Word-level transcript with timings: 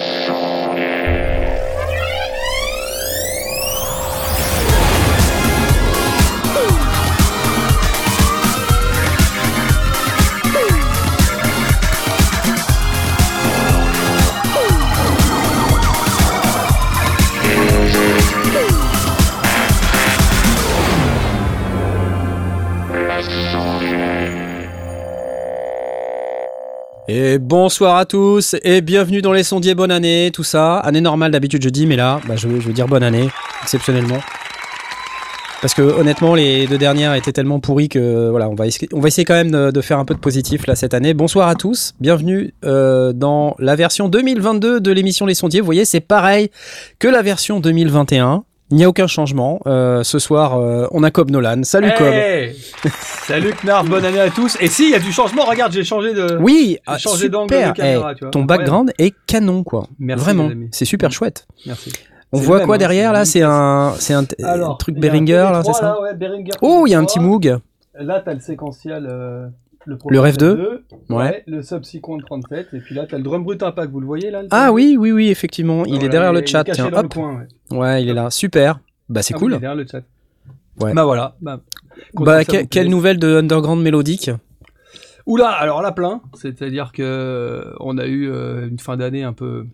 show. 0.00 0.49
Bonsoir 27.38 27.96
à 27.96 28.06
tous 28.06 28.56
et 28.64 28.80
bienvenue 28.80 29.22
dans 29.22 29.32
les 29.32 29.44
sondiers, 29.44 29.74
bonne 29.74 29.90
année, 29.90 30.30
tout 30.32 30.42
ça. 30.42 30.78
Année 30.78 31.00
normale 31.00 31.30
d'habitude 31.30 31.62
je 31.62 31.68
dis, 31.68 31.86
mais 31.86 31.96
là, 31.96 32.20
bah, 32.26 32.34
je, 32.36 32.48
veux 32.48 32.72
dire 32.72 32.88
bonne 32.88 33.02
année, 33.02 33.28
exceptionnellement. 33.62 34.18
Parce 35.60 35.74
que 35.74 35.82
honnêtement, 35.82 36.34
les 36.34 36.66
deux 36.66 36.78
dernières 36.78 37.14
étaient 37.14 37.32
tellement 37.32 37.60
pourries 37.60 37.88
que 37.88 38.30
voilà, 38.30 38.48
on 38.48 38.54
va, 38.54 38.64
on 38.92 39.00
va 39.00 39.08
essayer 39.08 39.24
quand 39.24 39.34
même 39.34 39.50
de, 39.50 39.70
de 39.70 39.80
faire 39.80 39.98
un 39.98 40.04
peu 40.04 40.14
de 40.14 40.20
positif 40.20 40.66
là 40.66 40.74
cette 40.74 40.94
année. 40.94 41.12
Bonsoir 41.12 41.48
à 41.48 41.54
tous, 41.54 41.94
bienvenue 42.00 42.54
euh, 42.64 43.12
dans 43.12 43.54
la 43.58 43.76
version 43.76 44.08
2022 44.08 44.80
de 44.80 44.90
l'émission 44.90 45.26
Les 45.26 45.34
Sondiers. 45.34 45.60
Vous 45.60 45.66
voyez, 45.66 45.84
c'est 45.84 46.00
pareil 46.00 46.50
que 46.98 47.08
la 47.08 47.22
version 47.22 47.60
2021. 47.60 48.44
Il 48.70 48.76
n'y 48.76 48.84
a 48.84 48.88
aucun 48.88 49.08
changement. 49.08 49.60
Euh, 49.66 50.04
ce 50.04 50.18
soir, 50.20 50.56
euh, 50.56 50.86
on 50.92 51.02
a 51.02 51.10
Cobb 51.10 51.30
Nolan. 51.30 51.62
Salut 51.64 51.90
Cobb. 51.98 52.12
Hey 52.12 52.54
Salut 53.26 53.52
Knarf, 53.64 53.88
bonne 53.88 54.04
année 54.04 54.20
à 54.20 54.30
tous. 54.30 54.56
Et 54.60 54.68
si, 54.68 54.84
il 54.84 54.90
y 54.90 54.94
a 54.94 55.00
du 55.00 55.10
changement, 55.12 55.44
regarde, 55.44 55.72
j'ai 55.72 55.82
changé 55.82 56.14
de. 56.14 56.38
Oui, 56.40 56.74
J'ai 56.76 56.80
ah, 56.86 56.98
changé 56.98 57.28
d'angle 57.28 57.52
super. 57.54 57.72
de 57.72 57.76
caméra, 57.76 58.12
Eh, 58.12 58.14
tu 58.14 58.20
vois. 58.24 58.30
ton 58.30 58.44
background 58.44 58.92
est 58.98 59.12
canon 59.26 59.64
quoi. 59.64 59.88
Merci, 59.98 60.24
Vraiment, 60.24 60.50
c'est 60.70 60.84
super 60.84 61.10
chouette. 61.10 61.48
Merci. 61.66 61.92
On 62.32 62.38
voit 62.38 62.60
quoi 62.60 62.76
hein, 62.76 62.78
derrière 62.78 63.12
là 63.12 63.24
C'est 63.24 63.42
un, 63.42 63.92
c'est 63.98 64.14
un, 64.14 64.24
Alors, 64.44 64.78
truc 64.78 64.96
Behringer 65.00 65.32
là, 65.50 65.62
TV3, 65.62 65.64
c'est 65.66 65.72
ça 65.80 66.00
ouais, 66.00 66.10
Oh, 66.62 66.84
il 66.86 66.90
y 66.90 66.94
a 66.94 66.98
un 66.98 67.02
TV3. 67.02 67.06
petit 67.06 67.18
Moog. 67.18 67.58
Là, 67.98 68.22
t'as 68.24 68.34
le 68.34 68.40
séquentiel. 68.40 69.08
euh, 69.10 69.48
le, 69.90 69.98
Le 70.08 70.20
Rêve 70.20 70.36
2. 70.36 70.56
2. 70.56 70.84
Ouais. 71.10 71.16
Ouais. 71.16 71.44
Le 71.46 71.62
Subsequent 71.62 72.18
37. 72.24 72.68
Et 72.74 72.78
puis 72.80 72.94
là, 72.94 73.06
t'as 73.08 73.16
le 73.18 73.22
Drum 73.22 73.42
Brut 73.44 73.62
Impact, 73.62 73.90
vous 73.92 74.00
le 74.00 74.06
voyez 74.06 74.30
là 74.30 74.42
le 74.42 74.48
Ah 74.50 74.72
oui, 74.72 74.96
oui, 74.98 75.12
oui, 75.12 75.28
effectivement. 75.30 75.84
Il 75.84 75.90
Voilà, 75.92 76.04
est 76.04 76.08
derrière 76.08 76.32
le 76.32 76.46
chat. 76.46 76.64
Tiens, 76.64 76.90
hop. 76.92 77.12
coin, 77.12 77.46
ouais. 77.70 77.76
Ouais, 77.78 78.02
il 78.02 78.08
est 78.08 78.14
là. 78.14 78.30
Super. 78.30 78.80
Bah 79.08 79.22
c'est 79.22 79.34
Ah 79.34 79.38
oui, 79.38 79.40
cool. 79.42 79.52
il 79.52 79.56
est 79.56 79.60
derrière 79.60 79.76
le 79.76 79.86
chat. 79.86 80.02
Ouais. 80.80 80.94
Bah 80.94 81.04
voilà. 81.04 81.36
Bah, 81.40 81.60
Bah 82.14 82.44
que 82.44 82.64
quelle 82.64 82.88
nouvelle 82.88 83.18
de 83.18 83.36
Underground 83.36 83.82
mélodique 83.82 84.30
Oula, 85.26 85.48
alors 85.50 85.82
là 85.82 85.92
plein, 85.92 86.22
c'est-à-dire 86.34 86.92
que 86.92 87.02
euh, 87.02 87.72
on 87.80 87.98
a 87.98 88.06
eu 88.06 88.30
euh, 88.30 88.66
une 88.68 88.78
fin 88.78 88.96
d'année 88.96 89.22
un 89.22 89.32
peu 89.34 89.66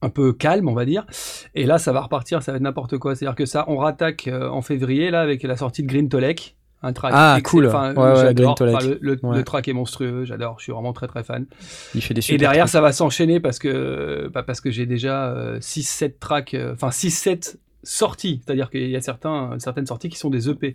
un 0.00 0.10
peu 0.10 0.32
calme, 0.32 0.68
on 0.68 0.74
va 0.74 0.84
dire. 0.84 1.06
Et 1.54 1.64
là, 1.66 1.78
ça 1.78 1.92
va 1.92 2.02
repartir, 2.02 2.42
ça 2.42 2.52
va 2.52 2.56
être 2.56 2.62
n'importe 2.62 2.98
quoi. 2.98 3.14
C'est-à-dire 3.14 3.34
que 3.34 3.46
ça, 3.46 3.64
on 3.68 3.76
rattaque 3.76 4.28
euh, 4.28 4.48
en 4.48 4.60
février 4.62 5.10
là 5.10 5.20
avec 5.22 5.42
la 5.42 5.56
sortie 5.56 5.82
de 5.82 5.88
Green 5.88 6.08
Tolek, 6.08 6.56
un 6.84 6.92
track. 6.92 7.12
Ah, 7.14 7.38
cool. 7.44 7.66
Enfin, 7.66 7.94
Ouais, 7.94 8.02
ouais, 8.02 8.16
j'adore. 8.16 8.34
Green 8.34 8.54
Tolek. 8.54 8.74
Enfin, 8.76 8.86
le, 8.86 8.98
le- 9.00 9.18
Ouais. 9.22 9.36
le 9.38 9.42
track 9.44 9.68
est 9.68 9.72
monstrueux, 9.72 10.24
j'adore. 10.24 10.56
Je 10.58 10.64
suis 10.64 10.72
vraiment 10.72 10.92
très 10.92 11.06
très 11.06 11.24
fan. 11.24 11.46
Il 11.94 12.02
fait 12.02 12.14
des 12.14 12.20
super. 12.20 12.34
Et 12.34 12.38
derrière, 12.38 12.64
trucs. 12.66 12.72
ça 12.72 12.80
va 12.80 12.92
s'enchaîner 12.92 13.40
parce 13.40 13.58
que 13.58 14.30
bah, 14.32 14.42
parce 14.42 14.60
que 14.60 14.70
j'ai 14.70 14.86
déjà 14.86 15.34
6-7 15.60 16.18
tracks, 16.20 16.54
euh, 16.54 16.72
enfin 16.74 16.88
6-7 16.90 17.56
sorties. 17.82 18.40
C'est-à-dire 18.44 18.70
qu'il 18.70 18.88
y 18.88 18.96
a 18.96 19.00
certains, 19.00 19.56
certaines 19.58 19.86
sorties 19.86 20.08
qui 20.08 20.18
sont 20.18 20.30
des 20.30 20.48
EP. 20.48 20.74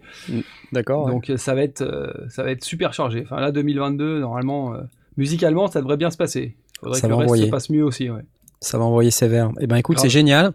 D'accord. 0.71 1.05
ouais. 1.05 1.11
Donc 1.11 1.29
euh, 1.29 1.37
ça 1.37 1.55
va 1.55 1.63
être 1.63 1.81
euh, 1.81 2.11
ça 2.29 2.43
va 2.43 2.51
être 2.51 2.63
super 2.63 2.93
chargé. 2.93 3.21
Enfin 3.23 3.39
là 3.39 3.51
2022 3.51 4.19
normalement 4.19 4.73
euh, 4.73 4.81
musicalement 5.17 5.67
ça 5.67 5.79
devrait 5.81 5.97
bien 5.97 6.11
se 6.11 6.17
passer. 6.17 6.55
Faudrait 6.81 6.99
Ça 6.99 7.07
que 7.07 7.11
le 7.13 7.17
reste 7.17 7.35
se 7.45 7.49
passe 7.49 7.69
mieux 7.69 7.83
aussi. 7.83 8.09
Ouais. 8.09 8.21
Ça 8.61 8.77
va 8.77 8.83
envoyer 8.83 9.09
sévère. 9.11 9.51
Eh 9.61 9.67
ben 9.67 9.77
écoute, 9.77 9.99
c'est 9.99 10.09
génial. 10.09 10.51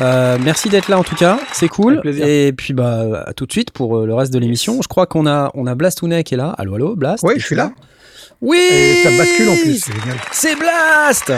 Euh, 0.00 0.38
merci 0.42 0.68
d'être 0.68 0.88
là 0.88 0.98
en 0.98 1.04
tout 1.04 1.14
cas, 1.14 1.38
c'est 1.52 1.68
cool. 1.68 2.00
Et 2.06 2.52
puis 2.56 2.72
bah 2.72 3.24
à 3.26 3.32
tout 3.34 3.46
de 3.46 3.52
suite 3.52 3.70
pour 3.72 3.98
euh, 3.98 4.06
le 4.06 4.14
reste 4.14 4.32
de 4.32 4.38
l'émission. 4.38 4.80
Je 4.82 4.88
crois 4.88 5.06
qu'on 5.06 5.26
a 5.26 5.50
on 5.54 5.66
a 5.66 5.74
Blastounet 5.74 6.24
qui 6.24 6.34
est 6.34 6.38
là. 6.38 6.54
Allô 6.58 6.74
allô 6.76 6.96
Blast? 6.96 7.22
Oui, 7.24 7.34
je 7.36 7.44
suis 7.44 7.56
là. 7.56 7.72
Oui. 8.40 8.58
Et 8.58 9.02
ça 9.02 9.10
bascule 9.16 9.48
en 9.50 9.56
plus, 9.56 9.78
c'est 9.84 9.92
génial. 9.92 10.16
C'est 10.32 10.56
Blast. 10.56 11.32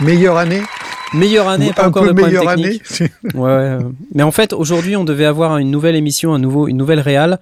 Meilleure 0.00 0.38
année, 0.38 0.62
Meilleure 1.12 1.48
année, 1.48 1.68
ou 1.68 1.72
pas 1.74 1.84
un 1.84 1.88
encore 1.88 2.04
peu 2.04 2.14
de 2.14 2.20
meilleure 2.22 2.48
année. 2.48 2.80
Ouais, 3.34 3.40
ouais, 3.40 3.78
mais 4.14 4.22
en 4.22 4.30
fait, 4.32 4.54
aujourd'hui, 4.54 4.96
on 4.96 5.04
devait 5.04 5.26
avoir 5.26 5.58
une 5.58 5.70
nouvelle 5.70 5.94
émission, 5.94 6.32
un 6.32 6.38
nouveau, 6.38 6.66
une 6.68 6.78
nouvelle 6.78 7.00
réal, 7.00 7.38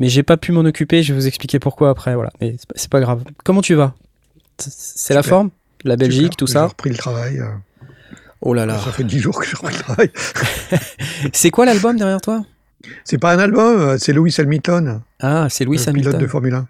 mais 0.00 0.08
j'ai 0.08 0.24
pas 0.24 0.36
pu 0.36 0.50
m'en 0.50 0.62
occuper. 0.62 1.04
Je 1.04 1.12
vais 1.12 1.20
vous 1.20 1.26
expliquer 1.28 1.60
pourquoi 1.60 1.90
après. 1.90 2.14
Voilà, 2.16 2.30
mais 2.40 2.56
c'est 2.74 2.90
pas, 2.90 3.00
grave. 3.00 3.22
Comment 3.44 3.62
tu 3.62 3.74
vas? 3.74 3.94
C'est 4.58 5.14
la 5.14 5.22
forme? 5.22 5.50
La 5.84 5.96
Belgique, 5.96 6.32
Super. 6.32 6.36
tout 6.36 6.46
J'ai 6.48 6.52
ça 6.54 6.66
repris 6.66 6.90
le 6.90 6.96
travail. 6.96 7.38
euh, 7.38 7.46
Oh 8.42 8.54
là 8.54 8.66
là. 8.66 8.78
Ça 8.78 8.90
fait 8.92 9.04
dix 9.04 9.20
jours 9.20 9.38
que 9.40 9.46
j'ai 9.46 9.56
repris 9.56 9.74
le 9.74 9.80
travail. 9.80 10.10
C'est 11.32 11.50
quoi 11.50 11.64
l'album 11.64 11.96
derrière 11.96 12.20
toi? 12.20 12.42
C'est 13.04 13.18
pas 13.18 13.32
un 13.32 13.38
album, 13.38 13.96
c'est 13.98 14.12
Lewis 14.12 14.34
Hamilton, 14.38 15.02
Ah, 15.20 15.46
c'est 15.48 15.64
Louis 15.64 15.76
le 15.78 15.88
Hamilton. 15.88 16.10
pilote 16.12 16.22
de 16.22 16.26
Formule 16.26 16.54
1. 16.54 16.66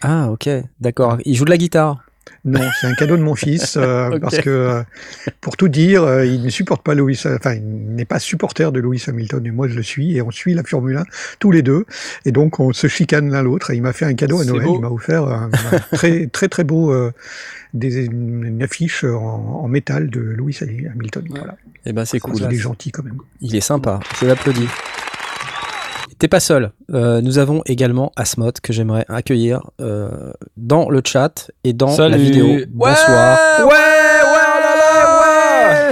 Ah, 0.00 0.30
ok, 0.30 0.48
d'accord. 0.80 1.18
Il 1.26 1.36
joue 1.36 1.44
de 1.44 1.50
la 1.50 1.58
guitare. 1.58 1.98
Non, 2.44 2.60
c'est 2.80 2.86
un 2.88 2.94
cadeau 2.94 3.16
de 3.16 3.22
mon 3.22 3.34
fils 3.34 3.76
euh, 3.80 4.18
parce 4.18 4.38
que, 4.38 4.50
euh, 4.50 4.82
pour 5.40 5.56
tout 5.56 5.68
dire, 5.68 6.02
euh, 6.02 6.26
il 6.26 6.42
ne 6.42 6.50
supporte 6.50 6.82
pas 6.82 6.94
Lewis, 6.94 7.22
enfin, 7.26 7.54
il 7.54 7.94
n'est 7.94 8.04
pas 8.04 8.18
supporter 8.18 8.72
de 8.72 8.80
Lewis 8.80 9.04
Hamilton 9.06 9.46
et 9.46 9.50
moi 9.50 9.68
je 9.68 9.74
le 9.74 9.82
suis 9.82 10.16
et 10.16 10.22
on 10.22 10.30
suit 10.30 10.54
la 10.54 10.62
Formule 10.64 10.96
1 10.96 11.04
tous 11.38 11.50
les 11.52 11.62
deux 11.62 11.84
et 12.24 12.32
donc 12.32 12.58
on 12.58 12.72
se 12.72 12.86
chicane 12.88 13.30
l'un 13.30 13.42
l'autre 13.42 13.70
et 13.70 13.76
il 13.76 13.82
m'a 13.82 13.92
fait 13.92 14.06
un 14.06 14.14
cadeau 14.14 14.40
à 14.40 14.44
Noël, 14.44 14.64
beau. 14.64 14.76
il 14.76 14.80
m'a 14.80 14.90
offert 14.90 15.24
un, 15.24 15.50
un 15.72 15.78
très 15.96 16.26
très 16.26 16.48
très 16.48 16.64
beau 16.64 16.92
euh, 16.92 17.12
des, 17.74 18.06
une 18.06 18.62
affiche 18.62 19.04
en, 19.04 19.60
en 19.62 19.68
métal 19.68 20.10
de 20.10 20.20
Lewis 20.20 20.58
Hamilton. 20.62 21.24
Ouais. 21.30 21.38
Voilà. 21.38 21.56
Eh 21.84 21.92
ben, 21.92 22.04
c'est 22.04 22.18
Ça, 22.18 22.28
cool. 22.28 22.40
Il 22.40 22.52
est 22.52 22.58
gentil 22.58 22.92
quand 22.92 23.02
même. 23.02 23.18
Il 23.40 23.56
est 23.56 23.60
sympa. 23.60 24.00
Je 24.20 24.26
l'applaudis. 24.26 24.68
T'es 26.22 26.28
pas 26.28 26.38
seul. 26.38 26.70
Euh, 26.94 27.20
nous 27.20 27.38
avons 27.38 27.62
également 27.66 28.12
Asmod 28.14 28.60
que 28.60 28.72
j'aimerais 28.72 29.04
accueillir 29.08 29.60
euh, 29.80 30.08
dans 30.56 30.88
le 30.88 31.02
chat 31.04 31.50
et 31.64 31.72
dans 31.72 31.96
la 31.98 32.16
vidéo. 32.16 32.46
Ouais, 32.46 32.66
Bonsoir. 32.70 33.38
ouais, 33.58 33.64
ouais, 33.64 33.72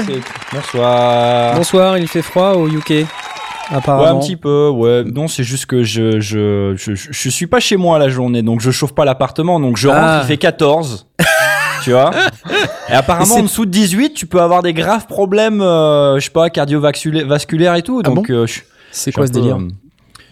oh 0.07 0.09
ouais. 0.09 0.21
Bonsoir. 0.53 1.57
Bonsoir. 1.57 1.99
Il 1.99 2.07
fait 2.07 2.23
froid 2.23 2.53
au 2.53 2.69
UK. 2.69 2.91
Ouais, 2.91 3.07
Apparemment. 3.73 4.19
un 4.19 4.21
petit 4.23 4.37
peu, 4.37 4.69
ouais. 4.69 5.03
Non, 5.03 5.27
c'est 5.27 5.43
juste 5.43 5.67
que 5.67 5.83
je, 5.83 6.21
je, 6.21 6.75
je, 6.77 6.95
je, 6.95 7.09
je 7.11 7.29
suis 7.29 7.49
pas 7.49 7.59
chez 7.59 7.77
moi 7.77 7.99
la 7.99 8.09
journée, 8.09 8.43
donc 8.43 8.61
je 8.61 8.71
chauffe 8.71 8.95
pas 8.95 9.05
l'appartement, 9.05 9.59
donc 9.59 9.79
je 9.79 9.89
rentre, 9.89 10.01
Ah. 10.01 10.21
il 10.23 10.29
fait 10.29 10.37
14. 10.39 11.09
tu 11.83 11.91
vois? 11.91 12.13
Et 12.89 12.93
apparemment, 12.93 13.35
en 13.35 13.43
dessous 13.43 13.67
de 13.67 13.73
18, 13.73 14.15
tu 14.15 14.27
peux 14.27 14.41
avoir 14.41 14.63
des 14.63 14.75
graves 14.75 15.07
problèmes, 15.09 15.61
euh, 15.61 16.21
je 16.21 16.25
sais 16.27 16.31
pas, 16.31 16.51
cardiovasculaires 16.51 17.75
et 17.75 17.83
tout. 17.83 18.01
Ah 18.05 18.09
Donc, 18.09 18.31
euh, 18.31 18.47
C'est 18.93 19.11
quoi 19.11 19.27
ce 19.27 19.33
peu, 19.33 19.41
délire? 19.41 19.59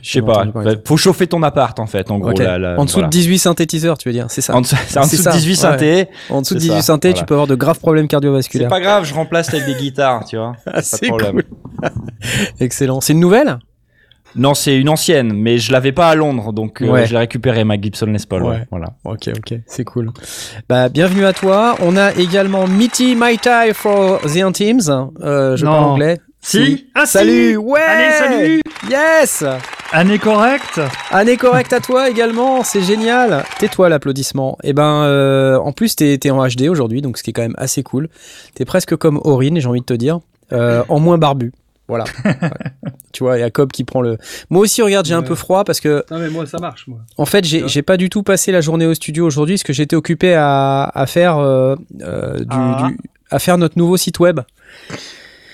Je 0.03 0.11
sais 0.13 0.23
pas. 0.23 0.45
Bah, 0.45 0.73
Faut 0.87 0.97
chauffer 0.97 1.27
ton 1.27 1.43
appart, 1.43 1.79
en 1.81 1.87
fait, 1.87 2.11
en 2.11 2.19
gros. 2.19 2.31
Ok. 2.31 2.39
là, 2.39 2.59
là, 2.59 2.75
En 2.79 2.85
dessous 2.85 2.95
voilà. 2.97 3.09
de 3.09 3.13
18 3.13 3.39
synthétiseurs, 3.39 3.99
tu 3.99 4.09
veux 4.09 4.13
dire, 4.13 4.27
c'est 4.29 4.41
ça. 4.41 4.55
En 4.55 4.61
dessous, 4.61 4.77
c'est 4.87 4.99
en 4.99 5.03
C'est 5.03 5.17
dessous 5.17 5.23
ça, 5.25 5.31
de 5.33 5.37
18 5.37 5.51
ouais. 5.51 5.57
synthés. 5.57 6.09
En 6.31 6.41
dessous 6.43 6.55
de 6.55 6.61
c'est 6.61 6.67
18 6.69 6.77
ça, 6.77 6.83
synthés, 6.83 7.13
tu 7.15 7.25
peux 7.25 7.35
avoir 7.35 7.47
de 7.47 7.55
graves 7.55 7.79
problèmes 7.81 8.05
C'est 8.05 8.09
cardiovasculaires. 8.11 8.69
pas 8.69 8.81
grave, 8.81 9.05
je 9.05 9.15
remplace 9.15 9.53
avec 9.53 9.67
des 9.67 9.75
guitares, 9.75 10.25
tu 10.25 10.37
vois. 10.37 10.55
Ah, 10.67 10.83
c'est 10.83 11.07
problème. 11.09 11.43
cool. 11.43 11.45
Excellent. 12.61 13.01
C'est 13.01 13.13
une 13.13 13.21
nouvelle? 13.21 13.59
Non, 14.37 14.53
c'est 14.55 14.77
une 14.77 14.91
ancienne, 14.91 15.33
mais 15.33 15.57
je 15.59 15.73
l'avais 15.73 15.91
pas 15.91 16.09
à 16.11 16.15
Londres, 16.15 16.53
donc 16.53 16.83
euh, 16.83 16.87
Ouais. 16.89 17.07
je 17.07 17.13
l'ai 17.13 17.19
récupérée, 17.19 17.65
ma 17.65 17.81
Gibson 17.81 18.07
Les 18.07 18.19
Paul. 18.29 18.43
ouais. 18.45 18.67
Voilà. 18.71 18.89
Ok, 19.05 19.31
ok, 19.37 19.59
c'est 19.67 19.85
cool. 19.85 20.11
Bah, 20.69 20.89
bienvenue 20.91 21.25
à 21.25 21.33
toi. 21.33 21.77
On 21.81 21.97
a 21.97 22.13
également 22.15 22.67
Mitty 22.69 23.17
My 23.17 23.39
Tie 23.39 23.73
for 23.73 24.21
the 24.21 24.43
Antims. 24.45 24.91
Euh, 25.23 25.57
je 25.57 25.65
Non. 25.65 25.71
parle 25.73 25.85
anglais. 25.85 26.19
Si. 26.41 26.87
Ah, 26.95 27.05
si. 27.07 27.13
Salut, 27.13 27.57
ouais. 27.57 27.81
Allez, 27.81 28.13
salut. 28.15 28.61
Yes. 28.89 29.45
Année 29.91 30.19
correcte 30.19 30.81
Année 31.11 31.37
correcte 31.37 31.73
à 31.73 31.81
toi 31.81 32.09
également, 32.11 32.63
c'est 32.63 32.83
génial. 32.83 33.45
Tais-toi 33.59 33.89
l'applaudissement. 33.89 34.57
Et 34.63 34.73
ben, 34.73 35.03
euh, 35.05 35.57
en 35.59 35.73
plus 35.73 35.97
t'es 35.97 36.31
en 36.31 36.47
HD 36.47 36.69
aujourd'hui, 36.69 37.01
donc 37.03 37.19
ce 37.19 37.23
qui 37.23 37.31
est 37.31 37.33
quand 37.33 37.43
même 37.43 37.55
assez 37.59 37.83
cool. 37.83 38.09
T'es 38.55 38.65
presque 38.65 38.97
comme 38.97 39.19
Aurine, 39.25 39.59
j'ai 39.61 39.67
envie 39.67 39.81
de 39.81 39.87
te 39.87 39.95
dire, 39.95 40.21
euh, 40.53 40.85
en 40.89 41.01
moins 41.01 41.19
barbu. 41.19 41.53
Voilà. 41.89 42.05
Ouais. 42.25 42.93
tu 43.13 43.25
vois, 43.25 43.39
il 43.39 43.41
y 43.41 43.45
a 43.45 43.51
Cobb 43.51 43.73
qui 43.73 43.83
prend 43.85 44.03
le. 44.03 44.19
Moi 44.51 44.61
aussi, 44.63 44.83
regarde, 44.83 45.07
j'ai 45.07 45.15
un 45.15 45.23
peu 45.23 45.35
froid 45.35 45.65
parce 45.65 45.81
que 45.81 46.05
Non 46.11 46.19
mais 46.19 46.29
moi 46.29 46.47
ça 46.47 46.59
marche 46.59 46.87
moi. 46.87 47.01
En 47.17 47.25
fait, 47.25 47.45
j'ai 47.45 47.83
pas 47.83 47.97
du 47.97 48.11
tout 48.11 48.23
passé 48.23 48.53
la 48.53 48.61
journée 48.61 48.87
au 48.87 48.95
studio 48.95 49.27
aujourd'hui 49.27 49.55
parce 49.57 49.63
que 49.65 49.73
j'étais 49.73 49.97
occupé 49.97 50.35
à, 50.35 50.85
à 50.95 51.07
faire 51.07 51.39
euh, 51.39 51.75
euh, 52.03 52.39
du, 52.41 52.47
Ah. 52.51 52.87
du- 52.89 52.99
à 53.31 53.39
faire 53.39 53.57
notre 53.59 53.77
nouveau 53.79 53.97
site 53.97 54.21
web. 54.21 54.41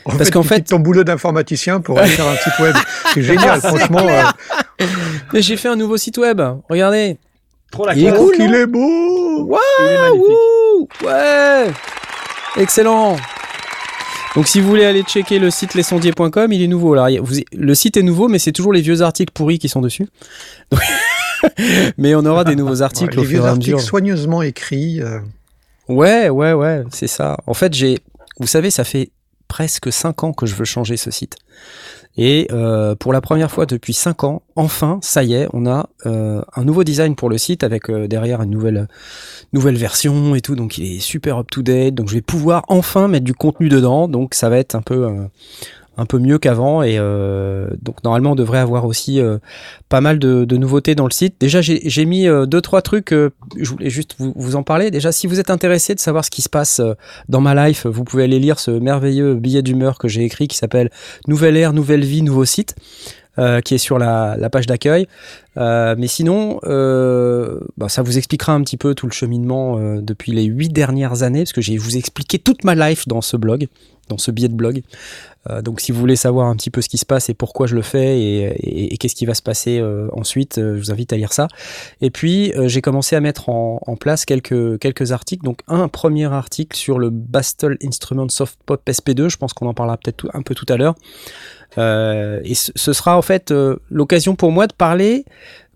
En 0.07 0.11
Parce 0.13 0.25
fait, 0.25 0.31
qu'en 0.33 0.43
fait- 0.43 0.63
ton 0.63 0.79
boulot 0.81 1.03
d'informaticien 1.05 1.81
pour 1.81 1.99
aller 1.99 2.11
faire 2.11 2.27
un 2.29 2.37
site 2.37 2.59
web. 2.61 2.75
C'est 3.15 3.23
génial, 3.31 3.61
franchement. 3.61 4.07
euh, 4.07 4.87
Mais 5.33 5.41
j'ai 5.43 5.57
fait 5.57 5.69
un 5.69 5.77
nouveau 5.77 5.97
site 5.97 6.19
web. 6.19 6.41
Regardez. 6.69 7.19
Trop 7.71 7.87
la 7.87 7.95
Il 7.95 8.05
est 8.05 8.09
classe. 8.09 8.19
cool, 8.21 8.35
qu'il 8.37 8.51
non 8.51 8.55
est 8.55 8.67
beau 8.67 9.45
Waouh, 9.47 10.89
Il 11.01 11.07
ouais, 11.07 11.67
excellent. 12.57 13.17
Donc 14.37 14.47
si 14.49 14.61
vous 14.61 14.69
voulez 14.69 14.85
aller 14.85 15.03
checker 15.03 15.39
le 15.39 15.51
site 15.51 15.75
lessondiers.com, 15.75 16.53
il 16.53 16.63
est 16.63 16.67
nouveau. 16.69 16.97
Il 17.09 17.21
vous- 17.21 17.41
le 17.53 17.75
site 17.75 17.97
est 17.97 18.03
nouveau, 18.03 18.29
mais 18.29 18.39
c'est 18.39 18.53
toujours 18.53 18.73
les 18.73 18.81
vieux 18.81 19.03
articles 19.03 19.33
pourris 19.33 19.59
qui 19.59 19.69
sont 19.69 19.81
dessus. 19.81 20.07
Donc- 20.71 20.81
mais 21.99 22.15
on 22.15 22.25
aura 22.27 22.45
des 22.45 22.57
nouveaux 22.57 22.83
articles 22.83 23.13
Les 23.15 23.19
au 23.19 23.23
fur 23.23 23.31
vieux 23.31 23.41
et 23.41 23.47
à 23.47 23.51
articles 23.51 23.81
soigneusement 23.81 24.43
écrits. 24.43 25.01
euh, 25.03 25.19
Ouais, 25.89 26.29
ouais, 26.31 26.53
ouais, 26.53 26.83
c'est 26.91 27.07
ça. 27.07 27.37
En 27.47 27.55
fait, 27.55 27.75
j'ai 27.75 27.99
Vous 28.41 28.47
savez, 28.47 28.71
ça 28.71 28.85
fait 28.85 29.11
presque 29.55 29.93
5 29.93 30.25
ans 30.25 30.33
que 30.33 30.47
je 30.47 30.57
veux 30.57 30.65
changer 30.65 30.97
ce 30.97 31.13
site. 31.13 31.37
Et 32.17 32.49
euh, 32.51 32.97
pour 32.97 33.13
la 33.13 33.21
première 33.21 33.53
fois 33.53 33.67
depuis 33.67 33.93
5 33.93 34.25
ans, 34.25 34.43
enfin, 34.57 34.99
ça 35.01 35.23
y 35.23 35.35
est, 35.35 35.47
on 35.53 35.65
a 35.65 35.91
euh, 36.07 36.43
un 36.57 36.65
nouveau 36.65 36.83
design 36.83 37.15
pour 37.15 37.31
le 37.31 37.39
site 37.39 37.63
avec 37.63 37.89
euh, 37.89 38.09
derrière 38.09 38.43
une 38.43 38.51
nouvelle 38.51 38.89
nouvelle 39.53 39.77
version 39.77 40.35
et 40.35 40.41
tout. 40.41 40.57
Donc 40.57 40.77
il 40.77 40.97
est 40.97 40.99
super 40.99 41.39
up 41.39 41.53
to 41.53 41.63
date. 41.63 41.95
Donc 41.95 42.09
je 42.09 42.15
vais 42.15 42.21
pouvoir 42.21 42.65
enfin 42.67 43.07
mettre 43.07 43.25
du 43.25 43.33
contenu 43.33 43.69
dedans. 43.69 44.09
Donc 44.09 44.35
ça 44.35 44.49
va 44.49 44.59
être 44.59 44.75
un 44.75 44.83
peu 44.83 45.09
un 45.97 46.07
peu 46.07 46.19
mieux 46.19 46.39
qu'avant 46.39 46.83
et 46.83 46.97
euh, 46.99 47.69
donc 47.83 48.03
normalement 48.03 48.33
on 48.33 48.35
devrait 48.35 48.59
avoir 48.59 48.85
aussi 48.85 49.21
euh, 49.21 49.39
pas 49.89 50.01
mal 50.01 50.19
de, 50.19 50.57
nouveautés 50.57 50.95
dans 50.95 51.07
le 51.07 51.13
site. 51.13 51.37
Déjà 51.41 51.61
j'ai 51.61 52.05
mis 52.05 52.27
euh, 52.27 52.47
deux 52.47 52.61
trois 52.61 52.83
trucs. 52.83 53.13
euh, 53.13 53.31
je 53.57 53.71
voulais 53.71 53.91
juste 53.91 54.17
vous, 54.19 54.57
en 54.57 54.63
parler. 54.63 54.91
Déjà 54.91 55.13
si 55.13 55.27
vous 55.27 55.41
êtes 55.41 55.51
intéressé 55.51 55.95
de 55.95 56.01
savoir 56.01 56.25
ce 56.25 56.31
qui 56.31 56.43
se 56.43 56.49
passe 56.49 56.81
dans 57.29 57.41
ma 57.41 57.67
life, 57.67 57.87
vous 57.87 58.05
pouvez 58.05 58.25
aller 58.25 58.39
lire 58.39 58.59
ce 58.59 58.71
merveilleux 58.71 59.35
billet 59.35 59.63
d'humeur 59.63 59.99
que 59.99 60.09
j'ai 60.09 60.25
écrit 60.25 60.49
qui 60.49 60.57
s'appelle 60.57 60.91
Nouvelle 61.29 61.57
ère, 61.57 61.73
nouvelle 61.73 62.05
vie, 62.05 62.23
nouveau 62.23 62.45
site. 62.45 62.75
qui 63.65 63.75
est 63.75 63.79
sur 63.79 63.99
la, 63.99 64.37
page 64.51 64.67
d'accueil. 64.67 65.07
Mais 65.57 66.07
sinon, 66.07 66.61
bah, 66.63 67.89
ça 67.89 68.03
vous 68.03 68.17
expliquera 68.17 68.53
un 68.53 68.63
petit 68.63 68.77
peu 68.77 68.95
tout 68.95 69.07
le 69.07 69.13
cheminement 69.13 69.79
depuis 70.01 70.33
les 70.33 70.45
huit 70.45 70.71
dernières 70.73 71.23
années, 71.23 71.41
parce 71.41 71.53
que 71.53 71.61
j'ai 71.61 71.77
vous 71.77 71.97
expliqué 71.97 72.39
toute 72.39 72.65
ma 72.65 72.75
life 72.75 73.09
dans 73.09 73.23
ce 73.23 73.37
blog, 73.37 73.67
dans 74.09 74.19
ce 74.19 74.31
billet 74.31 74.49
de 74.49 74.55
blog. 74.55 74.83
Euh, 75.51 75.63
donc 75.63 75.81
si 75.81 75.93
vous 75.93 76.01
voulez 76.01 76.17
savoir 76.17 76.49
un 76.49 76.57
petit 76.57 76.71
peu 76.71 76.81
ce 76.81 76.89
qui 76.89 76.99
se 76.99 77.05
passe 77.05 77.29
et 77.29 77.35
pourquoi 77.35 77.67
je 77.67 77.75
le 77.75 77.83
fais 77.83 78.19
et, 78.21 78.97
qu'est-ce 78.99 79.15
qui 79.15 79.27
va 79.27 79.35
se 79.35 79.43
passer 79.43 79.79
euh, 79.79 80.09
ensuite, 80.13 80.59
euh, 80.59 80.77
je 80.77 80.81
vous 80.81 80.91
invite 80.91 81.13
à 81.13 81.17
lire 81.17 81.33
ça. 81.33 81.49
Et 82.01 82.11
puis 82.11 82.53
j'ai 82.67 82.81
commencé 82.81 83.17
à 83.17 83.21
mettre 83.21 83.49
en, 83.49 83.97
place 83.99 84.25
quelques, 84.25 85.13
articles. 85.13 85.45
Donc 85.45 85.61
un 85.69 85.89
premier 85.89 86.33
article 86.33 86.77
sur 86.77 86.99
le 86.99 87.11
Bastel 87.11 87.77
Instrument 87.85 88.29
Soft 88.29 88.59
Pop 88.67 88.83
SP2, 88.87 89.29
je 89.29 89.37
pense 89.37 89.53
qu'on 89.53 89.67
en 89.67 89.75
parlera 89.75 89.97
peut-être 89.97 90.29
un 90.35 90.43
peu 90.43 90.55
tout 90.55 90.67
à 90.69 90.77
l'heure. 90.77 90.95
Et 91.77 92.55
ce, 92.55 92.93
sera 92.93 93.17
en 93.17 93.23
fait 93.23 93.53
l'occasion 93.91 94.37
pour 94.37 94.53
moi 94.53 94.67
de 94.67 94.73
parler 94.73 95.25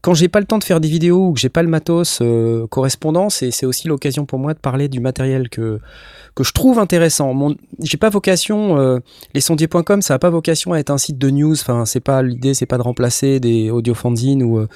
quand 0.01 0.15
j'ai 0.15 0.29
pas 0.29 0.41
le 0.41 0.47
temps 0.47 0.59
de 0.59 0.65
faire 0.65 0.81
des 0.81 0.89
vidéos 0.89 1.29
ou 1.29 1.33
que 1.33 1.41
j'ai 1.41 1.49
pas 1.49 1.63
le 1.63 1.69
matos 1.69 2.21
euh, 2.23 2.67
correspondant, 2.69 3.31
c'est 3.31 3.67
aussi 3.67 3.89
l'occasion 3.89 4.27
pour 4.27 4.39
moi 4.39 4.55
de 4.55 4.59
parler 4.59 4.89
du 4.89 5.01
matériel 5.01 5.49
que 5.49 5.81
que 6.39 6.45
je 6.45 6.53
trouve 6.53 6.79
intéressant. 6.79 7.35
J'ai 7.83 7.97
pas 7.97 8.11
vocation, 8.11 8.79
euh, 8.79 9.01
ça 10.01 10.15
a 10.15 10.19
pas 10.21 10.31
vocation 10.31 10.73
à 10.73 10.79
être 10.79 10.91
un 10.91 10.99
site 10.99 11.19
de 11.19 11.31
news. 11.31 11.55
Enfin, 11.55 11.85
c'est 11.85 11.99
pas 11.99 12.23
l'idée, 12.23 12.55
c'est 12.55 12.65
pas 12.65 12.79
de 12.79 12.83
remplacer 12.83 13.41
des 13.41 13.71
audiofanzines 13.71 14.45
ou 14.45 14.59
euh, 14.59 14.69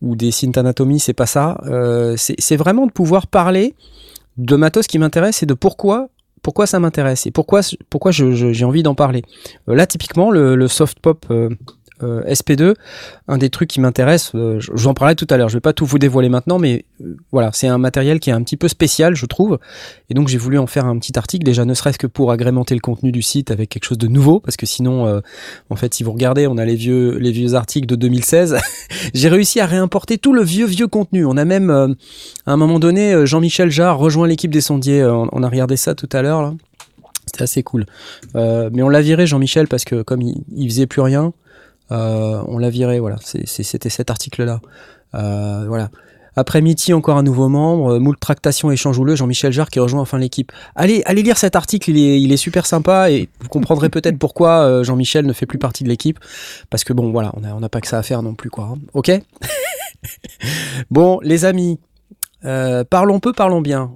ou 0.00 0.16
des 0.16 0.30
synth 0.30 0.56
anatomy, 0.56 0.98
c'est 1.00 1.12
pas 1.12 1.26
ça. 1.26 1.60
Euh, 1.66 2.16
c'est 2.16 2.56
vraiment 2.56 2.86
de 2.86 2.92
pouvoir 2.92 3.26
parler 3.26 3.74
de 4.38 4.56
matos 4.56 4.86
qui 4.86 4.98
m'intéresse 4.98 5.42
et 5.42 5.46
de 5.46 5.52
pourquoi 5.52 6.08
ça 6.64 6.80
m'intéresse 6.80 7.26
et 7.26 7.30
pourquoi 7.30 7.60
pourquoi 7.90 8.10
j'ai 8.10 8.64
envie 8.64 8.82
d'en 8.82 8.94
parler. 8.94 9.22
Là, 9.66 9.86
typiquement, 9.86 10.30
le 10.30 10.66
soft 10.66 10.98
pop. 10.98 11.26
Euh, 12.02 12.12
euh, 12.12 12.22
SP2, 12.34 12.74
un 13.28 13.38
des 13.38 13.50
trucs 13.50 13.68
qui 13.70 13.80
m'intéresse, 13.80 14.32
euh, 14.34 14.58
je- 14.60 14.72
j'en 14.74 14.94
parlais 14.94 15.14
tout 15.14 15.26
à 15.30 15.36
l'heure, 15.36 15.48
je 15.48 15.54
vais 15.56 15.60
pas 15.60 15.72
tout 15.72 15.86
vous 15.86 15.98
dévoiler 15.98 16.28
maintenant, 16.28 16.58
mais 16.58 16.84
euh, 17.00 17.16
voilà, 17.30 17.50
c'est 17.52 17.68
un 17.68 17.78
matériel 17.78 18.20
qui 18.20 18.30
est 18.30 18.32
un 18.32 18.42
petit 18.42 18.56
peu 18.56 18.68
spécial, 18.68 19.14
je 19.14 19.26
trouve, 19.26 19.58
et 20.10 20.14
donc 20.14 20.28
j'ai 20.28 20.38
voulu 20.38 20.58
en 20.58 20.66
faire 20.66 20.86
un 20.86 20.98
petit 20.98 21.18
article, 21.18 21.44
déjà 21.44 21.64
ne 21.64 21.74
serait-ce 21.74 21.98
que 21.98 22.06
pour 22.06 22.32
agrémenter 22.32 22.74
le 22.74 22.80
contenu 22.80 23.12
du 23.12 23.22
site 23.22 23.50
avec 23.50 23.68
quelque 23.70 23.84
chose 23.84 23.98
de 23.98 24.08
nouveau, 24.08 24.40
parce 24.40 24.56
que 24.56 24.66
sinon, 24.66 25.22
en 25.70 25.76
fait, 25.76 25.94
si 25.94 26.02
vous 26.02 26.12
regardez, 26.12 26.46
on 26.46 26.58
a 26.58 26.64
les 26.64 26.76
vieux, 26.76 27.16
les 27.18 27.32
vieux 27.32 27.54
articles 27.54 27.86
de 27.86 27.96
2016, 27.96 28.56
j'ai 29.14 29.28
réussi 29.28 29.60
à 29.60 29.66
réimporter 29.66 30.18
tout 30.18 30.32
le 30.32 30.42
vieux, 30.42 30.66
vieux 30.66 30.88
contenu. 30.88 31.24
On 31.24 31.36
a 31.36 31.44
même, 31.44 31.70
à 31.70 32.52
un 32.52 32.56
moment 32.56 32.78
donné, 32.78 33.26
Jean-Michel 33.26 33.70
Jarre 33.70 33.98
rejoint 33.98 34.26
l'équipe 34.26 34.50
des 34.50 34.60
sondiers, 34.60 35.04
on, 35.04 35.42
a 35.42 35.48
regardé 35.48 35.76
ça 35.76 35.94
tout 35.94 36.08
à 36.12 36.22
l'heure. 36.22 36.54
C'était 37.26 37.42
assez 37.42 37.62
cool. 37.62 37.86
Mais 38.34 38.82
on 38.82 38.88
l'a 38.88 39.02
viré, 39.02 39.26
Jean-Michel, 39.26 39.68
parce 39.68 39.84
que 39.84 40.02
comme 40.02 40.22
il, 40.22 40.42
il 40.54 40.68
faisait 40.68 40.86
plus 40.86 41.00
rien, 41.02 41.32
on 41.90 42.58
l'a 42.58 42.70
viré, 42.70 43.00
voilà. 43.00 43.16
C'était 43.22 43.90
cet 43.90 44.10
article-là. 44.10 44.60
Euh, 45.14 45.64
voilà. 45.66 45.90
Après 46.34 46.62
Mitty, 46.62 46.94
encore 46.94 47.18
un 47.18 47.22
nouveau 47.22 47.48
membre. 47.48 47.94
Euh, 47.94 47.98
Moult 48.00 48.18
Tractation 48.18 48.70
Échange 48.70 48.98
Houleux, 48.98 49.16
Jean-Michel 49.16 49.52
Jarre 49.52 49.68
qui 49.68 49.80
rejoint 49.80 50.00
enfin 50.00 50.18
l'équipe. 50.18 50.50
Allez, 50.74 51.02
allez 51.04 51.22
lire 51.22 51.36
cet 51.36 51.56
article, 51.56 51.90
il 51.90 51.98
est, 51.98 52.22
il 52.22 52.32
est 52.32 52.38
super 52.38 52.64
sympa 52.64 53.10
et 53.10 53.28
vous 53.40 53.48
comprendrez 53.48 53.88
peut-être 53.90 54.18
pourquoi 54.18 54.62
euh, 54.62 54.84
Jean-Michel 54.84 55.26
ne 55.26 55.32
fait 55.34 55.46
plus 55.46 55.58
partie 55.58 55.84
de 55.84 55.88
l'équipe. 55.88 56.18
Parce 56.70 56.84
que 56.84 56.92
bon, 56.94 57.10
voilà, 57.12 57.32
on 57.36 57.40
n'a 57.40 57.54
on 57.54 57.60
pas 57.68 57.80
que 57.80 57.88
ça 57.88 57.98
à 57.98 58.02
faire 58.02 58.22
non 58.22 58.34
plus, 58.34 58.50
quoi. 58.50 58.64
hein. 58.72 58.78
Ok? 58.94 59.10
Bon, 60.90 61.20
les 61.22 61.44
amis, 61.44 61.78
euh, 62.44 62.82
parlons 62.82 63.20
peu, 63.20 63.32
parlons 63.32 63.60
bien. 63.60 63.92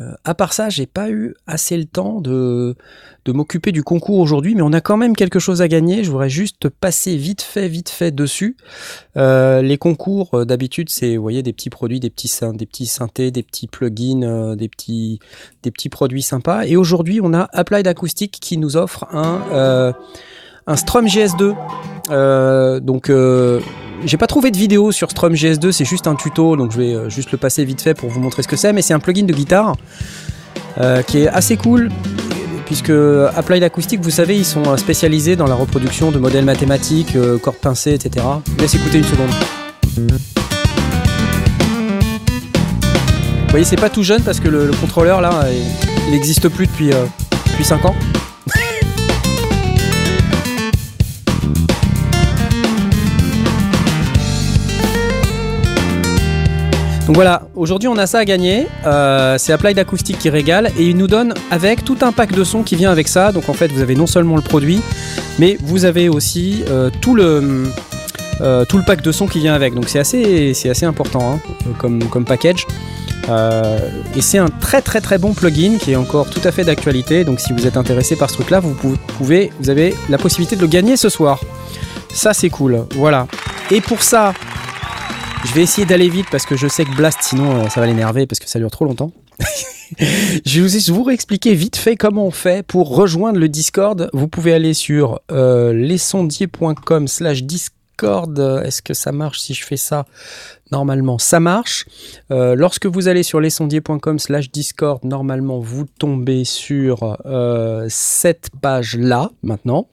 Euh, 0.00 0.12
à 0.24 0.34
part 0.34 0.52
ça, 0.52 0.68
j'ai 0.68 0.86
pas 0.86 1.10
eu 1.10 1.34
assez 1.48 1.76
le 1.76 1.84
temps 1.84 2.20
de, 2.20 2.76
de 3.24 3.32
m'occuper 3.32 3.70
du 3.70 3.84
concours 3.84 4.18
aujourd'hui, 4.18 4.54
mais 4.54 4.62
on 4.62 4.72
a 4.72 4.80
quand 4.80 4.96
même 4.96 5.14
quelque 5.14 5.38
chose 5.38 5.62
à 5.62 5.68
gagner. 5.68 6.02
Je 6.02 6.10
voudrais 6.10 6.28
juste 6.28 6.68
passer 6.68 7.16
vite 7.16 7.42
fait, 7.42 7.68
vite 7.68 7.88
fait 7.88 8.10
dessus. 8.10 8.56
Euh, 9.16 9.62
les 9.62 9.78
concours, 9.78 10.30
euh, 10.34 10.44
d'habitude, 10.44 10.90
c'est, 10.90 11.16
voyez, 11.16 11.42
des 11.42 11.52
petits 11.52 11.70
produits, 11.70 12.00
des 12.00 12.10
petits, 12.10 12.32
des 12.58 12.84
synthés, 12.86 13.30
des 13.30 13.44
petits 13.44 13.68
plugins, 13.68 14.22
euh, 14.22 14.56
des 14.56 14.68
petits, 14.68 15.20
des 15.62 15.70
petits 15.70 15.88
produits 15.88 16.22
sympas. 16.22 16.64
Et 16.66 16.76
aujourd'hui, 16.76 17.20
on 17.22 17.32
a 17.32 17.48
Applied 17.52 17.86
Acoustic 17.86 18.32
qui 18.40 18.58
nous 18.58 18.76
offre 18.76 19.06
un, 19.12 19.94
un 20.66 20.76
Strum 20.76 21.06
GS2. 21.06 21.54
Euh, 22.10 22.80
donc, 22.80 23.12
j'ai 24.04 24.16
pas 24.16 24.26
trouvé 24.26 24.50
de 24.50 24.56
vidéo 24.56 24.90
sur 24.90 25.12
Strum 25.12 25.34
GS2, 25.34 25.70
c'est 25.70 25.84
juste 25.84 26.08
un 26.08 26.16
tuto, 26.16 26.56
donc 26.56 26.72
je 26.72 26.78
vais 26.80 27.10
juste 27.10 27.30
le 27.30 27.38
passer 27.38 27.64
vite 27.64 27.82
fait 27.82 27.94
pour 27.94 28.10
vous 28.10 28.18
montrer 28.18 28.42
ce 28.42 28.48
que 28.48 28.56
c'est. 28.56 28.72
Mais 28.72 28.82
c'est 28.82 28.94
un 28.94 29.00
plugin 29.00 29.26
de 29.26 29.32
guitare 29.32 29.76
qui 31.06 31.18
est 31.18 31.28
assez 31.28 31.56
cool 31.56 31.88
puisque 32.72 32.90
Applied 33.36 33.62
Acoustic, 33.64 34.00
vous 34.00 34.08
savez, 34.08 34.34
ils 34.38 34.46
sont 34.46 34.62
euh, 34.66 34.78
spécialisés 34.78 35.36
dans 35.36 35.46
la 35.46 35.54
reproduction 35.54 36.10
de 36.10 36.18
modèles 36.18 36.46
mathématiques, 36.46 37.16
euh, 37.16 37.36
cordes 37.36 37.58
pincées, 37.58 37.92
etc. 37.92 38.24
Laisse 38.58 38.74
écouter 38.74 38.96
une 38.96 39.04
seconde. 39.04 39.28
Vous 43.42 43.50
voyez, 43.50 43.66
c'est 43.66 43.76
pas 43.76 43.90
tout 43.90 44.02
jeune 44.02 44.22
parce 44.22 44.40
que 44.40 44.48
le, 44.48 44.64
le 44.68 44.72
contrôleur 44.72 45.20
là, 45.20 45.42
il- 45.52 45.62
il 46.06 46.12
n'existe 46.12 46.48
plus 46.48 46.66
depuis, 46.66 46.92
euh, 46.94 47.04
depuis 47.50 47.64
5 47.64 47.84
ans. 47.84 47.94
Donc 57.12 57.16
voilà, 57.18 57.42
aujourd'hui 57.54 57.88
on 57.88 57.98
a 57.98 58.06
ça 58.06 58.20
à 58.20 58.24
gagner. 58.24 58.66
Euh, 58.86 59.36
c'est 59.36 59.52
Applied 59.52 59.78
Acoustic 59.78 60.18
qui 60.18 60.30
régale 60.30 60.70
et 60.78 60.86
il 60.86 60.96
nous 60.96 61.08
donne 61.08 61.34
avec 61.50 61.84
tout 61.84 61.98
un 62.00 62.10
pack 62.10 62.32
de 62.32 62.42
sons 62.42 62.62
qui 62.62 62.74
vient 62.74 62.90
avec 62.90 63.06
ça. 63.06 63.32
Donc 63.32 63.50
en 63.50 63.52
fait, 63.52 63.70
vous 63.70 63.82
avez 63.82 63.94
non 63.94 64.06
seulement 64.06 64.34
le 64.34 64.40
produit, 64.40 64.80
mais 65.38 65.58
vous 65.60 65.84
avez 65.84 66.08
aussi 66.08 66.64
euh, 66.70 66.88
tout 67.02 67.14
le 67.14 67.64
euh, 68.40 68.64
tout 68.64 68.78
le 68.78 68.82
pack 68.82 69.02
de 69.02 69.12
sons 69.12 69.26
qui 69.26 69.40
vient 69.40 69.52
avec. 69.52 69.74
Donc 69.74 69.90
c'est 69.90 69.98
assez 69.98 70.86
important 70.86 71.34
hein, 71.34 71.72
comme 71.78 72.24
package. 72.24 72.66
Et 74.16 74.22
c'est 74.22 74.38
un 74.38 74.48
très 74.48 74.80
très 74.80 75.02
très 75.02 75.18
bon 75.18 75.34
plugin 75.34 75.76
qui 75.78 75.92
est 75.92 75.96
encore 75.96 76.30
tout 76.30 76.40
à 76.44 76.50
fait 76.50 76.64
d'actualité. 76.64 77.24
Donc 77.24 77.40
si 77.40 77.52
vous 77.52 77.66
êtes 77.66 77.76
intéressé 77.76 78.16
par 78.16 78.30
ce 78.30 78.36
truc-là, 78.36 78.60
vous 78.60 78.72
pou- 78.72 78.96
pouvez, 79.18 79.52
vous 79.60 79.68
avez 79.68 79.94
la 80.08 80.16
possibilité 80.16 80.56
de 80.56 80.62
le 80.62 80.66
gagner 80.66 80.96
ce 80.96 81.10
soir. 81.10 81.40
Ça 82.14 82.32
c'est 82.32 82.48
cool. 82.48 82.86
Voilà. 82.94 83.26
Et 83.70 83.82
pour 83.82 84.02
ça, 84.02 84.32
je 85.44 85.54
vais 85.54 85.62
essayer 85.62 85.86
d'aller 85.86 86.08
vite 86.08 86.26
parce 86.30 86.46
que 86.46 86.56
je 86.56 86.68
sais 86.68 86.84
que 86.84 86.94
Blast, 86.96 87.18
sinon 87.22 87.64
euh, 87.64 87.68
ça 87.68 87.80
va 87.80 87.86
l'énerver 87.86 88.26
parce 88.26 88.38
que 88.38 88.48
ça 88.48 88.58
dure 88.58 88.70
trop 88.70 88.84
longtemps. 88.84 89.12
je 89.98 90.60
vais 90.60 90.68
vous, 90.68 90.94
vous 90.94 91.02
réexpliquer 91.02 91.54
vite 91.54 91.76
fait 91.76 91.96
comment 91.96 92.26
on 92.26 92.30
fait 92.30 92.64
pour 92.66 92.94
rejoindre 92.94 93.38
le 93.38 93.48
Discord. 93.48 94.10
Vous 94.12 94.28
pouvez 94.28 94.52
aller 94.52 94.74
sur 94.74 95.20
euh, 95.30 95.72
lesondiers.com 95.72 97.08
slash 97.08 97.42
Discord. 97.42 98.38
Est-ce 98.64 98.82
que 98.82 98.94
ça 98.94 99.12
marche 99.12 99.40
si 99.40 99.54
je 99.54 99.64
fais 99.64 99.76
ça? 99.76 100.06
Normalement, 100.72 101.18
ça 101.18 101.38
marche. 101.38 101.86
Euh, 102.30 102.54
lorsque 102.54 102.86
vous 102.86 103.06
allez 103.06 103.22
sur 103.22 103.40
lesondiers.com 103.40 104.18
slash 104.18 104.50
Discord, 104.50 105.04
normalement, 105.04 105.60
vous 105.60 105.84
tombez 105.98 106.44
sur 106.44 107.18
euh, 107.26 107.86
cette 107.90 108.48
page-là 108.60 109.30
maintenant. 109.42 109.86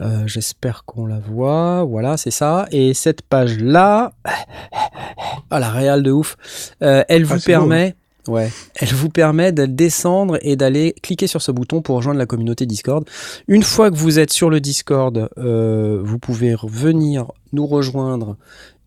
Euh, 0.00 0.26
J'espère 0.26 0.84
qu'on 0.84 1.06
la 1.06 1.18
voit. 1.18 1.84
Voilà, 1.84 2.16
c'est 2.16 2.30
ça. 2.30 2.66
Et 2.70 2.94
cette 2.94 3.22
page-là, 3.22 4.12
ah 5.50 5.58
la 5.58 5.70
réelle 5.70 6.02
de 6.02 6.10
ouf, 6.10 6.36
euh, 6.82 7.02
elle 7.08 7.24
vous 7.24 7.38
c'est 7.38 7.52
beau, 7.52 7.60
permet, 7.60 7.94
ouais, 8.28 8.50
elle 8.74 8.92
vous 8.92 9.08
permet 9.08 9.52
de 9.52 9.66
descendre 9.66 10.38
et 10.42 10.56
d'aller 10.56 10.94
cliquer 11.02 11.26
sur 11.26 11.42
ce 11.42 11.50
bouton 11.50 11.82
pour 11.82 11.96
rejoindre 11.96 12.18
la 12.18 12.26
communauté 12.26 12.66
Discord. 12.66 13.08
Une 13.48 13.62
fois 13.62 13.90
que 13.90 13.96
vous 13.96 14.18
êtes 14.18 14.32
sur 14.32 14.50
le 14.50 14.60
Discord, 14.60 15.30
euh, 15.38 16.00
vous 16.02 16.18
pouvez 16.18 16.56
venir 16.62 17.32
nous 17.52 17.66
rejoindre. 17.66 18.36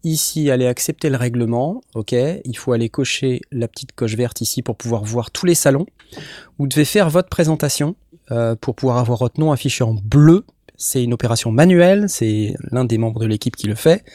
Ici, 0.06 0.50
aller 0.50 0.66
accepter 0.66 1.10
le 1.10 1.18
règlement, 1.18 1.82
ok? 1.94 2.14
Il 2.46 2.58
faut 2.58 2.72
aller 2.72 2.88
cocher 2.88 3.42
la 3.52 3.68
petite 3.68 3.92
coche 3.92 4.16
verte 4.16 4.40
ici 4.40 4.62
pour 4.62 4.78
pouvoir 4.78 5.04
voir 5.04 5.30
tous 5.30 5.46
les 5.46 5.56
salons. 5.56 5.88
Vous 6.58 6.68
devez 6.68 6.86
faire 6.86 7.10
votre 7.10 7.28
présentation 7.28 7.96
euh, 8.32 8.56
pour 8.56 8.76
pouvoir 8.76 9.00
avoir 9.00 9.18
votre 9.18 9.40
nom 9.42 9.52
affiché 9.52 9.84
en 9.84 9.96
bleu 9.96 10.46
C'est 10.82 11.04
une 11.04 11.14
opération 11.14 11.52
manuelle, 11.52 12.06
c'est 12.08 12.56
l'un 12.72 12.86
des 12.86 12.98
membres 12.98 13.20
de 13.20 13.26
l'équipe 13.26 13.58
qui 13.58 13.68
le 13.68 13.76
fait. 13.76 14.06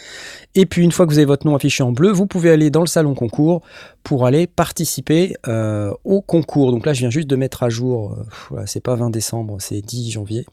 Et 0.54 0.64
puis 0.64 0.82
une 0.82 0.92
fois 0.92 1.04
que 1.06 1.10
vous 1.10 1.18
avez 1.18 1.26
votre 1.26 1.46
nom 1.46 1.54
affiché 1.54 1.82
en 1.82 1.92
bleu, 1.92 2.10
vous 2.10 2.26
pouvez 2.26 2.50
aller 2.50 2.70
dans 2.70 2.80
le 2.80 2.86
salon 2.86 3.14
concours 3.14 3.60
pour 4.02 4.24
aller 4.24 4.46
participer 4.46 5.36
euh, 5.46 5.92
au 6.04 6.22
concours. 6.22 6.72
Donc 6.72 6.86
là, 6.86 6.94
je 6.94 7.00
viens 7.00 7.10
juste 7.10 7.28
de 7.28 7.36
mettre 7.36 7.64
à 7.64 7.68
jour, 7.68 8.16
euh, 8.52 8.62
c'est 8.64 8.82
pas 8.82 8.94
20 8.94 9.10
décembre, 9.10 9.58
c'est 9.60 9.82
10 9.82 10.12
janvier. 10.12 10.46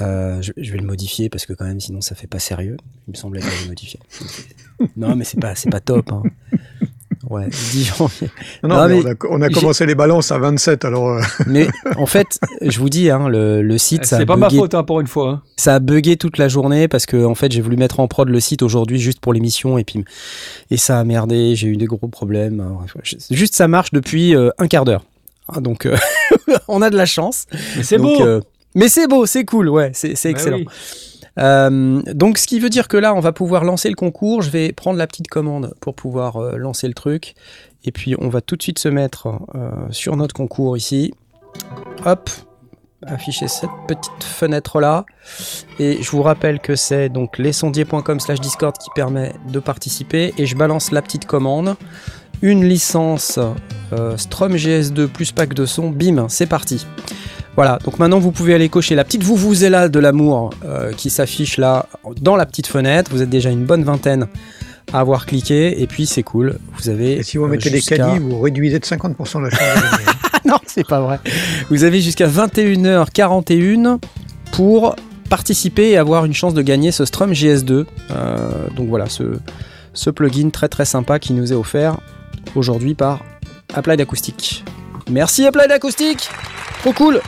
Euh, 0.00 0.40
je, 0.40 0.52
je 0.56 0.72
vais 0.72 0.78
le 0.78 0.86
modifier 0.86 1.28
parce 1.28 1.44
que 1.44 1.52
quand 1.52 1.64
même 1.66 1.80
sinon 1.80 2.00
ça 2.00 2.14
fait 2.14 2.26
pas 2.26 2.38
sérieux. 2.38 2.78
Il 3.06 3.10
me 3.10 3.16
semblait 3.16 3.40
que 3.40 3.46
j'avais 3.46 3.68
modifié. 3.68 4.00
Non 4.96 5.14
mais 5.14 5.24
c'est 5.24 5.38
pas 5.38 5.54
c'est 5.54 5.68
pas 5.68 5.80
top. 5.80 6.10
Hein. 6.10 6.22
Ouais, 7.28 7.48
10 7.50 7.84
janvier. 7.98 8.30
Non, 8.62 8.70
non, 8.70 8.76
Non, 8.76 8.88
mais 8.88 8.94
mais 9.02 9.02
on 9.04 9.08
a, 9.10 9.14
on 9.38 9.42
a 9.42 9.48
j'ai- 9.48 9.54
commencé 9.54 9.84
les 9.84 9.94
balances 9.94 10.32
à 10.32 10.38
27, 10.38 10.86
alors 10.86 11.10
euh, 11.10 11.20
Mais 11.46 11.66
en 11.98 12.06
fait, 12.06 12.38
je 12.62 12.78
vous 12.80 12.88
dis, 12.88 13.10
hein, 13.10 13.28
le, 13.28 13.60
le 13.60 13.78
site, 13.78 14.06
C'est 14.06 14.24
pas 14.24 14.36
ma 14.36 14.48
bugué, 14.48 14.58
faute 14.60 14.74
hein, 14.74 14.84
pour 14.84 15.00
une 15.00 15.06
fois. 15.06 15.28
hein. 15.28 15.42
ça 15.56 15.74
a 15.74 15.78
bugué 15.80 16.16
toute 16.16 16.38
la 16.38 16.48
journée 16.48 16.88
parce 16.88 17.04
que 17.04 17.22
en 17.24 17.34
fait, 17.34 17.52
j'ai 17.52 17.60
voulu 17.60 17.76
mettre 17.76 18.00
en 18.00 18.08
prod 18.08 18.26
le 18.28 18.40
site 18.40 18.62
aujourd'hui 18.62 18.98
juste 18.98 19.20
pour 19.20 19.34
l'émission 19.34 19.76
et 19.76 19.84
puis 19.84 20.02
et 20.70 20.78
ça 20.78 20.98
a 20.98 21.04
merdé. 21.04 21.54
J'ai 21.56 21.68
eu 21.68 21.76
des 21.76 21.84
gros 21.86 22.08
problèmes. 22.08 22.64
Je- 23.04 23.16
Juste, 23.30 23.54
ça 23.54 23.68
marche 23.68 23.90
depuis 23.92 24.34
euh, 24.34 24.48
un 24.58 24.66
quart 24.66 24.86
d'heure. 24.86 25.04
Ah, 25.52 25.60
donc, 25.60 25.84
euh, 25.84 25.96
on 26.68 26.80
a 26.80 26.88
de 26.88 26.96
la 26.96 27.06
chance. 27.06 27.46
Mais 27.76 27.82
c'est 27.82 27.98
beau. 27.98 28.22
euh, 28.22 28.40
mais 28.74 28.88
c'est 28.88 29.08
beau, 29.08 29.26
c'est 29.26 29.44
cool, 29.44 29.68
ouais, 29.68 29.90
c'est 29.94 30.14
c'est 30.16 30.28
Bah 30.32 30.38
excellent. 30.38 30.56
oui. 30.58 30.66
Euh, 31.38 32.02
donc, 32.06 32.38
ce 32.38 32.46
qui 32.46 32.60
veut 32.60 32.70
dire 32.70 32.88
que 32.88 32.96
là, 32.96 33.14
on 33.14 33.20
va 33.20 33.32
pouvoir 33.32 33.64
lancer 33.64 33.88
le 33.88 33.94
concours. 33.94 34.42
Je 34.42 34.50
vais 34.50 34.72
prendre 34.72 34.98
la 34.98 35.06
petite 35.06 35.28
commande 35.28 35.74
pour 35.80 35.94
pouvoir 35.94 36.36
euh, 36.36 36.56
lancer 36.56 36.88
le 36.88 36.94
truc. 36.94 37.34
Et 37.84 37.92
puis, 37.92 38.14
on 38.18 38.28
va 38.28 38.40
tout 38.40 38.56
de 38.56 38.62
suite 38.62 38.78
se 38.78 38.88
mettre 38.88 39.28
euh, 39.54 39.70
sur 39.90 40.16
notre 40.16 40.34
concours 40.34 40.76
ici. 40.76 41.14
Hop, 42.04 42.30
afficher 43.06 43.48
cette 43.48 43.70
petite 43.88 44.22
fenêtre 44.22 44.80
là. 44.80 45.06
Et 45.78 46.02
je 46.02 46.10
vous 46.10 46.22
rappelle 46.22 46.60
que 46.60 46.76
c'est 46.76 47.08
donc 47.08 47.38
lesondiers.com 47.38 48.20
slash 48.20 48.40
discord 48.40 48.76
qui 48.76 48.90
permet 48.94 49.32
de 49.48 49.58
participer. 49.60 50.34
Et 50.36 50.46
je 50.46 50.56
balance 50.56 50.90
la 50.90 51.02
petite 51.02 51.26
commande. 51.26 51.76
Une 52.42 52.64
licence 52.64 53.38
Strum 54.16 54.54
GS2 54.54 55.08
plus 55.08 55.32
pack 55.32 55.52
de 55.52 55.66
son. 55.66 55.90
Bim, 55.90 56.26
c'est 56.28 56.46
parti. 56.46 56.86
Voilà, 57.56 57.78
donc 57.84 57.98
maintenant 57.98 58.18
vous 58.20 58.30
pouvez 58.32 58.54
aller 58.54 58.68
cocher 58.68 58.94
la 58.94 59.04
petite 59.04 59.24
là 59.68 59.88
de 59.88 59.98
l'amour 59.98 60.50
euh, 60.64 60.92
qui 60.92 61.10
s'affiche 61.10 61.58
là 61.58 61.86
dans 62.20 62.36
la 62.36 62.46
petite 62.46 62.66
fenêtre. 62.66 63.10
Vous 63.12 63.22
êtes 63.22 63.28
déjà 63.30 63.50
une 63.50 63.64
bonne 63.66 63.82
vingtaine 63.84 64.28
à 64.92 65.00
avoir 65.00 65.26
cliqué 65.26 65.82
et 65.82 65.86
puis 65.86 66.06
c'est 66.06 66.22
cool. 66.22 66.58
Vous 66.78 66.88
avez. 66.88 67.14
et 67.18 67.22
si 67.22 67.36
vous 67.38 67.44
euh, 67.44 67.48
mettez 67.48 67.70
des 67.70 67.76
jusqu'à- 67.76 67.96
caddies, 67.98 68.18
vous 68.20 68.40
réduisez 68.40 68.78
de 68.78 68.84
50% 68.84 69.42
la 69.42 69.50
chance. 69.50 69.60
Ah 70.32 70.38
non, 70.48 70.56
c'est 70.66 70.86
pas 70.86 71.00
vrai. 71.00 71.18
Vous 71.70 71.84
avez 71.84 72.00
jusqu'à 72.00 72.28
21h41 72.28 73.98
pour 74.52 74.96
participer 75.28 75.90
et 75.90 75.96
avoir 75.96 76.24
une 76.24 76.34
chance 76.34 76.54
de 76.54 76.62
gagner 76.62 76.92
ce 76.92 77.04
Strum 77.04 77.32
GS2. 77.32 77.84
Euh, 78.10 78.68
donc 78.76 78.88
voilà, 78.88 79.06
ce, 79.08 79.24
ce 79.92 80.10
plugin 80.10 80.50
très 80.50 80.68
très 80.68 80.84
sympa 80.84 81.18
qui 81.18 81.32
nous 81.34 81.52
est 81.52 81.56
offert 81.56 81.98
aujourd'hui 82.54 82.94
par 82.94 83.22
Applied 83.74 84.00
Acoustic. 84.00 84.64
Merci 85.10 85.44
Applied 85.44 85.72
Acoustic 85.72 86.28
Trop 86.80 86.92
cool 86.92 87.20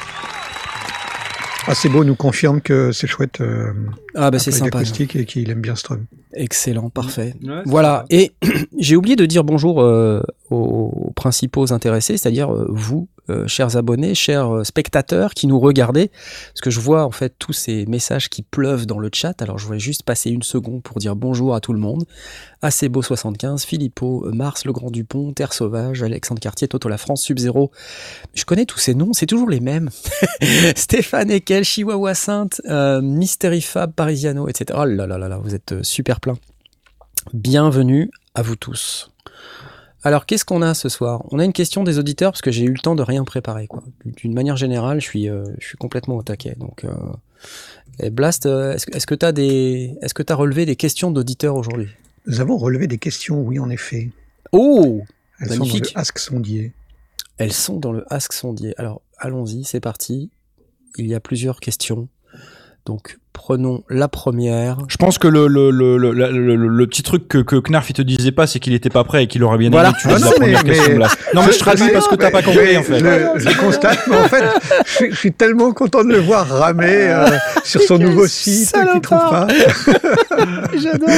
Ah, 1.66 1.74
c'est 1.74 1.88
beau, 1.88 2.04
nous 2.04 2.14
confirme 2.14 2.60
que 2.60 2.92
c'est 2.92 3.06
chouette, 3.08 3.40
euh, 3.40 3.72
Ah 4.14 4.30
bah 4.30 4.38
c'est 4.38 4.52
sympa. 4.52 4.78
Acoustic 4.78 5.16
et 5.16 5.24
qu'il 5.24 5.50
aime 5.50 5.60
bien 5.60 5.74
Strum. 5.74 6.06
Excellent, 6.34 6.90
parfait. 6.90 7.34
Ouais, 7.42 7.62
c'est 7.64 7.70
Voilà, 7.70 8.04
et 8.08 8.32
j'ai 8.78 8.96
oublié 8.96 9.16
de 9.16 9.26
dire 9.26 9.42
bonjour 9.44 9.82
euh, 9.82 10.22
aux 10.50 11.12
principaux 11.16 11.72
intéressés, 11.72 12.16
c'est-à-dire 12.16 12.52
euh, 12.52 12.66
vous, 12.70 13.08
euh, 13.30 13.46
chers 13.46 13.76
abonnés, 13.76 14.14
chers 14.14 14.50
euh, 14.54 14.64
spectateurs 14.64 15.34
qui 15.34 15.46
nous 15.46 15.60
regardez, 15.60 16.08
parce 16.08 16.60
que 16.62 16.70
je 16.70 16.80
vois 16.80 17.04
en 17.04 17.10
fait 17.10 17.34
tous 17.38 17.52
ces 17.52 17.86
messages 17.86 18.28
qui 18.28 18.42
pleuvent 18.42 18.86
dans 18.86 18.98
le 18.98 19.10
chat, 19.12 19.40
alors 19.42 19.58
je 19.58 19.66
voulais 19.66 19.78
juste 19.78 20.02
passer 20.02 20.30
une 20.30 20.42
seconde 20.42 20.82
pour 20.82 20.98
dire 20.98 21.16
bonjour 21.16 21.54
à 21.54 21.60
tout 21.60 21.72
le 21.72 21.78
monde. 21.78 22.04
Acebo75, 22.62 23.66
Philippot, 23.66 24.24
euh, 24.26 24.32
Mars, 24.32 24.64
Le 24.64 24.72
Grand 24.72 24.90
Dupont, 24.90 25.32
Terre 25.32 25.52
Sauvage, 25.52 26.02
Alexandre 26.02 26.40
Cartier, 26.40 26.68
Toto 26.68 26.88
La 26.88 26.98
France, 26.98 27.22
Sub-Zero. 27.22 27.70
Je 28.34 28.44
connais 28.44 28.66
tous 28.66 28.78
ces 28.78 28.94
noms, 28.94 29.12
c'est 29.12 29.26
toujours 29.26 29.50
les 29.50 29.60
mêmes. 29.60 29.90
Stéphane 30.76 31.30
Ekel, 31.30 31.64
Chihuahua 31.64 32.14
Sainte, 32.14 32.60
euh, 32.68 33.00
Mystery 33.00 33.60
Fab, 33.60 33.92
Parisiano, 33.92 34.48
etc. 34.48 34.78
Oh 34.80 34.84
là 34.84 35.06
là 35.06 35.18
là 35.18 35.28
là, 35.28 35.38
vous 35.38 35.54
êtes 35.54 35.72
euh, 35.72 35.82
super 35.82 36.20
plein. 36.20 36.34
Bienvenue 37.32 38.10
à 38.34 38.42
vous 38.42 38.56
tous. 38.56 39.11
Alors, 40.04 40.26
qu'est-ce 40.26 40.44
qu'on 40.44 40.62
a 40.62 40.74
ce 40.74 40.88
soir? 40.88 41.24
On 41.30 41.38
a 41.38 41.44
une 41.44 41.52
question 41.52 41.84
des 41.84 41.98
auditeurs 41.98 42.32
parce 42.32 42.42
que 42.42 42.50
j'ai 42.50 42.64
eu 42.64 42.72
le 42.72 42.78
temps 42.78 42.94
de 42.96 43.02
rien 43.02 43.24
préparer. 43.24 43.66
quoi. 43.68 43.84
D'une 44.04 44.34
manière 44.34 44.56
générale, 44.56 45.00
je 45.00 45.06
suis, 45.06 45.28
euh, 45.28 45.44
je 45.60 45.66
suis 45.66 45.78
complètement 45.78 46.16
au 46.16 46.22
taquet. 46.22 46.54
Donc, 46.58 46.84
euh, 46.84 46.90
et 48.00 48.10
Blast, 48.10 48.46
euh, 48.46 48.72
est-ce 48.74 49.06
que- 49.06 49.14
tu 49.14 49.24
as 49.26 49.32
des, 49.32 49.96
est-ce 50.02 50.14
que 50.14 50.22
as 50.28 50.34
relevé 50.34 50.66
des 50.66 50.76
questions 50.76 51.10
d'auditeurs 51.12 51.54
aujourd'hui? 51.56 51.88
Nous 52.26 52.40
avons 52.40 52.56
relevé 52.56 52.86
des 52.88 52.98
questions, 52.98 53.40
oui, 53.42 53.58
en 53.58 53.70
effet. 53.70 54.10
Oh 54.52 55.02
Elles 55.40 55.48
sont 55.48 55.54
dans 55.54 55.58
Magnifique. 55.66 55.92
le 55.94 56.00
Ask 56.00 56.18
Sondier. 56.18 56.72
Elles 57.38 57.52
sont 57.52 57.78
dans 57.78 57.92
le 57.92 58.04
Ask 58.12 58.32
Sondier. 58.32 58.74
Alors, 58.78 59.02
allons-y, 59.18 59.64
c'est 59.64 59.80
parti. 59.80 60.30
Il 60.98 61.06
y 61.06 61.14
a 61.14 61.20
plusieurs 61.20 61.60
questions. 61.60 62.08
Donc, 62.86 63.18
prenons 63.32 63.82
la 63.88 64.08
première. 64.08 64.78
Je 64.88 64.96
pense 64.96 65.18
que 65.18 65.26
le, 65.28 65.46
le, 65.46 65.70
le, 65.70 65.96
le, 65.96 66.12
le, 66.12 66.30
le- 66.30 66.56
le 66.68 66.86
petit 66.86 67.02
truc 67.02 67.28
que, 67.28 67.38
que 67.38 67.56
Knarf 67.56 67.88
il 67.90 67.94
te 67.94 68.02
disait 68.02 68.32
pas, 68.32 68.46
c'est 68.46 68.58
qu'il 68.60 68.74
était 68.74 68.90
pas 68.90 69.04
prêt 69.04 69.24
et 69.24 69.26
qu'il 69.26 69.42
aurait 69.44 69.58
bien 69.58 69.70
Voilà. 69.70 69.88
aimé 69.88 69.96
que 69.96 70.02
tu 70.02 70.08
Ah 70.14 70.18
non, 70.18 70.26
la 70.26 70.32
première 70.32 70.62
mais- 70.64 70.70
question. 70.70 70.92
mais- 70.92 70.98
là. 70.98 71.08
Non, 71.34 71.42
mais 71.46 71.52
je 71.52 71.58
traduis 71.58 71.88
parce 71.92 72.08
que 72.08 72.14
t'as 72.14 72.30
pas 72.30 72.42
compris 72.42 72.76
en 72.76 72.82
fait. 72.82 72.98
Je, 72.98 73.48
je 73.50 73.58
constate, 73.58 73.98
mais 74.08 74.16
en 74.16 74.28
fait, 74.28 74.44
je, 74.86 74.90
suis- 74.92 75.10
je 75.12 75.16
suis 75.16 75.32
tellement 75.32 75.72
content 75.72 76.04
de 76.04 76.10
le 76.12 76.18
voir 76.20 76.46
ramer 76.48 76.86
euh, 77.10 77.26
sur 77.64 77.80
son 77.82 77.98
nouveau 77.98 78.26
site 78.26 78.72
qu'il 78.92 79.00
trouve 79.00 79.18
pas. 79.18 79.46
J'adore. 80.76 81.08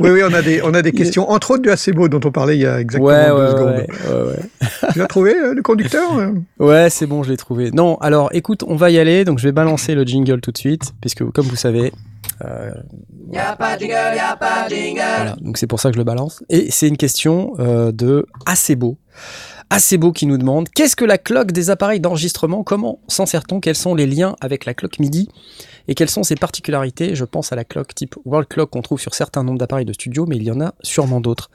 Oui, 0.00 0.10
oui, 0.10 0.20
on 0.28 0.32
a 0.32 0.42
des, 0.42 0.62
on 0.62 0.74
a 0.74 0.82
des 0.82 0.92
questions, 0.92 1.30
entre 1.30 1.52
autres 1.52 1.62
du 1.62 1.70
Acebo 1.70 2.08
dont 2.08 2.20
on 2.24 2.30
parlait 2.32 2.56
il 2.56 2.62
y 2.62 2.66
a 2.66 2.80
exactement 2.80 3.08
Ouais, 3.10 3.26
deux 3.28 3.32
ouais, 3.34 3.50
secondes. 3.50 3.68
ouais, 3.68 3.86
ouais, 4.08 4.22
ouais. 4.32 4.68
Tu 4.92 4.98
l'as 4.98 5.06
trouvé, 5.06 5.34
euh, 5.36 5.54
le 5.54 5.62
conducteur 5.62 6.18
euh 6.18 6.30
Ouais, 6.58 6.88
c'est 6.90 7.06
bon, 7.06 7.22
je 7.22 7.30
l'ai 7.30 7.36
trouvé. 7.36 7.70
Non, 7.72 7.96
alors 7.98 8.30
écoute, 8.32 8.64
on 8.66 8.76
va 8.76 8.90
y 8.90 8.98
aller. 8.98 9.24
Donc 9.24 9.38
je 9.38 9.44
vais 9.44 9.52
balancer 9.52 9.94
le 9.94 10.04
jingle 10.04 10.40
tout 10.40 10.52
de 10.52 10.58
suite, 10.58 10.92
puisque 11.00 11.24
comme 11.30 11.46
vous 11.46 11.56
savez. 11.60 11.92
Euh... 12.44 12.72
Voilà, 15.16 15.36
donc 15.36 15.58
c'est 15.58 15.66
pour 15.66 15.80
ça 15.80 15.90
que 15.90 15.94
je 15.94 16.00
le 16.00 16.04
balance. 16.04 16.42
Et 16.48 16.70
c'est 16.70 16.88
une 16.88 16.96
question 16.96 17.54
euh, 17.58 17.92
de 17.92 18.26
Acebo. 18.46 18.98
Acebo 19.70 20.12
qui 20.12 20.26
nous 20.26 20.36
demande 20.36 20.68
qu'est-ce 20.68 20.96
que 20.96 21.04
la 21.04 21.16
cloque 21.16 21.52
des 21.52 21.70
appareils 21.70 22.00
d'enregistrement? 22.00 22.64
Comment 22.64 22.98
s'en 23.06 23.24
sert-on? 23.24 23.60
Quels 23.60 23.76
sont 23.76 23.94
les 23.94 24.06
liens 24.06 24.34
avec 24.40 24.64
la 24.64 24.74
cloque 24.74 24.98
MIDI? 24.98 25.28
Et 25.86 25.94
quelles 25.94 26.10
sont 26.10 26.24
ses 26.24 26.34
particularités? 26.34 27.14
Je 27.14 27.24
pense 27.24 27.52
à 27.52 27.56
la 27.56 27.64
cloque 27.64 27.94
type 27.94 28.16
World 28.24 28.48
Clock 28.48 28.70
qu'on 28.70 28.82
trouve 28.82 29.00
sur 29.00 29.14
certains 29.14 29.44
nombres 29.44 29.58
d'appareils 29.58 29.84
de 29.84 29.92
studio, 29.92 30.26
mais 30.26 30.36
il 30.36 30.42
y 30.42 30.50
en 30.50 30.60
a 30.60 30.74
sûrement 30.82 31.20
d'autres. 31.20 31.50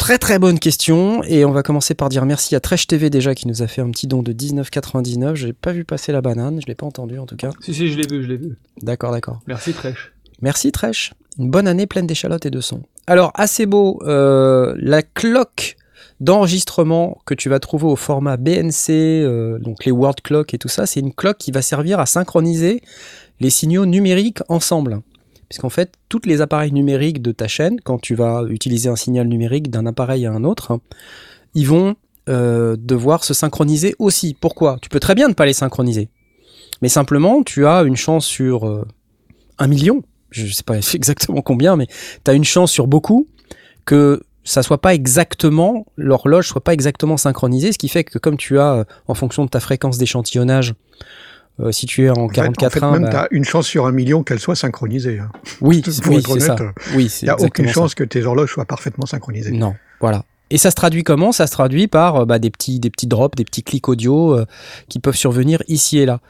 Très 0.00 0.16
très 0.16 0.38
bonne 0.38 0.58
question 0.58 1.22
et 1.24 1.44
on 1.44 1.52
va 1.52 1.62
commencer 1.62 1.92
par 1.92 2.08
dire 2.08 2.24
merci 2.24 2.56
à 2.56 2.60
Tresh 2.60 2.86
TV 2.86 3.10
déjà 3.10 3.34
qui 3.34 3.46
nous 3.46 3.60
a 3.60 3.66
fait 3.66 3.82
un 3.82 3.90
petit 3.90 4.06
don 4.06 4.22
de 4.22 4.32
19,99. 4.32 5.34
J'ai 5.34 5.52
pas 5.52 5.72
vu 5.72 5.84
passer 5.84 6.10
la 6.10 6.22
banane, 6.22 6.58
je 6.62 6.66
l'ai 6.66 6.74
pas 6.74 6.86
entendu 6.86 7.18
en 7.18 7.26
tout 7.26 7.36
cas. 7.36 7.50
Si, 7.60 7.74
si, 7.74 7.88
je 7.88 7.98
l'ai 7.98 8.06
vu, 8.06 8.22
je 8.22 8.28
l'ai 8.28 8.38
vu. 8.38 8.56
D'accord, 8.80 9.12
d'accord. 9.12 9.40
Merci, 9.46 9.74
Trèche. 9.74 10.14
Merci 10.40 10.72
Tresh. 10.72 11.12
Une 11.38 11.50
bonne 11.50 11.68
année 11.68 11.86
pleine 11.86 12.06
d'échalotes 12.06 12.46
et 12.46 12.50
de 12.50 12.62
sons. 12.62 12.82
Alors 13.06 13.30
assez 13.34 13.66
beau, 13.66 14.00
euh, 14.04 14.74
la 14.78 15.02
cloque 15.02 15.76
d'enregistrement 16.18 17.18
que 17.26 17.34
tu 17.34 17.50
vas 17.50 17.60
trouver 17.60 17.84
au 17.84 17.96
format 17.96 18.38
BNC, 18.38 18.88
euh, 18.88 19.58
donc 19.58 19.84
les 19.84 19.92
World 19.92 20.22
Clock 20.22 20.54
et 20.54 20.58
tout 20.58 20.68
ça, 20.68 20.86
c'est 20.86 21.00
une 21.00 21.12
cloque 21.12 21.38
qui 21.38 21.50
va 21.50 21.60
servir 21.60 22.00
à 22.00 22.06
synchroniser 22.06 22.80
les 23.38 23.50
signaux 23.50 23.84
numériques 23.84 24.40
ensemble. 24.48 25.02
Puisqu'en 25.50 25.68
fait, 25.68 25.94
tous 26.08 26.20
les 26.26 26.40
appareils 26.40 26.72
numériques 26.72 27.20
de 27.20 27.32
ta 27.32 27.48
chaîne, 27.48 27.80
quand 27.80 27.98
tu 27.98 28.14
vas 28.14 28.44
utiliser 28.48 28.88
un 28.88 28.94
signal 28.94 29.26
numérique 29.26 29.68
d'un 29.68 29.84
appareil 29.84 30.24
à 30.24 30.32
un 30.32 30.44
autre, 30.44 30.78
ils 31.54 31.66
vont 31.66 31.96
euh, 32.28 32.76
devoir 32.78 33.24
se 33.24 33.34
synchroniser 33.34 33.96
aussi. 33.98 34.36
Pourquoi? 34.40 34.78
Tu 34.80 34.88
peux 34.88 35.00
très 35.00 35.16
bien 35.16 35.26
ne 35.26 35.34
pas 35.34 35.46
les 35.46 35.52
synchroniser. 35.52 36.08
Mais 36.82 36.88
simplement, 36.88 37.42
tu 37.42 37.66
as 37.66 37.82
une 37.82 37.96
chance 37.96 38.26
sur 38.26 38.64
euh, 38.64 38.86
un 39.58 39.66
million, 39.66 40.04
je 40.30 40.46
ne 40.46 40.52
sais 40.52 40.62
pas 40.62 40.76
exactement 40.94 41.42
combien, 41.42 41.74
mais 41.74 41.88
tu 42.24 42.30
as 42.30 42.34
une 42.34 42.44
chance 42.44 42.70
sur 42.70 42.86
beaucoup 42.86 43.26
que 43.84 44.22
ça 44.44 44.62
soit 44.62 44.80
pas 44.80 44.94
exactement, 44.94 45.84
l'horloge 45.96 46.46
soit 46.46 46.62
pas 46.62 46.74
exactement 46.74 47.16
synchronisée, 47.16 47.72
ce 47.72 47.78
qui 47.78 47.88
fait 47.88 48.04
que 48.04 48.18
comme 48.18 48.36
tu 48.36 48.60
as, 48.60 48.74
euh, 48.74 48.84
en 49.08 49.14
fonction 49.14 49.44
de 49.44 49.50
ta 49.50 49.58
fréquence 49.58 49.98
d'échantillonnage, 49.98 50.74
euh, 51.58 51.72
si 51.72 51.86
tu 51.86 52.04
es 52.04 52.10
en 52.10 52.14
En 52.14 52.28
fait, 52.28 52.40
en 52.40 52.52
44 52.52 52.72
fait,1 52.72 52.92
même, 52.92 53.02
bah, 53.02 53.10
tu 53.10 53.16
as 53.16 53.28
une 53.30 53.44
chance 53.44 53.66
sur 53.66 53.86
un 53.86 53.92
million 53.92 54.22
qu'elle 54.22 54.38
soit 54.40 54.54
synchronisée. 54.56 55.18
hein. 55.18 55.30
oui, 55.60 55.82
pour 56.02 56.12
oui, 56.14 56.22
c'est 56.26 56.40
ça. 56.40 56.56
Oui, 56.94 57.12
Il 57.22 57.24
n'y 57.24 57.30
a 57.30 57.40
aucune 57.40 57.66
ça. 57.66 57.72
chance 57.72 57.94
que 57.94 58.04
tes 58.04 58.24
horloges 58.24 58.52
soient 58.52 58.64
parfaitement 58.64 59.06
synchronisées. 59.06 59.50
Non, 59.52 59.74
voilà. 60.00 60.24
Et 60.50 60.58
ça 60.58 60.70
se 60.70 60.74
traduit 60.76 61.04
comment? 61.04 61.32
Ça 61.32 61.46
se 61.46 61.52
traduit 61.52 61.86
par 61.86 62.16
euh, 62.16 62.24
bah, 62.24 62.38
des, 62.38 62.50
petits, 62.50 62.80
des 62.80 62.90
petits 62.90 63.06
drops, 63.06 63.36
des 63.36 63.44
petits 63.44 63.62
clics 63.62 63.88
audio 63.88 64.36
euh, 64.36 64.46
qui 64.88 64.98
peuvent 64.98 65.16
survenir 65.16 65.62
ici 65.68 65.98
et 65.98 66.06
là. 66.06 66.20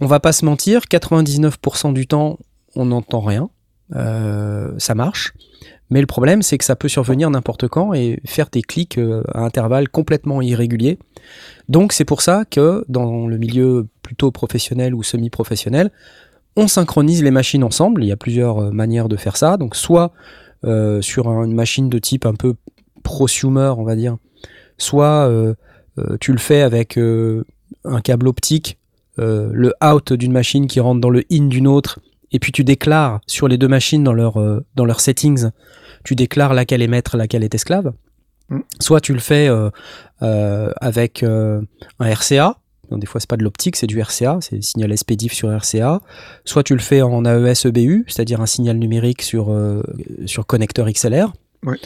On 0.00 0.06
va 0.06 0.18
pas 0.20 0.32
se 0.32 0.44
mentir, 0.44 0.82
99% 0.90 1.92
du 1.92 2.06
temps, 2.06 2.38
on 2.74 2.86
n'entend 2.86 3.20
rien. 3.20 3.48
Euh, 3.94 4.72
ça 4.78 4.94
marche. 4.94 5.32
Mais 5.90 6.00
le 6.00 6.06
problème, 6.06 6.42
c'est 6.42 6.56
que 6.58 6.64
ça 6.64 6.76
peut 6.76 6.88
survenir 6.88 7.28
n'importe 7.30 7.68
quand 7.68 7.92
et 7.92 8.20
faire 8.24 8.48
des 8.50 8.62
clics 8.62 8.96
euh, 8.98 9.22
à 9.32 9.42
intervalles 9.44 9.88
complètement 9.88 10.40
irréguliers. 10.40 10.98
Donc 11.68 11.92
c'est 11.92 12.06
pour 12.06 12.22
ça 12.22 12.44
que 12.50 12.84
dans 12.88 13.26
le 13.26 13.36
milieu 13.38 13.86
plutôt 14.02 14.30
professionnel 14.30 14.94
ou 14.94 15.02
semi-professionnel, 15.02 15.90
on 16.56 16.68
synchronise 16.68 17.22
les 17.22 17.30
machines 17.30 17.64
ensemble. 17.64 18.02
Il 18.02 18.08
y 18.08 18.12
a 18.12 18.16
plusieurs 18.16 18.58
euh, 18.58 18.70
manières 18.70 19.08
de 19.08 19.16
faire 19.16 19.36
ça. 19.36 19.56
Donc 19.56 19.76
soit 19.76 20.12
euh, 20.64 21.02
sur 21.02 21.28
un- 21.28 21.44
une 21.44 21.54
machine 21.54 21.88
de 21.90 21.98
type 21.98 22.24
un 22.26 22.34
peu 22.34 22.54
prosumer, 23.02 23.74
on 23.76 23.84
va 23.84 23.96
dire, 23.96 24.16
soit 24.78 25.30
tu 26.20 26.32
le 26.32 26.38
fais 26.38 26.62
avec 26.62 26.98
un 26.98 28.00
câble 28.00 28.28
optique, 28.28 28.78
le 29.18 29.74
out 29.84 30.14
d'une 30.14 30.32
machine 30.32 30.66
qui 30.66 30.80
rentre 30.80 31.02
dans 31.02 31.10
le 31.10 31.22
in 31.30 31.48
d'une 31.48 31.66
autre, 31.68 32.00
et 32.34 32.40
puis 32.40 32.52
tu 32.52 32.64
déclares 32.64 33.20
sur 33.26 33.48
les 33.48 33.56
deux 33.56 33.68
machines 33.68 34.04
dans 34.04 34.12
leur 34.12 34.38
euh, 34.38 34.66
dans 34.74 34.84
leurs 34.84 35.00
settings, 35.00 35.50
tu 36.02 36.16
déclares 36.16 36.52
laquelle 36.52 36.82
est 36.82 36.88
maître, 36.88 37.16
laquelle 37.16 37.44
est 37.44 37.54
esclave. 37.54 37.92
Mm. 38.50 38.58
Soit 38.80 39.00
tu 39.00 39.14
le 39.14 39.20
fais 39.20 39.48
euh, 39.48 39.70
euh, 40.20 40.70
avec 40.80 41.22
un 41.22 41.64
RCA. 42.00 42.58
Des 42.90 43.06
fois, 43.06 43.18
c'est 43.18 43.30
pas 43.30 43.38
de 43.38 43.42
l'optique, 43.42 43.76
c'est 43.76 43.86
du 43.86 44.00
RCA, 44.00 44.38
c'est 44.42 44.56
le 44.56 44.62
signal 44.62 44.96
SPDIF 44.96 45.32
sur 45.32 45.48
RCA. 45.48 46.00
Soit 46.44 46.62
tu 46.64 46.74
le 46.74 46.80
fais 46.80 47.00
en 47.00 47.24
AES 47.24 47.66
EBU, 47.66 48.04
c'est-à-dire 48.08 48.42
un 48.42 48.46
signal 48.46 48.76
numérique 48.76 49.22
sur, 49.22 49.50
sur 50.26 50.46
connecteur 50.46 50.86
XLR. 50.86 51.32
Ouais. 51.64 51.78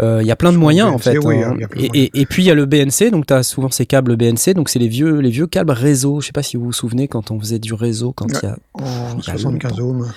Euh, 0.00 0.20
Il 0.22 0.26
y 0.26 0.30
a 0.30 0.36
plein 0.36 0.52
de 0.52 0.56
moyens 0.56 0.88
BNC, 0.88 0.94
en 0.94 0.98
fait. 0.98 1.18
oui, 1.18 1.42
hein. 1.42 1.56
plein 1.70 1.80
de 1.82 1.86
et, 1.96 2.04
et- 2.04 2.20
et 2.22 2.26
puis 2.26 2.42
il 2.42 2.46
y 2.46 2.50
a 2.50 2.54
le 2.54 2.64
BNC, 2.66 3.10
donc 3.10 3.26
tu 3.26 3.34
as 3.34 3.42
souvent 3.42 3.70
ces 3.70 3.84
câbles 3.86 4.16
BNC, 4.16 4.54
donc 4.54 4.68
c'est 4.70 4.78
les 4.78 4.88
vieux, 4.88 5.18
les 5.20 5.30
vieux 5.30 5.46
câbles 5.46 5.70
réseau. 5.72 6.20
Je 6.20 6.26
sais 6.26 6.32
pas 6.32 6.42
si 6.42 6.56
vous 6.56 6.64
vous 6.64 6.72
souvenez 6.72 7.08
quand 7.08 7.30
on 7.30 7.38
faisait 7.38 7.58
du 7.58 7.74
réseau, 7.74 8.12
quand 8.12 8.26
il 8.28 8.42
y 8.42 8.46
a 8.46 8.56
En 8.74 9.18
Il 9.18 9.26
y 9.26 9.30
a 9.30 9.36
75 9.38 9.80
ohms. 9.80 10.12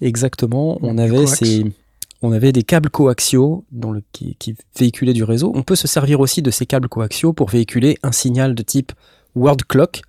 Exactement. 0.00 0.78
On 0.82 0.98
avait 0.98 1.26
ces, 1.26 1.64
on 2.22 2.32
avait 2.32 2.52
des 2.52 2.62
câbles 2.62 2.90
coaxiaux 2.90 3.64
dans 3.72 3.90
le, 3.92 4.02
qui, 4.12 4.36
qui 4.38 4.54
véhiculaient 4.78 5.12
du 5.12 5.24
réseau. 5.24 5.52
On 5.54 5.62
peut 5.62 5.76
se 5.76 5.88
servir 5.88 6.20
aussi 6.20 6.42
de 6.42 6.50
ces 6.50 6.66
câbles 6.66 6.88
coaxiaux 6.88 7.32
pour 7.32 7.48
véhiculer 7.50 7.98
un 8.02 8.12
signal 8.12 8.54
de 8.54 8.62
type 8.62 8.92
word 9.34 9.58
clock. 9.68 10.02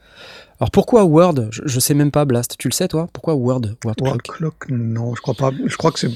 Alors 0.59 0.71
pourquoi 0.71 1.05
word? 1.05 1.47
Je, 1.51 1.61
je 1.65 1.79
sais 1.79 1.93
même 1.93 2.11
pas, 2.11 2.25
Blast. 2.25 2.55
Tu 2.59 2.67
le 2.67 2.73
sais 2.73 2.87
toi? 2.89 3.07
Pourquoi 3.13 3.33
word? 3.35 3.61
Word 3.85 3.95
Word 4.01 4.17
clock 4.23 4.37
clock, 4.37 4.65
non, 4.69 5.15
je 5.15 5.21
crois 5.21 5.33
pas. 5.33 5.51
Je 5.65 5.75
crois 5.77 5.91
que 5.91 5.99
c'est, 5.99 6.11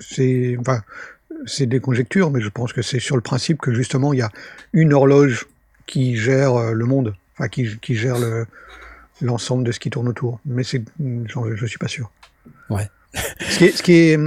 c'est, 0.00 0.56
enfin, 0.58 0.80
c'est 1.46 1.66
des 1.66 1.80
conjectures, 1.80 2.30
mais 2.30 2.40
je 2.40 2.48
pense 2.48 2.72
que 2.72 2.82
c'est 2.82 3.00
sur 3.00 3.16
le 3.16 3.22
principe 3.22 3.58
que 3.58 3.72
justement 3.72 4.12
il 4.12 4.18
y 4.18 4.22
a 4.22 4.30
une 4.72 4.92
horloge 4.92 5.46
qui 5.86 6.16
gère 6.16 6.54
euh, 6.54 6.72
le 6.72 6.84
monde, 6.86 7.14
enfin 7.36 7.48
qui, 7.48 7.78
qui 7.80 7.94
gère 7.94 8.18
le, 8.18 8.46
l'ensemble 9.20 9.64
de 9.64 9.72
ce 9.72 9.80
qui 9.80 9.90
tourne 9.90 10.08
autour. 10.08 10.40
Mais 10.46 10.64
c'est, 10.64 10.82
je, 11.00 11.54
je 11.54 11.66
suis 11.66 11.78
pas 11.78 11.88
sûr. 11.88 12.10
Ouais. 12.70 12.88
Ce 13.48 13.58
qui 13.58 13.64
est, 13.64 13.70
ce 13.70 13.82
qui 13.82 13.92
est 13.92 14.18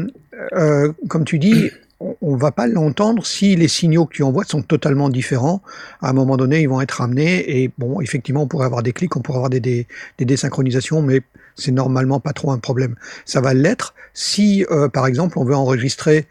euh, 0.54 0.94
comme 1.10 1.26
tu 1.26 1.40
dis, 1.40 1.70
on, 2.00 2.16
on 2.22 2.36
va 2.38 2.52
pas 2.52 2.68
l'entendre 2.68 3.26
si 3.26 3.56
les 3.58 3.68
signaux 3.68 4.06
que 4.06 4.14
tu 4.14 4.24
envoies 4.24 4.46
sont 4.46 4.62
totalement 4.62 5.10
différents. 5.10 5.62
À 6.02 6.10
un 6.10 6.14
moment 6.14 6.38
donné, 6.38 6.62
ils 6.62 6.70
vont 6.70 6.80
être 6.80 6.92
ramenés 6.92 7.62
et 7.62 7.72
bon, 7.78 8.00
effectivement, 8.00 8.44
on 8.44 8.48
pourrait 8.48 8.66
avoir 8.66 8.84
des 8.84 8.94
clics, 8.94 9.16
on 9.18 9.22
pourrait 9.22 9.38
avoir 9.38 9.50
des, 9.50 9.60
des, 9.60 9.88
des 10.18 10.26
désynchronisations, 10.26 11.02
mais 11.02 11.22
c'est 11.56 11.72
normalement 11.72 12.20
pas 12.20 12.34
trop 12.34 12.52
un 12.52 12.60
problème. 12.60 12.96
Ça 13.26 13.42
va 13.42 13.54
l'être 13.54 13.94
si, 14.14 14.66
euh, 14.72 14.88
par 14.88 15.08
exemple, 15.08 15.38
on 15.38 15.44
veut 15.44 15.56
enregistrer 15.56 16.28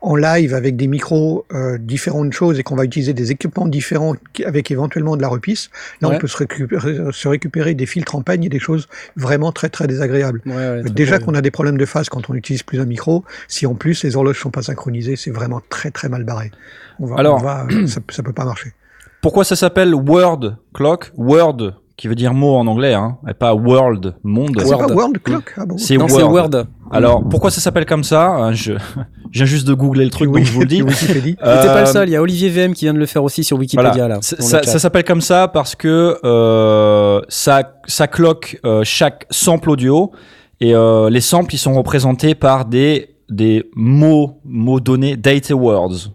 en 0.00 0.14
live 0.16 0.54
avec 0.54 0.76
des 0.76 0.86
micros 0.86 1.44
euh, 1.52 1.76
différentes 1.78 2.32
choses 2.32 2.58
et 2.58 2.62
qu'on 2.62 2.76
va 2.76 2.84
utiliser 2.84 3.14
des 3.14 3.32
équipements 3.32 3.66
différents 3.66 4.14
avec 4.44 4.70
éventuellement 4.70 5.16
de 5.16 5.22
la 5.22 5.28
repisse. 5.28 5.70
Là, 6.00 6.08
Ouais. 6.08 6.16
on 6.16 6.18
peut 6.18 6.26
se 6.28 6.36
récupérer, 6.36 6.98
se 7.10 7.26
récupérer 7.26 7.74
des 7.74 7.86
filtres 7.86 8.14
en 8.14 8.22
peigne 8.22 8.44
et 8.44 8.48
des 8.48 8.58
choses 8.60 8.86
vraiment 9.16 9.50
très 9.50 9.70
très 9.70 9.86
désagréables. 9.86 10.42
Ouais, 10.46 10.52
ouais, 10.54 10.80
très 10.82 10.90
Déjà 10.90 11.18
qu'on 11.18 11.34
a 11.34 11.40
des 11.40 11.50
problèmes 11.50 11.78
de 11.78 11.86
phase 11.86 12.08
quand 12.10 12.28
on 12.30 12.34
utilise 12.34 12.62
plus 12.62 12.80
un 12.80 12.84
micro, 12.84 13.24
si 13.48 13.66
en 13.66 13.74
plus 13.74 14.04
les 14.04 14.14
horloges 14.14 14.38
sont 14.40 14.50
pas 14.50 14.62
synchronisées, 14.62 15.16
c'est 15.16 15.30
vraiment 15.30 15.60
très 15.68 15.90
très 15.90 16.08
mal 16.08 16.22
barré. 16.22 16.52
On 17.00 17.06
va, 17.06 17.16
Alors- 17.16 17.40
on 17.40 17.44
va- 17.44 17.66
ça, 17.86 18.00
ça 18.10 18.22
peut 18.22 18.32
pas 18.34 18.44
marcher. 18.44 18.74
Pourquoi 19.22 19.42
ça 19.44 19.56
s'appelle 19.56 19.94
Word 19.94 20.58
Clock? 20.74 21.10
Word, 21.16 21.74
qui 21.98 22.08
veut 22.08 22.14
dire 22.14 22.32
mot 22.32 22.54
en 22.56 22.66
anglais, 22.68 22.94
hein, 22.94 23.18
et 23.28 23.34
pas 23.34 23.52
World, 23.54 24.14
monde. 24.22 24.56
Ah, 24.58 24.62
c'est 24.64 24.78
pas 24.78 24.86
World 24.86 25.18
Clock 25.22 25.52
ah 25.58 25.66
bon, 25.66 25.76
C'est 25.76 25.96
Word. 25.98 26.32
word. 26.32 26.64
Alors, 26.92 27.22
pourquoi 27.28 27.50
ça 27.50 27.60
s'appelle 27.60 27.84
comme 27.84 28.04
ça 28.04 28.28
Hein, 28.28 28.52
Je 28.52 28.72
je 28.72 28.78
viens 29.32 29.44
juste 29.44 29.66
de 29.66 29.74
googler 29.74 30.04
le 30.04 30.10
truc, 30.10 30.30
Oui, 30.32 30.40
donc 30.40 30.46
je 30.48 30.52
vous 30.54 30.60
le 30.60 30.66
dis. 30.68 30.78
T'es 30.82 31.34
pas 31.42 31.74
le 31.74 31.80
Euh, 31.82 31.84
seul. 31.86 32.08
Il 32.08 32.12
y 32.12 32.16
a 32.16 32.22
Olivier 32.22 32.48
VM 32.50 32.72
qui 32.72 32.84
vient 32.86 32.94
de 32.94 32.98
le 33.00 33.04
faire 33.06 33.24
aussi 33.24 33.42
sur 33.44 33.58
Wikipédia 33.58 33.90
Voilà. 33.92 34.08
là. 34.14 34.18
Ça, 34.22 34.62
ça 34.62 34.78
s'appelle 34.78 35.04
comme 35.04 35.20
ça 35.20 35.48
parce 35.48 35.74
que 35.74 36.16
euh, 36.24 37.20
ça, 37.28 37.74
ça 37.86 38.06
cloque 38.06 38.60
euh, 38.64 38.82
chaque 38.84 39.26
sample 39.30 39.68
audio 39.68 40.12
et 40.60 40.74
euh, 40.74 41.10
les 41.10 41.20
samples 41.20 41.54
ils 41.54 41.58
sont 41.58 41.74
représentés 41.74 42.34
par 42.36 42.64
des 42.64 43.16
des 43.28 43.68
mots 43.74 44.38
mots 44.44 44.80
donnés 44.80 45.16
data 45.16 45.54
words. 45.54 46.12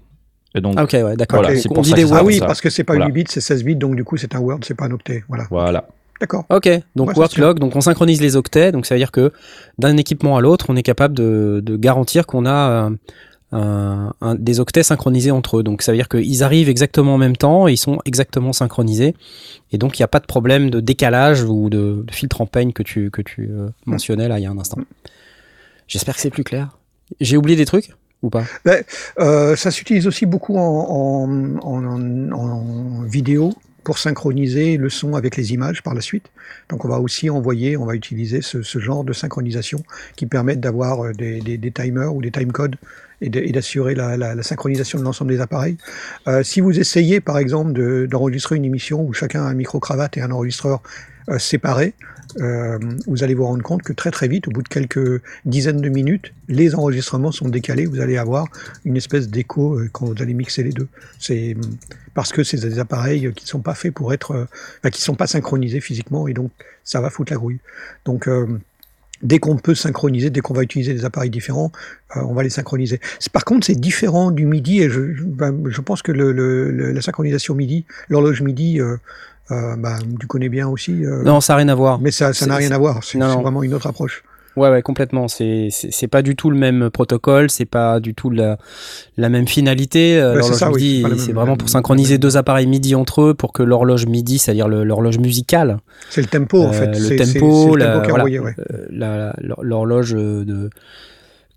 Et 0.56 0.62
donc 0.62 0.76
Ah, 0.78 0.84
ok, 0.84 0.94
ouais, 0.94 1.16
d'accord. 1.16 1.40
Voilà, 1.42 1.56
Ok. 1.56 1.62
c'est 1.64 1.78
on 1.78 1.82
dit 1.82 1.94
des 1.94 2.12
Ah 2.14 2.24
oui, 2.24 2.40
parce 2.40 2.62
que 2.62 2.70
c'est 2.70 2.84
pas 2.84 2.94
Voilà. 2.94 3.08
8 3.08 3.12
bits, 3.12 3.24
c'est 3.30 3.42
16 3.42 3.64
bits, 3.64 3.76
donc 3.76 3.96
du 3.96 4.04
coup 4.04 4.18
c'est 4.18 4.36
un 4.36 4.40
Word, 4.40 4.60
c'est 4.64 4.76
pas 4.76 4.86
un 4.86 4.92
octet. 4.92 5.24
Voilà. 5.28 5.46
voilà. 5.50 5.88
D'accord. 6.22 6.46
Ok, 6.50 6.70
donc 6.96 7.18
Ouais, 7.18 7.28
clock, 7.28 7.60
donc 7.60 7.76
on 7.76 7.82
synchronise 7.82 8.22
les 8.22 8.36
octets, 8.36 8.72
donc 8.72 8.86
ça 8.86 8.96
veut 8.96 9.00
dire 9.00 9.12
que 9.12 9.32
d'un 9.80 9.98
équipement 9.98 10.38
à 10.38 10.42
l'autre, 10.42 10.68
on 10.70 10.76
est 10.76 10.84
capable 10.84 11.16
de, 11.16 11.62
de 11.66 11.76
garantir 11.76 12.28
qu'on 12.28 12.46
a 12.46 12.52
euh, 12.88 12.90
un- 13.52 14.14
un- 14.22 14.36
des 14.36 14.60
octets 14.60 14.84
synchronisés 14.84 15.32
entre 15.32 15.58
eux. 15.60 15.64
Donc 15.64 15.82
ça 15.82 15.92
veut 15.92 15.98
dire 15.98 16.08
qu'ils 16.08 16.44
arrivent 16.44 16.70
exactement 16.70 17.16
en 17.16 17.18
même 17.18 17.36
temps, 17.36 17.68
et 17.68 17.74
ils 17.74 17.78
sont 17.78 17.98
exactement 18.06 18.54
synchronisés, 18.54 19.16
et 19.72 19.78
donc 19.78 19.98
il 19.98 20.02
n'y 20.02 20.06
a 20.06 20.08
pas 20.08 20.20
de 20.20 20.26
problème 20.28 20.70
de 20.70 20.80
décalage 20.80 21.44
ou 21.44 21.70
de, 21.70 22.04
de 22.08 22.12
filtre 22.14 22.40
en 22.42 22.46
peigne 22.46 22.72
que 22.74 22.84
tu, 22.84 23.10
que 23.12 23.22
tu 23.22 23.50
euh, 23.52 23.68
mentionnais 23.86 24.28
là 24.28 24.40
il 24.40 24.44
y 24.44 24.46
a 24.46 24.52
un 24.52 24.58
instant. 24.60 24.78
J'espère 25.88 26.16
que 26.16 26.22
c'est 26.22 26.30
plus 26.30 26.44
clair. 26.46 26.78
J'ai 27.20 27.38
oublié 27.38 27.58
des 27.58 27.66
trucs 27.66 27.92
pas? 28.30 28.46
Euh, 29.20 29.56
ça 29.56 29.72
s'utilise 29.72 30.08
aussi 30.08 30.26
beaucoup 30.26 30.58
en, 30.58 31.58
en, 31.62 33.02
vidéo 33.04 33.54
pour 33.84 33.98
synchroniser 33.98 34.78
le 34.78 34.90
son 34.90 35.16
avec 35.16 35.36
les 35.36 35.54
images 35.54 35.84
par 35.84 35.94
la 35.94 36.02
suite. 36.02 36.28
Donc 36.70 36.86
on 36.86 36.88
va 36.88 37.00
aussi 37.00 37.30
envoyer, 37.30 37.76
on 37.76 37.86
va 37.86 37.96
utiliser 37.96 38.42
ce, 38.42 38.62
genre 38.80 39.04
de 39.04 39.14
synchronisation 39.14 39.84
qui 40.16 40.26
permettent 40.26 40.62
d'avoir 40.62 41.04
euh, 41.04 41.12
des, 41.12 41.42
des, 41.42 41.72
timers 41.72 42.16
ou 42.16 42.22
des 42.22 42.32
timecodes 42.32 42.78
et 43.22 43.30
d'assurer 43.30 43.96
la, 43.96 44.18
la, 44.18 44.44
synchronisation 44.44 45.00
de 45.00 45.04
l'ensemble 45.04 45.32
des 45.32 45.40
appareils. 45.40 45.78
Euh, 46.28 46.44
si 46.44 46.60
vous 46.60 46.78
essayez 46.78 47.22
par 47.22 47.38
exemple 47.38 47.72
de- 47.72 48.06
d'enregistrer 48.10 48.58
une 48.58 48.66
émission 48.66 49.02
où 49.02 49.14
chacun 49.14 49.44
a 49.44 49.48
un 49.48 49.54
micro-cravate 49.54 50.18
et 50.18 50.22
un 50.22 50.32
enregistreur 50.32 50.82
euh, 51.30 51.40
séparés, 51.40 51.94
euh, 52.42 52.80
vous 53.08 53.24
allez 53.24 53.34
vous 53.34 53.46
rendre 53.46 53.64
compte 53.64 53.84
que 53.84 53.94
très 53.94 54.12
très 54.12 54.28
vite, 54.28 54.48
au 54.48 54.52
bout 54.52 54.62
de 54.62 54.68
quelques 54.68 55.22
dizaines 55.46 55.82
de 55.82 55.90
minutes, 55.90 56.34
les 56.48 56.76
enregistrements 56.76 57.32
sont 57.32 57.48
décalés. 57.48 57.86
Vous 57.86 58.02
allez 58.02 58.18
avoir 58.18 58.48
une 58.86 58.98
espèce 58.98 59.30
d'écho 59.30 59.76
euh, 59.76 59.90
quand 59.92 60.06
vous 60.06 60.22
allez 60.22 60.34
mixer 60.34 60.64
les 60.64 60.72
deux. 60.72 60.88
C'est 61.20 61.56
hum, 61.56 61.62
parce 62.14 62.32
que 62.32 62.44
c'est 62.44 62.58
des 62.58 62.80
appareils 62.80 63.32
qui 63.34 63.46
ne 63.46 63.50
sont 63.50 63.62
pas 63.62 63.76
faits 63.76 63.94
pour 63.94 64.14
être, 64.14 64.48
qui 64.92 65.02
sont 65.02 65.16
pas 65.16 65.28
synchronisés 65.28 65.82
physiquement 65.82 66.28
et 66.28 66.34
donc 66.34 66.52
ça 66.84 67.02
va 67.02 67.10
foutre 67.10 67.32
la 67.32 67.38
grouille. 67.38 67.60
Donc 68.06 68.30
dès 69.24 69.40
qu'on 69.40 69.56
peut 69.58 69.74
synchroniser, 69.74 70.30
dès 70.30 70.42
qu'on 70.42 70.54
va 70.54 70.62
utiliser 70.62 70.94
des 70.94 71.06
appareils 71.06 71.32
différents, 71.32 71.72
on 72.16 72.34
va 72.36 72.44
les 72.44 72.52
synchroniser. 72.52 73.00
Par 73.32 73.46
contre, 73.46 73.66
c'est 73.66 73.80
différent 73.80 74.30
du 74.30 74.46
MIDI 74.46 74.82
et 74.84 74.90
je, 74.92 75.02
ben, 75.24 75.64
pense 75.84 76.04
que 76.04 76.12
la 76.12 77.02
synchronisation 77.02 77.56
MIDI, 77.56 77.86
l'horloge 78.10 78.44
MIDI, 78.44 78.80
euh, 79.52 79.76
ben, 79.78 79.98
tu 80.20 80.28
connais 80.28 80.50
bien 80.50 80.68
aussi. 80.68 81.06
euh, 81.06 81.24
Non, 81.24 81.42
ça 81.42 81.54
n'a 81.54 81.58
rien 81.58 81.70
à 81.70 81.76
voir. 81.76 82.00
mais 82.00 82.12
ça 82.12 82.34
ça 82.34 82.46
n'a 82.46 82.56
rien 82.56 82.72
à 82.72 82.78
voir. 82.78 83.04
C'est 83.04 83.18
vraiment 83.20 83.64
une 83.64 83.74
autre 83.74 83.88
approche. 83.88 84.24
Ouais, 84.56 84.70
ouais, 84.70 84.84
complètement. 84.84 85.28
C'est 85.28 85.70
c'est 85.72 86.08
pas 86.08 86.22
du 86.22 86.36
tout 86.36 86.52
le 86.52 86.56
même 86.56 86.92
protocole, 86.92 87.50
c'est 87.50 87.66
pas 87.66 88.00
du 88.00 88.14
tout 88.14 88.30
la, 88.30 88.60
la 89.18 89.28
même 89.30 89.48
finalité. 89.48 90.20
Euh, 90.22 90.40
c'est 90.44 90.60
l'horloge 90.64 90.76
oui, 90.80 91.04
MIDI, 91.04 91.20
c'est 91.20 91.32
vraiment 91.34 91.58
pour 91.58 91.70
synchroniser 91.70 92.20
deux 92.20 92.38
appareils 92.38 92.68
MIDI 92.68 92.94
entre 92.94 93.24
eux 93.24 93.34
pour 93.34 93.52
que 93.52 93.64
l'horloge 93.64 94.06
MIDI, 94.06 94.38
c'est-à-dire 94.38 94.68
l'horloge 94.68 95.18
musicale, 95.18 95.80
C'est 96.12 96.22
le 96.22 96.28
tempo 96.28 96.62
en 96.62 96.70
Euh, 96.70 96.72
fait. 96.72 97.00
le 97.00 97.16
tempo, 97.16 97.78
est 97.80 97.98
voilà. 97.98 98.24
ouais. 98.26 98.56
l'horloge 99.64 100.14
de, 100.14 100.70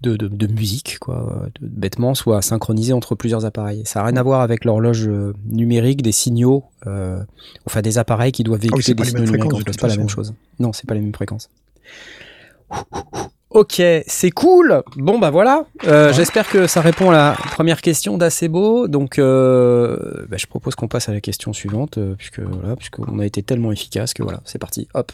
de, 0.03 0.17
de, 0.17 0.29
de 0.29 0.47
musique, 0.53 0.99
quoi, 1.01 1.47
de- 1.61 1.67
bêtement, 1.67 2.15
soit 2.15 2.43
synchronisée 2.43 2.93
entre 2.93 3.15
plusieurs 3.15 3.45
appareils. 3.47 3.83
Ça 3.87 4.01
n'a 4.01 4.07
rien 4.07 4.17
à 4.17 4.23
voir 4.23 4.41
avec 4.43 4.65
l'horloge 4.65 5.07
euh, 5.09 5.33
numérique 5.47 6.03
des 6.03 6.13
signaux, 6.13 6.65
euh, 6.87 7.21
enfin 7.67 7.81
des 7.83 7.97
appareils 7.99 8.33
qui 8.33 8.45
doivent 8.45 8.61
Ah 8.63 8.69
véhiculer 8.77 8.95
des 8.95 9.05
signaux 9.05 9.25
numériques. 9.25 9.53
C'est 9.67 9.81
pas 9.81 9.89
la 9.89 9.97
même 9.97 10.09
chose. 10.09 10.35
Non, 10.59 10.73
c'est 10.73 10.87
pas 10.87 10.95
les 10.95 11.01
mêmes 11.01 11.15
fréquences. 11.15 11.49
Ok, 13.51 13.81
c'est 14.07 14.31
cool. 14.33 14.83
Bon 14.97 15.19
bah 15.19 15.31
voilà. 15.31 15.65
Euh, 15.87 16.13
J'espère 16.13 16.49
que 16.51 16.67
ça 16.67 16.83
répond 16.83 17.11
à 17.11 17.13
la 17.15 17.37
première 17.53 17.81
question 17.81 18.19
d'Acebo. 18.19 18.87
Donc, 18.89 19.19
euh, 19.19 20.27
bah, 20.29 20.37
je 20.37 20.47
propose 20.47 20.75
qu'on 20.75 20.89
passe 20.89 21.09
à 21.09 21.13
la 21.15 21.21
question 21.23 21.53
suivante, 21.55 21.99
puisque 22.19 22.41
voilà, 22.41 22.77
puisqu'on 22.77 23.19
a 23.19 23.25
été 23.25 23.43
tellement 23.43 23.73
efficace 23.73 24.13
que 24.13 24.23
voilà, 24.23 24.41
c'est 24.45 24.59
parti. 24.59 24.89
Hop. 24.95 25.11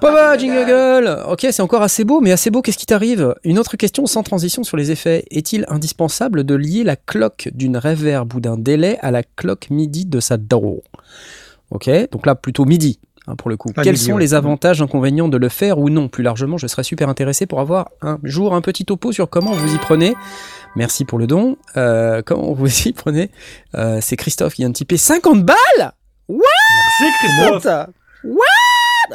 Papa 0.00 0.36
jingle. 0.36 1.18
Ok, 1.28 1.46
c'est 1.50 1.62
encore 1.62 1.82
assez 1.82 2.04
beau, 2.04 2.20
mais 2.20 2.32
assez 2.32 2.50
beau, 2.50 2.62
qu'est-ce 2.62 2.78
qui 2.78 2.86
t'arrive? 2.86 3.34
Une 3.44 3.58
autre 3.58 3.76
question 3.76 4.06
sans 4.06 4.22
transition 4.22 4.64
sur 4.64 4.76
les 4.76 4.90
effets. 4.90 5.24
Est-il 5.30 5.64
indispensable 5.68 6.44
de 6.44 6.54
lier 6.54 6.84
la 6.84 6.96
cloque 6.96 7.48
d'une 7.54 7.76
reverb 7.76 8.34
ou 8.34 8.40
d'un 8.40 8.56
délai 8.58 8.98
à 9.00 9.10
la 9.10 9.22
cloque 9.22 9.68
MIDI 9.70 10.04
de 10.04 10.20
sa 10.20 10.36
DAW 10.36 10.82
Ok, 11.70 11.88
donc 12.10 12.26
là 12.26 12.34
plutôt 12.34 12.64
MIDI. 12.64 12.98
hein, 13.26 13.36
pour 13.36 13.48
le 13.50 13.56
coup. 13.56 13.72
Pas 13.72 13.82
Quels 13.82 13.92
MIDI, 13.94 14.04
sont 14.04 14.12
ouais. 14.14 14.20
les 14.20 14.34
avantages, 14.34 14.82
inconvénients 14.82 15.28
de 15.28 15.38
le 15.38 15.48
faire 15.48 15.78
ou 15.78 15.88
non? 15.88 16.08
Plus 16.08 16.22
largement, 16.24 16.58
je 16.58 16.66
serais 16.66 16.82
super 16.84 17.08
intéressé 17.08 17.46
pour 17.46 17.60
avoir 17.60 17.88
un 18.02 18.18
jour 18.24 18.54
un 18.54 18.60
petit 18.60 18.84
topo 18.84 19.12
sur 19.12 19.30
comment 19.30 19.52
vous 19.52 19.74
y 19.74 19.78
prenez. 19.78 20.14
Merci 20.76 21.04
pour 21.04 21.18
le 21.18 21.26
don. 21.26 21.56
Euh, 21.76 22.20
comment 22.24 22.52
vous 22.52 22.68
y 22.88 22.92
prenez? 22.92 23.30
Euh, 23.74 23.98
C'est 24.02 24.16
Christophe 24.16 24.54
qui 24.54 24.62
vient 24.62 24.70
de 24.70 24.74
typer 24.74 24.96
50 24.96 25.44
balles 25.44 25.92
Merci 26.28 27.04
Christophe. 27.20 27.64
What? 27.64 27.88
What? 28.24 28.51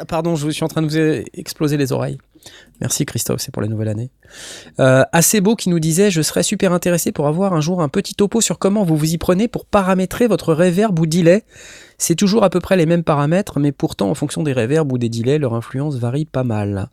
Pardon, 0.06 0.36
je 0.36 0.50
suis 0.50 0.64
en 0.64 0.68
train 0.68 0.82
de 0.82 0.86
vous 0.86 1.24
exploser 1.34 1.76
les 1.76 1.92
oreilles. 1.92 2.18
Merci 2.80 3.04
Christophe, 3.06 3.40
c'est 3.40 3.52
pour 3.52 3.62
la 3.62 3.68
nouvelle 3.68 3.88
année. 3.88 4.10
Euh, 4.78 5.04
assez 5.12 5.40
beau 5.40 5.56
qui 5.56 5.68
nous 5.68 5.80
disait 5.80 6.10
Je 6.10 6.22
serais 6.22 6.42
super 6.42 6.72
intéressé 6.72 7.12
pour 7.12 7.26
avoir 7.26 7.52
un 7.52 7.60
jour 7.60 7.82
un 7.82 7.88
petit 7.88 8.14
topo 8.14 8.40
sur 8.40 8.58
comment 8.58 8.84
vous 8.84 8.96
vous 8.96 9.12
y 9.12 9.18
prenez 9.18 9.48
pour 9.48 9.64
paramétrer 9.66 10.26
votre 10.26 10.54
reverb 10.54 10.98
ou 10.98 11.06
delay. 11.06 11.44
C'est 11.98 12.14
toujours 12.14 12.44
à 12.44 12.50
peu 12.50 12.60
près 12.60 12.76
les 12.76 12.86
mêmes 12.86 13.02
paramètres, 13.02 13.58
mais 13.58 13.72
pourtant 13.72 14.10
en 14.10 14.14
fonction 14.14 14.42
des 14.42 14.52
reverbs 14.52 14.92
ou 14.92 14.98
des 14.98 15.08
delays, 15.08 15.38
leur 15.38 15.54
influence 15.54 15.96
varie 15.96 16.24
pas 16.24 16.44
mal. 16.44 16.88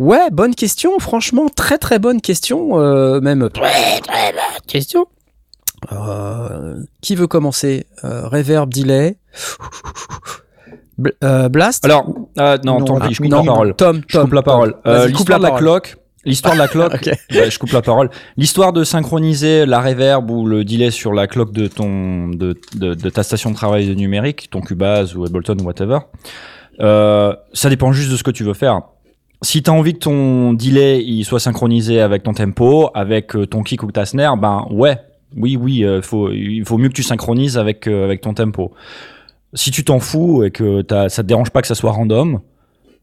Ouais, 0.00 0.28
bonne 0.32 0.56
question, 0.56 0.98
franchement, 0.98 1.48
très 1.48 1.78
très 1.78 2.00
bonne 2.00 2.20
question, 2.20 2.80
euh, 2.80 3.20
même 3.20 3.48
très 3.50 4.00
très 4.00 4.32
bonne 4.32 4.66
question. 4.66 5.06
Euh, 5.92 6.82
qui 7.00 7.14
veut 7.14 7.28
commencer? 7.28 7.86
Reverb, 8.02 8.72
delay. 8.72 9.18
Euh, 11.22 11.48
Blast? 11.48 11.84
Alors, 11.84 12.04
euh, 12.38 12.58
non, 12.64 12.78
Non, 12.78 12.84
tant 12.84 13.00
pis, 13.00 13.14
je 13.14 13.22
coupe 13.22 13.30
non, 13.30 13.38
la 13.40 13.44
parole. 13.44 13.74
Tom, 13.76 14.00
Je 14.06 14.12
Tom, 14.12 14.24
coupe 14.24 14.34
la 14.34 14.42
parole. 14.42 14.74
Euh, 14.86 15.06
L'histoire 15.08 15.38
de 15.38 15.44
la 15.44 15.50
cloque. 15.52 15.96
L'histoire 16.24 16.54
de 16.54 16.58
la 16.58 16.68
cloque. 16.68 17.10
Je 17.30 17.58
coupe 17.58 17.72
la 17.72 17.82
parole. 17.82 18.10
L'histoire 18.36 18.72
de 18.72 18.84
synchroniser 18.84 19.66
la 19.66 19.80
reverb 19.80 20.30
ou 20.30 20.46
le 20.46 20.64
delay 20.64 20.90
sur 20.90 21.12
la 21.12 21.26
cloque 21.26 21.52
de 21.52 21.66
ton 21.66 22.28
de, 22.28 22.56
de, 22.76 22.94
de 22.94 23.10
ta 23.10 23.22
station 23.22 23.50
de 23.50 23.56
travail 23.56 23.94
numérique, 23.94 24.48
ton 24.50 24.60
Cubase 24.60 25.14
ou 25.16 25.24
Ableton 25.24 25.56
ou 25.60 25.64
whatever. 25.64 25.98
Euh, 26.80 27.34
ça 27.52 27.68
dépend 27.68 27.92
juste 27.92 28.10
de 28.10 28.16
ce 28.16 28.22
que 28.22 28.30
tu 28.30 28.44
veux 28.44 28.54
faire. 28.54 28.80
Si 29.42 29.62
tu 29.62 29.68
as 29.70 29.74
envie 29.74 29.92
que 29.92 29.98
ton 29.98 30.54
delay 30.54 31.02
il 31.04 31.24
soit 31.24 31.40
synchronisé 31.40 32.00
avec 32.00 32.22
ton 32.22 32.32
tempo, 32.32 32.88
avec 32.94 33.32
ton 33.50 33.62
kick 33.62 33.82
ou 33.82 33.92
ta 33.92 34.06
snare, 34.06 34.38
ben 34.38 34.66
ouais, 34.70 34.96
oui, 35.36 35.56
oui, 35.60 35.84
faut, 36.02 36.30
il 36.30 36.64
faut 36.64 36.78
mieux 36.78 36.88
que 36.88 36.94
tu 36.94 37.02
synchronises 37.02 37.58
avec, 37.58 37.86
avec 37.86 38.22
ton 38.22 38.32
tempo. 38.32 38.72
Si 39.54 39.70
tu 39.70 39.84
t'en 39.84 40.00
fous 40.00 40.42
et 40.44 40.50
que 40.50 40.82
t'as- 40.82 41.08
ça 41.08 41.22
te 41.22 41.28
dérange 41.28 41.50
pas 41.50 41.60
que 41.62 41.68
ça 41.68 41.74
soit 41.74 41.92
random, 41.92 42.40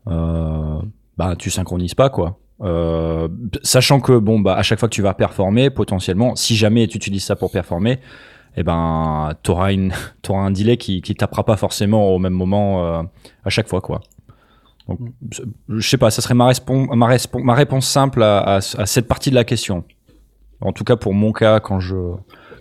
euh, 0.08 0.80
bah 1.18 1.36
tu 1.38 1.50
synchronises 1.50 1.94
pas 1.96 2.10
quoi. 2.10 2.38
Euh, 2.62 3.28
sachant 3.64 4.00
que 4.00 4.18
bon 4.18 4.40
bah 4.40 4.56
à 4.56 4.62
chaque 4.64 4.80
fois 4.80 4.88
que 4.90 4.94
tu 4.94 5.02
vas 5.02 5.14
performer 5.14 5.70
potentiellement, 5.70 6.36
si 6.36 6.56
jamais 6.56 6.88
tu 6.88 6.98
utilises 6.98 7.24
ça 7.24 7.36
pour 7.36 7.52
performer, 7.52 8.00
eh 8.58 8.64
ben 8.64 9.32
t'auras 9.44 9.72
une 9.74 9.94
t'auras 10.22 10.42
un 10.42 10.52
delay 10.52 10.78
qui 10.78 11.02
qui 11.02 11.16
tapera 11.16 11.44
pas 11.46 11.58
forcément 11.58 12.10
au 12.14 12.20
même 12.20 12.34
moment 12.34 12.86
euh, 12.86 13.04
à 13.46 13.50
chaque 13.50 13.68
fois 13.68 13.82
quoi. 13.82 14.02
Donc 14.88 15.00
c'est- 15.32 15.44
je 15.70 15.88
sais 15.90 15.98
pas, 15.98 16.12
ça 16.12 16.22
serait 16.22 16.34
ma, 16.34 16.50
respon- 16.52 16.94
ma, 16.96 17.08
respon- 17.08 17.42
ma 17.44 17.54
réponse 17.56 17.88
simple 17.88 18.22
à, 18.24 18.40
à- 18.40 18.56
à 18.58 18.86
cette 18.86 19.08
partie 19.08 19.30
de 19.30 19.36
la 19.36 19.44
question. 19.44 19.84
En 20.60 20.74
tout 20.74 20.84
cas 20.84 20.96
pour 20.98 21.14
mon 21.14 21.32
cas 21.32 21.60
quand 21.60 21.80
je 21.80 21.96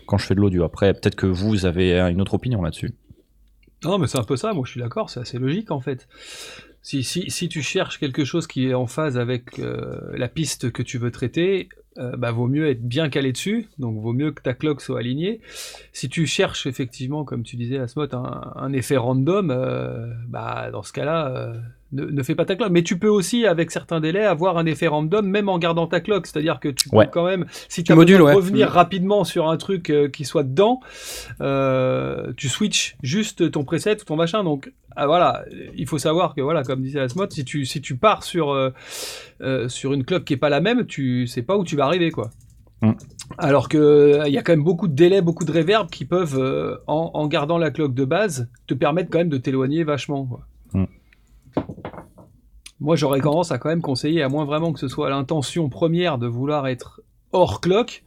quand 0.07 0.17
je 0.19 0.27
fais 0.27 0.35
de 0.35 0.41
l'audio. 0.41 0.65
Après 0.65 0.93
peut-être 0.95 1.17
que 1.17 1.27
vous 1.27 1.67
avez 1.67 1.99
une 1.99 2.21
autre 2.21 2.35
opinion 2.35 2.63
là-dessus. 2.63 2.95
Non, 3.85 3.99
mais 3.99 4.07
c'est 4.07 4.19
un 4.19 4.25
peu 4.25 4.37
ça, 4.37 4.53
moi 4.53 4.65
je 4.67 4.73
suis 4.73 4.81
d'accord, 4.81 5.11
c'est 5.11 5.21
assez 5.21 5.39
logique 5.39 5.71
en 5.71 5.81
fait. 5.81 6.07
Si, 6.83 7.03
si, 7.03 7.31
si 7.31 7.49
tu 7.49 7.63
cherches 7.63 7.99
quelque 7.99 8.25
chose 8.25 8.47
qui 8.47 8.67
est 8.67 8.75
en 8.75 8.87
phase 8.87 9.19
avec 9.19 9.59
euh, 9.59 10.01
la 10.15 10.29
piste 10.29 10.71
que 10.71 10.83
tu 10.83 10.99
veux 10.99 11.11
traiter, 11.11 11.69
euh, 11.99 12.17
bah, 12.17 12.31
vaut 12.31 12.47
mieux 12.47 12.69
être 12.69 12.83
bien 12.83 13.11
calé 13.11 13.33
dessus, 13.33 13.69
donc 13.79 14.01
vaut 14.01 14.13
mieux 14.15 14.33
que 14.33 14.41
ta 14.43 14.55
cloque 14.55 14.81
soit 14.81 15.01
alignée. 15.01 15.41
Si 15.93 16.09
tu 16.09 16.27
cherches 16.27 16.67
effectivement, 16.67 17.25
comme 17.25 17.43
tu 17.43 17.57
disais 17.57 17.79
Asmod, 17.79 18.15
un, 18.15 18.53
un 18.55 18.73
effet 18.73 18.97
random, 18.97 19.51
euh, 19.51 20.13
bah, 20.29 20.71
dans 20.71 20.83
ce 20.83 20.93
cas-là, 20.93 21.55
ne, 21.93 22.05
ne 22.05 22.23
fais 22.23 22.35
pas 22.35 22.45
ta 22.45 22.57
cloque. 22.57 22.71
Mais 22.71 22.83
tu 22.83 22.99
peux 22.99 23.09
aussi, 23.09 23.47
avec 23.47 23.71
certains 23.71 24.01
délais, 24.01 24.25
avoir 24.25 24.59
un 24.59 24.67
effet 24.67 24.87
random 24.87 25.27
même 25.27 25.49
en 25.49 25.59
gardant 25.59 25.87
ta 25.87 26.01
cloque. 26.01 26.27
C'est-à-dire 26.27 26.61
que 26.61 26.69
tu 26.69 26.89
peux 26.89 26.97
quand 27.11 27.25
même, 27.25 27.47
si 27.69 27.83
Tu 27.85 27.93
as 27.93 27.95
modules, 27.95 28.17
besoin 28.19 28.31
de 28.31 28.37
ouais. 28.37 28.43
revenir 28.43 28.69
Mm. 28.69 28.73
rapidement 28.73 29.25
sur 29.25 29.49
un 29.49 29.57
truc 29.57 29.91
euh, 29.91 30.09
qui 30.09 30.25
soit 30.25 30.43
dedans, 30.43 30.81
euh, 31.41 32.33
tu 32.37 32.49
switches 32.49 32.97
juste 33.03 33.51
ton 33.51 33.65
preset 33.65 34.01
ou 34.01 34.05
ton 34.05 34.17
machin. 34.17 34.45
Donc 34.45 34.73
ah, 34.97 35.07
voilà, 35.07 35.45
il 35.77 35.87
faut 35.87 35.99
savoir 35.99 36.35
que 36.35 36.41
voilà, 36.41 36.63
comme 36.63 36.83
disait 36.83 37.01
Asmod, 37.01 37.33
si 37.33 37.45
tu 37.45 37.65
si 37.65 37.81
tu 37.81 37.97
pars 37.97 38.23
sur 38.23 38.51
euh, 38.51 39.69
sur 39.69 39.93
une 39.93 40.05
cloque 40.05 40.25
qui 40.25 40.35
est 40.35 40.37
pas 40.39 40.49
la 40.51 40.61
même, 40.61 40.87
tu 40.87 41.27
sais 41.27 41.43
pas 41.43 41.57
où 41.57 41.65
tu 41.65 41.77
vas 41.77 41.85
arriver 41.85 42.11
quoi. 42.11 42.31
Mm. 42.83 42.93
Alors 43.39 43.69
que 43.69 44.23
il 44.27 44.33
y 44.33 44.39
a 44.39 44.43
quand 44.43 44.53
même 44.53 44.65
beaucoup 44.65 44.89
de 44.89 44.95
délais, 44.95 45.23
beaucoup 45.23 45.45
de 45.45 45.53
réverb 45.53 45.89
qui 45.91 46.05
peuvent, 46.05 46.81
en, 46.87 47.11
en 47.15 47.27
gardant 47.29 47.59
la 47.59 47.71
cloque 47.71 47.95
de 47.95 48.05
base, 48.05 48.49
te 48.67 48.75
permettre 48.75 49.11
quand 49.11 49.19
même 49.19 49.29
de 49.29 49.39
t'éloigner 49.39 49.85
vachement. 49.85 50.25
Quoi. 50.27 50.41
Moi, 52.81 52.97
j'aurais 52.97 53.21
tendance 53.21 53.53
à 53.53 53.59
quand 53.59 53.69
même 53.69 53.83
conseiller, 53.83 54.23
à 54.23 54.29
moins 54.29 54.45
vraiment 54.47 54.73
que 54.73 54.79
ce 54.81 54.89
soit 54.89 55.11
l'intention 55.11 55.69
première 55.69 56.17
de 56.19 56.27
vouloir 56.27 56.67
être 56.67 57.03
hors 57.33 57.61
cloque, 57.61 58.05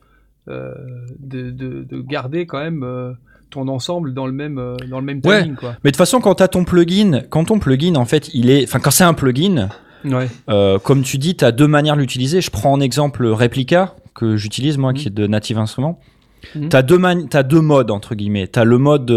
euh, 0.47 0.73
de, 1.19 1.51
de- 1.51 1.83
de 1.83 2.01
garder 2.01 2.45
quand 2.47 2.59
même 2.59 2.83
euh, 2.83 3.13
ton 3.51 3.67
ensemble 3.67 4.13
dans 4.15 4.25
le 4.25 4.33
même 4.33 4.57
euh, 4.57 4.75
dans 4.89 4.99
le 4.99 5.05
même 5.05 5.21
Ouais. 5.23 5.43
timing. 5.43 5.55
Quoi. 5.55 5.69
Mais 5.83 5.91
de 5.91 5.93
toute 5.93 5.97
façon, 5.97 6.19
quand 6.21 6.35
t'as 6.35 6.47
ton 6.47 6.65
plugin, 6.65 7.21
quand 7.29 7.45
ton 7.45 7.59
plugin, 7.59 7.95
en 7.95 8.05
fait, 8.05 8.29
il 8.33 8.49
est, 8.49 8.63
enfin, 8.63 8.79
quand 8.79 8.89
c'est 8.91 9.03
un 9.03 9.13
plugin, 9.13 9.69
Ouais. 10.05 10.27
euh, 10.49 10.79
comme 10.79 11.03
tu 11.03 11.17
dis, 11.19 11.35
t'as 11.35 11.51
deux 11.51 11.67
manières 11.67 11.95
de 11.95 12.01
l'utiliser. 12.01 12.41
Je 12.41 12.49
prends 12.49 12.73
en 12.73 12.81
exemple 12.81 13.25
Replica 13.27 13.95
que 14.15 14.35
j'utilise 14.37 14.77
moi, 14.79 14.91
Mhm. 14.91 14.97
qui 14.97 15.07
est 15.07 15.11
de 15.11 15.27
Native 15.27 15.59
Instruments. 15.59 15.99
Mhm. 16.55 16.69
T'as 16.69 16.81
deux 16.81 16.97
man- 16.97 17.29
t'as 17.29 17.43
deux 17.43 17.61
modes 17.61 17.91
entre 17.91 18.15
guillemets. 18.15 18.47
T'as 18.47 18.63
le 18.65 18.77
mode 18.79 19.11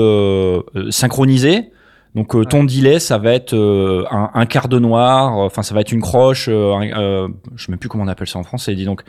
synchronisé. 0.91 1.71
Donc 2.17 2.35
euh, 2.35 2.45
ton 2.45 2.65
delay, 2.65 2.99
ça 2.99 3.19
va 3.19 3.33
être 3.33 3.53
euh, 3.55 4.05
un, 4.11 4.31
un 4.35 4.47
quart 4.47 4.69
de 4.69 4.79
noir. 4.79 5.35
Enfin, 5.37 5.63
ça 5.63 5.75
va 5.75 5.83
être 5.83 5.93
une 5.93 6.01
croche. 6.01 6.49
Euh, 6.49 6.73
un- 6.75 6.99
euh, 6.99 7.29
je 7.55 7.67
sais 7.67 7.71
même 7.71 7.79
plus 7.79 7.89
comment 7.91 8.05
on 8.05 8.09
appelle 8.09 8.27
ça 8.27 8.39
en 8.39 8.43
français. 8.43 8.75
Dis 8.75 8.87
donc 8.87 9.03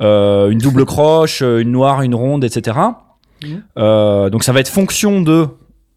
euh, 0.00 0.50
une 0.50 0.58
double 0.58 0.84
croche, 0.86 1.42
euh, 1.42 1.58
une 1.60 1.72
noire, 1.72 2.00
une 2.02 2.14
ronde, 2.14 2.44
etc. 2.44 2.78
Mhm. 3.44 3.62
Euh, 3.76 4.30
donc 4.30 4.44
ça 4.44 4.52
va 4.52 4.60
être 4.60 4.68
fonction 4.68 5.20
de 5.20 5.48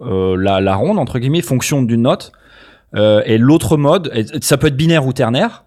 euh, 0.02 0.36
la, 0.36 0.60
la 0.60 0.76
ronde 0.76 0.98
entre 1.00 1.20
guillemets, 1.20 1.42
fonction 1.42 1.84
d'une 1.84 2.02
note. 2.02 2.32
Euh, 2.96 3.22
et 3.26 3.38
l'autre 3.38 3.78
mode, 3.78 4.10
et 4.16 4.26
ça 4.42 4.58
peut 4.58 4.68
être 4.68 4.78
binaire 4.78 5.06
ou 5.06 5.14
ternaire. 5.14 5.64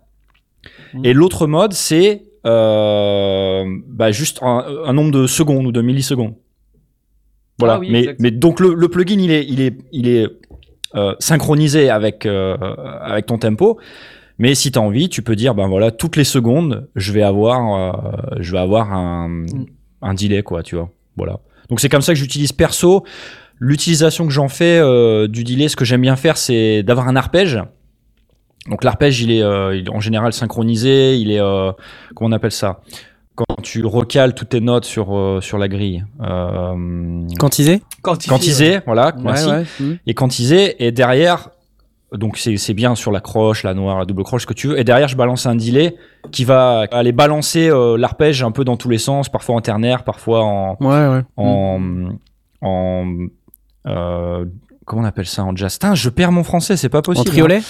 Mhm. 0.95 1.05
Et 1.05 1.13
l'autre 1.13 1.47
mode, 1.47 1.73
c'est 1.73 2.25
euh, 2.47 3.65
bah, 3.87 4.11
juste 4.11 4.41
un, 4.43 4.65
un 4.87 4.93
nombre 4.93 5.13
de 5.13 5.27
secondes 5.29 5.67
ou 5.67 5.73
de 5.73 5.83
millisecondes. 5.83 6.35
Voilà. 7.61 7.75
Ah 7.75 7.79
oui, 7.79 7.91
mais, 7.93 8.17
mais 8.19 8.31
donc 8.31 8.59
le, 8.59 8.73
le 8.75 8.89
plugin, 8.89 9.19
il 9.21 9.31
est, 9.31 9.45
il 9.47 9.61
est, 9.61 9.77
il 9.93 10.09
est 10.09 10.27
euh, 10.95 11.15
synchronisé 11.19 11.91
avec 11.91 12.27
euh, 12.27 12.57
avec 13.03 13.27
ton 13.27 13.39
tempo. 13.39 13.79
Mais 14.39 14.55
si 14.55 14.73
tu 14.73 14.79
as 14.79 14.83
envie, 14.83 15.09
tu 15.09 15.23
peux 15.23 15.37
dire 15.37 15.55
ben 15.55 15.69
voilà, 15.69 15.91
toutes 15.91 16.17
les 16.17 16.25
secondes, 16.25 16.89
je 16.97 17.13
vais 17.13 17.23
avoir 17.23 17.95
euh, 17.95 18.41
je 18.41 18.53
vais 18.53 18.59
avoir 18.59 18.93
un, 18.93 19.29
Mm. 19.29 19.67
un 20.03 20.15
delay 20.15 20.43
quoi, 20.43 20.63
tu 20.63 20.77
vois. 20.77 20.91
Voilà. 21.17 21.39
Donc 21.69 21.81
c'est 21.81 21.89
comme 21.89 22.01
ça 22.03 22.13
que 22.13 22.19
j'utilise 22.19 22.53
perso. 22.53 23.05
L'utilisation 23.59 24.27
que 24.27 24.33
j'en 24.33 24.49
fais 24.49 24.79
euh, 24.81 25.29
du 25.29 25.45
delay, 25.45 25.69
ce 25.69 25.77
que 25.77 25.85
j'aime 25.85 26.01
bien 26.01 26.17
faire, 26.17 26.39
c'est 26.39 26.83
d'avoir 26.83 27.09
un 27.09 27.17
arpège. 27.17 27.61
Donc 28.69 28.85
l'arpège, 28.85 29.21
il 29.21 29.31
est, 29.31 29.43
euh, 29.43 29.77
il 29.77 29.87
est 29.87 29.91
en 29.91 30.01
général 30.01 30.33
synchronisé. 30.33 31.17
Il 31.17 31.31
est, 31.31 31.41
euh, 31.41 31.71
comment 32.15 32.31
on 32.31 32.33
appelle 32.33 32.53
ça? 32.53 32.81
Quand 33.49 33.63
tu 33.63 33.85
recales 33.87 34.35
toutes 34.35 34.51
tes 34.51 34.61
notes 34.61 34.85
sur 34.85 35.17
euh, 35.17 35.41
sur 35.41 35.57
la 35.57 35.69
grille. 35.69 36.05
Euh, 36.23 37.23
Quantisé 37.39 37.81
Quantifié, 38.03 38.29
quantisé, 38.31 38.81
voilà. 38.85 39.15
Ouais, 39.17 39.23
merci. 39.25 39.49
ouais. 39.49 39.65
Hmm. 39.81 39.95
Et 40.07 40.13
quantisé. 40.15 40.85
Et 40.85 40.93
derrière, 40.93 41.49
donc 42.13 42.37
c'est 42.37 42.57
c'est 42.59 42.75
bien 42.75 42.95
sur 42.95 43.13
la 43.13 43.21
croche, 43.21 43.63
la 43.63 43.73
noire, 43.73 43.99
la 43.99 44.05
double 44.05 44.25
croche, 44.25 44.43
ce 44.43 44.47
que 44.47 44.53
tu 44.53 44.69
veux. 44.69 44.79
Et 44.79 44.85
derrière, 44.85 45.09
je 45.09 45.17
balance 45.17 45.47
un 45.47 45.55
delay 45.55 45.97
qui 46.33 46.45
va 46.45 46.87
aller 46.93 47.13
balancer 47.13 47.71
euh, 47.71 47.97
l'arpège 47.97 48.43
un 48.43 48.51
peu 48.51 48.65
dans 48.65 48.77
tous 48.77 48.91
les 48.91 48.99
sens, 48.99 49.29
parfois 49.31 49.55
en 49.55 49.61
ternaire, 49.63 50.05
parfois 50.05 50.43
en 50.45 50.77
Ouais, 50.81 51.09
ouais. 51.09 51.23
en, 51.37 51.81
en 52.61 53.07
euh, 53.87 54.45
comment 54.85 55.03
on 55.03 55.05
appelle 55.07 55.27
ça 55.27 55.45
en 55.45 55.57
jazz 55.57 55.79
Tain, 55.79 55.95
Je 55.95 56.11
perds 56.11 56.33
mon 56.33 56.45
français, 56.45 56.77
c'est 56.77 56.89
pas 56.91 56.99
En 56.99 57.03
possible. 57.03 57.27
triolet? 57.31 57.57
hein. 57.59 57.63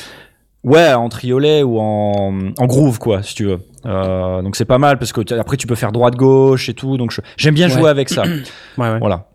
Ouais, 0.62 0.92
en 0.92 1.08
triolet 1.08 1.62
ou 1.62 1.78
en, 1.80 2.34
en 2.58 2.66
groove 2.66 2.98
quoi, 2.98 3.22
si 3.22 3.34
tu 3.34 3.44
veux. 3.46 3.60
Euh, 3.86 4.42
donc 4.42 4.56
c'est 4.56 4.64
pas 4.66 4.78
mal 4.78 4.98
parce 4.98 5.12
que 5.12 5.22
après 5.38 5.56
tu 5.56 5.66
peux 5.66 5.74
faire 5.74 5.92
droite 5.92 6.14
gauche 6.16 6.68
et 6.68 6.74
tout. 6.74 6.96
Donc 6.98 7.14
j'aime 7.36 7.54
bien 7.54 7.68
Ouais. 7.68 7.78
jouer 7.78 7.90
avec 7.90 8.08
ça. 8.08 8.24
Ouais, 8.78 8.90
ouais. 8.90 8.98
voilà. 8.98 9.26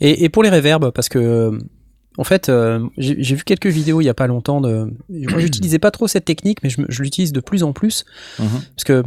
Et, 0.00 0.24
et 0.24 0.28
pour 0.28 0.42
les 0.42 0.50
reverbs, 0.50 0.90
parce 0.92 1.08
que 1.08 1.58
en 2.18 2.24
fait, 2.24 2.48
euh, 2.48 2.80
j'ai 2.98 3.34
vu 3.34 3.44
quelques 3.44 3.66
vidéos 3.66 4.00
il 4.00 4.04
y 4.04 4.08
a 4.08 4.14
pas 4.14 4.26
longtemps. 4.26 4.60
De... 4.60 4.90
Moi, 5.08 5.38
j'utilisais 5.38 5.78
pas 5.78 5.90
trop 5.90 6.08
cette 6.08 6.24
technique, 6.24 6.58
mais 6.62 6.70
je, 6.70 7.02
l'utilise 7.02 7.32
de 7.32 7.40
plus 7.40 7.62
en 7.62 7.72
plus 7.72 8.04
Mhm. 8.38 8.48
parce 8.76 8.84
que 8.84 9.02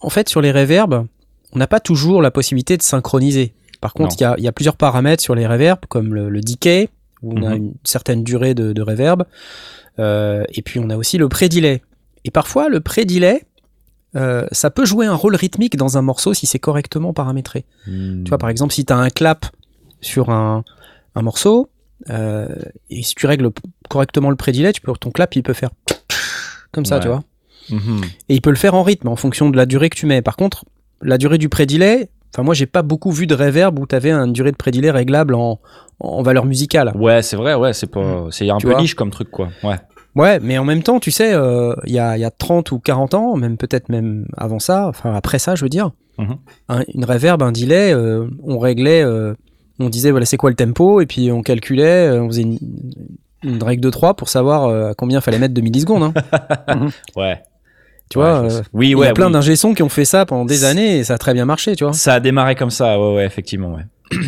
en 0.00 0.10
fait, 0.10 0.28
sur 0.28 0.40
les 0.40 0.52
reverbs, 0.52 1.06
on 1.52 1.58
n'a 1.58 1.66
pas 1.66 1.80
toujours 1.80 2.22
la 2.22 2.30
possibilité 2.30 2.76
de 2.76 2.82
synchroniser. 2.82 3.52
Par 3.80 3.92
contre, 3.94 4.16
il 4.18 4.22
y 4.22 4.24
a, 4.24 4.34
il 4.38 4.44
y 4.44 4.48
a 4.48 4.52
plusieurs 4.52 4.76
paramètres 4.76 5.22
sur 5.22 5.34
les 5.34 5.46
reverbs, 5.46 5.86
comme 5.88 6.14
le, 6.14 6.28
le 6.28 6.40
decay, 6.40 6.88
où 7.22 7.32
on 7.38 7.42
a 7.44 7.50
Mhm. 7.50 7.56
une 7.56 7.72
certaine 7.84 8.24
durée 8.24 8.54
de, 8.54 8.72
de 8.72 8.82
reverb, 8.82 9.24
euh, 9.98 10.44
et 10.52 10.62
puis 10.62 10.80
on 10.80 10.88
a 10.90 10.96
aussi 10.96 11.16
le 11.18 11.28
pré-delay. 11.28 11.82
Et 12.24 12.30
parfois, 12.30 12.68
le 12.68 12.80
pré-delay, 12.80 13.44
euh, 14.16 14.46
ça 14.52 14.70
peut 14.70 14.84
jouer 14.84 15.06
un 15.06 15.14
rôle 15.14 15.36
rythmique 15.36 15.76
dans 15.76 15.98
un 15.98 16.02
morceau 16.02 16.34
si 16.34 16.46
c'est 16.46 16.58
correctement 16.58 17.12
paramétré. 17.12 17.64
Tu 17.86 18.24
vois, 18.28 18.38
par 18.38 18.48
exemple, 18.50 18.72
si 18.72 18.84
tu 18.84 18.92
as 18.92 18.96
un 18.96 19.10
clap 19.10 19.46
sur 20.00 20.30
un, 20.30 20.64
un 21.14 21.22
morceau, 21.22 21.68
euh, 22.10 22.48
et 22.90 23.02
si 23.02 23.14
tu 23.14 23.26
règles 23.26 23.50
correctement 23.88 24.30
le 24.30 24.36
pré-delay, 24.36 24.72
tu 24.72 24.80
peux, 24.80 24.92
ton 25.00 25.10
clap, 25.10 25.34
il 25.36 25.42
peut 25.42 25.52
faire 25.52 25.70
comme 26.72 26.84
ça, 26.84 26.96
Ouais. 26.96 27.00
tu 27.02 27.08
vois. 27.08 27.22
Mhm. 27.70 28.00
Et 28.28 28.34
il 28.36 28.40
peut 28.40 28.50
le 28.50 28.56
faire 28.56 28.74
en 28.74 28.82
rythme, 28.82 29.08
en 29.08 29.16
fonction 29.16 29.50
de 29.50 29.56
la 29.56 29.66
durée 29.66 29.90
que 29.90 29.96
tu 29.96 30.06
mets. 30.06 30.22
Par 30.22 30.36
contre, 30.36 30.64
la 31.02 31.18
durée 31.18 31.38
du 31.38 31.48
pré-delay, 31.48 32.10
Enfin, 32.34 32.42
moi, 32.42 32.52
j'ai 32.52 32.66
pas 32.66 32.82
beaucoup 32.82 33.10
vu 33.10 33.26
de 33.26 33.34
reverb 33.34 33.78
où 33.78 33.86
t'avais 33.86 34.12
une 34.12 34.34
durée 34.34 34.52
de 34.52 34.56
prédilé 34.56 34.90
réglable 34.90 35.34
en, 35.34 35.60
en 35.98 36.22
valeur 36.22 36.44
musicale. 36.44 36.92
Ouais, 36.94 37.22
c'est 37.22 37.36
vrai, 37.36 37.54
ouais, 37.54 37.72
c'est 37.72 37.86
pas, 37.86 38.26
c'est 38.30 38.50
un 38.50 38.58
Tu 38.58 38.66
peu 38.66 38.76
niche 38.76 38.94
comme 38.94 39.08
truc, 39.10 39.30
quoi. 39.30 39.48
Ouais. 39.64 39.76
Ouais, 40.16 40.40
mais 40.40 40.58
en 40.58 40.64
même 40.64 40.82
temps, 40.82 40.98
tu 41.00 41.10
sais, 41.10 41.32
euh, 41.34 41.74
il 41.86 41.92
y, 41.92 41.98
a, 41.98 42.16
y 42.18 42.24
a 42.24 42.30
30 42.30 42.72
ou 42.72 42.78
40 42.80 43.14
ans, 43.14 43.36
même 43.36 43.56
peut-être 43.56 43.88
même 43.88 44.26
avant 44.36 44.58
ça, 44.58 44.88
enfin 44.88 45.14
après 45.14 45.38
ça, 45.38 45.54
je 45.54 45.64
veux 45.64 45.68
dire, 45.68 45.90
Mhm. 46.18 46.36
un- 46.68 46.82
une 46.94 47.04
reverb, 47.04 47.42
un 47.42 47.52
delay, 47.52 47.92
euh, 47.94 48.26
on 48.42 48.58
réglait, 48.58 49.04
euh, 49.04 49.34
on 49.78 49.88
disait 49.88 50.10
voilà 50.10 50.26
c'est 50.26 50.36
quoi 50.36 50.50
le 50.50 50.56
tempo, 50.56 51.00
et 51.00 51.06
puis 51.06 51.30
on 51.30 51.42
calculait, 51.42 52.10
on 52.18 52.26
faisait 52.26 52.42
une, 52.42 52.58
une 53.44 53.62
règle 53.62 53.82
de 53.82 53.90
3 53.90 54.14
pour 54.14 54.28
savoir 54.28 54.68
à 54.88 54.94
combien 54.94 55.20
fallait 55.20 55.38
mettre 55.38 55.54
de 55.54 55.60
millisecondes. 55.60 56.12
Hein. 56.68 56.88
Ouais. 57.16 57.40
Tu 58.10 58.18
Ouais, 58.18 58.24
vois, 58.24 58.48
oui, 58.72 58.88
il 58.88 58.96
ouais. 58.96 59.06
y 59.06 59.10
a 59.10 59.12
plein 59.12 59.26
oui. 59.26 59.32
d'ingé 59.34 59.54
qui 59.54 59.82
ont 59.82 59.88
fait 59.90 60.06
ça 60.06 60.24
pendant 60.24 60.46
des 60.46 60.64
années 60.64 60.96
et 60.98 61.04
ça 61.04 61.14
a 61.14 61.18
très 61.18 61.34
bien 61.34 61.44
marché, 61.44 61.76
tu 61.76 61.84
vois. 61.84 61.92
Ça 61.92 62.14
a 62.14 62.20
démarré 62.20 62.54
comme 62.56 62.70
ça, 62.70 62.98
ouais, 62.98 63.16
ouais, 63.16 63.26
effectivement, 63.26 63.74
ouais. 63.74 63.84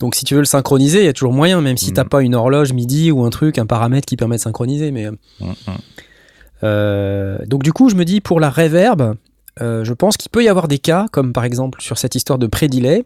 Donc 0.00 0.14
si 0.14 0.24
tu 0.24 0.34
veux 0.34 0.40
le 0.40 0.46
synchroniser, 0.46 1.00
il 1.00 1.04
y 1.06 1.08
a 1.08 1.12
toujours 1.12 1.32
moyen, 1.32 1.60
même 1.60 1.76
si 1.76 1.92
t'as 1.92 2.04
pas 2.04 2.22
une 2.22 2.34
horloge 2.34 2.72
MIDI 2.72 3.10
ou 3.10 3.24
un 3.24 3.30
truc, 3.30 3.58
un 3.58 3.66
paramètre 3.66 4.06
qui 4.06 4.16
permet 4.16 4.36
de 4.36 4.40
synchroniser. 4.40 4.90
Mais 4.90 5.06
euh, 5.06 5.12
Mm, 5.40 5.50
mm. 5.50 5.76
Euh, 6.64 7.38
donc 7.46 7.62
du 7.62 7.72
coup, 7.72 7.88
je 7.88 7.94
me 7.94 8.04
dis 8.04 8.20
pour 8.20 8.40
la 8.40 8.50
reverb, 8.50 9.14
euh, 9.60 9.84
je 9.84 9.92
pense 9.92 10.16
qu'il 10.16 10.30
peut 10.30 10.42
y 10.42 10.48
avoir 10.48 10.68
des 10.68 10.78
cas, 10.78 11.06
comme 11.12 11.32
par 11.32 11.44
exemple 11.44 11.80
sur 11.80 11.98
cette 11.98 12.14
histoire 12.14 12.38
de 12.38 12.46
pré-delay, 12.46 13.04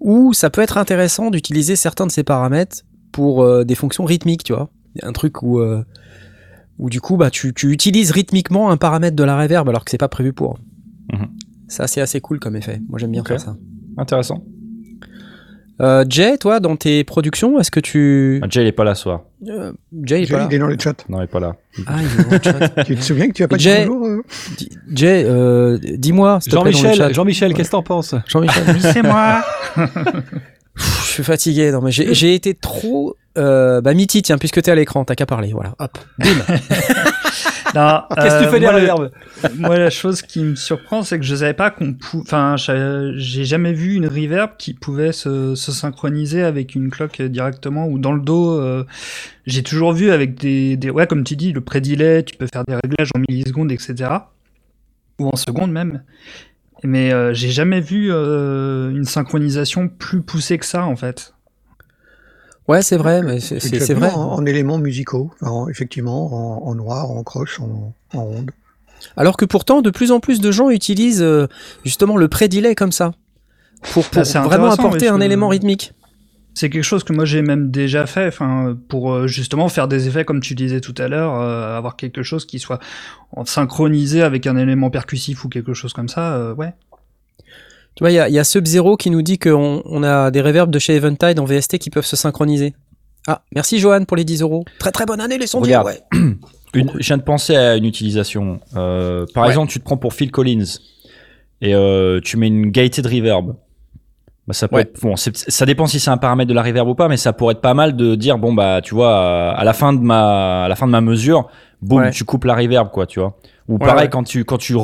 où 0.00 0.32
ça 0.32 0.50
peut 0.50 0.60
être 0.60 0.78
intéressant 0.78 1.30
d'utiliser 1.30 1.76
certains 1.76 2.06
de 2.06 2.12
ces 2.12 2.24
paramètres 2.24 2.82
pour 3.12 3.42
euh, 3.42 3.64
des 3.64 3.74
fonctions 3.74 4.04
rythmiques, 4.04 4.44
tu 4.44 4.52
vois. 4.52 4.70
Un 5.02 5.12
truc 5.12 5.42
où, 5.42 5.60
où 6.80 6.90
du 6.90 7.00
coup, 7.00 7.16
bah, 7.16 7.30
tu, 7.30 7.54
tu 7.54 7.70
utilises 7.70 8.10
rythmiquement 8.10 8.70
un 8.70 8.76
paramètre 8.76 9.14
de 9.14 9.22
la 9.22 9.40
reverb 9.40 9.68
alors 9.68 9.84
que 9.84 9.90
c'est 9.92 9.98
pas 9.98 10.08
prévu 10.08 10.32
pour. 10.32 10.58
Mhm. 11.12 11.28
Ça, 11.68 11.86
c'est 11.86 12.00
assez 12.00 12.20
cool 12.20 12.40
comme 12.40 12.56
effet. 12.56 12.80
Moi, 12.88 12.98
j'aime 12.98 13.12
bien 13.12 13.22
faire 13.22 13.40
ça. 13.40 13.56
Intéressant. 13.96 14.42
Euh, 15.80 16.04
Jay, 16.08 16.36
toi, 16.38 16.60
dans 16.60 16.76
tes 16.76 17.04
productions, 17.04 17.58
est-ce 17.58 17.70
que 17.70 17.80
tu... 17.80 18.38
Ah, 18.42 18.46
Jay, 18.50 18.62
il 18.62 18.66
est 18.66 18.72
pas 18.72 18.84
là 18.84 18.94
ce 18.94 19.02
soir. 19.04 19.22
Euh, 19.48 19.72
Jay, 20.02 20.18
il 20.18 20.22
est 20.22 20.26
Jay, 20.26 20.34
pas 20.34 20.40
là. 20.40 20.46
il 20.50 20.54
est 20.54 20.58
dans 20.58 20.66
le 20.66 20.76
chat. 20.78 21.04
Non, 21.08 21.20
il 21.20 21.24
est 21.24 21.26
pas 21.26 21.40
là. 21.40 21.56
Ah, 21.86 21.96
il 22.00 22.20
est 22.20 22.24
dans 22.24 22.30
le 22.30 22.40
chat. 22.42 22.68
Tu 22.84 22.96
te 22.96 23.00
souviens 23.02 23.28
que 23.28 23.32
tu 23.32 23.42
as 23.42 23.48
pas 23.48 23.56
dit 23.56 23.64
Jay- 23.64 23.86
bonjour 23.86 24.06
euh 24.06 24.22
Jay, 24.92 25.24
euh, 25.26 25.78
dis-moi, 25.82 26.38
Jean-Michel. 26.46 27.14
Jean-Michel, 27.14 27.54
qu'est-ce 27.54 27.68
que 27.70 27.76
t'en 27.76 27.82
penses? 27.82 28.14
Jean-Michel. 28.26 28.62
Oui, 28.68 28.80
c'est 28.80 29.02
moi. 29.02 29.42
Pff, 29.74 31.06
Je 31.06 31.10
suis 31.12 31.24
fatigué. 31.24 31.72
Non, 31.72 31.80
mais 31.80 31.90
j'ai 31.90 32.12
j'ai 32.14 32.34
été 32.34 32.54
trop. 32.54 33.16
Euh, 33.38 33.80
bah, 33.80 33.94
Mitty, 33.94 34.22
tiens, 34.22 34.38
puisque 34.38 34.60
t'es 34.62 34.70
à 34.70 34.74
l'écran, 34.74 35.04
t'as 35.04 35.14
qu'à 35.14 35.26
parler. 35.26 35.52
Voilà. 35.52 35.74
Hop. 35.78 35.98
Bim. 36.18 36.28
Qu'est-ce 38.20 38.36
que 38.36 38.40
tu 38.40 38.46
euh, 38.46 38.50
fais 38.50 38.60
des 38.60 38.66
moi, 38.66 39.10
Moi, 39.56 39.78
la 39.78 39.90
chose 39.90 40.22
qui 40.22 40.42
me 40.42 40.56
surprend, 40.56 41.02
c'est 41.02 41.18
que 41.18 41.24
je 41.24 41.34
savais 41.34 41.54
pas 41.54 41.70
qu'on 41.70 41.94
pouvait. 41.94 42.22
Enfin, 42.22 42.56
j'ai 42.56 43.12
j'ai 43.16 43.44
jamais 43.44 43.72
vu 43.72 43.94
une 43.94 44.06
reverb 44.06 44.52
qui 44.58 44.74
pouvait 44.74 45.12
se, 45.12 45.54
se 45.54 45.72
synchroniser 45.72 46.42
avec 46.42 46.74
une 46.74 46.90
cloque 46.90 47.22
directement 47.22 47.86
ou 47.86 47.98
dans 47.98 48.12
le 48.12 48.20
dos. 48.20 48.58
euh, 48.60 48.84
J'ai 49.46 49.62
toujours 49.62 49.92
vu 49.92 50.10
avec 50.10 50.34
des, 50.34 50.76
des. 50.76 50.90
Ouais, 50.90 51.06
comme 51.06 51.24
tu 51.24 51.36
dis, 51.36 51.52
le 51.52 51.60
pré-delay, 51.60 52.24
tu 52.24 52.36
peux 52.36 52.46
faire 52.52 52.64
des 52.64 52.74
réglages 52.74 53.10
en 53.14 53.20
millisecondes, 53.28 53.70
etc. 53.72 54.10
Ou 55.18 55.28
en 55.28 55.36
secondes 55.36 55.72
même. 55.72 56.02
Mais 56.82 57.12
euh, 57.12 57.34
j'ai 57.34 57.50
jamais 57.50 57.80
vu 57.80 58.10
euh, 58.10 58.90
une 58.90 59.04
synchronisation 59.04 59.88
plus 59.88 60.22
poussée 60.22 60.58
que 60.58 60.64
ça, 60.66 60.84
en 60.86 60.96
fait. 60.96 61.34
Ouais, 62.70 62.82
c'est 62.82 62.96
vrai, 62.96 63.22
mais 63.22 63.40
c'est- 63.40 63.94
vrai. 63.94 64.10
En, 64.12 64.20
en 64.34 64.46
éléments 64.46 64.78
musicaux, 64.78 65.32
en- 65.42 65.68
effectivement, 65.68 66.62
en, 66.62 66.68
en 66.68 66.74
noir, 66.76 67.10
en 67.10 67.22
croche, 67.24 67.58
en, 67.60 67.92
en 68.14 68.24
ronde. 68.24 68.50
Alors 69.16 69.36
que 69.36 69.44
pourtant, 69.44 69.82
de 69.82 69.90
plus 69.90 70.12
en 70.12 70.20
plus 70.20 70.40
de 70.40 70.52
gens 70.52 70.70
utilisent 70.70 71.22
euh, 71.22 71.46
justement 71.84 72.16
le 72.16 72.28
pré-delay 72.28 72.74
comme 72.74 72.92
ça. 72.92 73.12
Pour, 73.92 74.04
pour 74.04 74.22
Ah, 74.34 74.40
vraiment 74.42 74.70
apporter 74.70 75.08
un 75.08 75.18
que- 75.18 75.22
élément 75.24 75.48
rythmique. 75.48 75.94
C'est 76.54 76.68
quelque 76.68 76.84
chose 76.84 77.04
que 77.04 77.12
moi 77.12 77.24
j'ai 77.24 77.42
même 77.42 77.70
déjà 77.70 78.06
fait, 78.06 78.26
enfin 78.26 78.76
pour 78.88 79.12
euh, 79.12 79.26
justement 79.26 79.68
faire 79.68 79.86
des 79.88 80.08
effets 80.08 80.24
comme 80.24 80.40
tu 80.40 80.54
disais 80.56 80.80
tout 80.80 80.94
à 80.98 81.06
l'heure, 81.08 81.34
euh, 81.40 81.76
avoir 81.78 81.96
quelque 81.96 82.22
chose 82.24 82.44
qui 82.44 82.58
soit 82.58 82.80
synchronisé 83.46 84.20
avec 84.22 84.46
un 84.48 84.56
élément 84.56 84.90
percussif 84.90 85.44
ou 85.44 85.48
quelque 85.48 85.74
chose 85.74 85.92
comme 85.92 86.08
ça, 86.08 86.34
euh, 86.34 86.54
ouais. 86.54 86.74
Tu 87.96 88.02
vois, 88.04 88.10
il 88.10 88.14
y 88.14 88.18
a, 88.18 88.28
il 88.28 88.34
y 88.34 88.38
a 88.38 88.44
Sub-Zero 88.44 88.96
qui 88.96 89.10
nous 89.10 89.22
dit 89.22 89.38
qu'on 89.38 89.82
on 89.84 90.02
a 90.02 90.30
des 90.30 90.40
reverbs 90.40 90.70
de 90.70 90.78
chez 90.78 90.94
Eventide 90.96 91.38
en 91.38 91.44
VST 91.44 91.78
qui 91.78 91.90
peuvent 91.90 92.06
se 92.06 92.16
synchroniser. 92.16 92.74
Ah, 93.26 93.42
merci 93.54 93.78
Johan 93.78 94.04
pour 94.04 94.16
les 94.16 94.24
10 94.24 94.42
euros. 94.42 94.64
Très 94.78 94.90
très 94.92 95.04
bonne 95.06 95.20
année 95.20 95.36
les 95.38 95.46
sondiers, 95.46 95.76
Regarde. 95.76 95.98
ouais. 96.12 96.18
Une- 96.74 96.92
je 96.98 97.06
viens 97.06 97.16
de 97.18 97.22
penser 97.22 97.56
à 97.56 97.74
une 97.76 97.84
utilisation. 97.84 98.60
Euh, 98.76 99.26
par 99.34 99.42
Ouais. 99.44 99.48
exemple, 99.50 99.70
tu 99.72 99.80
te 99.80 99.84
prends 99.84 99.96
pour 99.96 100.14
Phil 100.14 100.30
Collins 100.30 100.64
et 101.60 101.74
euh, 101.74 102.20
tu 102.22 102.36
mets 102.36 102.46
une 102.46 102.70
gated 102.70 103.04
reverb. 103.06 103.56
Bah, 104.46 104.54
ça 104.54 104.68
peut 104.68 104.76
Ouais. 104.76 104.82
être, 104.82 105.00
bon, 105.02 105.16
c'est- 105.16 105.36
ça 105.50 105.66
dépend 105.66 105.86
si 105.86 105.98
c'est 106.00 106.10
un 106.10 106.16
paramètre 106.16 106.48
de 106.48 106.54
la 106.54 106.62
reverb 106.62 106.88
ou 106.88 106.94
pas, 106.94 107.08
mais 107.08 107.16
ça 107.16 107.32
pourrait 107.32 107.52
être 107.54 107.60
pas 107.60 107.74
mal 107.74 107.96
de 107.96 108.14
dire 108.14 108.38
bon 108.38 108.52
bah 108.54 108.80
tu 108.82 108.94
vois 108.94 109.50
à 109.50 109.64
la 109.64 109.72
fin 109.72 109.92
de 109.92 109.98
ma 110.00 110.64
à 110.64 110.68
la 110.68 110.76
fin 110.76 110.86
de 110.86 110.92
ma 110.92 111.00
mesure, 111.00 111.48
boum, 111.82 112.02
Ouais. 112.02 112.10
tu 112.12 112.24
coupes 112.24 112.44
la 112.44 112.54
reverb 112.54 112.90
quoi, 112.90 113.04
tu 113.06 113.18
vois. 113.20 113.36
Ou 113.68 113.74
Ouais, 113.74 113.78
pareil 113.80 114.04
ouais. 114.04 114.08
quand 114.08 114.22
tu 114.22 114.44
quand 114.44 114.58
tu 114.58 114.74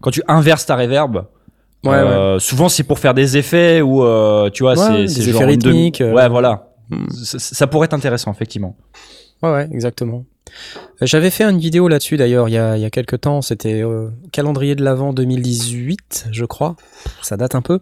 quand 0.00 0.10
tu 0.12 0.22
inverses 0.28 0.64
ta 0.66 0.76
reverb. 0.76 1.26
Ouais, 1.86 1.96
euh, 1.96 2.38
Souvent 2.38 2.68
c'est 2.68 2.84
pour 2.84 2.98
faire 2.98 3.14
des 3.14 3.36
effets 3.36 3.80
ou 3.80 4.04
euh, 4.04 4.50
tu 4.50 4.62
vois 4.62 4.74
Ouais, 4.74 5.08
c'est 5.08 5.22
genre 5.22 5.42
rythmiques, 5.42 6.00
euh. 6.00 6.12
Ouais 6.12 6.28
voilà. 6.28 6.72
Hmm. 6.90 7.08
Ça, 7.10 7.38
ça 7.38 7.66
pourrait 7.66 7.86
être 7.86 7.94
intéressant 7.94 8.30
effectivement. 8.32 8.76
Ouais, 9.42 9.50
ouais, 9.50 9.68
exactement. 9.72 10.24
Euh, 11.02 11.06
J'avais 11.06 11.30
fait 11.30 11.44
une 11.44 11.58
vidéo 11.58 11.88
là-dessus 11.88 12.16
d'ailleurs 12.16 12.48
il 12.48 12.52
y 12.52 12.58
a, 12.58 12.76
il 12.76 12.82
y 12.82 12.84
a 12.84 12.90
quelques 12.90 13.20
temps. 13.20 13.42
C'était 13.42 13.82
euh, 13.82 14.08
calendrier 14.32 14.74
de 14.74 14.84
l'Avent 14.84 15.12
2018, 15.12 16.28
je 16.30 16.44
crois. 16.44 16.76
Ça 17.22 17.36
date 17.36 17.54
un 17.54 17.62
peu. 17.62 17.80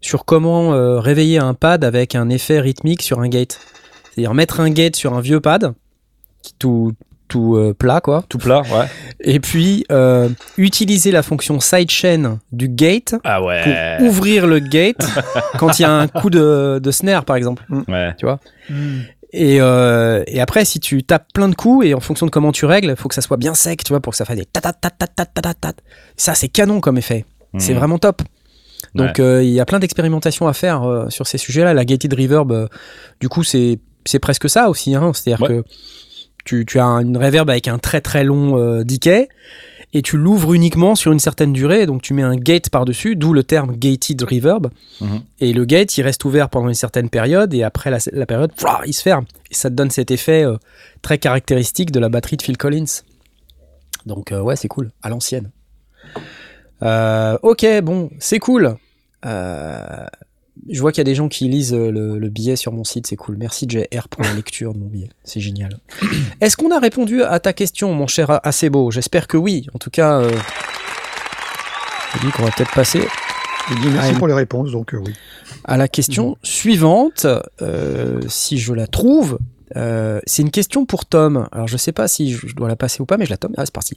Sur 0.00 0.24
comment 0.24 0.74
euh, 0.74 0.98
réveiller 0.98 1.38
un 1.38 1.54
pad 1.54 1.84
avec 1.84 2.14
un 2.14 2.28
effet 2.28 2.60
rythmique 2.60 3.02
sur 3.02 3.20
un 3.20 3.28
gate. 3.28 3.60
C'est-à-dire 4.04 4.34
mettre 4.34 4.60
un 4.60 4.70
gate 4.70 4.96
sur 4.96 5.14
un 5.14 5.20
vieux 5.20 5.40
pad, 5.40 5.72
qui 6.42 6.54
tout, 6.58 6.92
tout 7.32 7.56
euh, 7.56 7.72
plat, 7.72 8.02
quoi. 8.02 8.24
Tout 8.28 8.36
plat, 8.36 8.60
ouais. 8.60 8.86
Et 9.20 9.40
puis, 9.40 9.86
euh, 9.90 10.28
utiliser 10.58 11.10
la 11.12 11.22
fonction 11.22 11.60
sidechain 11.60 12.40
du 12.52 12.68
gate 12.68 13.14
ah 13.24 13.40
ouvrir 14.02 14.46
le 14.46 14.58
gate 14.58 15.02
quand 15.58 15.78
il 15.78 15.82
y 15.82 15.84
a 15.86 15.92
un 15.92 16.08
coup 16.08 16.28
de, 16.28 16.90
snare, 16.90 17.24
par 17.24 17.36
exemple. 17.36 17.64
Mm. 17.70 17.82
Ouais. 17.88 18.14
Tu 18.18 18.26
vois. 18.26 18.38
Mm. 18.68 19.00
Et, 19.32 19.62
euh, 19.62 20.22
et, 20.26 20.42
après, 20.42 20.66
si 20.66 20.78
tu 20.78 21.02
tapes 21.04 21.32
plein 21.32 21.48
de 21.48 21.54
coups 21.54 21.86
et 21.86 21.94
en 21.94 22.00
fonction 22.00 22.26
de 22.26 22.30
comment 22.30 22.52
tu 22.52 22.66
règles, 22.66 22.94
faut 22.96 23.08
que 23.08 23.14
ça 23.14 23.22
soit 23.22 23.38
bien 23.38 23.54
sec, 23.54 23.82
tu 23.82 23.94
vois, 23.94 24.00
pour 24.00 24.10
que 24.10 24.18
ça 24.18 24.26
fasse 24.26 24.36
des 24.36 24.44
ta. 24.44 24.60
Ça, 26.18 26.34
c'est 26.34 26.48
canon 26.48 26.80
comme 26.80 26.98
effet. 26.98 27.24
Mm. 27.54 27.60
C'est 27.60 27.72
vraiment 27.72 27.96
top. 27.96 28.20
Donc, 28.94 29.16
il 29.16 29.22
ouais. 29.22 29.28
euh, 29.30 29.42
y 29.42 29.60
a 29.60 29.64
plein 29.64 29.78
d'expérimentations 29.78 30.48
à 30.48 30.52
faire 30.52 31.06
sur 31.08 31.26
ces 31.26 31.38
sujets-là. 31.38 31.72
La 31.72 31.86
gated 31.86 32.12
reverb, 32.12 32.68
du 33.22 33.30
coup, 33.30 33.42
c'est 33.42 33.78
presque 34.20 34.50
ça 34.50 34.68
aussi. 34.68 34.94
Hein. 34.94 35.12
C'est-à-dire 35.14 35.48
que 35.48 35.64
tu, 36.44 36.64
tu 36.66 36.78
as 36.78 36.84
une 36.84 37.16
reverb 37.16 37.48
avec 37.50 37.68
un 37.68 37.78
très 37.78 38.00
très 38.00 38.24
long 38.24 38.58
euh, 38.58 38.84
decay 38.84 39.28
et 39.94 40.02
tu 40.02 40.16
l'ouvres 40.16 40.54
uniquement 40.54 40.94
sur 40.94 41.12
une 41.12 41.18
certaine 41.18 41.52
durée. 41.52 41.86
Donc, 41.86 42.02
tu 42.02 42.14
mets 42.14 42.22
un 42.22 42.36
gate 42.36 42.70
par-dessus, 42.70 43.14
d'où 43.14 43.32
le 43.32 43.44
terme 43.44 43.76
gated 43.76 44.22
reverb. 44.22 44.70
Mhm. 45.00 45.22
Et 45.40 45.52
le 45.52 45.64
gate, 45.64 45.96
il 45.98 46.02
reste 46.02 46.24
ouvert 46.24 46.48
pendant 46.48 46.68
une 46.68 46.74
certaine 46.74 47.10
période 47.10 47.52
et 47.52 47.62
après 47.62 47.90
la, 47.90 47.98
la 48.12 48.26
période, 48.26 48.52
il 48.86 48.94
se 48.94 49.02
ferme. 49.02 49.26
Et 49.50 49.54
ça 49.54 49.68
te 49.68 49.74
donne 49.74 49.90
cet 49.90 50.10
effet 50.10 50.44
euh, 50.44 50.56
très 51.02 51.18
caractéristique 51.18 51.90
de 51.90 52.00
la 52.00 52.08
batterie 52.08 52.36
de 52.36 52.42
Phil 52.42 52.56
Collins. 52.56 53.02
Donc, 54.06 54.32
euh, 54.32 54.40
ouais, 54.40 54.56
c'est 54.56 54.68
cool, 54.68 54.90
à 55.02 55.10
l'ancienne. 55.10 55.50
Euh, 56.82 57.38
ok, 57.42 57.66
bon, 57.82 58.10
c'est 58.18 58.38
cool. 58.38 58.76
Je 60.68 60.80
vois 60.80 60.92
qu'il 60.92 60.98
y 60.98 61.02
a 61.02 61.04
des 61.04 61.14
gens 61.14 61.28
qui 61.28 61.48
lisent 61.48 61.74
euh, 61.74 61.90
le, 61.90 62.18
le 62.18 62.28
billet 62.28 62.56
sur 62.56 62.72
mon 62.72 62.84
site, 62.84 63.06
c'est 63.06 63.16
cool. 63.16 63.36
Merci 63.36 63.66
JR 63.68 64.08
pour 64.08 64.22
la 64.22 64.34
lecture 64.34 64.74
de 64.74 64.78
mon 64.78 64.86
billet, 64.86 65.08
c'est 65.24 65.40
génial. 65.40 65.78
Est-ce 66.40 66.56
qu'on 66.56 66.70
a 66.70 66.78
répondu 66.78 67.22
à 67.22 67.40
ta 67.40 67.52
question, 67.52 67.94
mon 67.94 68.06
cher 68.06 68.40
Acebo 68.46 68.90
J'espère 68.90 69.26
que 69.26 69.36
oui. 69.36 69.66
En 69.74 69.78
tout 69.78 69.90
cas, 69.90 70.20
euh, 70.20 70.30
je 72.14 72.26
dis 72.26 72.32
qu'on 72.32 72.42
va 72.42 72.50
peut-être 72.50 72.74
passer 72.74 73.02
dit 73.80 73.88
merci 73.88 74.14
pour 74.14 74.26
les 74.28 74.34
réponses, 74.34 74.70
donc 74.70 74.94
euh, 74.94 74.98
oui. 75.04 75.12
à 75.64 75.76
la 75.76 75.88
question 75.88 76.36
suivante, 76.42 77.26
euh, 77.60 78.20
si 78.28 78.58
je 78.58 78.72
la 78.72 78.86
trouve. 78.86 79.38
Euh, 79.74 80.20
c'est 80.26 80.42
une 80.42 80.50
question 80.50 80.84
pour 80.84 81.06
Tom. 81.06 81.48
Alors 81.50 81.66
je 81.66 81.78
sais 81.78 81.92
pas 81.92 82.06
si 82.06 82.32
je 82.32 82.54
dois 82.54 82.68
la 82.68 82.76
passer 82.76 83.00
ou 83.00 83.06
pas, 83.06 83.16
mais 83.16 83.24
je 83.24 83.30
la 83.30 83.38
tome. 83.38 83.54
Ah, 83.56 83.64
c'est 83.64 83.72
parti. 83.72 83.96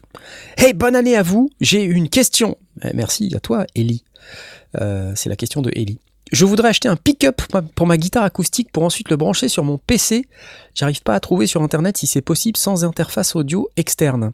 Hey, 0.58 0.74
bonne 0.74 0.96
année 0.96 1.18
à 1.18 1.24
vous. 1.24 1.50
J'ai 1.60 1.84
une 1.84 2.08
question. 2.08 2.58
Eh, 2.82 2.94
merci 2.94 3.34
à 3.36 3.41
toi, 3.41 3.65
Ellie. 3.76 4.06
Euh, 4.80 5.12
c'est 5.15 5.28
la 5.28 5.36
question 5.36 5.62
de 5.62 5.72
Ellie. 5.76 6.00
Je 6.32 6.44
voudrais 6.46 6.70
acheter 6.70 6.88
un 6.88 6.96
pick-up 6.96 7.42
pour 7.76 7.88
ma- 7.88 7.98
guitare 7.98 8.24
acoustique 8.24 8.72
pour 8.72 8.84
ensuite 8.84 9.10
le 9.10 9.16
brancher 9.16 9.48
sur 9.48 9.64
mon 9.64 9.78
PC. 9.78 10.28
J'arrive 10.74 11.02
pas 11.04 11.14
à 11.14 11.20
trouver 11.20 11.46
sur 11.48 11.62
internet 11.62 11.98
si 11.98 12.08
c'est 12.08 12.22
possible 12.22 12.58
sans 12.58 12.84
interface 12.84 13.36
audio 13.36 13.70
externe. 13.78 14.32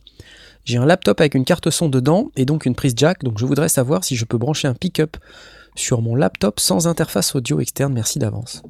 J'ai 0.63 0.77
un 0.77 0.85
laptop 0.85 1.19
avec 1.19 1.35
une 1.35 1.43
carte 1.43 1.69
son 1.69 1.89
dedans 1.89 2.31
et 2.35 2.45
donc 2.45 2.65
une 2.65 2.75
prise 2.75 2.93
jack, 2.95 3.23
donc 3.23 3.39
je 3.39 3.45
voudrais 3.45 3.69
savoir 3.69 4.03
si 4.03 4.15
je 4.15 4.25
peux 4.25 4.37
brancher 4.37 4.67
un 4.67 4.73
pick-up 4.73 5.17
sur 5.75 6.01
mon 6.01 6.15
laptop 6.15 6.59
sans 6.59 6.87
interface 6.87 7.35
audio 7.35 7.59
externe. 7.59 7.93
Merci 7.93 8.19
d'avance. 8.19 8.61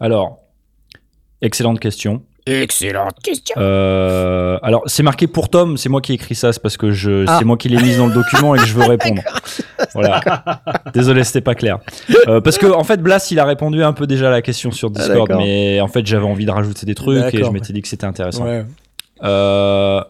Alors, 0.00 0.38
excellente 1.40 1.80
question. 1.80 2.22
Excellente 2.46 3.14
question. 3.22 3.54
Euh, 3.58 4.58
alors, 4.62 4.82
c'est 4.86 5.02
marqué 5.02 5.26
pour 5.26 5.48
Tom, 5.48 5.78
c'est 5.78 5.88
moi 5.88 6.02
qui 6.02 6.12
ai 6.12 6.14
écrit 6.16 6.34
ça, 6.34 6.52
c'est 6.52 6.60
parce 6.60 6.76
que 6.76 6.90
je, 6.92 7.24
Ah. 7.26 7.36
c'est 7.38 7.44
moi 7.46 7.56
qui 7.56 7.70
l'ai 7.70 7.82
mis 7.82 7.96
dans 7.96 8.06
le 8.06 8.12
document 8.12 8.54
et 8.54 8.58
que 8.58 8.66
je 8.66 8.74
veux 8.74 8.82
répondre. 8.88 9.22
Voilà. 9.94 10.20
Désolé, 10.92 11.24
c'était 11.24 11.40
pas 11.40 11.54
clair. 11.54 11.78
Euh, 12.28 12.42
parce 12.42 12.58
que, 12.58 12.66
en 12.66 12.84
fait, 12.84 13.00
Blas, 13.00 13.28
il 13.30 13.38
a 13.40 13.46
répondu 13.46 13.82
un 13.82 13.94
peu 13.94 14.06
déjà 14.06 14.28
à 14.28 14.30
la 14.30 14.42
question 14.42 14.70
sur 14.72 14.90
Discord, 14.90 15.16
Ah, 15.16 15.32
d'accord. 15.32 15.38
mais 15.42 15.80
en 15.80 15.88
fait, 15.88 16.04
j'avais 16.06 16.26
envie 16.26 16.44
de 16.44 16.50
rajouter 16.50 16.84
des 16.84 16.94
trucs 16.94 17.32
et 17.32 17.42
je 17.42 17.50
m'étais 17.50 17.72
dit 17.72 17.80
que 17.80 17.88
c'était 17.88 18.04
intéressant. 18.06 18.44
Ouais. 18.44 18.66
Euh, 19.22 20.02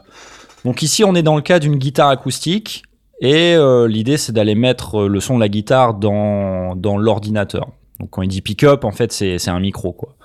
donc 0.64 0.82
ici, 0.82 1.04
on 1.04 1.14
est 1.14 1.22
dans 1.22 1.36
le 1.36 1.42
cas 1.42 1.60
d'une 1.60 1.76
guitare 1.76 2.08
acoustique 2.08 2.82
et 3.20 3.54
l'idée, 3.86 4.16
c'est 4.16 4.32
d'aller 4.32 4.56
mettre 4.56 5.02
le 5.04 5.20
son 5.20 5.36
de 5.36 5.40
la 5.40 5.48
guitare 5.48 5.94
dans, 5.94 6.74
dans 6.74 6.96
l'ordinateur. 6.98 7.68
Donc 8.00 8.10
quand 8.10 8.22
il 8.22 8.28
dit 8.28 8.42
pick-up, 8.42 8.82
en 8.84 8.90
fait, 8.90 9.12
c'est 9.12 9.38
c'est 9.38 9.52
un 9.52 9.60
micro, 9.60 9.92
quoi. 9.92 10.16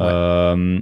Euh, 0.00 0.78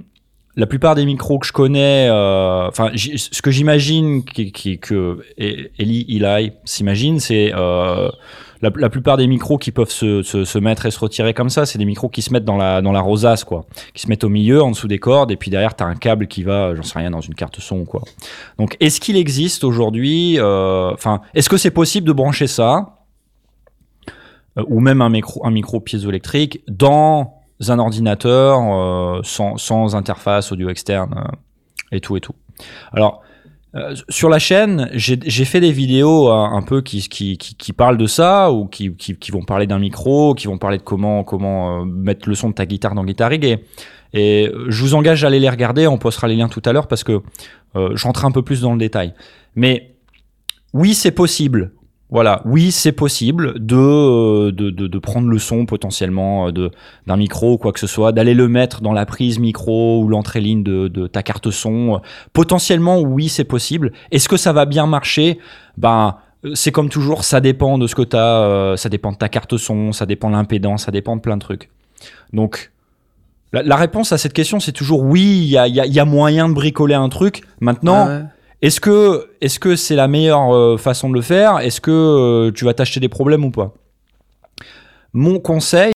la 0.57 0.65
plupart 0.65 0.95
des 0.95 1.05
micros 1.05 1.37
que 1.39 1.45
je 1.47 1.53
connais, 1.53 2.09
euh, 2.09 2.67
enfin, 2.67 2.89
ce 2.95 3.41
que 3.41 3.51
j'imagine 3.51 4.23
qui, 4.25 4.51
qui- 4.51 4.79
que 4.79 5.19
E- 5.39 5.69
Eli, 5.79 6.05
Eli 6.09 6.51
s'imagine, 6.65 7.19
c'est 7.19 7.53
euh, 7.55 8.09
la, 8.61 8.89
plupart 8.89 9.17
des 9.17 9.27
micros 9.27 9.59
qui 9.59 9.71
peuvent 9.71 9.91
se, 9.91 10.23
se, 10.23 10.43
se 10.45 10.57
mettre 10.57 10.87
et 10.87 10.91
se 10.91 10.99
retirer 10.99 11.35
comme 11.35 11.51
ça, 11.51 11.67
c'est 11.67 11.77
des 11.77 11.85
micros 11.85 12.09
qui 12.09 12.23
se 12.23 12.33
mettent 12.33 12.43
dans 12.43 12.57
la, 12.57 12.81
dans 12.81 12.91
la 12.91 13.01
rosace, 13.01 13.43
quoi. 13.43 13.65
Qui 13.93 14.01
se 14.01 14.09
mettent 14.09 14.23
au 14.23 14.29
milieu, 14.29 14.63
en 14.63 14.71
dessous 14.71 14.87
des 14.87 14.97
cordes, 14.97 15.29
et 15.31 15.35
puis 15.37 15.51
derrière, 15.51 15.75
tu 15.75 15.83
as 15.83 15.87
un 15.87 15.93
câble 15.95 16.25
qui 16.25 16.41
va, 16.41 16.73
j'en 16.73 16.81
sais 16.81 16.97
rien, 16.97 17.11
dans 17.11 17.21
une 17.21 17.35
carte 17.35 17.59
son 17.59 17.85
quoi. 17.85 18.01
Donc, 18.57 18.75
est-ce 18.79 18.99
qu'il 18.99 19.15
existe 19.15 19.63
aujourd'hui, 19.63 20.39
euh, 20.39 20.91
enfin, 20.91 21.21
est-ce 21.35 21.49
que 21.49 21.57
c'est 21.57 21.69
possible 21.69 22.07
de 22.07 22.13
brancher 22.13 22.47
ça, 22.47 22.97
euh, 24.57 24.63
ou 24.67 24.79
même 24.79 25.03
un 25.03 25.09
micro, 25.09 25.45
un 25.45 25.51
micro 25.51 25.79
piézoélectrique, 25.79 26.61
dans 26.67 27.36
un 27.67 27.79
ordinateur 27.79 28.59
euh, 28.61 29.21
sans, 29.23 29.57
sans 29.57 29.95
interface 29.95 30.51
audio 30.51 30.69
externe 30.69 31.15
euh, 31.17 31.95
et 31.95 31.99
tout 31.99 32.17
et 32.17 32.21
tout. 32.21 32.35
Alors, 32.93 33.21
euh, 33.75 33.95
sur 34.09 34.29
la 34.29 34.39
chaîne, 34.39 34.89
j'ai 34.93 35.45
fait 35.45 35.59
des 35.59 35.71
vidéos 35.71 36.29
euh, 36.29 36.33
un 36.33 36.61
peu 36.61 36.81
qui, 36.81 37.07
qui, 37.09 37.37
qui, 37.37 37.55
qui 37.55 37.73
parlent 37.73 37.97
de 37.97 38.07
ça 38.07 38.51
ou 38.51 38.65
qui, 38.65 38.95
qui, 38.95 39.15
qui 39.15 39.31
vont 39.31 39.43
parler 39.43 39.67
d'un 39.67 39.79
micro, 39.79 40.33
qui 40.33 40.47
vont 40.47 40.57
parler 40.57 40.77
de 40.77 40.83
comment, 40.83 41.23
comment 41.23 41.81
euh, 41.81 41.85
mettre 41.85 42.29
le 42.29 42.35
son 42.35 42.49
de 42.49 42.53
ta 42.53 42.65
guitare 42.65 42.95
dans 42.95 43.03
Guitar 43.03 43.29
Rig. 43.29 43.59
Et, 44.13 44.51
je 44.67 44.81
vous 44.81 44.95
engage 44.95 45.23
à 45.23 45.27
aller 45.27 45.39
les 45.39 45.49
regarder. 45.49 45.85
On 45.85 45.97
postera 45.97 46.27
les 46.27 46.35
liens 46.35 46.47
tout 46.47 46.61
à 46.65 46.71
l'heure 46.71 46.87
parce 46.87 47.03
que 47.03 47.21
euh, 47.75 47.89
j'entre 47.95 48.25
un 48.25 48.31
peu 48.31 48.41
plus 48.41 48.61
dans 48.61 48.71
le 48.71 48.79
détail. 48.79 49.13
Mais 49.55 49.95
oui, 50.73 50.93
c'est 50.93 51.11
possible. 51.11 51.73
Voilà, 52.09 52.41
oui, 52.45 52.71
c'est 52.71 52.93
possible 52.93 53.53
de, 53.59 53.75
euh, 53.75 54.51
de, 54.53 54.69
de, 54.69 54.87
de 54.87 54.99
prendre 54.99 55.27
le 55.27 55.39
son 55.39 55.65
potentiellement 55.65 56.47
euh, 56.47 56.69
d'un 57.05 57.17
micro 57.17 57.53
ou 57.53 57.57
quoi 57.57 57.73
que 57.73 57.81
ce 57.81 57.87
soit, 57.87 58.13
d'aller 58.13 58.33
le 58.33 58.47
mettre 58.47 58.81
dans 58.81 58.93
la 58.93 59.05
prise 59.05 59.39
micro 59.39 60.01
ou 60.01 60.07
l'entrée 60.07 60.39
ligne 60.39 60.63
de, 60.63 60.87
de 60.87 61.07
ta 61.07 61.21
carte 61.21 61.51
son. 61.51 61.99
Potentiellement, 62.31 63.01
oui, 63.01 63.27
c'est 63.27 63.43
possible. 63.43 63.91
Est-ce 64.11 64.29
que 64.29 64.37
ça 64.37 64.53
va 64.53 64.65
bien 64.65 64.87
marcher? 64.87 65.37
Ben, 65.75 66.15
euh, 66.45 66.51
c'est 66.55 66.71
comme 66.71 66.87
toujours, 66.87 67.25
ça 67.25 67.41
dépend 67.41 67.77
de 67.77 67.87
ce 67.87 67.95
que 67.95 68.03
tu 68.03 68.15
as, 68.15 68.75
ça 68.77 68.87
dépend 68.87 69.11
de 69.11 69.17
ta 69.17 69.27
carte 69.27 69.57
son, 69.57 69.91
ça 69.91 70.05
dépend 70.05 70.29
de 70.29 70.35
l'impédance, 70.35 70.85
ça 70.85 70.91
dépend 70.91 71.17
de 71.17 71.21
plein 71.21 71.35
de 71.35 71.41
trucs. 71.41 71.69
Donc, 72.31 72.71
la, 73.51 73.63
la 73.63 73.75
réponse 73.75 74.13
à 74.13 74.17
cette 74.17 74.33
question, 74.33 74.61
c'est 74.61 74.71
toujours 74.71 75.01
oui, 75.03 75.39
il 75.43 75.49
y 75.49 75.57
a, 75.57 75.67
y, 75.67 75.81
a, 75.81 75.85
y 75.85 75.99
a 75.99 76.05
moyen 76.05 76.47
de 76.47 76.53
bricoler 76.53 76.95
un 76.95 77.09
truc. 77.09 77.41
Maintenant, 77.59 78.07
Ah. 78.09 78.21
Est-ce 78.61 78.79
que 78.79 79.29
est-ce 79.41 79.75
c'est 79.75 79.95
la 79.95 80.07
meilleure 80.07 80.53
euh, 80.53 80.77
façon 80.77 81.09
de 81.09 81.13
le 81.13 81.21
faire? 81.21 81.59
Est-ce 81.59 81.81
que 81.81 81.91
euh, 81.91 82.51
tu 82.51 82.65
vas 82.65 82.73
t'acheter 82.73 82.99
des 82.99 83.09
problèmes 83.09 83.45
ou 83.45 83.51
pas? 83.51 83.73
Mon 85.13 85.39
conseil, 85.39 85.93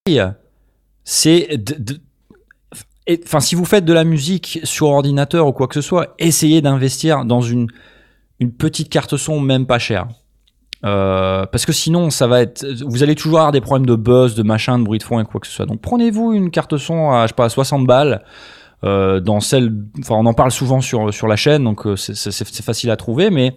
c'est 1.03 1.49
enfin 3.25 3.39
si 3.39 3.55
vous 3.55 3.65
faites 3.65 3.85
de 3.85 3.93
la 3.93 4.03
musique 4.03 4.59
sur 4.63 4.87
ordinateur 4.87 5.47
ou 5.47 5.53
quoi 5.53 5.67
que 5.67 5.75
ce 5.75 5.81
soit, 5.81 6.13
essayez 6.19 6.61
d'investir 6.61 7.25
dans 7.25 7.41
une 7.41 7.67
une 8.39 8.51
petite 8.51 8.89
carte 8.89 9.17
son 9.17 9.39
même 9.39 9.65
pas 9.67 9.79
chère. 9.79 10.07
Euh, 10.83 11.45
parce 11.45 11.65
que 11.65 11.73
sinon, 11.73 12.09
ça 12.09 12.25
va 12.25 12.41
être, 12.41 12.65
vous 12.85 13.03
allez 13.03 13.13
toujours 13.13 13.37
avoir 13.37 13.51
des 13.51 13.61
problèmes 13.61 13.85
de 13.85 13.95
buzz, 13.95 14.33
de 14.33 14.41
machin, 14.41 14.79
de 14.79 14.83
bruit 14.83 14.97
de 14.97 15.03
fond 15.03 15.19
et 15.19 15.25
quoi 15.25 15.39
que 15.39 15.45
ce 15.45 15.53
soit. 15.53 15.67
Donc 15.67 15.79
prenez-vous 15.79 16.33
une 16.33 16.49
carte 16.49 16.77
son 16.77 17.11
à, 17.11 17.23
je 17.23 17.27
sais 17.29 17.35
pas, 17.35 17.45
à 17.45 17.49
60 17.49 17.85
balles. 17.85 18.23
Euh, 18.83 19.19
dans 19.19 19.39
celle, 19.39 19.71
enfin, 19.99 20.15
on 20.15 20.25
en 20.25 20.33
parle 20.33 20.51
souvent 20.51 20.81
sur 20.81 21.13
sur 21.13 21.27
la 21.27 21.35
chaîne, 21.35 21.63
donc 21.63 21.85
euh, 21.85 21.95
c'est- 21.95 22.61
facile 22.63 22.89
à 22.89 22.95
trouver, 22.97 23.29
mais 23.29 23.55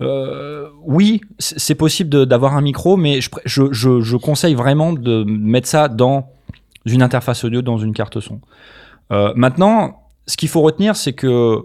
euh, 0.00 0.68
oui, 0.82 1.20
c'est 1.38 1.74
possible 1.74 2.24
d'avoir 2.26 2.56
un 2.56 2.62
micro, 2.62 2.96
mais 2.96 3.20
je, 3.20 3.28
je, 3.44 3.64
je, 3.70 4.00
je 4.00 4.16
conseille 4.16 4.54
vraiment 4.54 4.94
de 4.94 5.24
mettre 5.24 5.68
ça 5.68 5.88
dans 5.88 6.30
une 6.86 7.02
interface 7.02 7.44
audio, 7.44 7.60
dans 7.60 7.76
une 7.76 7.92
carte 7.92 8.20
son. 8.20 8.40
Maintenant, 9.34 10.04
ce 10.26 10.36
qu'il 10.36 10.48
faut 10.48 10.62
retenir, 10.62 10.94
c'est 10.96 11.12
que 11.12 11.58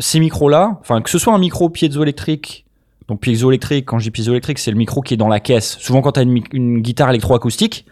ces 0.00 0.18
micros-là, 0.20 0.76
enfin 0.80 1.00
que 1.00 1.08
ce 1.08 1.18
soit 1.18 1.32
un 1.32 1.38
micro 1.38 1.70
piezoélectrique, 1.70 2.66
donc 3.08 3.20
piezoélectrique, 3.20 3.86
quand 3.86 3.98
je 3.98 4.04
dis 4.04 4.10
piezoélectrique, 4.10 4.58
c'est 4.58 4.70
le 4.72 4.76
micro 4.76 5.00
qui 5.00 5.14
est 5.14 5.16
dans 5.16 5.28
la 5.28 5.40
caisse. 5.40 5.78
Souvent, 5.78 6.02
quand 6.02 6.12
tu 6.12 6.20
as 6.20 6.24
une, 6.24 6.42
une 6.52 6.80
guitare 6.80 7.08
électroacoustique, 7.10 7.86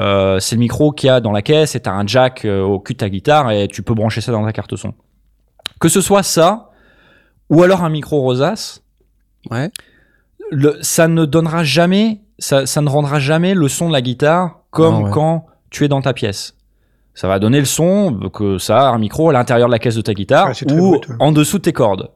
euh, 0.00 0.38
c'est 0.40 0.56
le 0.56 0.60
micro 0.60 0.92
qu'il 0.92 1.06
y 1.08 1.10
a 1.10 1.20
dans 1.20 1.32
la 1.32 1.42
caisse 1.42 1.74
et 1.74 1.80
tu 1.80 1.88
as 1.88 1.92
un 1.94 2.06
jack 2.06 2.44
euh, 2.44 2.62
au 2.62 2.78
cul 2.80 2.92
de 2.94 2.98
ta 2.98 3.08
guitare 3.08 3.50
et 3.50 3.68
tu 3.68 3.82
peux 3.82 3.94
brancher 3.94 4.20
ça 4.20 4.32
dans 4.32 4.44
ta 4.44 4.52
carte 4.52 4.76
son. 4.76 4.92
Que 5.80 5.88
ce 5.88 6.00
soit 6.00 6.22
ça, 6.22 6.70
ou 7.50 7.62
alors 7.62 7.82
un 7.84 7.90
micro 7.90 8.20
rosace, 8.20 8.82
Ouais. 9.50 9.70
le, 10.50 10.76
ça 10.82 11.06
ne 11.08 11.24
donnera 11.24 11.62
jamais, 11.64 12.20
ça, 12.38 12.66
ça 12.66 12.80
ne 12.80 12.88
rendra 12.88 13.18
jamais 13.20 13.54
le 13.54 13.68
son 13.68 13.88
de 13.88 13.92
la 13.92 14.02
guitare 14.02 14.60
comme 14.70 14.94
Ah 14.96 15.02
ouais. 15.04 15.10
quand 15.12 15.46
tu 15.70 15.84
es 15.84 15.88
dans 15.88 16.02
ta 16.02 16.12
pièce. 16.12 16.54
Ça 17.14 17.28
va 17.28 17.38
donner 17.38 17.60
le 17.60 17.64
son 17.64 18.28
que 18.32 18.58
ça 18.58 18.88
a 18.88 18.92
un 18.92 18.98
micro 18.98 19.30
à 19.30 19.32
l'intérieur 19.32 19.68
de 19.68 19.72
la 19.72 19.78
caisse 19.78 19.94
de 19.94 20.02
ta 20.02 20.12
guitare 20.14 20.48
Ouais, 20.48 20.72
ou 20.72 21.00
en 21.18 21.32
dessous 21.32 21.56
de 21.58 21.62
tes 21.62 21.72
cordes. 21.72 22.10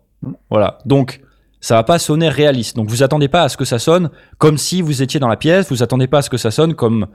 Voilà. 0.50 0.78
Donc, 0.84 1.22
ça 1.60 1.74
va 1.74 1.84
pas 1.84 1.98
sonner 1.98 2.28
réaliste. 2.28 2.76
Donc, 2.76 2.88
vous 2.88 3.02
attendez 3.02 3.28
pas 3.28 3.42
à 3.42 3.48
ce 3.48 3.56
que 3.56 3.64
ça 3.64 3.78
sonne 3.78 4.10
comme 4.38 4.56
si 4.58 4.80
vous 4.82 5.02
étiez 5.02 5.20
dans 5.20 5.28
la 5.28 5.36
pièce. 5.36 5.68
Vous 5.70 5.82
attendez 5.82 6.06
pas 6.06 6.18
à 6.18 6.22
ce 6.22 6.30
que 6.30 6.38
ça 6.38 6.50
sonne 6.50 6.74
comme, 6.74 7.06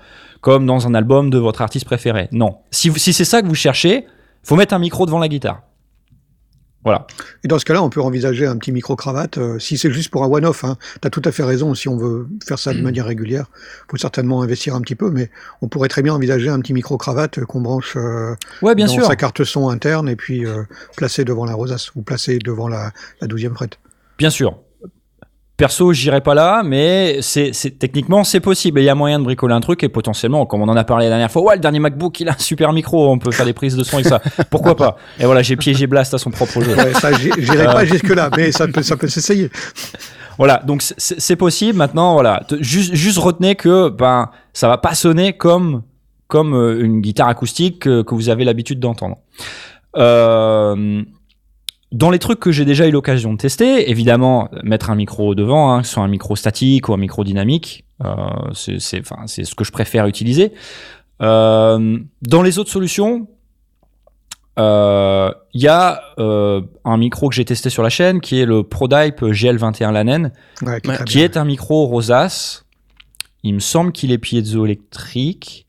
comme 0.42 0.66
dans 0.66 0.86
un 0.88 0.94
album 0.94 1.30
de 1.30 1.38
votre 1.38 1.62
artiste 1.62 1.86
préféré. 1.86 2.30
Non. 2.32 2.58
Si, 2.72 2.92
si 3.00 3.12
c'est 3.14 3.26
ça 3.26 3.42
que 3.42 3.48
vous 3.48 3.56
cherchez, 3.56 4.06
faut 4.44 4.56
mettre 4.56 4.74
un 4.76 4.80
micro 4.80 5.06
devant 5.06 5.20
la 5.20 5.28
guitare. 5.28 5.62
Voilà. 6.84 7.08
Et 7.44 7.48
dans 7.48 7.58
ce 7.58 7.66
cas-là, 7.66 7.82
on 7.82 7.90
peut 7.90 8.00
envisager 8.02 8.46
un 8.46 8.56
petit 8.58 8.72
micro-cravate. 8.72 9.40
euh, 9.40 9.58
si 9.58 9.76
c'est 9.76 9.90
juste 9.92 10.12
pour 10.12 10.24
un 10.24 10.28
one-off, 10.28 10.64
hein, 10.64 10.78
tu 11.02 11.08
as 11.08 11.10
tout 11.10 11.22
à 11.26 11.32
fait 11.32 11.42
raison. 11.44 11.74
Si 11.74 11.90
on 11.90 11.98
veut 11.98 12.28
faire 12.48 12.60
ça 12.60 12.76
de 12.76 12.82
manière 12.84 13.06
régulière, 13.08 13.48
faut 13.90 13.98
certainement 13.98 14.44
investir 14.44 14.76
un 14.76 14.82
petit 14.82 14.94
peu, 14.94 15.10
mais 15.10 15.32
on 15.64 15.68
pourrait 15.68 15.88
très 15.88 16.04
bien 16.04 16.14
envisager 16.14 16.48
un 16.50 16.60
petit 16.60 16.74
micro-cravate 16.74 17.40
euh, 17.40 17.46
qu'on 17.46 17.62
branche 17.62 17.96
euh, 17.98 18.36
Ouais, 18.62 18.76
bien 18.76 18.86
dans 18.86 18.94
sûr. 18.94 19.06
sa 19.08 19.16
carte 19.16 19.44
son 19.44 19.70
interne 19.70 20.08
et 20.08 20.16
puis 20.16 20.46
euh, 20.46 20.62
placer 20.96 21.26
devant 21.26 21.46
la 21.46 21.56
rosace 21.56 21.90
ou 21.96 22.04
placer 22.04 22.38
devant 22.38 22.68
la, 22.68 22.92
la 23.20 23.26
douzième 23.26 23.56
frette. 23.56 23.80
Bien 24.18 24.30
sûr. 24.30 24.58
Perso, 25.58 25.94
j'irai 25.94 26.20
pas 26.20 26.34
là, 26.34 26.64
mais 26.66 27.20
c'est, 27.22 27.52
techniquement 27.80 28.26
c'est 28.26 28.42
possible. 28.42 28.80
Et 28.80 28.84
il 28.84 28.86
y 28.86 28.90
a 28.90 28.96
moyen 28.96 29.20
de 29.20 29.24
bricoler 29.24 29.54
un 29.54 29.62
truc 29.62 29.84
et 29.84 29.90
potentiellement, 29.90 30.46
comme 30.46 30.62
on 30.62 30.68
en 30.68 30.76
a 30.76 30.84
parlé 30.84 31.06
la 31.06 31.12
dernière 31.12 31.32
fois, 31.32 31.44
ouais, 31.44 31.56
le 31.56 31.62
dernier 31.62 31.80
MacBook, 31.80 32.20
il 32.20 32.28
a 32.28 32.34
un 32.34 32.38
super 32.38 32.74
micro, 32.74 33.10
on 33.10 33.18
peut 33.20 33.32
faire 33.32 33.46
des 33.46 33.54
prises 33.54 33.78
de 33.78 33.84
son 33.86 33.96
avec 33.96 34.08
ça. 34.08 34.20
Pourquoi 34.52 34.76
pas? 34.76 34.98
Et 35.18 35.24
voilà, 35.26 35.42
j'ai 35.44 35.56
piégé 35.56 35.88
Blast 35.88 36.14
à 36.14 36.18
son 36.18 36.30
propre 36.30 36.60
jeu. 36.62 36.76
Ouais, 36.76 36.94
ça, 36.96 37.14
j'irai 37.14 37.68
Euh. 37.68 37.72
pas 37.72 37.86
jusque-là, 37.86 38.30
mais 38.36 38.52
ça 38.52 38.68
peut, 38.68 38.84
ça 38.84 38.98
peut 38.98 39.08
s'essayer. 39.08 39.50
Voilà, 40.38 40.58
donc 40.66 40.82
c'est- 40.82 41.36
possible. 41.38 41.78
Maintenant, 41.78 42.14
voilà, 42.16 42.42
Te- 42.46 42.62
juste, 42.62 42.94
juste 42.94 43.18
retenez 43.18 43.56
que 43.56 43.88
ben 43.88 44.30
ça 44.52 44.68
va 44.68 44.78
pas 44.78 44.94
sonner 44.94 45.32
comme 45.38 45.84
comme 46.28 46.54
euh, 46.54 46.84
une 46.84 47.00
guitare 47.00 47.30
acoustique 47.30 47.80
que, 47.84 48.02
que 48.02 48.14
vous 48.14 48.28
avez 48.28 48.44
l'habitude 48.44 48.82
d'entendre. 48.82 49.18
Euh, 49.96 51.02
dans 51.96 52.10
les 52.12 52.20
trucs 52.20 52.40
que 52.40 52.52
j'ai 52.52 52.66
déjà 52.66 52.88
eu 52.88 52.92
l'occasion 52.92 53.32
de 53.34 53.38
tester, 53.38 53.90
évidemment, 53.90 54.50
mettre 54.64 54.90
un 54.90 54.96
micro 54.96 55.34
devant, 55.36 55.72
hein, 55.72 55.82
que 55.82 55.88
ce 55.88 55.94
soit 55.94 56.04
un 56.04 56.08
micro 56.10 56.36
statique 56.36 56.90
ou 56.90 56.94
un 56.94 56.98
micro 56.98 57.24
dynamique, 57.24 57.86
euh, 58.04 58.14
c'est 58.54 58.80
c'est- 58.80 59.00
enfin, 59.00 59.24
c'est 59.28 59.44
ce 59.46 59.56
que 59.56 59.64
je 59.64 59.72
préfère 59.72 60.06
utiliser. 60.06 60.52
Euh, 61.22 61.98
dans 62.22 62.42
les 62.42 62.60
autres 62.60 62.72
solutions, 62.72 63.28
euh, 64.60 65.32
il 65.54 65.62
y 65.62 65.68
a 65.68 66.02
euh, 66.20 66.62
un 66.86 66.98
micro 66.98 67.30
que 67.30 67.36
j'ai 67.36 67.46
testé 67.46 67.70
sur 67.70 67.84
la 67.84 67.90
chaîne 67.90 68.22
qui 68.22 68.40
est 68.40 68.46
le 68.46 68.64
ProDype 68.64 69.22
GL21 69.24 69.92
Lanen, 69.92 70.32
Ouais, 70.62 70.82
qui 70.82 70.88
est 70.88 70.92
Ouais, 70.92 70.96
très 70.98 71.06
qui 71.06 71.16
bien. 71.18 71.26
est 71.26 71.38
un 71.38 71.46
micro 71.46 71.86
rosace. 71.86 72.66
Il 73.44 73.54
me 73.54 73.60
semble 73.60 73.92
qu'il 73.92 74.12
est 74.12 74.18
piézoélectrique. 74.18 75.65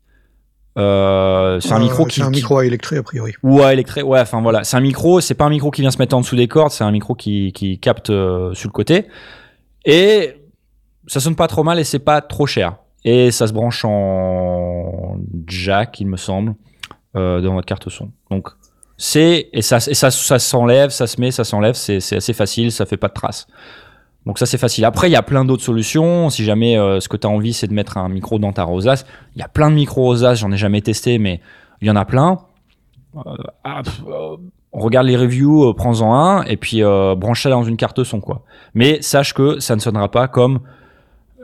Euh, 0.79 1.59
c'est 1.61 1.73
un 1.73 1.77
Euh, 1.77 1.81
micro 1.81 2.05
qui, 2.05 2.17
C'est 2.17 2.27
un 2.27 2.31
micro 2.31 2.59
à 2.59 2.67
électrer, 2.67 2.99
a 2.99 3.03
priori. 3.03 3.33
ou 3.43 3.63
à 3.63 3.73
électré. 3.73 4.03
Ouais, 4.03 4.21
enfin 4.21 4.43
voilà, 4.43 4.63
c'est 4.65 4.77
un 4.77 4.81
micro. 4.81 5.21
C'est 5.21 5.35
pas 5.35 5.45
un 5.47 5.51
micro 5.51 5.71
qui 5.71 5.81
vient 5.81 5.91
se 5.91 5.99
mettre 5.99 6.15
en 6.17 6.21
dessous 6.21 6.37
des 6.37 6.49
cordes. 6.49 6.71
C'est 6.73 6.85
un 6.85 6.91
micro 6.91 7.15
qui, 7.15 7.53
qui 7.53 7.79
capte 7.79 8.11
euh, 8.11 8.53
sur 8.55 8.69
le 8.69 8.73
côté. 8.73 9.07
Et 9.85 10.43
ça 11.07 11.21
sonne 11.21 11.37
pas 11.37 11.47
trop 11.49 11.63
mal 11.63 11.79
et 11.79 11.85
c'est 11.85 11.99
pas 12.01 12.21
trop 12.21 12.47
cher. 12.47 12.77
Et 13.05 13.31
ça 13.31 13.47
se 13.47 13.53
branche 13.53 13.85
en 13.85 15.17
jack, 15.47 16.01
il 16.01 16.09
me 16.09 16.17
semble, 16.17 16.55
euh, 17.17 17.41
dans 17.41 17.55
votre 17.55 17.67
carte 17.67 17.89
son. 17.89 18.11
Donc 18.31 18.49
c'est 18.99 19.49
et 19.53 19.63
ça 19.63 19.77
et 19.77 19.95
ça 19.95 20.11
ça 20.11 20.39
s'enlève, 20.39 20.91
ça 20.91 21.07
se 21.07 21.21
met, 21.21 21.31
ça 21.31 21.45
s'enlève. 21.45 21.75
C'est 21.75 22.01
c'est 22.01 22.17
assez 22.17 22.33
facile, 22.33 22.73
ça 22.73 22.85
fait 22.85 22.97
pas 22.97 23.09
de 23.09 23.13
traces. 23.15 23.47
Donc 24.27 24.39
ça 24.39 24.47
c'est 24.47 24.59
facile. 24.59 24.85
Après 24.85 25.09
il 25.09 25.13
y 25.13 25.17
a 25.17 25.23
plein 25.23 25.45
d'autres 25.45 25.63
solutions. 25.63 26.29
Si 26.31 26.45
jamais 26.45 26.77
euh, 26.77 27.01
ce 27.01 27.09
que 27.09 27.17
tu 27.17 27.27
as 27.27 27.31
envie 27.31 27.53
c'est 27.53 27.69
de 27.69 27.75
mettre 27.75 27.97
un 27.97 28.09
micro 28.09 28.39
dans 28.39 28.53
ta 28.53 28.65
rosace, 28.65 29.07
il 29.35 29.41
y 29.41 29.43
a 29.43 29.49
plein 29.49 29.71
de 29.71 29.77
micros 29.77 30.03
rosaces. 30.03 30.41
J'en 30.41 30.53
ai 30.53 30.57
jamais 30.57 30.83
testé, 30.83 31.19
mais 31.19 31.41
il 31.81 31.89
y 31.89 31.91
en 31.91 31.97
a 31.97 32.05
plein. 32.05 32.39
ah, 33.65 33.83
pff, 33.85 34.03
euh, 34.09 34.37
regarde 34.73 35.07
les 35.07 35.17
reviews, 35.17 35.71
euh, 35.71 35.75
prends-en 35.75 36.15
un 36.15 36.43
et 36.45 36.57
puis 36.57 36.83
euh, 36.83 37.15
branche-la 37.15 37.51
dans 37.51 37.65
une 37.65 37.77
carte 37.77 38.03
son 38.05 38.21
quoi. 38.21 38.43
Mais 38.75 39.01
sache 39.01 39.33
que 39.33 39.59
ça 39.61 39.75
ne 39.75 39.81
sonnera 39.81 40.11
pas 40.11 40.29
comme 40.29 40.61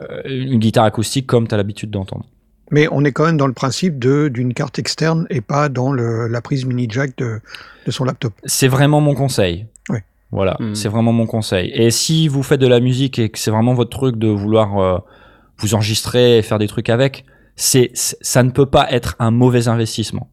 euh, 0.01 0.21
une 0.25 0.59
guitare 0.59 0.85
acoustique 0.85 1.27
comme 1.27 1.47
tu 1.47 1.53
as 1.53 1.57
l'habitude 1.57 1.89
d'entendre. 1.89 2.25
Mais 2.71 2.87
on 2.91 3.03
est 3.03 3.11
quand 3.11 3.25
même 3.25 3.37
dans 3.37 3.47
le 3.47 3.53
principe 3.53 3.99
d'une 3.99 4.53
carte 4.53 4.79
externe 4.79 5.27
et 5.29 5.41
pas 5.41 5.69
dans 5.69 5.91
le, 5.91 6.27
la 6.27 6.41
prise 6.41 6.65
mini 6.65 6.87
jack 6.89 7.15
de, 7.17 7.39
de 7.85 7.91
son 7.91 8.03
laptop. 8.03 8.33
C'est 8.45 8.67
vraiment 8.67 8.99
mon 8.99 9.13
conseil. 9.13 9.67
Voilà, 10.33 10.57
Mhm. 10.59 10.73
c'est 10.75 10.89
vraiment 10.89 11.13
mon 11.13 11.27
conseil. 11.27 11.71
Et 11.75 11.91
si 11.91 12.27
vous 12.27 12.41
faites 12.43 12.59
de 12.59 12.67
la 12.67 12.79
musique 12.79 13.19
et 13.19 13.29
que 13.29 13.37
c'est 13.37 13.51
vraiment 13.51 13.75
votre 13.75 13.91
truc 13.91 14.17
de 14.17 14.27
vouloir 14.27 14.79
euh, 14.79 14.97
vous 15.59 15.75
enregistrer 15.75 16.39
et 16.39 16.41
faire 16.41 16.57
des 16.57 16.67
trucs 16.67 16.89
avec, 16.89 17.23
c'est 17.55 17.91
ça 17.93 18.41
ne 18.41 18.49
peut 18.49 18.65
pas 18.65 18.87
être 18.91 19.15
un 19.19 19.29
mauvais 19.29 19.67
investissement. 19.67 20.29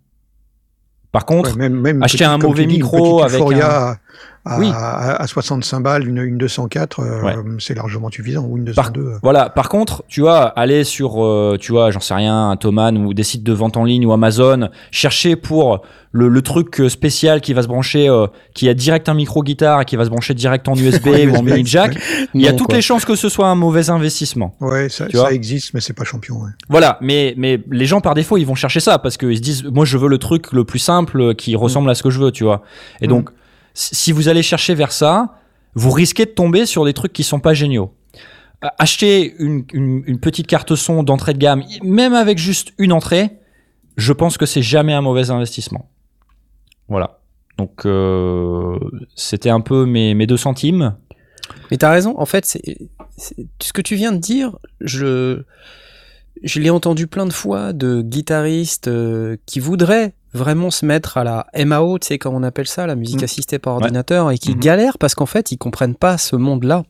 Par 1.12 1.26
contre, 1.26 1.50
Ouais, 1.50 1.56
même, 1.58 1.74
même 1.80 2.02
acheter 2.02 2.24
un 2.24 2.38
mauvais 2.38 2.66
dis, 2.66 2.74
micro 2.76 3.20
avec 3.22 3.34
Euphoria 3.40 3.96
à, 4.44 4.58
Oui. 4.58 4.70
à, 4.72 5.20
à 5.22 5.26
65 5.26 5.80
balles, 5.80 6.08
une, 6.08 6.18
une 6.18 6.38
204, 6.38 7.00
euh, 7.00 7.22
Ouais. 7.22 7.34
c'est 7.58 7.74
largement 7.74 8.10
suffisant. 8.10 8.44
Ou 8.48 8.56
une 8.56 8.72
Par- 8.72 8.90
202. 8.90 9.00
euh. 9.12 9.18
Voilà. 9.22 9.50
Par 9.50 9.68
contre, 9.68 10.02
tu 10.08 10.20
vois, 10.22 10.44
aller 10.58 10.84
sur, 10.84 11.22
euh, 11.24 11.56
tu 11.60 11.72
vois, 11.72 11.90
j'en 11.90 12.00
sais 12.00 12.14
rien, 12.14 12.50
un 12.50 12.56
Thomann 12.56 12.96
ou 12.98 13.12
des 13.14 13.22
sites 13.22 13.42
de 13.42 13.52
vente 13.52 13.76
en 13.76 13.84
ligne 13.84 14.06
ou 14.06 14.12
Amazon, 14.12 14.68
chercher 14.90 15.36
pour 15.36 15.82
le, 16.12 16.28
le 16.28 16.42
truc 16.42 16.80
euh, 16.80 16.88
spécial 16.88 17.40
qui 17.40 17.52
va 17.52 17.62
se 17.62 17.68
brancher, 17.68 18.08
euh, 18.08 18.26
qui 18.54 18.68
a 18.68 18.74
direct 18.74 19.08
un 19.08 19.14
micro 19.14 19.42
guitare 19.44 19.82
et 19.82 19.84
qui 19.84 19.94
va 19.96 20.04
se 20.04 20.10
brancher 20.10 20.34
direct 20.34 20.66
en 20.68 20.74
USB 20.76 21.06
ou 21.30 21.36
en 21.36 21.42
mini 21.42 21.64
jack. 21.64 21.94
ouais. 21.94 22.00
Il 22.34 22.40
y 22.40 22.48
a 22.48 22.52
Non, 22.52 22.56
toutes 22.58 22.68
quoi. 22.68 22.76
les 22.76 22.82
chances 22.82 23.04
que 23.04 23.14
ce 23.14 23.28
soit 23.28 23.46
un 23.46 23.54
mauvais 23.54 23.90
investissement. 23.90 24.54
Ouais, 24.60 24.88
ça, 24.88 25.06
ça 25.10 25.32
existe, 25.32 25.74
mais 25.74 25.80
c'est 25.80 25.92
pas 25.92 26.04
champion. 26.04 26.36
ouais. 26.42 26.50
Voilà, 26.68 26.98
mais 27.02 27.34
mais 27.36 27.60
les 27.70 27.86
gens 27.86 28.00
par 28.00 28.14
défaut 28.14 28.38
ils 28.38 28.44
vont 28.46 28.54
chercher 28.56 28.80
ça 28.80 28.98
parce 28.98 29.16
qu'ils 29.18 29.36
se 29.36 29.42
disent 29.42 29.64
moi 29.64 29.84
je 29.84 29.98
veux 29.98 30.08
le 30.08 30.18
truc 30.18 30.50
le 30.52 30.64
plus 30.64 30.78
simple 30.80 31.34
qui 31.34 31.54
ressemble 31.54 31.90
à 31.90 31.94
ce 31.94 32.02
que 32.02 32.10
je 32.10 32.18
veux, 32.18 32.32
tu 32.32 32.42
vois. 32.44 32.62
Et 33.00 33.06
Mm. 33.06 33.10
donc 33.10 33.30
si 33.80 34.12
vous 34.12 34.28
allez 34.28 34.42
chercher 34.42 34.74
vers 34.74 34.92
ça, 34.92 35.34
vous 35.74 35.90
risquez 35.90 36.26
de 36.26 36.30
tomber 36.30 36.66
sur 36.66 36.84
des 36.84 36.92
trucs 36.92 37.12
qui 37.12 37.22
sont 37.22 37.40
pas 37.40 37.54
géniaux. 37.54 37.94
Euh, 38.64 38.68
Acheter 38.78 39.34
une, 39.38 39.64
petite 40.20 40.46
carte 40.46 40.74
son 40.74 41.02
d'entrée 41.02 41.32
de 41.32 41.38
gamme, 41.38 41.62
même 41.82 42.14
avec 42.14 42.38
juste 42.38 42.72
une 42.78 42.92
entrée, 42.92 43.38
je 43.96 44.12
pense 44.12 44.36
que 44.36 44.46
c'est 44.46 44.62
jamais 44.62 44.92
un 44.92 45.00
mauvais 45.00 45.30
investissement. 45.30 45.88
Voilà. 46.88 47.20
Donc 47.56 47.86
euh, 47.86 48.78
c'était 49.14 49.50
un 49.50 49.60
peu 49.60 49.86
mes, 49.86 50.14
mes 50.14 50.26
deux 50.26 50.36
centimes. 50.36 50.96
Mais 51.70 51.78
t'as 51.78 51.90
raison, 51.90 52.14
en 52.18 52.26
fait, 52.26 52.44
c'est 52.44 52.78
ce 53.60 53.72
que 53.72 53.82
tu 53.82 53.96
viens 53.96 54.12
de 54.12 54.18
dire, 54.18 54.56
je, 54.80 55.42
je 56.42 56.60
l'ai 56.60 56.70
entendu 56.70 57.06
plein 57.06 57.26
de 57.26 57.32
fois 57.32 57.72
de 57.72 58.02
guitaristes 58.02 58.88
euh, 58.88 59.36
qui 59.46 59.60
voudraient 59.60 60.14
vraiment 60.32 60.70
se 60.70 60.86
mettre 60.86 61.18
à 61.18 61.24
la 61.24 61.46
MAO, 61.64 61.98
tu 61.98 62.06
sais, 62.08 62.18
comme 62.18 62.34
on 62.34 62.42
appelle 62.42 62.66
ça, 62.68 62.86
la 62.86 62.94
musique 62.94 63.20
Mm. 63.20 63.24
assistée 63.24 63.58
par 63.58 63.74
ordinateur, 63.74 64.30
et 64.30 64.38
qui 64.38 64.50
Mhm. 64.54 64.60
galèrent 64.60 64.98
parce 64.98 65.14
qu'en 65.14 65.26
fait, 65.26 65.50
ils 65.52 65.58
comprennent 65.58 65.94
pas 65.96 66.18
ce 66.18 66.36
monde-là. 66.36 66.84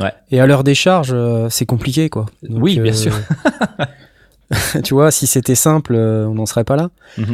Ouais. 0.00 0.12
Et 0.30 0.40
à 0.40 0.46
leur 0.46 0.64
décharge, 0.64 1.10
euh, 1.12 1.48
c'est 1.50 1.66
compliqué, 1.66 2.08
quoi. 2.08 2.26
Donc, 2.42 2.62
Oui, 2.62 2.78
bien 2.80 2.92
sûr. 2.92 3.12
tu 4.84 4.94
vois, 4.94 5.10
si 5.10 5.26
c'était 5.26 5.54
simple, 5.54 5.94
euh, 5.94 6.26
on 6.26 6.34
n'en 6.34 6.46
serait 6.46 6.64
pas 6.64 6.76
là. 6.76 6.88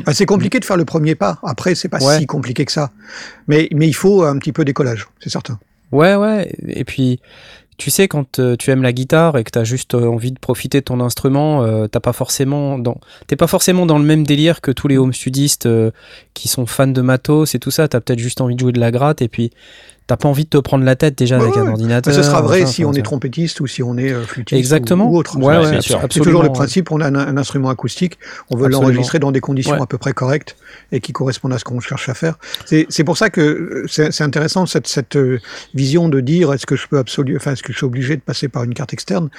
Ah, 0.06 0.12
c'est 0.14 0.26
compliqué 0.26 0.58
de 0.58 0.64
faire 0.64 0.76
le 0.76 0.84
premier 0.84 1.14
pas. 1.14 1.38
Après, 1.44 1.74
c'est 1.76 1.88
pas 1.88 2.02
Ouais. 2.02 2.18
si 2.18 2.26
compliqué 2.26 2.64
que 2.64 2.72
ça. 2.72 2.90
Mais, 3.46 3.68
mais 3.72 3.86
il 3.86 3.92
faut 3.92 4.24
un 4.24 4.36
petit 4.38 4.52
peu 4.52 4.64
d'écollage, 4.64 5.06
c'est 5.20 5.30
certain. 5.30 5.58
Ouais, 5.92 6.16
ouais. 6.16 6.52
Et 6.66 6.82
puis, 6.84 7.20
tu 7.76 7.90
sais, 7.90 8.06
quand 8.06 8.38
euh, 8.38 8.56
tu 8.56 8.70
aimes 8.70 8.82
la 8.82 8.92
guitare 8.92 9.36
et 9.36 9.44
que 9.44 9.50
t'as 9.50 9.64
juste 9.64 9.94
euh, 9.94 10.06
envie 10.06 10.30
de 10.30 10.38
profiter 10.38 10.80
de 10.80 10.84
ton 10.84 11.00
instrument, 11.00 11.62
euh, 11.62 11.88
t'as 11.88 12.00
pas 12.00 12.12
forcément 12.12 12.78
dans, 12.78 12.98
t'es 13.26 13.36
pas 13.36 13.48
forcément 13.48 13.84
dans 13.84 13.98
le 13.98 14.04
même 14.04 14.24
délire 14.24 14.60
que 14.60 14.70
tous 14.70 14.86
les 14.86 14.96
home 14.96 15.12
studistes 15.12 15.68
qui 16.34 16.48
sont 16.48 16.66
fans 16.66 16.86
de 16.86 17.00
matos 17.00 17.54
et 17.54 17.58
tout 17.58 17.70
ça. 17.70 17.88
T'as 17.88 18.00
peut-être 18.00 18.18
juste 18.18 18.40
envie 18.40 18.54
de 18.54 18.60
jouer 18.60 18.72
de 18.72 18.80
la 18.80 18.90
gratte 18.90 19.22
et 19.22 19.28
puis 19.28 19.50
t'as 20.06 20.16
pas 20.16 20.28
envie 20.28 20.44
de 20.44 20.50
te 20.50 20.58
prendre 20.58 20.84
la 20.84 20.96
tête 20.96 21.16
déjà 21.16 21.38
Ouais, 21.38 21.44
avec 21.44 21.56
un 21.56 21.68
ordinateur. 21.68 22.12
Mais 22.12 22.22
ce 22.22 22.26
sera 22.26 22.42
vrai 22.42 22.66
si 22.66 22.84
on 22.84 22.92
est 22.92 23.02
trompettiste 23.02 23.60
ou 23.60 23.66
si 23.66 23.82
on 23.82 23.96
est 23.96 24.12
euh, 24.12 24.22
flûtiste 24.24 24.58
Exactement. 24.58 25.06
ou, 25.08 25.14
ou 25.14 25.18
autre. 25.18 25.36
Ouais, 25.38 25.80
c'est 25.82 26.20
toujours 26.20 26.42
le 26.42 26.52
principe, 26.52 26.90
on 26.90 27.00
a 27.00 27.06
un, 27.08 27.14
un 27.14 27.36
instrument 27.36 27.70
acoustique, 27.70 28.18
on 28.50 28.56
veut 28.56 28.68
l'enregistrer 28.68 29.18
dans 29.18 29.32
des 29.32 29.40
conditions 29.40 29.82
à 29.82 29.86
peu 29.86 29.98
près 29.98 30.12
correctes 30.12 30.56
et 30.92 31.00
qui 31.00 31.12
correspondent 31.12 31.52
à 31.54 31.58
ce 31.58 31.64
qu'on 31.64 31.80
cherche 31.80 32.08
à 32.08 32.14
faire. 32.14 32.38
C'est 32.66 33.04
pour 33.04 33.16
ça 33.16 33.30
que 33.30 33.40
euh, 33.40 33.84
c'est 33.88 34.12
c'est 34.12 34.24
intéressant 34.24 34.66
cette, 34.66 34.86
cette 34.86 35.16
euh, 35.16 35.40
vision 35.74 36.08
de 36.08 36.20
dire 36.20 36.52
est-ce 36.52 36.66
que 36.66 36.76
je 36.76 36.86
peux 36.86 36.98
absolument, 36.98 37.38
enfin 37.40 37.52
est-ce 37.52 37.62
que 37.62 37.72
je 37.72 37.78
suis 37.78 37.86
obligé 37.86 38.16
de 38.16 38.22
passer 38.22 38.48
par 38.48 38.64
une 38.64 38.74
carte 38.74 38.92
externe? 38.92 39.30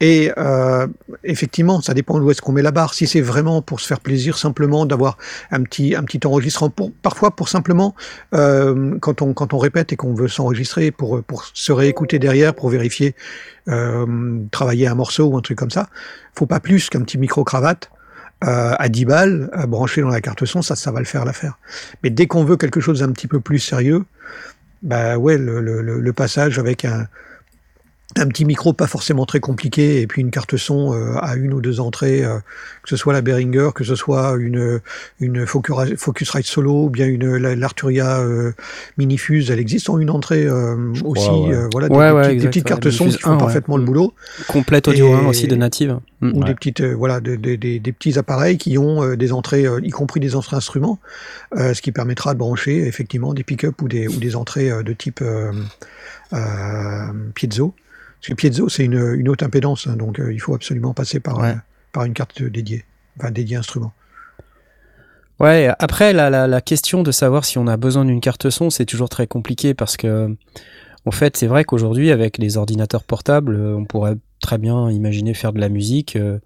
Et 0.00 0.32
euh, 0.38 0.86
effectivement, 1.24 1.80
ça 1.80 1.94
dépend 1.94 2.18
d'où 2.18 2.30
est-ce 2.30 2.42
qu'on 2.42 2.52
met 2.52 2.62
la 2.62 2.70
barre. 2.70 2.94
Si 2.94 3.06
c'est 3.06 3.20
vraiment 3.20 3.62
pour 3.62 3.80
se 3.80 3.86
faire 3.86 4.00
plaisir, 4.00 4.38
simplement 4.38 4.86
d'avoir 4.86 5.18
un 5.50 5.62
petit 5.62 5.94
un 5.94 6.02
petit 6.02 6.26
enregistrement, 6.26 6.72
parfois 7.02 7.34
pour 7.36 7.48
simplement 7.48 7.94
euh, 8.34 8.98
quand 9.00 9.22
on 9.22 9.34
quand 9.34 9.54
on 9.54 9.58
répète 9.58 9.92
et 9.92 9.96
qu'on 9.96 10.14
veut 10.14 10.28
s'enregistrer 10.28 10.90
pour 10.90 11.22
pour 11.22 11.44
se 11.52 11.72
réécouter 11.72 12.18
derrière 12.18 12.54
pour 12.54 12.68
vérifier 12.68 13.14
euh, 13.68 14.38
travailler 14.50 14.86
un 14.86 14.94
morceau 14.94 15.26
ou 15.26 15.36
un 15.36 15.40
truc 15.40 15.58
comme 15.58 15.70
ça, 15.70 15.88
faut 16.34 16.46
pas 16.46 16.60
plus 16.60 16.88
qu'un 16.88 17.02
petit 17.02 17.18
micro 17.18 17.44
cravate. 17.44 17.90
à 18.44 18.88
10 18.88 19.04
balles, 19.04 19.50
branché 19.68 20.00
dans 20.00 20.08
la 20.08 20.20
carte 20.20 20.44
son, 20.46 20.62
ça, 20.62 20.74
ça 20.74 20.90
va 20.90 20.98
le 20.98 21.06
faire 21.06 21.24
l'affaire. 21.24 21.58
Mais 22.02 22.10
dès 22.10 22.26
qu'on 22.26 22.44
veut 22.44 22.56
quelque 22.56 22.80
chose 22.80 22.98
d'un 22.98 23.12
petit 23.12 23.28
peu 23.28 23.38
plus 23.38 23.60
sérieux, 23.60 24.02
bah 24.82 25.16
ouais, 25.16 25.38
le 25.38 26.12
passage 26.12 26.58
avec 26.58 26.84
un, 26.84 27.06
un 28.18 28.28
petit 28.28 28.44
micro 28.44 28.72
pas 28.72 28.86
forcément 28.86 29.24
très 29.26 29.40
compliqué 29.40 30.00
et 30.00 30.06
puis 30.06 30.20
une 30.22 30.30
carte 30.30 30.56
son 30.56 30.92
euh, 30.94 31.14
à 31.20 31.36
une 31.36 31.52
ou 31.54 31.60
deux 31.60 31.80
entrées, 31.80 32.24
euh, 32.24 32.38
que 32.82 32.88
ce 32.90 32.96
soit 32.96 33.12
la 33.12 33.22
Behringer, 33.22 33.70
que 33.74 33.84
ce 33.84 33.94
soit 33.94 34.34
une 34.38 34.80
une 35.20 35.46
Focusrite 35.46 36.46
solo 36.46 36.84
ou 36.84 36.90
bien 36.90 37.06
une 37.06 37.36
la- 37.36 37.54
l'Arturia 37.56 38.20
euh, 38.20 38.52
Minifuse, 38.98 39.50
elle 39.50 39.58
existe 39.60 39.88
en 39.90 39.98
une 39.98 40.10
entrée 40.10 40.44
euh, 40.46 40.92
aussi, 41.04 41.28
ouais. 41.28 41.54
euh, 41.54 41.68
voilà, 41.72 41.88
des, 41.88 41.94
Ouais, 41.94 42.12
des 42.12 42.28
des 42.28 42.34
exact, 42.34 42.48
petites 42.50 42.64
ouais, 42.64 42.68
cartes 42.68 42.90
son 42.90 43.08
qui 43.08 43.18
font 43.18 43.30
1, 43.30 43.32
ouais. 43.34 43.38
parfaitement 43.38 43.76
le 43.76 43.84
boulot 43.84 44.12
Complète 44.48 44.88
audio 44.88 45.08
Et- 45.08 45.12
1 45.14 45.26
aussi 45.26 45.46
de 45.48 45.56
native. 45.56 45.98
Mm. 46.20 46.30
ou 46.34 46.40
Ouais. 46.40 46.46
des 46.46 46.54
petites 46.54 46.80
euh, 46.82 46.94
voilà 46.94 47.20
de- 47.20 47.34
de- 47.36 47.56
des- 47.56 47.80
des 47.80 47.92
petits 47.92 48.16
appareils 48.18 48.56
qui 48.58 48.78
ont 48.78 49.02
euh, 49.02 49.16
des 49.16 49.32
entrées 49.32 49.66
euh, 49.66 49.80
y 49.82 49.90
compris 49.90 50.20
des 50.20 50.36
entrées 50.36 50.56
instruments 50.56 51.00
euh, 51.56 51.74
ce 51.74 51.82
qui 51.82 51.90
permettra 51.90 52.32
de 52.34 52.38
brancher 52.38 52.86
effectivement 52.86 53.34
des 53.34 53.42
pick-up 53.42 53.80
ou 53.82 53.88
des 53.88 54.06
ou 54.06 54.18
des 54.20 54.36
entrées 54.36 54.70
euh, 54.70 54.82
de 54.84 54.92
type 54.92 55.20
euh, 55.22 55.50
euh, 56.32 56.38
piezo 57.34 57.74
parce 58.22 58.28
que 58.28 58.34
piezo 58.34 58.68
c'est 58.70 58.84
une, 58.84 59.14
une 59.18 59.28
haute 59.28 59.42
impédance 59.42 59.86
hein, 59.88 59.96
donc 59.96 60.18
euh, 60.20 60.32
il 60.32 60.38
faut 60.40 60.54
absolument 60.54 60.94
passer 60.94 61.20
par 61.20 61.38
Ouais. 61.40 61.50
euh, 61.50 61.54
par 61.92 62.04
une 62.04 62.14
carte 62.14 62.42
dédiée 62.42 62.84
enfin 63.18 63.30
dédiée 63.30 63.56
instrument 63.56 63.92
Ouais, 65.40 65.70
après, 65.80 66.12
la, 66.12 66.30
la, 66.30 66.46
la 66.46 66.60
question 66.60 67.02
de 67.02 67.10
savoir 67.10 67.44
si 67.44 67.58
on 67.58 67.66
a 67.66 67.76
besoin 67.76 68.04
d'une 68.04 68.20
carte 68.20 68.48
son, 68.48 68.70
c'est 68.70 68.84
toujours 68.84 69.08
très 69.08 69.26
compliqué 69.26 69.74
parce 69.74 69.96
que, 69.96 70.36
en 71.04 71.10
fait, 71.10 71.36
c'est 71.36 71.48
vrai 71.48 71.64
qu'aujourd'hui, 71.64 72.12
avec 72.12 72.38
les 72.38 72.56
ordinateurs 72.58 73.02
portables, 73.02 73.56
euh, 73.56 73.74
on 73.74 73.84
pourrait 73.84 74.14
très 74.40 74.58
bien 74.58 74.88
imaginer 74.90 75.34
faire 75.34 75.52
de 75.52 75.58
la 75.58 75.68
musique 75.68 76.14
euh, 76.14 76.38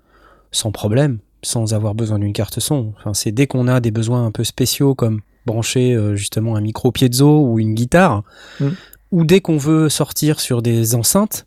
sans 0.50 0.72
problème, 0.72 1.18
sans 1.42 1.74
avoir 1.74 1.94
besoin 1.94 2.18
d'une 2.18 2.32
carte 2.32 2.58
son. 2.58 2.94
Enfin, 2.98 3.12
c'est 3.12 3.32
dès 3.32 3.46
qu'on 3.46 3.68
a 3.68 3.80
des 3.80 3.90
besoins 3.90 4.24
un 4.24 4.30
peu 4.30 4.44
spéciaux 4.44 4.94
comme 4.94 5.20
brancher 5.44 5.92
euh, 5.94 6.14
justement 6.16 6.56
un 6.56 6.62
micro 6.62 6.90
piezo 6.90 7.42
ou 7.44 7.58
une 7.58 7.74
guitare, 7.74 8.22
Mm. 8.60 8.68
ou 9.12 9.24
dès 9.26 9.40
qu'on 9.42 9.58
veut 9.58 9.90
sortir 9.90 10.40
sur 10.40 10.62
des 10.62 10.94
enceintes, 10.94 11.44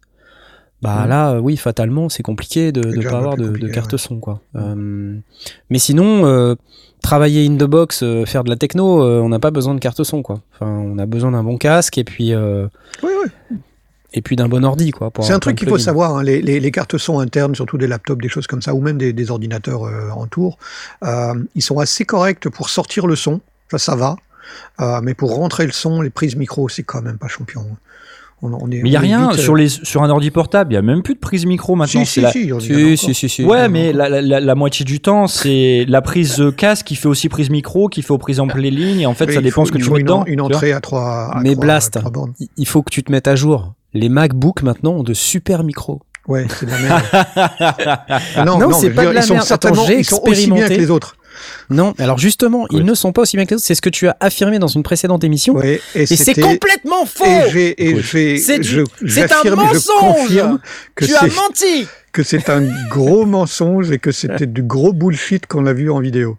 bah 0.81 1.05
là, 1.07 1.31
euh, 1.31 1.39
oui, 1.39 1.57
fatalement, 1.57 2.07
c'est 2.07 2.23
compliqué 2.23 2.71
de 2.71 2.81
ne 2.81 3.03
pas 3.03 3.17
avoir 3.17 3.35
de, 3.35 3.67
carte 3.67 3.91
ouais. 3.91 3.97
son, 3.97 4.19
quoi. 4.19 4.41
Euh, 4.55 5.17
mais 5.69 5.79
sinon, 5.79 6.25
euh, 6.25 6.55
travailler 7.01 7.45
in 7.45 7.55
the 7.55 7.65
box, 7.65 8.01
euh, 8.01 8.25
faire 8.25 8.45
de 8.45 8.49
la 8.49 8.55
techno, 8.55 9.03
on 9.03 9.29
n'a 9.29 9.39
pas 9.39 9.51
besoin 9.51 9.75
de 9.75 9.79
carte 9.79 10.03
son, 10.03 10.21
quoi. 10.21 10.41
Enfin, 10.53 10.67
on 10.67 10.97
a 10.97 11.05
besoin 11.05 11.31
d'un 11.31 11.43
bon 11.43 11.57
casque 11.57 11.97
et 11.97 12.03
puis 12.03 12.33
oui 12.35 12.69
oui 13.03 13.57
et 14.11 14.23
puis 14.23 14.35
d'un 14.35 14.47
bon 14.49 14.65
ordi, 14.65 14.89
quoi. 14.89 15.11
c'est 15.21 15.33
un 15.33 15.39
truc 15.39 15.55
qu'il 15.55 15.69
faut 15.69 15.77
savoir 15.77 16.15
hein, 16.15 16.23
les, 16.23 16.41
les, 16.41 16.59
les 16.59 16.71
cartes 16.71 16.97
son 16.97 17.19
internes 17.19 17.53
surtout 17.53 17.77
des 17.77 17.85
laptops 17.85 18.19
des 18.19 18.27
choses 18.27 18.47
comme 18.47 18.63
ça 18.63 18.73
ou 18.73 18.81
même 18.81 18.97
des, 18.97 19.13
des 19.13 19.29
ordinateurs 19.29 19.83
en 20.17 20.25
tour 20.25 20.57
ils 21.03 21.61
sont 21.61 21.77
assez 21.77 22.05
corrects 22.05 22.49
pour 22.49 22.69
sortir 22.69 23.05
le 23.05 23.15
son 23.15 23.39
ça 23.69 23.77
ça 23.77 23.95
va 23.95 24.15
mais 25.03 25.13
pour 25.13 25.35
rentrer 25.35 25.67
le 25.67 25.71
son 25.71 26.01
les 26.01 26.09
prises 26.09 26.35
micro 26.35 26.69
c'est 26.69 26.81
quand 26.81 27.03
même 27.03 27.19
pas 27.19 27.27
champion 27.27 27.67
on, 28.41 28.53
on 28.53 28.71
est, 28.71 28.81
Mais 28.81 28.89
il 28.89 28.91
y 28.91 28.95
a 28.95 28.99
rien 28.99 29.29
vite, 29.29 29.39
euh, 29.39 29.41
sur 29.43 29.55
les 29.55 29.67
sur 29.69 30.01
un 30.03 30.09
ordi 30.09 30.31
portable, 30.31 30.71
il 30.71 30.75
y 30.75 30.77
a 30.77 30.81
même 30.81 31.01
plus 31.03 31.13
de 31.15 31.19
prise 31.19 31.45
micro 31.45 31.75
maintenant. 31.75 32.05
si, 32.05 32.05
c'est 32.05 32.13
si, 32.13 32.21
la- 32.21 32.31
si, 32.31 32.39
il 32.43 32.47
y 32.47 32.53
en 32.53 32.57
a 32.57 32.59
Si, 32.61 32.71
encore. 32.73 32.97
si, 32.97 33.13
si, 33.13 33.29
si. 33.29 33.43
Ouais, 33.43 33.67
mais 33.69 33.91
la, 33.93 34.07
la, 34.09 34.21
la, 34.21 34.39
la 34.39 34.55
moitié 34.55 34.85
du 34.85 34.99
temps, 34.99 35.27
c'est 35.27 35.85
la 35.87 36.01
prise 36.01 36.39
euh, 36.39 36.51
casque 36.51 36.85
qui 36.87 36.95
fait 36.95 37.07
aussi 37.07 37.27
prise 37.29 37.49
micro, 37.49 37.89
qui 37.89 38.01
fait 38.01 38.17
prise 38.17 38.39
en 38.39 38.47
les 38.55 38.71
lignes. 38.71 39.01
Et 39.01 39.05
en 39.05 39.13
fait, 39.13 39.31
ça 39.31 39.41
dépend 39.41 39.61
faut- 39.61 39.67
ce 39.67 39.71
que 39.71 39.77
tu 39.77 39.89
mets 39.91 39.99
une, 39.99 40.05
dedans. 40.05 40.23
une 40.25 40.41
entrée 40.41 40.71
à 40.73 40.79
trois, 40.79 41.31
à 41.35 41.41
Mais 41.41 41.53
trois- 41.53 41.61
Blast. 41.65 41.97
trois 41.99 42.11
bornes. 42.11 42.33
Il- 42.57 42.67
faut 42.67 42.81
que 42.81 42.91
tu 42.91 43.03
te 43.03 43.11
mettes 43.11 43.27
à 43.27 43.35
jour. 43.35 43.73
Les 43.93 44.09
MacBook 44.09 44.61
maintenant 44.61 44.91
ont 44.93 45.03
de 45.03 45.13
super 45.13 45.63
micros. 45.63 46.01
Ouais, 46.27 46.45
c'est 46.49 46.65
de 46.67 46.71
la 46.71 46.77
merde. 46.79 47.03
non, 48.45 48.59
Non, 48.59 48.69
non, 48.69 48.71
c'est 48.73 48.91
pas 48.91 49.05
de 49.05 49.09
la 49.09 49.21
ils 49.21 49.23
sont 49.23 49.33
merde. 49.33 49.45
certainement- 49.47 49.83
Attends, 49.83 49.93
ils 49.97 50.05
sont 50.05 50.21
aussi 50.23 50.51
bien 50.51 50.67
que 50.67 50.73
les 50.73 50.91
autres. 50.91 51.15
Non, 51.69 51.93
alors 51.97 52.17
justement, 52.17 52.65
ils 52.71 52.83
ne 52.83 52.93
sont 52.93 53.11
pas 53.11 53.21
aussi 53.21 53.37
bien 53.37 53.45
que 53.45 53.51
les 53.51 53.55
autres. 53.55 53.65
C'est 53.65 53.75
ce 53.75 53.81
que 53.81 53.89
tu 53.89 54.07
as 54.07 54.17
affirmé 54.19 54.59
dans 54.59 54.67
une 54.67 54.83
précédente 54.83 55.23
émission. 55.23 55.61
Et 55.61 55.81
et 55.95 56.05
c'est 56.05 56.39
complètement 56.39 57.05
faux 57.05 57.25
Et 57.25 57.73
et 57.77 58.01
c'est 58.01 59.31
un 59.31 59.43
et 59.43 59.49
mensonge. 59.51 60.41
que 60.95 61.05
Tu 61.05 61.15
as 61.15 61.21
menti 61.27 61.87
que 62.11 62.23
c'est 62.23 62.49
un 62.49 62.63
gros 62.89 63.25
mensonge 63.25 63.91
et 63.91 63.99
que 63.99 64.11
c'était 64.11 64.47
du 64.47 64.63
gros 64.63 64.93
bullshit 64.93 65.45
qu'on 65.45 65.65
a 65.67 65.73
vu 65.73 65.91
en 65.91 65.99
vidéo. 65.99 66.37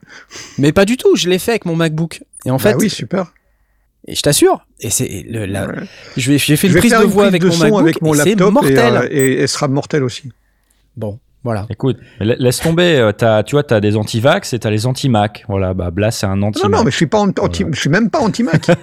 Mais 0.59 0.73
pas 0.73 0.85
du 0.85 0.97
tout, 0.97 1.15
je 1.17 1.29
l'ai 1.29 1.39
fait 1.39 1.53
avec 1.53 1.65
mon 1.65 1.77
MacBook. 1.77 2.23
Et 2.45 2.51
en 2.51 2.59
fait, 2.59 2.73
bah 2.73 2.79
oui, 2.81 2.91
super. 2.91 3.33
et 4.09 4.15
je 4.17 4.23
t'assure, 4.23 4.67
et 4.81 4.91
c'est 4.91 5.25
le, 5.29 5.45
la- 5.47 5.69
Ouais. 5.69 5.75
je 6.17 6.33
vais, 6.33 6.39
j'ai 6.39 6.57
fait 6.57 6.67
une 6.69 6.75
prise 6.75 6.91
de 6.93 6.97
voix 7.05 7.27
avec 7.27 7.45
mon 7.45 7.57
MacBook 7.57 7.81
avec 7.83 8.03
mon 8.03 8.15
et 8.15 8.17
c'est 8.17 8.25
laptop 8.31 8.49
et, 8.49 8.53
mortel. 8.53 8.97
euh, 8.97 9.09
et 9.11 9.39
elle 9.43 9.49
sera 9.49 9.69
mortelle 9.69 10.03
aussi. 10.03 10.31
Bon, 10.97 11.19
voilà. 11.43 11.67
Écoute, 11.71 11.97
laisse 12.21 12.59
tomber. 12.61 12.97
euh, 12.99 13.13
T'as, 13.13 13.43
tu 13.43 13.55
vois, 13.55 13.63
t'as 13.63 13.81
des 13.81 13.97
anti-vax 13.97 14.53
et 14.53 14.59
t'as 14.59 14.71
les 14.71 14.87
anti-Mac. 14.87 15.45
Voilà, 15.49 15.73
bah 15.73 15.91
Blas, 15.91 16.11
c'est 16.11 16.27
un 16.27 16.43
anti-Mac. 16.43 16.71
Non, 16.71 16.79
non, 16.79 16.85
mais 16.85 16.91
je 16.91 16.97
suis 16.97 17.07
pas 17.07 17.19
anti, 17.19 17.65
je 17.73 17.81
suis 17.81 17.89
même 17.91 18.11
pas 18.11 18.21
anti-Mac. 18.21 18.67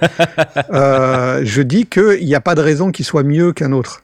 Euh, 0.73 1.41
je 1.43 1.61
dis 1.61 1.85
qu'il 1.85 2.25
n'y 2.25 2.35
a 2.35 2.41
pas 2.41 2.55
de 2.55 2.61
raison 2.61 2.91
qu'il 2.91 3.05
soit 3.05 3.23
mieux 3.23 3.53
qu'un 3.53 3.71
autre. 3.71 4.01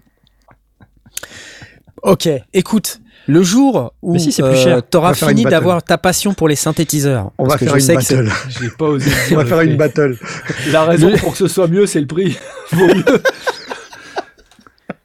Ok, 2.03 2.29
écoute, 2.53 2.99
le 3.27 3.41
jour 3.43 3.93
où 4.01 4.17
si, 4.17 4.31
c'est 4.31 4.43
plus 4.43 4.51
euh, 4.51 4.63
cher. 4.63 4.77
On 4.77 4.81
t'auras 4.81 5.09
va 5.09 5.13
faire 5.15 5.29
fini 5.29 5.43
d'avoir 5.43 5.81
ta 5.83 5.97
passion 5.97 6.33
pour 6.33 6.47
les 6.47 6.55
synthétiseurs, 6.55 7.31
On 7.37 7.45
va 7.47 7.57
faire 7.57 7.77
je 7.77 7.85
une 7.85 7.95
battle. 7.95 8.29
J'ai 8.49 8.69
pas 8.69 8.85
osé 8.85 9.09
On 9.31 9.35
va 9.35 9.45
faire 9.45 9.61
une 9.61 9.77
battle. 9.77 10.17
La 10.71 10.83
raison 10.83 11.11
pour 11.17 11.31
que 11.31 11.37
ce 11.37 11.47
soit 11.47 11.67
mieux, 11.67 11.85
c'est 11.85 12.01
le 12.01 12.07
prix. 12.07 12.37
Vaut 12.71 12.87
mieux. 12.87 13.03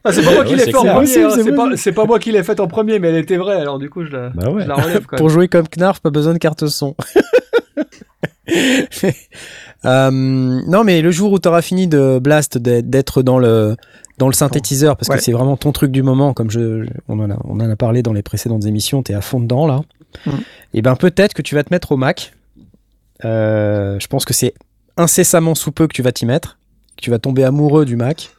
Ah, 0.09 0.13
c'est 0.13 0.23
pas 0.25 0.33
moi 0.35 0.45
qui 0.45 0.55
l'ai 0.55 0.65
c'est 0.65 0.71
fait 0.71 0.77
en 0.77 0.83
clair. 0.83 0.95
premier, 0.95 1.07
C'est 1.07 1.23
possible, 1.23 1.43
c'est 1.43 1.45
c'est 1.51 1.51
pas, 1.57 1.63
possible. 1.65 1.79
c'est 1.79 1.93
pas 1.93 2.05
moi 2.07 2.19
qui 2.19 2.33
l'ai 2.33 2.43
faite 2.43 2.61
en 2.61 2.67
premier, 2.67 2.99
mais 2.99 3.09
elle 3.09 3.17
était 3.17 3.37
vraie, 3.37 3.57
alors 3.61 3.79
du 3.79 3.91
coup 3.91 4.05
je 4.05 4.11
la, 4.11 4.31
Bah 4.31 4.51
ouais. 4.51 4.63
je 4.63 4.69
la 4.69 4.75
relève 4.75 5.07
quand 5.07 5.17
Pour 5.17 5.29
jouer 5.29 5.49
comme 5.49 5.67
Knarf, 5.69 6.01
pas 6.01 6.11
besoin 6.11 6.33
de 6.33 6.39
carte 6.39 6.67
son. 6.67 6.95
Euh, 9.85 10.11
non, 10.11 10.83
mais 10.83 11.03
le 11.03 11.11
jour 11.13 11.31
où 11.33 11.39
tu 11.39 11.47
auras 11.47 11.63
fini 11.63 11.87
de 11.87 12.19
Blast, 12.19 12.59
d'être- 12.59 13.23
dans 13.23 13.39
le 13.39 13.77
dans 14.19 14.27
le 14.27 14.33
synthétiseur, 14.33 14.97
parce 14.97 15.09
Ouais. 15.09 15.17
que 15.19 15.23
c'est 15.23 15.31
vraiment 15.31 15.57
ton 15.57 15.71
truc 15.71 15.93
du 15.93 16.03
moment, 16.03 16.35
comme 16.35 16.51
je, 16.51 16.85
on, 17.07 17.21
en 17.21 17.31
a, 17.31 17.37
on 17.45 17.61
en 17.61 17.71
a 17.71 17.77
parlé 17.77 18.03
dans 18.03 18.13
les 18.13 18.23
précédentes 18.23 18.65
émissions, 18.67 19.05
tu 19.05 19.13
es 19.13 19.15
à 19.15 19.21
fond 19.21 19.39
dedans 19.39 19.69
là. 19.69 19.83
Mhm. 20.27 20.33
Et 20.75 20.83
ben 20.83 20.97
peut-être 20.97 21.35
que 21.35 21.43
tu 21.43 21.55
vas 21.55 21.63
te 21.63 21.73
mettre 21.73 21.93
au 21.93 21.97
Mac. 21.97 22.33
Euh, 23.25 23.97
je 24.01 24.07
pense 24.09 24.25
que 24.25 24.35
c'est 24.35 24.55
incessamment 24.97 25.55
sous 25.55 25.71
peu 25.71 25.87
que 25.87 25.93
tu 25.95 26.03
vas 26.03 26.11
t'y 26.11 26.27
mettre, 26.27 26.59
que 26.97 27.03
tu 27.03 27.11
vas 27.11 27.21
tomber 27.21 27.45
amoureux 27.45 27.85
du 27.85 27.95
Mac. 27.95 28.31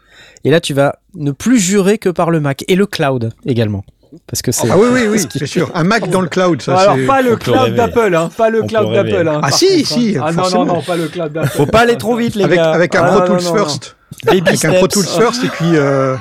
Et 0.46 0.52
là, 0.52 0.60
tu 0.62 0.74
vas 0.74 0.96
ne 1.16 1.32
plus 1.32 1.60
jurer 1.60 1.98
que 1.98 2.10
par 2.10 2.32
le 2.32 2.40
Mac 2.40 2.64
et 2.68 2.76
le 2.76 2.86
cloud 2.86 3.34
également, 3.46 3.84
parce 4.28 4.42
que 4.42 4.52
c'est 4.52 4.70
Ah 4.72 4.78
oui, 4.78 4.88
oui, 4.92 5.02
oui, 5.10 5.20
c'est 5.34 5.46
sûr. 5.46 5.70
Un 5.76 5.84
Mac 5.84 6.10
dans 6.10 6.22
le 6.22 6.28
cloud, 6.30 6.62
ça 6.62 6.78
alors 6.78 6.96
pas 7.08 7.22
le 7.22 7.36
cloud 7.36 7.76
d'Apple, 7.76 8.16
hein, 8.16 8.30
pas 8.38 8.50
le 8.50 8.64
On 8.64 8.68
cloud 8.68 8.94
d'Apple. 8.94 9.28
Hein, 9.28 9.42
Ah 9.44 9.52
si, 9.52 9.84
contre, 9.84 9.88
si, 9.90 10.18
hein. 10.18 10.24
Ah 10.28 10.32
non, 10.32 10.50
non, 10.50 10.66
non, 10.66 10.82
pas 10.82 10.96
le 10.96 11.08
cloud 11.08 11.32
d'Apple. 11.34 11.50
Faut 11.50 11.66
pas 11.66 11.80
aller 11.82 11.98
trop 11.98 12.16
vite, 12.16 12.36
les 12.36 12.44
Avec, 12.46 12.58
gars. 12.58 12.72
avec 12.72 12.96
un 12.96 13.04
Ah, 13.04 13.08
Pro 13.12 13.20
non, 13.20 13.26
Tools 13.28 13.44
non, 13.44 13.50
non. 13.56 13.66
First. 13.66 13.96
Baby 14.26 14.48
Avec 14.48 14.66
un 14.66 14.74
Pro. 14.74 14.88
Tools 14.88 15.06
First 15.06 15.44
et 15.44 15.48
puis, 15.50 15.76
euh, 15.76 16.16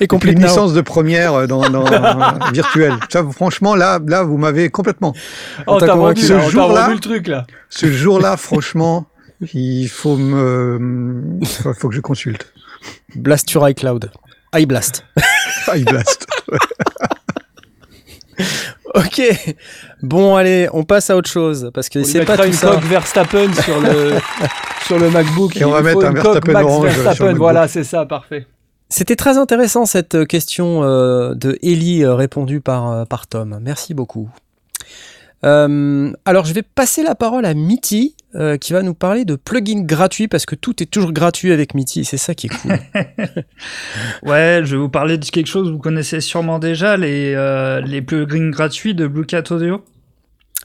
et 0.00 0.04
et 0.04 0.06
puis 0.06 0.32
une 0.32 0.42
licence 0.42 0.72
de 0.72 0.80
première 0.80 1.34
euh, 1.34 1.46
dans, 1.46 1.68
dans 1.68 1.84
virtuel. 2.52 2.94
Ça, 3.10 3.24
franchement, 3.32 3.74
là, 3.74 3.98
là, 4.06 4.22
vous 4.22 4.36
m'avez 4.38 4.70
complètement. 4.70 5.14
Oh, 5.66 5.78
t'as 5.80 5.94
vendu, 5.94 6.22
Ce 6.22 6.38
jour-là- 6.38 6.82
vendu 6.82 6.94
le 6.94 7.00
truc 7.00 7.26
là. 7.26 7.46
Ce 7.70 7.90
jour-là, 7.90 8.36
franchement, 8.36 9.06
il 9.54 9.88
faut 9.88 10.16
me, 10.16 11.38
faut, 11.44 11.72
faut 11.74 11.88
que 11.88 11.94
je 11.94 12.00
consulte. 12.00 12.52
Blast 13.14 13.48
sur 13.48 13.68
iCloud. 13.68 14.10
iBlast. 14.54 15.04
iBlast. 15.74 16.26
Ok. 18.94 19.20
Bon, 20.02 20.36
allez, 20.36 20.68
on 20.72 20.82
passe 20.84 21.10
à 21.10 21.16
autre 21.16 21.28
chose 21.28 21.70
parce 21.74 21.88
que 21.88 22.02
c'est 22.04 22.24
pas 22.24 22.36
tout 22.38 22.44
une 22.44 22.52
ça. 22.52 22.68
coque 22.70 22.84
Verstappen 22.84 23.52
sur 23.52 23.80
le 23.80 24.14
sur 24.86 24.98
le 24.98 25.10
MacBook. 25.10 25.56
Et 25.56 25.64
on 25.64 25.68
Il 25.68 25.72
va 25.72 25.82
mettre 25.82 26.04
un 26.04 26.10
une 26.12 26.22
coque 26.22 26.46
Verstappen 26.46 26.52
Max 26.52 26.64
orange 26.64 26.90
sur 26.90 26.98
le 26.98 27.02
Verstappen, 27.04 27.34
voilà, 27.34 27.68
c'est 27.68 27.84
ça, 27.84 28.06
parfait. 28.06 28.46
C'était 28.88 29.16
très 29.16 29.36
intéressant 29.36 29.84
cette 29.84 30.14
euh, 30.14 30.24
question 30.24 30.82
euh, 30.84 31.34
de 31.34 31.58
Ellie 31.62 32.02
euh, 32.04 32.14
répondue 32.14 32.60
par 32.60 32.90
euh, 32.90 33.04
par 33.04 33.26
Tom. 33.26 33.58
Merci 33.60 33.92
beaucoup. 33.92 34.30
Euh, 35.44 36.10
alors, 36.24 36.46
je 36.46 36.54
vais 36.54 36.62
passer 36.62 37.02
la 37.02 37.14
parole 37.14 37.44
à 37.44 37.52
Mitty 37.54 38.14
euh, 38.34 38.56
qui 38.58 38.72
va 38.72 38.82
nous 38.82 38.94
parler 38.94 39.24
de 39.24 39.36
plugins 39.36 39.82
gratuits 39.84 40.28
parce 40.28 40.44
que 40.46 40.54
tout 40.54 40.82
est 40.82 40.86
toujours 40.86 41.12
gratuit 41.12 41.52
avec 41.52 41.74
Mitty. 41.74 42.04
C'est 42.04 42.16
ça 42.18 42.34
qui 42.34 42.46
est 42.46 42.50
cool. 42.50 42.72
Ouais, 44.22 44.60
je 44.64 44.72
vais 44.76 44.80
vous 44.80 44.88
parler 44.88 45.18
de 45.18 45.24
quelque 45.24 45.46
chose 45.46 45.68
que 45.68 45.72
vous 45.72 45.78
connaissez 45.78 46.20
sûrement 46.20 46.58
déjà, 46.58 46.96
les, 46.96 47.34
euh, 47.34 47.80
les 47.80 48.02
plugins 48.02 48.50
gratuits 48.50 48.94
de 48.94 49.06
Blue 49.06 49.26
Cat 49.26 49.44
Audio. 49.50 49.82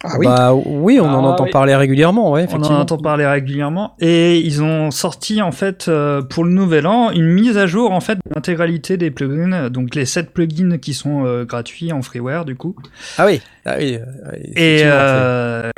Ah 0.06 0.16
oui. 0.20 0.26
Bah 0.26 0.54
oui, 0.54 1.00
on 1.00 1.06
en 1.06 1.24
Ah 1.24 1.30
entend 1.30 1.46
oui. 1.46 1.52
parler 1.52 1.74
régulièrement, 1.76 2.32
ouais, 2.32 2.46
On 2.52 2.62
en 2.62 2.80
entend 2.82 2.98
parler 2.98 3.26
régulièrement. 3.26 3.96
Et 4.02 4.38
ils 4.40 4.62
ont 4.62 4.92
sorti, 4.92 5.42
en 5.42 5.54
fait, 5.54 5.86
euh, 5.88 6.22
pour 6.22 6.44
le 6.44 6.52
nouvel 6.52 6.88
an, 6.88 7.12
une 7.12 7.28
mise 7.28 7.58
à 7.58 7.68
jour, 7.68 7.92
en 7.94 8.02
fait, 8.02 8.16
de 8.16 8.36
l'intégralité 8.36 8.98
des 8.98 9.12
plugins. 9.12 9.70
Donc, 9.70 9.96
les 9.96 10.06
7 10.06 10.34
plugins 10.34 10.78
qui 10.78 10.94
sont 10.94 11.26
euh, 11.26 11.46
gratuits 11.46 11.94
en 11.94 12.02
freeware, 12.02 12.44
du 12.44 12.56
coup. 12.58 12.76
Ah 13.18 13.26
oui, 13.26 13.40
ah 13.66 13.76
oui. 13.78 13.98
Et, 14.56 14.82
euh, 14.84 15.70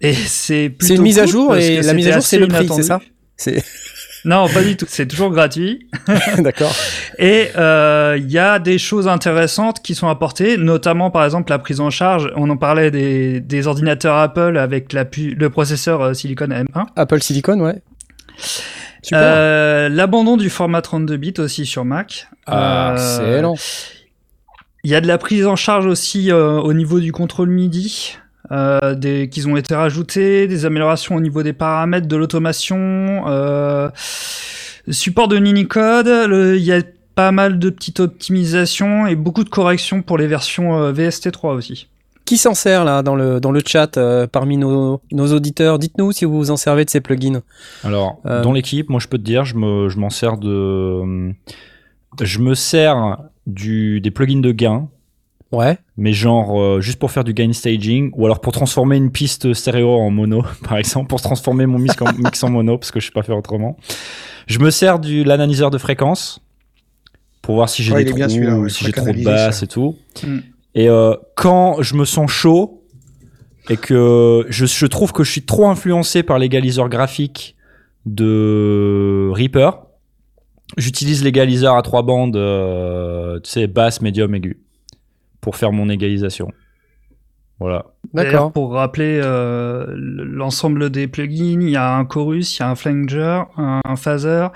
et 0.00 0.12
c'est 0.26 0.72
une 0.88 1.02
mise 1.02 1.18
à 1.18 1.26
jour 1.26 1.56
et 1.56 1.82
la 1.82 1.92
mise 1.94 2.08
à 2.08 2.12
jour 2.12 2.22
c'est 2.22 2.38
le 2.38 2.48
prix, 2.48 2.68
c'est 2.74 2.82
ça 2.82 3.00
Non, 4.24 4.48
pas 4.48 4.62
du 4.62 4.74
tout. 4.74 4.86
C'est 4.88 5.06
toujours 5.06 5.30
gratuit. 5.30 5.86
d'accord. 6.38 6.74
Et 7.18 7.48
euh, 7.58 8.16
il 8.18 8.30
y 8.30 8.38
a 8.38 8.58
des 8.58 8.78
choses 8.78 9.06
intéressantes 9.06 9.82
qui 9.82 9.94
sont 9.94 10.08
apportées, 10.08 10.56
notamment 10.56 11.10
par 11.10 11.26
exemple 11.26 11.50
la 11.50 11.58
prise 11.58 11.80
en 11.80 11.90
charge. 11.90 12.32
On 12.34 12.48
en 12.48 12.56
parlait 12.56 12.90
des, 12.90 13.40
des 13.40 13.66
ordinateurs 13.66 14.16
Apple 14.16 14.56
avec 14.56 14.94
la 14.94 15.04
le 15.04 15.50
processeur 15.50 16.00
euh, 16.00 16.14
Silicon 16.14 16.46
M1. 16.46 16.86
Apple 16.96 17.20
Silicon, 17.20 17.60
ouais. 17.60 17.82
Super. 19.02 19.20
Euh, 19.22 19.88
L'abandon 19.90 20.38
du 20.38 20.48
format 20.48 20.80
32 20.80 21.18
bits 21.18 21.34
aussi 21.38 21.66
sur 21.66 21.84
Mac. 21.84 22.28
Ah, 22.46 22.92
Euh, 22.92 22.94
excellent. 22.94 23.54
Il 24.84 24.90
y 24.90 24.94
a 24.94 25.00
de 25.02 25.06
la 25.06 25.18
prise 25.18 25.46
en 25.46 25.56
charge 25.56 25.86
aussi 25.86 26.30
euh, 26.30 26.60
au 26.60 26.72
niveau 26.72 27.00
du 27.00 27.12
contrôle 27.12 27.50
MIDI. 27.50 28.16
Euh, 28.52 28.94
des, 28.94 29.28
qu'ils 29.30 29.48
ont 29.48 29.56
été 29.56 29.74
rajoutés, 29.74 30.46
des 30.46 30.66
améliorations 30.66 31.16
au 31.16 31.20
niveau 31.20 31.42
des 31.42 31.54
paramètres 31.54 32.06
de 32.08 32.16
l'automation, 32.16 33.24
euh, 33.26 33.88
support 34.90 35.28
de 35.28 35.36
Unicode, 35.36 36.06
le- 36.06 36.56
il 36.58 36.62
y 36.64 36.72
a 36.72 36.82
pas 37.14 37.32
mal 37.32 37.58
de 37.58 37.70
petites 37.70 38.00
optimisations 38.00 39.06
et 39.06 39.14
beaucoup 39.14 39.44
de 39.44 39.48
corrections 39.48 40.02
pour 40.02 40.18
les 40.18 40.26
versions 40.26 40.76
euh, 40.78 40.92
VST3 40.92 41.54
aussi. 41.54 41.88
Qui 42.26 42.36
s'en 42.38 42.54
sert 42.54 42.84
là 42.84 43.02
dans 43.02 43.16
le, 43.16 43.38
dans 43.40 43.52
le 43.52 43.60
chat 43.64 43.96
euh, 43.96 44.26
parmi 44.26 44.56
nos, 44.56 45.00
nos 45.12 45.32
auditeurs? 45.32 45.78
Dites-nous 45.78 46.12
si 46.12 46.24
vous 46.24 46.36
vous 46.36 46.50
en 46.50 46.56
servez 46.56 46.84
de 46.84 46.90
ces 46.90 47.00
plugins. 47.00 47.40
Alors, 47.82 48.20
Euh, 48.26 48.42
dans 48.42 48.52
l'équipe, 48.52 48.88
moi, 48.90 48.98
je 49.00 49.08
peux 49.08 49.18
te 49.18 49.22
dire, 49.22 49.44
je 49.44 49.56
me, 49.56 49.88
je 49.88 49.98
m'en 49.98 50.10
sers 50.10 50.36
de, 50.38 51.32
je 52.20 52.38
me 52.40 52.54
sers 52.54 53.18
du 53.46 54.00
des 54.00 54.10
plugins 54.10 54.40
de 54.40 54.52
gain, 54.52 54.88
Ouais. 55.54 55.78
mais 55.96 56.12
genre 56.12 56.60
euh, 56.60 56.80
juste 56.80 56.98
pour 56.98 57.10
faire 57.10 57.24
du 57.24 57.32
gain 57.34 57.52
staging, 57.52 58.10
ou 58.14 58.26
alors 58.26 58.40
pour 58.40 58.52
transformer 58.52 58.96
une 58.96 59.10
piste 59.10 59.54
stéréo 59.54 59.90
en 59.90 60.10
mono, 60.10 60.44
par 60.68 60.76
exemple, 60.78 61.08
pour 61.08 61.20
transformer 61.20 61.66
mon 61.66 61.78
mix 61.78 62.00
en, 62.00 62.12
mix 62.18 62.42
en 62.42 62.50
mono, 62.50 62.78
parce 62.78 62.90
que 62.90 63.00
je 63.00 63.06
sais 63.06 63.12
pas 63.12 63.22
faire 63.22 63.36
autrement. 63.36 63.76
Je 64.46 64.58
me 64.58 64.70
sers 64.70 64.98
du 64.98 65.24
l'analyseur 65.24 65.70
de 65.70 65.78
fréquence 65.78 66.40
pour 67.42 67.54
voir 67.56 67.68
si 67.68 67.82
j'ai 67.82 67.92
Ouais, 67.92 68.04
des 68.04 68.12
bien 68.12 68.28
trous, 68.28 68.38
ouais, 68.38 68.68
si 68.68 68.84
j'ai 68.84 68.92
trop 68.92 69.06
de 69.06 69.24
basses 69.24 69.62
et 69.62 69.66
tout. 69.66 69.96
Mm. 70.22 70.38
Et 70.74 70.88
euh, 70.88 71.14
quand 71.36 71.82
je 71.82 71.94
me 71.94 72.04
sens 72.04 72.30
chaud 72.30 72.82
et 73.70 73.76
que 73.76 74.44
je, 74.48 74.66
je 74.66 74.86
trouve 74.86 75.12
que 75.12 75.24
je 75.24 75.30
suis 75.30 75.42
trop 75.42 75.68
influencé 75.68 76.22
par 76.22 76.38
l'égaliseur 76.38 76.88
graphique 76.88 77.56
de 78.06 79.30
Reaper, 79.32 79.84
j'utilise 80.76 81.22
l'égaliseur 81.24 81.76
à 81.76 81.82
trois 81.82 82.02
bandes, 82.02 82.36
euh, 82.36 83.38
tu 83.40 83.50
sais, 83.50 83.66
basse, 83.66 84.00
médium, 84.00 84.34
aigu, 84.34 84.58
pour 85.44 85.56
faire 85.56 85.72
mon 85.72 85.90
égalisation. 85.90 86.50
Voilà. 87.60 87.84
D'accord. 88.14 88.50
Pour 88.52 88.72
rappeler 88.72 89.20
euh, 89.22 89.86
l'ensemble 89.96 90.90
des 90.90 91.06
plugins, 91.06 91.60
il 91.60 91.68
y 91.70 91.76
a 91.76 91.94
un 91.96 92.04
chorus, 92.04 92.56
il 92.56 92.60
y 92.60 92.62
a 92.64 92.70
un 92.70 92.74
flanger, 92.74 93.42
un, 93.56 93.96
phaser, 93.96 94.46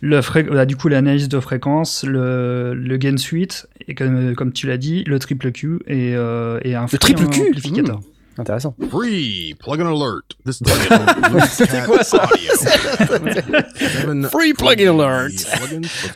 le 0.00 0.20
fré- 0.20 0.44
bah, 0.44 0.64
du 0.64 0.76
coup 0.76 0.88
l'analyse 0.88 1.28
de 1.28 1.40
fréquence, 1.40 2.04
le, 2.04 2.74
le 2.74 2.96
gain 2.96 3.16
suite, 3.16 3.66
et 3.88 3.94
comme, 3.94 4.34
comme 4.36 4.52
tu 4.52 4.68
l'as 4.68 4.78
dit, 4.78 5.04
le 5.06 5.18
triple 5.18 5.50
Q 5.52 5.80
et, 5.86 6.14
euh, 6.14 6.60
et 6.62 6.74
un 6.76 6.86
free 6.86 6.98
triple 6.98 7.26
Q 7.26 7.48
amplificateur. 7.48 8.00
Intéressant. 8.38 8.74
Free 8.90 9.54
plugin 9.58 9.86
alert. 9.86 10.36
This 10.44 10.58
quoi, 11.86 12.02
ça? 12.02 12.26
Free 14.30 14.52
plugin 14.52 14.98
alert. 14.98 15.46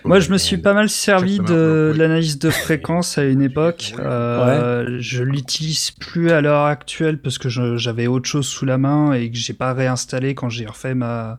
Moi, 0.05 0.21
je 0.21 0.31
me 0.31 0.39
suis 0.39 0.59
pas 0.59 0.75
mal 0.75 0.91
servi 0.91 1.39
de, 1.39 1.95
l'analyse 1.97 2.39
de 2.39 2.51
fréquence 2.51 3.19
à 3.19 3.25
une 3.25 3.43
époque. 3.43 3.95
Euh, 3.99 4.99
Je 5.01 5.23
l'utilise 5.23 5.91
plus 5.93 6.31
à 6.31 6.41
l'heure 6.41 6.67
actuelle 6.67 7.19
parce 7.19 7.39
que 7.39 7.49
j'avais 7.49 8.07
autre 8.07 8.29
chose 8.29 8.47
sous 8.47 8.67
la 8.67 8.79
main 8.79 9.13
et 9.13 9.31
que 9.31 9.37
j'ai 9.37 9.55
pas 9.55 9.73
réinstallé 9.73 10.35
quand 10.35 10.49
j'ai 10.49 10.67
refait 10.67 10.95
ma 10.95 11.39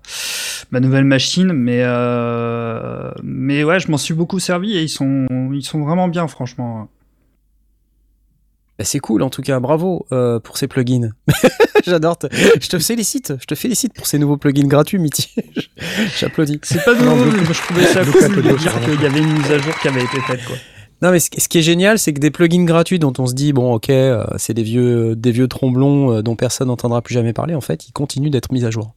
ma 0.72 0.80
nouvelle 0.80 1.06
machine. 1.06 1.54
Mais 1.54 1.82
euh, 1.84 3.12
mais 3.24 3.64
ouais, 3.64 3.80
je 3.80 3.92
m'en 3.92 3.98
suis 3.98 4.14
beaucoup 4.14 4.40
servi 4.40 4.78
et 4.78 4.82
ils 4.82 4.90
sont 4.90 5.28
ils 5.54 5.64
sont 5.64 5.84
vraiment 5.84 6.08
bien, 6.08 6.28
franchement. 6.28 6.90
Bah, 8.82 8.86
c'est 8.86 9.00
cool 9.00 9.22
en 9.22 9.30
tout 9.30 9.44
cas, 9.44 9.60
bravo 9.60 10.08
euh, 10.12 10.40
pour 10.40 10.58
ces 10.58 10.68
plugins. 10.68 11.12
J'adore. 11.86 12.18
te- 12.18 12.28
Je 12.60 12.68
te 12.68 12.80
félicite, 12.80 13.34
je 13.40 13.46
te 13.46 13.54
félicite 13.54 13.94
pour 13.94 14.08
ces 14.08 14.18
nouveaux 14.18 14.38
plugins 14.38 14.68
gratuits, 14.68 14.98
Mitty. 14.98 15.34
J'applaudis. 16.20 16.60
C'est 16.64 16.84
pas 16.84 16.96
nouveau, 16.96 17.26
mais 17.26 17.46
je 17.54 17.62
trouvais 17.62 17.86
ça 17.86 18.04
cool 18.04 18.36
de 18.42 18.58
dire 18.58 18.72
c'est 18.74 18.92
qu'il 18.92 19.02
y 19.02 19.06
avait 19.06 19.20
une 19.20 19.34
mise 19.34 19.52
à 19.52 19.60
jour 19.60 19.78
qui 19.80 19.88
avait 19.88 20.04
été 20.04 20.20
faite, 20.22 20.44
quoi. 20.46 20.56
Non, 21.04 21.12
mais 21.12 21.20
ce, 21.20 21.30
qui 21.30 21.58
est 21.58 21.62
génial, 21.64 21.98
c'est 22.00 22.14
que 22.14 22.20
des 22.20 22.32
plugins 22.32 22.64
gratuits 22.64 23.00
dont 23.00 23.14
on 23.18 23.26
se 23.28 23.34
dit, 23.34 23.54
bon, 23.54 23.74
ok, 23.74 23.90
euh, 23.90 24.24
c'est 24.38 24.54
des 24.54 24.64
vieux, 24.64 25.16
des 25.16 25.32
vieux 25.32 25.48
tromblons 25.48 26.12
euh, 26.18 26.22
dont 26.22 26.36
personne 26.36 26.68
n'entendra 26.68 27.02
plus 27.02 27.14
jamais 27.16 27.34
parler, 27.34 27.56
en 27.56 27.62
fait, 27.62 27.88
ils 27.88 27.92
continuent 27.92 28.30
d'être 28.30 28.52
mis 28.52 28.66
à 28.66 28.72
jour. 28.72 28.94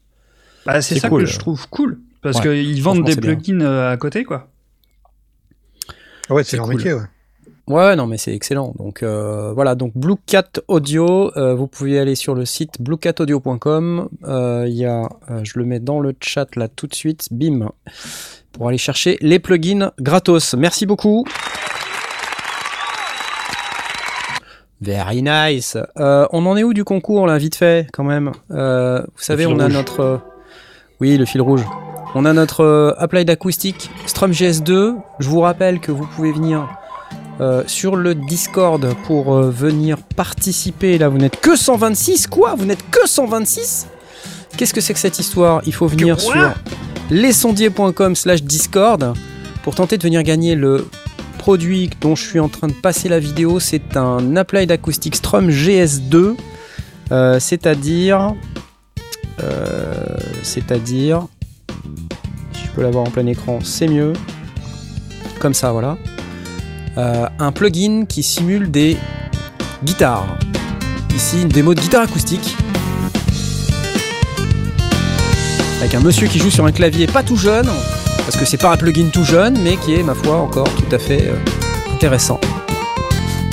Bah, 0.66 0.80
c'est 0.82 0.98
ça 0.98 1.08
cool. 1.08 1.24
que 1.24 1.26
je 1.30 1.38
trouve 1.38 1.66
cool. 1.68 2.00
Parce 2.22 2.36
Ouais, 2.38 2.62
qu'ils 2.62 2.82
vendent 2.82 3.04
des 3.04 3.16
bien. 3.16 3.34
plugins 3.34 3.60
à 3.90 3.96
côté, 3.98 4.24
quoi. 4.24 4.48
Ouais, 6.30 6.42
c'est 6.44 6.52
C'est 6.52 6.56
leur 6.56 6.66
cool. 6.66 6.76
métier, 6.76 6.92
ouais. 6.94 7.02
Ouais, 7.66 7.96
non, 7.96 8.06
mais 8.06 8.18
c'est 8.18 8.34
excellent. 8.34 8.74
Donc 8.78 9.02
euh, 9.02 9.52
voilà, 9.54 9.74
donc 9.74 9.92
Blue 9.94 10.16
Cat 10.26 10.60
Audio, 10.68 11.32
euh, 11.36 11.54
vous 11.54 11.66
pouvez 11.66 11.98
aller 11.98 12.14
sur 12.14 12.34
le 12.34 12.44
site 12.44 12.80
bluecataudio.com. 12.80 14.08
Euh, 14.24 14.66
Il 14.68 14.74
y 14.74 14.84
a, 14.84 15.08
je 15.42 15.58
le 15.58 15.64
mets 15.64 15.80
dans 15.80 15.98
le 15.98 16.14
chat 16.20 16.56
là 16.56 16.68
tout 16.68 16.86
de 16.86 16.94
suite, 16.94 17.28
bim, 17.30 17.70
pour 18.52 18.68
aller 18.68 18.76
chercher 18.76 19.16
les 19.22 19.38
plugins 19.38 19.92
gratos. 19.98 20.54
Merci 20.54 20.84
beaucoup. 20.84 21.24
Very 24.82 25.22
nice. 25.22 25.78
On 25.96 26.44
en 26.44 26.56
est 26.58 26.64
où 26.64 26.74
du 26.74 26.84
concours 26.84 27.26
là, 27.26 27.38
vite 27.38 27.56
fait, 27.56 27.88
quand 27.94 28.04
même? 28.04 28.32
Vous 28.50 29.22
savez, 29.22 29.46
on 29.46 29.58
a 29.58 29.64
rouge. 29.64 29.72
notre, 29.72 30.20
oui, 31.00 31.16
le 31.16 31.24
fil 31.24 31.40
rouge. 31.40 31.64
On 32.14 32.26
a 32.26 32.34
notre 32.34 32.94
Applied 32.98 33.30
Acoustic 33.30 33.90
Strum 34.04 34.32
GS2. 34.32 34.96
Je 35.18 35.28
vous 35.30 35.40
rappelle 35.40 35.80
que 35.80 35.90
vous 35.90 36.06
pouvez 36.06 36.32
venir 36.32 36.68
euh, 37.40 37.64
sur 37.66 37.96
le 37.96 38.14
Discord 38.14 38.94
pour 39.06 39.34
euh, 39.34 39.50
venir 39.50 39.98
participer. 39.98 40.98
Là, 40.98 41.08
vous 41.08 41.18
n'êtes 41.18 41.40
que 41.40 41.56
126. 41.56 42.28
Quoi? 42.28 42.54
Vous 42.54 42.64
n'êtes 42.64 42.88
que 42.90 43.08
126 43.08 43.88
Qu'est-ce 44.56 44.72
que 44.72 44.80
c'est 44.80 44.94
que 44.94 45.00
cette 45.00 45.18
histoire? 45.18 45.60
Il 45.66 45.74
faut 45.74 45.88
venir 45.88 46.20
sur 46.20 46.54
lesondiers.com 47.10 48.14
slash 48.14 48.42
Discord 48.44 49.14
pour 49.64 49.74
tenter 49.74 49.98
de 49.98 50.02
venir 50.04 50.22
gagner 50.22 50.54
le 50.54 50.86
produit 51.38 51.90
dont 52.00 52.14
je 52.14 52.24
suis 52.24 52.38
en 52.38 52.48
train 52.48 52.68
de 52.68 52.72
passer 52.72 53.08
la 53.08 53.18
vidéo. 53.18 53.58
C'est 53.58 53.96
un 53.96 54.36
Applied 54.36 54.70
Acoustic 54.70 55.16
Strum 55.16 55.50
GS2. 55.50 56.36
euh, 57.10 57.40
c'est-à-dire... 57.40 58.34
c'est-à-dire... 60.42 61.26
Si 62.52 62.66
je 62.66 62.70
peux 62.70 62.82
l'avoir 62.82 63.04
en 63.04 63.10
plein 63.10 63.26
écran, 63.26 63.58
c'est 63.62 63.88
mieux. 63.88 64.12
Comme 65.40 65.54
ça, 65.54 65.72
voilà. 65.72 65.98
Euh, 66.96 67.26
un 67.38 67.52
plugin 67.52 68.04
qui 68.08 68.22
simule 68.22 68.70
des 68.70 68.96
guitares. 69.84 70.38
Ici, 71.14 71.42
une 71.42 71.48
démo 71.48 71.74
de 71.74 71.80
guitare 71.80 72.02
acoustique. 72.02 72.56
Avec 75.80 75.94
un 75.94 76.00
monsieur 76.00 76.28
qui 76.28 76.38
joue 76.38 76.50
sur 76.50 76.64
un 76.64 76.72
clavier 76.72 77.06
pas 77.06 77.22
tout 77.22 77.36
jeune, 77.36 77.68
parce 78.18 78.36
que 78.36 78.44
c'est 78.44 78.56
pas 78.56 78.72
un 78.72 78.76
plugin 78.76 79.08
tout 79.12 79.24
jeune, 79.24 79.58
mais 79.62 79.76
qui 79.76 79.94
est, 79.94 80.02
ma 80.02 80.14
foi, 80.14 80.36
encore 80.36 80.68
tout 80.74 80.94
à 80.94 80.98
fait 80.98 81.28
euh, 81.28 81.34
intéressant. 81.94 82.40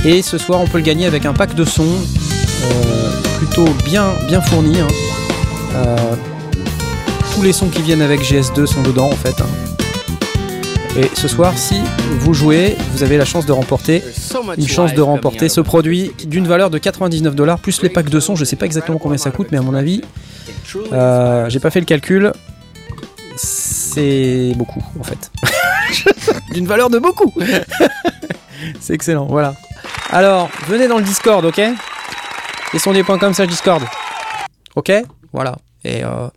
Et 0.05 0.21
ce 0.21 0.37
soir, 0.37 0.61
on 0.61 0.67
peut 0.67 0.77
le 0.77 0.83
gagner 0.83 1.05
avec 1.07 1.25
un 1.25 1.33
pack 1.33 1.55
de 1.55 1.65
sons 1.65 1.83
euh, 1.83 3.11
plutôt 3.37 3.67
bien, 3.85 4.05
bien 4.27 4.41
fourni. 4.41 4.79
hein. 4.79 4.87
Tous 7.33 7.41
les 7.41 7.53
sons 7.53 7.67
qui 7.69 7.81
viennent 7.81 8.01
avec 8.01 8.21
GS2 8.21 8.65
sont 8.65 8.81
dedans, 8.83 9.07
en 9.07 9.15
fait. 9.15 9.39
hein. 9.41 9.70
Et 10.97 11.09
ce 11.15 11.29
soir, 11.29 11.57
si 11.57 11.79
vous 12.19 12.33
jouez, 12.33 12.75
vous 12.91 13.03
avez 13.03 13.17
la 13.17 13.23
chance 13.23 13.45
de 13.45 13.53
remporter 13.53 14.03
une 14.57 14.67
chance 14.67 14.93
de 14.93 15.01
remporter 15.01 15.47
ce 15.47 15.61
produit 15.61 16.11
d'une 16.25 16.45
valeur 16.45 16.69
de 16.69 16.77
99 16.77 17.33
dollars 17.33 17.59
plus 17.59 17.81
les 17.81 17.89
packs 17.89 18.09
de 18.09 18.19
son. 18.19 18.35
Je 18.35 18.43
sais 18.43 18.57
pas 18.57 18.65
exactement 18.65 18.97
combien 18.97 19.17
ça 19.17 19.31
coûte, 19.31 19.47
mais 19.51 19.57
à 19.57 19.61
mon 19.61 19.73
avis, 19.73 20.01
euh, 20.91 21.49
j'ai 21.49 21.59
pas 21.61 21.69
fait 21.69 21.79
le 21.79 21.85
calcul. 21.85 22.33
C'est 23.37 24.51
beaucoup 24.57 24.83
en 24.99 25.03
fait. 25.03 25.31
d'une 26.53 26.67
valeur 26.67 26.89
de 26.89 26.99
beaucoup. 26.99 27.33
C'est 28.81 28.93
excellent, 28.93 29.25
voilà. 29.27 29.55
Alors, 30.09 30.49
venez 30.67 30.89
dans 30.89 30.97
le 30.97 31.03
Discord, 31.03 31.43
ok? 31.45 31.61
Lesondiers.com 32.73 33.33
slash 33.33 33.47
Discord. 33.47 33.83
Ok? 34.75 34.91
Voilà. 35.31 35.57
Et 35.85 36.03
euh, 36.03 36.27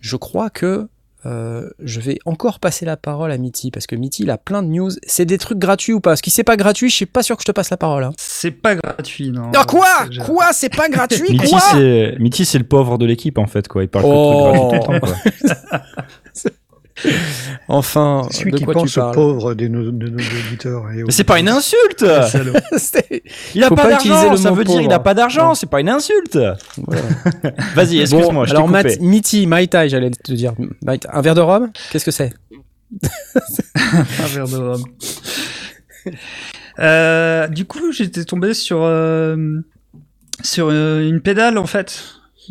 je 0.00 0.16
crois 0.16 0.50
que 0.50 0.88
euh, 1.24 1.70
je 1.80 2.00
vais 2.00 2.18
encore 2.26 2.60
passer 2.60 2.84
la 2.84 2.96
parole 2.96 3.32
à 3.32 3.38
Mitty 3.38 3.70
parce 3.70 3.86
que 3.86 3.96
Mitty 3.96 4.22
il 4.24 4.30
a 4.30 4.38
plein 4.38 4.62
de 4.62 4.68
news. 4.68 4.90
C'est 5.06 5.24
des 5.24 5.38
trucs 5.38 5.58
gratuits 5.58 5.92
ou 5.92 6.00
pas? 6.00 6.10
Parce 6.10 6.20
que 6.20 6.30
c'est 6.30 6.44
pas 6.44 6.56
gratuit, 6.56 6.88
je 6.90 6.94
suis 6.94 7.06
pas 7.06 7.22
sûr 7.22 7.36
que 7.36 7.42
je 7.42 7.46
te 7.46 7.52
passe 7.52 7.70
la 7.70 7.76
parole. 7.76 8.04
hein. 8.04 8.12
C'est 8.18 8.50
pas 8.50 8.74
gratuit, 8.76 9.30
non. 9.30 9.50
Ah 9.56 9.64
quoi? 9.64 9.86
Quoi? 10.24 10.52
C'est 10.52 10.74
pas 10.74 10.88
gratuit? 10.88 11.32
Mitty, 11.32 11.48
Quoi? 11.48 11.60
c'est 12.44 12.58
le 12.58 12.64
pauvre 12.64 12.98
de 12.98 13.06
l'équipe 13.06 13.38
en 13.38 13.46
fait 13.46 13.66
quoi. 13.66 13.82
Il 13.82 13.88
parle 13.88 14.04
que 14.04 14.08
de 14.10 14.14
Oh. 14.14 14.68
trucs 14.68 14.80
gratuits 14.80 14.80
tout 14.86 14.92
le 14.92 15.00
temps, 15.00 15.06
quoi. 15.06 16.50
Enfin, 17.68 18.26
C'est 18.30 18.38
celui 18.40 18.52
de 18.52 18.56
qui 18.58 18.64
quoi 18.64 18.74
pense 18.74 18.92
tu 18.92 18.98
aux 18.98 19.02
parle 19.02 19.14
pauvres 19.14 19.54
de 19.54 19.66
nos, 19.68 19.90
de 19.90 20.08
nos 20.08 20.18
auditeurs. 20.18 20.90
et 20.92 21.02
aux- 21.02 21.06
Mais 21.06 21.12
c'est 21.12 21.24
pas 21.24 21.38
une 21.38 21.48
insulte. 21.48 22.04
C'est- 22.78 23.22
Il 23.54 23.64
a 23.64 23.68
Faut 23.68 23.74
pas, 23.74 23.82
pas 23.84 23.88
d'argent. 23.90 24.36
Ça 24.36 24.50
veut 24.52 24.64
dire 24.64 24.80
il 24.80 24.84
pauvre. 24.84 24.94
a 24.94 24.98
pas 25.02 25.14
d'argent. 25.14 25.54
C'est 25.54 25.68
pas 25.68 25.80
une 25.80 25.88
insulte. 25.88 26.38
Voilà. 26.86 27.02
Vas-y, 27.74 28.00
excuse-moi. 28.00 28.32
Bon, 28.32 28.44
je 28.44 28.50
t'ai 28.50 28.56
alors 28.56 28.66
coupé. 28.68 28.82
Matt- 28.84 29.00
Mitty, 29.00 29.46
Mai 29.46 29.66
Tai, 29.66 29.88
j'allais 29.88 30.10
te 30.10 30.32
dire. 30.32 30.52
Un 31.12 31.20
verre 31.20 31.34
de 31.34 31.40
rhum 31.40 31.70
Qu'est-ce 31.90 32.04
que 32.04 32.10
c'est 32.10 32.32
Un 33.74 34.26
verre 34.34 34.48
de 34.48 34.56
rhum. 34.56 34.82
Euh, 36.78 37.48
du 37.48 37.64
coup, 37.64 37.90
j'étais 37.92 38.24
tombé 38.24 38.54
sur 38.54 38.80
euh, 38.82 39.36
sur 40.42 40.68
euh, 40.70 41.08
une 41.08 41.20
pédale 41.20 41.58
en 41.58 41.66
fait 41.66 42.02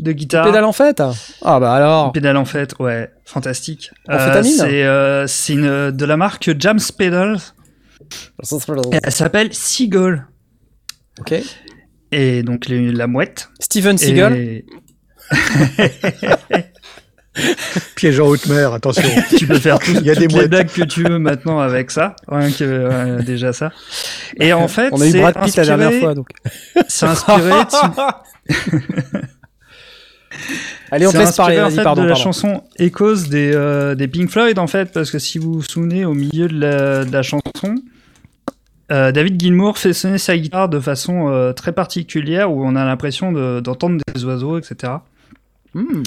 de 0.01 0.11
guitare. 0.11 0.45
Pédale 0.45 0.63
en 0.65 0.71
fait? 0.73 1.01
Ah 1.43 1.59
bah 1.59 1.73
alors 1.73 2.11
pédale 2.11 2.37
en 2.37 2.45
fait, 2.45 2.73
ouais, 2.79 3.11
fantastique. 3.25 3.91
Amphétamine? 4.09 4.51
C'est 4.51 4.83
euh, 4.83 5.27
c'est 5.27 5.53
une 5.53 5.91
de 5.91 6.05
la 6.05 6.17
marque 6.17 6.49
Jams 6.59 6.79
Pedals. 6.97 7.39
Elle 9.03 9.11
s'appelle 9.11 9.53
Seagull. 9.53 10.27
Ok. 11.19 11.33
Et 12.11 12.43
donc 12.43 12.67
les- 12.67 12.91
la 12.91 13.07
mouette. 13.07 13.49
Steven 13.59 13.97
Seagal 13.97 14.35
Et 14.35 14.65
Piège 17.95 18.19
en 18.21 18.27
haute 18.27 18.45
mer, 18.47 18.71
attention. 18.73 19.03
tu 19.37 19.45
peux 19.45 19.59
faire 19.59 19.77
tout, 19.79 19.91
Il 19.95 20.05
y 20.05 20.09
a 20.09 20.13
toutes 20.15 20.21
des 20.21 20.27
les 20.27 20.33
mouettes. 20.35 20.49
blagues 20.49 20.67
que 20.71 20.83
tu 20.83 21.03
veux 21.03 21.19
maintenant 21.19 21.59
avec 21.59 21.91
ça. 21.91 22.15
Rien 22.29 22.49
que 22.49 22.63
euh, 22.63 23.21
déjà 23.23 23.51
ça. 23.51 23.71
Et 24.39 24.53
en 24.53 24.69
fait, 24.69 24.89
On 24.93 25.01
a 25.01 25.05
eu 25.07 25.11
Brad 25.19 25.43
Pitt 25.43 25.55
la 25.57 25.65
dernière 25.65 25.99
fois 25.99 26.13
donc. 26.13 26.27
C'est 26.87 27.05
inspiré, 27.07 27.49
de- 27.49 29.24
Allez, 30.91 31.07
on 31.07 31.11
te 31.11 31.17
laisse 31.17 31.35
parler, 31.35 31.59
en 31.61 31.69
fait, 31.69 31.83
pardon. 31.83 32.03
de 32.03 32.07
la 32.07 32.13
pardon. 32.13 32.23
chanson 32.23 32.63
Echoes 32.77 33.27
des, 33.29 33.51
euh, 33.53 33.95
des 33.95 34.07
Pink 34.07 34.29
Floyd, 34.29 34.57
en 34.59 34.67
fait, 34.67 34.91
parce 34.91 35.11
que 35.11 35.19
si 35.19 35.39
vous 35.39 35.53
vous 35.53 35.61
souvenez, 35.63 36.05
au 36.05 36.13
milieu 36.13 36.47
de 36.47 36.59
la, 36.59 37.05
de 37.05 37.11
la 37.11 37.21
chanson, 37.23 37.75
euh, 38.91 39.11
David 39.11 39.39
Gilmour 39.39 39.77
fait 39.77 39.93
sonner 39.93 40.17
sa 40.19 40.37
guitare 40.37 40.69
de 40.69 40.79
façon 40.79 41.27
euh, 41.29 41.53
très 41.53 41.71
particulière, 41.71 42.51
où 42.51 42.63
on 42.65 42.75
a 42.75 42.85
l'impression 42.85 43.31
de- 43.31 43.59
d'entendre 43.59 43.99
des 44.13 44.23
oiseaux, 44.25 44.57
etc. 44.59 44.93
Hmm. 45.73 46.03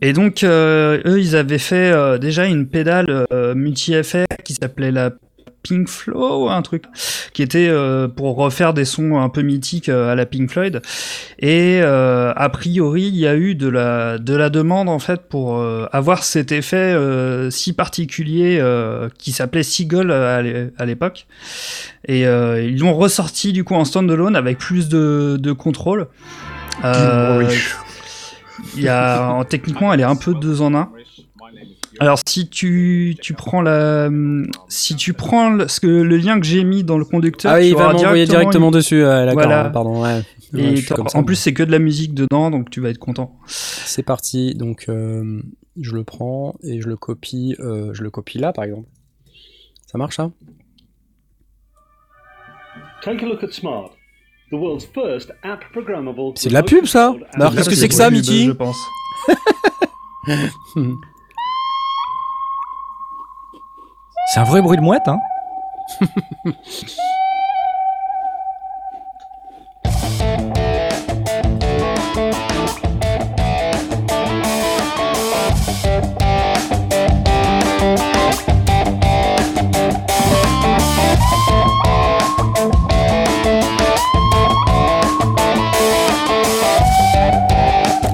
Et 0.00 0.12
donc, 0.12 0.42
eux, 0.44 1.02
ils 1.18 1.34
avaient 1.36 1.58
fait 1.58 2.18
déjà 2.20 2.46
une 2.46 2.68
pédale 2.68 3.26
multi-effet 3.56 4.26
qui 4.44 4.54
s'appelait 4.54 4.92
la 4.92 5.10
Pink 5.62 5.88
Flow, 5.88 6.48
un 6.48 6.62
truc, 6.62 6.84
qui 7.32 7.42
était 7.42 7.68
euh, 7.68 8.08
pour 8.08 8.36
refaire 8.36 8.72
des 8.74 8.84
sons 8.84 9.18
un 9.18 9.28
peu 9.28 9.42
mythiques 9.42 9.88
euh, 9.88 10.10
à 10.12 10.14
la 10.14 10.24
Pink 10.24 10.50
Floyd. 10.50 10.80
Et 11.40 11.80
euh, 11.82 12.32
a 12.36 12.48
priori, 12.48 13.02
il 13.08 13.16
y 13.16 13.26
a 13.26 13.34
eu 13.36 13.54
de 13.54 13.68
la, 13.68 14.18
de 14.18 14.34
la 14.34 14.50
demande, 14.50 14.88
en 14.88 14.98
fait, 14.98 15.22
pour 15.28 15.58
euh, 15.58 15.86
avoir 15.92 16.22
cet 16.24 16.52
effet 16.52 16.76
euh, 16.76 17.50
si 17.50 17.72
particulier 17.72 18.58
euh, 18.60 19.08
qui 19.18 19.32
s'appelait 19.32 19.62
Seagull 19.64 20.10
à 20.12 20.40
l'é- 20.42 20.68
à 20.78 20.86
l'époque. 20.86 21.26
Et 22.06 22.26
euh, 22.26 22.62
ils 22.62 22.78
l'ont 22.78 22.94
ressorti, 22.94 23.52
du 23.52 23.64
coup, 23.64 23.74
en 23.74 23.84
standalone 23.84 24.36
avec 24.36 24.58
plus 24.58 24.88
de, 24.88 25.36
de 25.38 25.52
contrôle. 25.52 26.06
Euh, 26.84 27.38
Oui. 27.40 27.46
il 28.76 28.82
y 28.84 28.88
a, 28.88 29.28
en- 29.32 29.44
techniquement, 29.44 29.92
elle 29.92 30.00
est 30.00 30.04
un 30.04 30.16
peu 30.16 30.34
deux 30.34 30.62
en 30.62 30.74
un. 30.74 30.88
Alors 32.00 32.18
si 32.26 32.48
tu, 32.48 33.16
tu 33.20 33.34
prends 33.34 33.60
la 33.62 34.08
si 34.68 34.94
tu 34.96 35.12
prends 35.14 35.50
le, 35.50 35.68
ce 35.68 35.80
que, 35.80 35.86
le 35.86 36.16
lien 36.16 36.38
que 36.40 36.46
j'ai 36.46 36.62
mis 36.64 36.84
dans 36.84 36.98
le 36.98 37.04
conducteur, 37.04 37.52
Ah 37.52 37.56
oui, 37.58 37.62
tu 37.64 37.68
il 37.70 37.76
va 37.76 37.92
m'envoyer 37.92 38.24
directement 38.26 38.68
une- 38.68 38.74
dessus. 38.74 39.00
D'accord, 39.02 39.32
Voilà. 39.34 39.70
pardon. 39.70 40.02
Ouais. 40.02 40.22
Ouais, 40.54 40.78
et 40.78 40.82
comme 40.82 41.08
ça, 41.08 41.18
en 41.18 41.24
plus 41.24 41.36
c'est 41.36 41.52
que 41.52 41.62
de 41.62 41.70
la 41.70 41.78
musique 41.78 42.14
dedans, 42.14 42.50
donc 42.50 42.70
tu 42.70 42.80
vas 42.80 42.88
être 42.90 42.98
content. 42.98 43.36
c'est 43.46 44.02
parti. 44.02 44.54
Donc, 44.54 44.86
euh, 44.88 45.42
je 45.80 45.94
le 45.94 46.04
prends 46.04 46.54
et 46.62 46.80
je 46.80 46.88
le 46.88 46.96
copie. 46.96 47.54
euh, 47.60 47.90
je 47.92 48.02
le 48.02 48.10
copie 48.10 48.38
là, 48.38 48.52
par 48.52 48.64
exemple. 48.64 48.88
Ça 49.86 49.98
marche, 49.98 50.16
ça 50.16 50.30
Take 53.02 53.24
a 53.24 53.28
look 53.28 53.42
at 53.44 53.52
Smart, 53.52 53.90
the 54.50 54.54
world's 54.54 54.84
first 54.86 55.32
app 55.42 55.60
programmable. 55.72 56.32
C'est 56.36 56.48
de 56.48 56.54
la 56.54 56.62
pub, 56.62 56.84
ça? 56.86 57.14
Alors, 57.34 57.54
qu'est-ce 57.54 57.68
que 57.68 57.74
c'est 57.76 57.88
que 57.88 57.94
ça, 57.94 58.10
Mitty 58.10 58.46
Je 58.46 58.52
pense. 58.52 58.76
C'est 64.30 64.40
un 64.40 64.44
vrai 64.44 64.60
bruit 64.60 64.76
de 64.76 64.82
mouette, 64.82 65.08
hein 65.08 65.20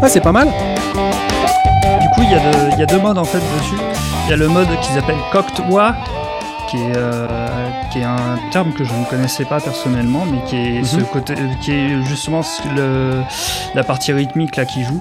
Ah, 0.00 0.08
c'est 0.08 0.20
pas 0.20 0.30
mal. 0.30 0.46
Du 0.46 2.08
coup, 2.10 2.20
il 2.20 2.30
y, 2.30 2.34
a 2.34 2.68
il 2.72 2.78
y 2.78 2.82
a 2.82 2.86
deux 2.86 3.00
modes 3.00 3.18
en 3.18 3.24
fait 3.24 3.38
dessus. 3.58 4.13
Il 4.24 4.30
y 4.30 4.32
a 4.32 4.36
le 4.36 4.48
mode 4.48 4.68
qu'ils 4.80 4.98
appellent 4.98 5.16
Cocteau, 5.32 5.62
qui 6.70 6.78
est, 6.78 6.96
euh, 6.96 7.26
qui 7.92 7.98
est 8.00 8.04
un 8.04 8.38
terme 8.50 8.72
que 8.72 8.84
je 8.84 8.92
ne 8.92 9.04
connaissais 9.10 9.44
pas 9.44 9.60
personnellement, 9.60 10.24
mais 10.30 10.38
qui 10.48 10.56
est, 10.56 10.84
ce 10.84 10.96
Mhm. 10.96 11.04
côté, 11.12 11.34
qui 11.60 11.72
est 11.72 12.02
justement 12.04 12.40
le, 12.74 13.20
la 13.74 13.84
partie 13.84 14.12
rythmique 14.12 14.56
là 14.56 14.64
qui 14.64 14.82
joue. 14.82 15.00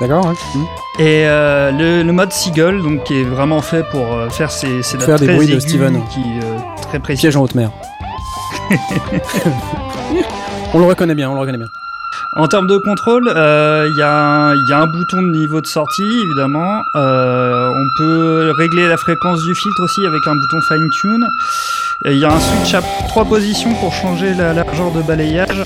D'accord, 0.00 0.26
ouais. 0.26 0.34
Mhm. 0.54 0.66
Et 0.98 1.26
euh, 1.26 1.70
le, 1.72 2.02
le 2.02 2.12
mode 2.12 2.30
Seagull, 2.32 2.82
donc 2.82 3.04
qui 3.04 3.20
est 3.20 3.24
vraiment 3.24 3.62
fait 3.62 3.82
pour 3.90 4.12
euh, 4.12 4.28
faire 4.28 4.50
ces, 4.50 4.82
ces 4.82 4.98
Faire 4.98 5.18
des 5.18 5.26
bruits 5.34 5.46
de 5.46 5.58
Steven. 5.58 6.02
qui 6.10 6.20
euh, 6.42 6.58
très 6.82 6.98
précis. 6.98 7.22
Piège 7.22 7.36
en 7.36 7.42
haute 7.42 7.54
mer. 7.54 7.70
on 10.74 10.78
le 10.78 10.84
reconnaît 10.84 11.14
bien, 11.14 11.30
on 11.30 11.34
le 11.34 11.40
reconnaît 11.40 11.58
bien. 11.58 11.66
En 12.34 12.48
termes 12.48 12.66
de 12.66 12.76
contrôle, 12.76 13.28
euh, 13.34 13.86
il 13.90 13.96
y, 13.96 14.02
a 14.02 14.10
un- 14.12 14.54
il 14.54 14.68
y 14.68 14.72
a 14.72 14.78
un 14.78 14.86
bouton 14.86 15.22
de 15.22 15.28
niveau 15.30 15.60
de 15.60 15.66
sortie, 15.66 16.02
évidemment. 16.24 16.82
Euh, 16.94 17.68
on 17.68 17.86
peut 17.98 18.52
régler 18.58 18.88
la 18.88 18.96
fréquence 18.96 19.42
du 19.42 19.54
filtre 19.54 19.82
aussi 19.82 20.04
avec 20.06 20.26
un 20.26 20.34
bouton 20.34 20.60
fine 20.68 20.88
tune. 21.00 21.26
Il 22.04 22.18
y 22.18 22.24
a 22.24 22.28
un 22.32 22.40
switch 22.40 22.74
à 22.74 22.82
trois 23.08 23.24
positions 23.24 23.74
pour 23.74 23.92
changer 23.94 24.34
la 24.34 24.52
largeur 24.52 24.90
de 24.92 25.02
balayage. 25.02 25.62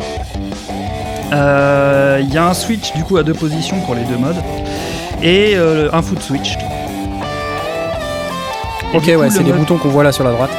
Euh, 1.32 2.18
Il 2.22 2.32
y 2.34 2.38
a 2.38 2.46
un 2.46 2.54
switch 2.54 2.92
du 2.94 3.02
coup 3.04 3.16
à 3.16 3.22
deux 3.22 3.34
positions 3.34 3.80
pour 3.80 3.94
les 3.94 4.04
deux 4.04 4.16
modes. 4.18 4.42
Et 5.22 5.54
euh, 5.56 5.88
un 5.92 6.02
foot 6.02 6.20
switch. 6.22 6.56
Et 8.92 8.96
Ok, 8.96 9.02
coup, 9.04 9.10
ouais, 9.10 9.24
le 9.26 9.30
c'est 9.30 9.42
les 9.42 9.50
mode- 9.50 9.58
boutons 9.60 9.78
qu'on 9.78 9.88
voit 9.88 10.02
là 10.04 10.12
sur 10.12 10.24
la 10.24 10.32
droite. 10.32 10.50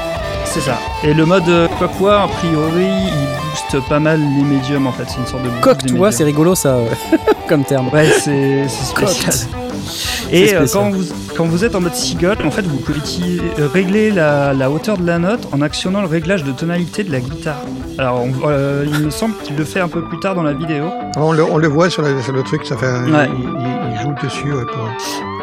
C'est 0.54 0.60
ça. 0.62 0.78
Et 1.04 1.14
le 1.14 1.26
mode 1.26 1.47
euh, 1.47 1.68
Cockwa, 1.80 2.24
a 2.24 2.28
priori, 2.28 2.86
il 2.86 3.72
booste 3.72 3.88
pas 3.88 3.99
mal 3.99 4.20
les 4.20 4.43
médiums 4.43 4.86
en 4.88 4.91
fait. 4.91 5.06
C'est 5.08 5.18
une 5.20 5.26
sorte 5.26 5.43
de 5.43 5.49
boost 5.49 5.62
Coq, 5.62 5.78
des 5.78 5.89
tu 5.89 5.95
vois, 5.95 6.12
c'est 6.12 6.24
rigolo 6.26 6.56
ça, 6.56 6.78
comme 7.47 7.64
terme. 7.64 7.88
Ouais, 7.93 8.10
c'est 8.20 8.68
spécial. 8.68 9.34
Et 10.32 10.54
euh, 10.56 10.66
quand 10.72 10.89
vous, 10.91 11.04
quand 11.36 11.45
vous 11.45 11.64
êtes 11.66 11.74
en 11.76 11.82
mode 11.82 11.95
seagull, 11.95 12.38
en 12.45 12.52
fait, 12.52 12.62
vous 12.64 12.78
pouvez 12.78 12.99
euh, 13.60 13.68
régler 13.74 14.12
la, 14.12 14.54
la 14.54 14.70
hauteur 14.70 14.97
de 14.97 15.06
la 15.08 15.20
note 15.20 15.47
en 15.54 15.62
actionnant 15.62 16.02
le 16.02 16.08
réglage 16.08 16.43
de 16.43 16.52
tonalité 16.52 17.04
de 17.04 17.12
la 17.12 17.20
guitare. 17.20 17.62
Alors, 17.97 18.22
on- 18.24 18.47
euh, 18.47 18.86
il 18.88 19.06
me 19.06 19.10
semble 19.10 19.36
qu'il 19.43 19.56
le 19.56 19.64
fait 19.66 19.80
un 19.80 19.88
peu 19.88 20.02
plus 20.04 20.20
tard 20.20 20.36
dans 20.36 20.43
la 20.43 20.54
vidéo. 20.54 20.86
Alors, 21.16 21.30
on, 21.30 21.32
le, 21.32 21.43
on 21.43 21.58
le 21.58 21.68
voit 21.68 21.89
sur, 21.89 22.02
la- 22.04 22.22
sur 22.22 22.34
le 22.34 22.43
truc, 22.43 22.66
ça 22.66 22.78
fait, 22.78 22.86
Ouais. 22.86 23.28
il, 23.38 23.43
il- 23.43 23.93
il 23.95 24.02
joue 24.02 24.14
dessus. 24.24 24.54
ouais, 24.54 24.66
pour- 24.66 24.88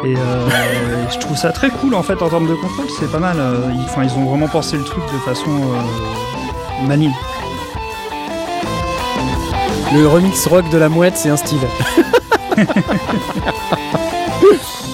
Et 0.05 0.15
euh, 0.15 1.09
je 1.11 1.17
trouve 1.17 1.35
ça 1.35 1.51
très 1.51 1.69
cool 1.69 1.93
en 1.93 2.03
fait 2.03 2.21
en 2.21 2.29
termes 2.29 2.47
de 2.47 2.55
contrôle, 2.55 2.85
c'est 2.99 3.11
pas 3.11 3.19
mal. 3.19 3.37
euh, 3.39 3.69
ils, 3.73 3.81
enfin, 3.81 4.03
ils 4.03 4.11
ont 4.13 4.25
vraiment 4.25 4.47
pensé 4.47 4.77
le 4.77 4.83
truc 4.83 5.03
de 5.11 5.19
façon 5.19 5.49
euh, 5.49 6.87
maligne. 6.87 7.13
Le 9.93 10.07
remix 10.07 10.47
rock 10.47 10.69
de 10.69 10.77
la 10.77 10.87
mouette, 10.87 11.17
c'est 11.17 11.29
un 11.29 11.37
style. 11.37 11.59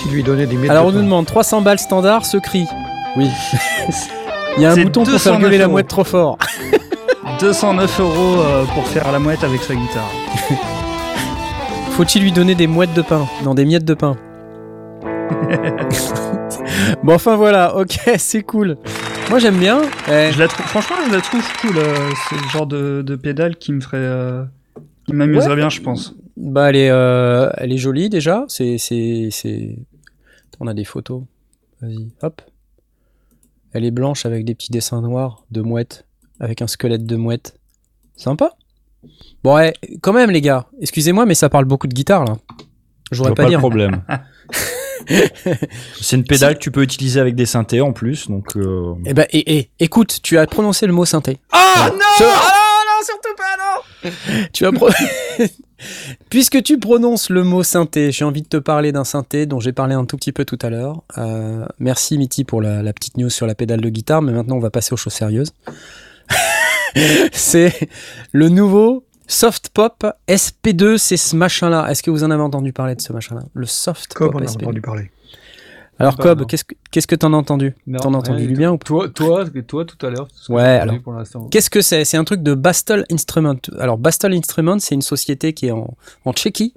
Tu 0.02 0.08
lui 0.10 0.24
donnais 0.24 0.48
des 0.48 0.70
Alors 0.70 0.88
on 0.88 0.92
nous 0.92 1.02
demande 1.02 1.26
300 1.26 1.62
balles 1.62 1.80
standard, 1.80 2.26
ce 2.26 2.38
cri. 2.38 2.66
Oui. 3.16 3.30
Il 4.58 4.64
y 4.64 4.66
a 4.66 4.72
un 4.72 4.76
bouton 4.76 5.04
pour 5.04 5.20
faire 5.20 5.34
209 5.34 5.42
gueuler 5.42 5.58
la 5.58 5.68
mouette 5.68 5.88
trop 5.90 6.06
fort. 6.06 6.38
209 7.42 8.00
euros 8.00 8.44
pour 8.74 8.88
faire 8.88 9.12
la 9.12 9.20
mouette 9.20 9.44
avec 9.44 9.62
sa 9.62 9.76
guitare. 9.76 10.10
Faut-il 11.92 12.22
lui 12.22 12.32
donner 12.32 12.56
des 12.56 12.68
mouettes 12.68 12.94
de 12.94 13.02
pain? 13.02 13.28
Non, 13.44 13.54
des 13.54 13.66
miettes 13.66 13.86
de 13.86 13.94
pain. 13.94 14.16
bon, 17.04 17.14
enfin 17.14 17.36
voilà, 17.36 17.76
ok, 17.78 18.00
c'est 18.18 18.44
cool. 18.44 18.78
Moi 19.30 19.40
j'aime 19.40 19.58
bien. 19.58 19.82
Eh, 20.08 20.32
Je 20.32 20.40
la 20.40 20.48
trouve, 20.48 20.66
franchement, 20.68 20.96
je 21.08 21.14
la 21.16 21.22
trouve 21.22 21.44
cool. 21.62 21.78
euh, 21.78 22.10
c'est 22.30 22.36
le 22.36 22.48
genre 22.50 22.68
de, 22.68 23.02
de 23.06 23.16
pédale 23.16 23.56
qui 23.58 23.72
me 23.74 23.82
ferait, 23.82 23.98
euh, 23.98 24.44
qui 25.06 25.14
m'amuserait 25.14 25.50
Ouais. 25.52 25.56
bien, 25.56 25.70
je 25.70 25.82
pense. 25.82 26.16
Bah, 26.38 26.70
elle 26.70 26.76
est, 26.76 26.90
euh, 26.90 27.50
elle 27.58 27.72
est 27.74 27.78
jolie 27.78 28.10
déjà. 28.10 28.46
C'est, 28.48 28.78
c'est, 28.78 29.30
c'est. 29.32 29.78
On 30.60 30.68
a 30.68 30.74
des 30.74 30.84
photos. 30.86 31.24
Vas-y, 31.82 32.12
hop. 32.22 32.42
Elle 33.74 33.84
est 33.86 33.92
blanche 33.92 34.26
avec 34.26 34.46
des 34.46 34.56
petits 34.56 34.72
dessins 34.72 35.02
noirs 35.02 35.44
de 35.52 35.62
mouette, 35.62 36.06
avec 36.40 36.62
un 36.62 36.68
squelette 36.68 37.06
de 37.06 37.16
mouette. 37.16 37.58
Sympa. 38.16 38.52
Bon, 39.44 39.56
ouais, 39.56 39.74
quand 40.02 40.14
même 40.14 40.32
les 40.32 40.42
gars. 40.42 40.68
Excusez-moi, 40.82 41.26
mais 41.26 41.36
ça 41.36 41.50
parle 41.50 41.66
beaucoup 41.66 41.88
de 41.88 41.94
guitare 41.94 42.24
là. 42.26 42.38
Je 43.12 43.16
Je 43.16 43.18
voudrais 43.18 43.32
vois 43.32 43.36
pas, 43.36 43.44
pas 43.44 43.50
dire. 43.50 43.58
le 43.60 43.62
problème. 43.62 44.02
C'est 46.02 46.16
une 46.16 46.24
pédale 46.24 46.56
que 46.56 46.60
tu 46.60 46.72
peux 46.72 46.82
utiliser 46.84 47.20
avec 47.20 47.36
des 47.36 47.46
synthés 47.46 47.82
en 47.82 47.94
plus, 47.94 48.30
donc 48.30 48.56
euh, 48.56 48.94
Eh 49.06 49.14
ben, 49.14 49.26
et, 49.32 49.58
et, 49.58 49.70
écoute, 49.80 50.20
tu 50.24 50.38
as 50.38 50.46
prononcé 50.48 50.88
le 50.88 50.94
mot 50.94 51.06
synthé. 51.06 51.38
Ah 51.52 51.90
non 51.92 52.00
Ah 52.20 52.24
non, 52.24 52.26
non, 52.88 53.04
surtout 53.04 53.36
pas, 53.38 53.56
non 53.58 54.46
Tu 54.54 54.66
as 54.66 54.72
pro- 54.72 54.90
Puisque 56.30 56.64
tu 56.64 56.80
prononces 56.80 57.30
le 57.30 57.44
mot 57.44 57.62
synthé, 57.64 58.12
j'ai 58.12 58.24
envie 58.26 58.42
de 58.42 58.48
te 58.48 58.58
parler 58.58 58.92
d'un 58.92 59.04
synthé 59.04 59.46
dont 59.46 59.60
j'ai 59.60 59.74
parlé 59.74 59.94
un 59.94 60.06
tout 60.06 60.16
petit 60.18 60.32
peu 60.32 60.46
tout 60.46 60.58
à 60.62 60.70
l'heure. 60.70 61.04
Euh, 61.18 61.66
merci 61.80 62.18
Mitty 62.18 62.44
pour 62.46 62.62
la, 62.62 62.82
la 62.82 62.94
petite 62.94 63.18
news 63.18 63.30
sur 63.30 63.46
la 63.46 63.56
pédale 63.56 63.82
de 63.82 63.90
guitare, 63.90 64.22
mais 64.22 64.32
maintenant 64.32 64.56
on 64.56 64.60
va 64.62 64.70
passer 64.70 64.94
aux 64.94 64.98
choses 64.98 65.14
sérieuses. 65.14 65.52
C'est 67.34 67.90
le 68.32 68.50
nouveau 68.50 69.05
Soft 69.28 69.70
Pop 69.70 70.06
SP2, 70.28 70.98
c'est 70.98 71.18
ce 71.18 71.36
machin-là. 71.36 71.88
Est-ce 71.90 72.04
que 72.04 72.12
vous 72.12 72.24
en 72.24 72.32
avez 72.32 72.44
entendu 72.44 72.74
parler 72.74 72.96
de 72.96 73.02
ce 73.02 73.12
machin-là? 73.14 73.42
Le 73.54 73.66
Soft 73.66 74.14
Comme 74.14 74.32
Pop 74.32 74.42
on 74.42 74.44
a 74.44 74.48
SP2. 74.48 74.64
entendu 74.64 74.82
parler. 74.82 75.12
Alors 75.98 76.18
Cobb, 76.18 76.40
non. 76.42 76.46
qu'est-ce 76.46 76.66
que 76.66 76.76
qu'est-ce 76.92 77.08
que 77.08 77.16
t'en 77.16 77.32
as 77.32 77.38
entendu? 77.38 77.74
Non, 77.88 78.00
T'en 78.00 78.14
as 78.16 78.18
entendu 78.18 78.46
du 78.48 78.54
bien 78.54 78.70
ou 78.74 78.78
pas? 78.78 78.86
Toi, 78.86 79.10
toi, 79.10 79.46
toi 79.66 79.86
tout 79.86 80.06
à 80.06 80.10
l'heure. 80.10 80.28
Ouais, 80.50 80.62
alors. 80.62 81.00
Pour 81.02 81.14
l'instant. 81.14 81.48
Qu'est-ce 81.50 81.70
que 81.70 81.80
c'est? 81.82 82.04
C'est 82.04 82.18
un 82.18 82.26
truc 82.26 82.44
de 82.44 82.54
Bastel 82.54 83.06
Instrument. 83.10 83.56
Alors 83.80 83.98
Bastel 83.98 84.34
Instrument, 84.34 84.78
c'est 84.80 84.94
une 84.96 85.02
société 85.02 85.54
qui 85.54 85.68
est 85.68 85.72
en, 85.72 85.96
en 86.26 86.34
Tchéquie 86.34 86.74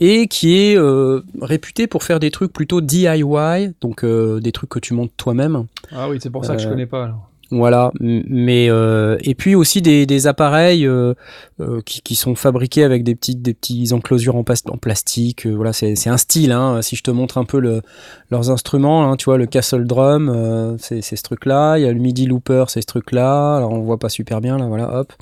et 0.00 0.28
qui 0.28 0.56
est 0.58 0.78
euh, 0.78 1.20
réputée 1.42 1.86
pour 1.86 2.04
faire 2.04 2.20
des 2.20 2.30
trucs 2.30 2.54
plutôt 2.54 2.80
DIY, 2.80 3.74
donc 3.82 4.02
euh, 4.02 4.40
des 4.40 4.50
trucs 4.50 4.70
que 4.70 4.78
tu 4.78 4.94
montes 4.94 5.12
toi-même. 5.18 5.66
Ah 5.92 6.08
oui, 6.08 6.18
c'est 6.22 6.30
pour 6.30 6.46
ça 6.46 6.56
que 6.56 6.62
je 6.62 6.68
Euh, 6.68 6.70
connais 6.70 6.86
pas. 6.86 7.04
Alors. 7.04 7.28
Voilà, 7.54 7.92
mais 8.00 8.70
euh, 8.70 9.18
et 9.20 9.34
puis 9.34 9.54
aussi 9.54 9.82
des, 9.82 10.06
des 10.06 10.26
appareils 10.26 10.86
euh, 10.86 11.12
euh, 11.60 11.82
qui, 11.84 12.00
qui 12.00 12.14
sont 12.14 12.34
fabriqués 12.34 12.82
avec 12.82 13.04
des 13.04 13.14
petites 13.14 13.42
des 13.42 13.52
petits 13.52 13.92
enclosures 13.92 14.36
en, 14.36 14.44
en 14.70 14.78
plastique. 14.78 15.46
euh, 15.46 15.54
voilà, 15.54 15.74
c'est 15.74 16.08
un 16.08 16.16
style. 16.16 16.50
Hein. 16.50 16.80
Si 16.80 16.96
je 16.96 17.02
te 17.02 17.10
montre 17.10 17.36
un 17.36 17.44
peu 17.44 17.60
le, 17.60 17.82
leurs 18.30 18.50
instruments, 18.50 19.04
hein, 19.04 19.16
tu 19.16 19.26
vois 19.26 19.36
le 19.36 19.44
Castle 19.44 19.86
Drum, 19.86 20.30
euh, 20.30 20.76
c'est 20.78 21.02
ce 21.02 21.22
truc-là. 21.22 21.76
Il 21.76 21.82
y 21.82 21.86
a 21.86 21.92
le 21.92 22.00
MIDI 22.00 22.24
Looper, 22.24 22.64
c'est 22.68 22.80
ce 22.80 22.86
truc-là. 22.86 23.58
Alors 23.58 23.72
on 23.72 23.82
voit 23.82 23.98
pas 23.98 24.08
super 24.08 24.40
bien 24.40 24.56
là, 24.56 24.64
voilà, 24.66 24.98
hop. 25.00 25.12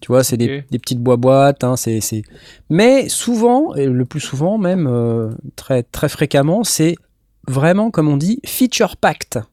Tu 0.00 0.08
vois, 0.08 0.24
c'est 0.24 0.36
des, 0.36 0.64
des 0.68 0.78
petites 0.80 0.98
bois 0.98 1.16
boîtes. 1.16 1.62
Hein, 1.62 1.76
c'est 1.76 2.00
c'est. 2.00 2.22
Mais 2.70 3.08
souvent, 3.08 3.72
et 3.76 3.86
le 3.86 4.04
plus 4.04 4.18
souvent 4.18 4.58
même, 4.58 4.88
euh, 4.90 5.30
très 5.54 5.84
très 5.84 6.08
fréquemment, 6.08 6.64
c'est 6.64 6.96
vraiment 7.46 7.92
comme 7.92 8.08
on 8.08 8.16
dit 8.16 8.40
feature 8.44 8.96
packed. 8.96 9.44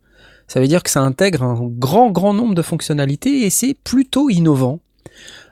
Ça 0.50 0.60
veut 0.60 0.68
dire 0.68 0.82
que 0.82 0.90
ça 0.90 1.02
intègre 1.02 1.44
un 1.44 1.58
grand, 1.62 2.10
grand 2.10 2.34
nombre 2.34 2.56
de 2.56 2.64
fonctionnalités 2.64 3.46
et 3.46 3.52
c'est 3.52 3.76
plutôt 3.76 4.30
innovant. 4.30 4.80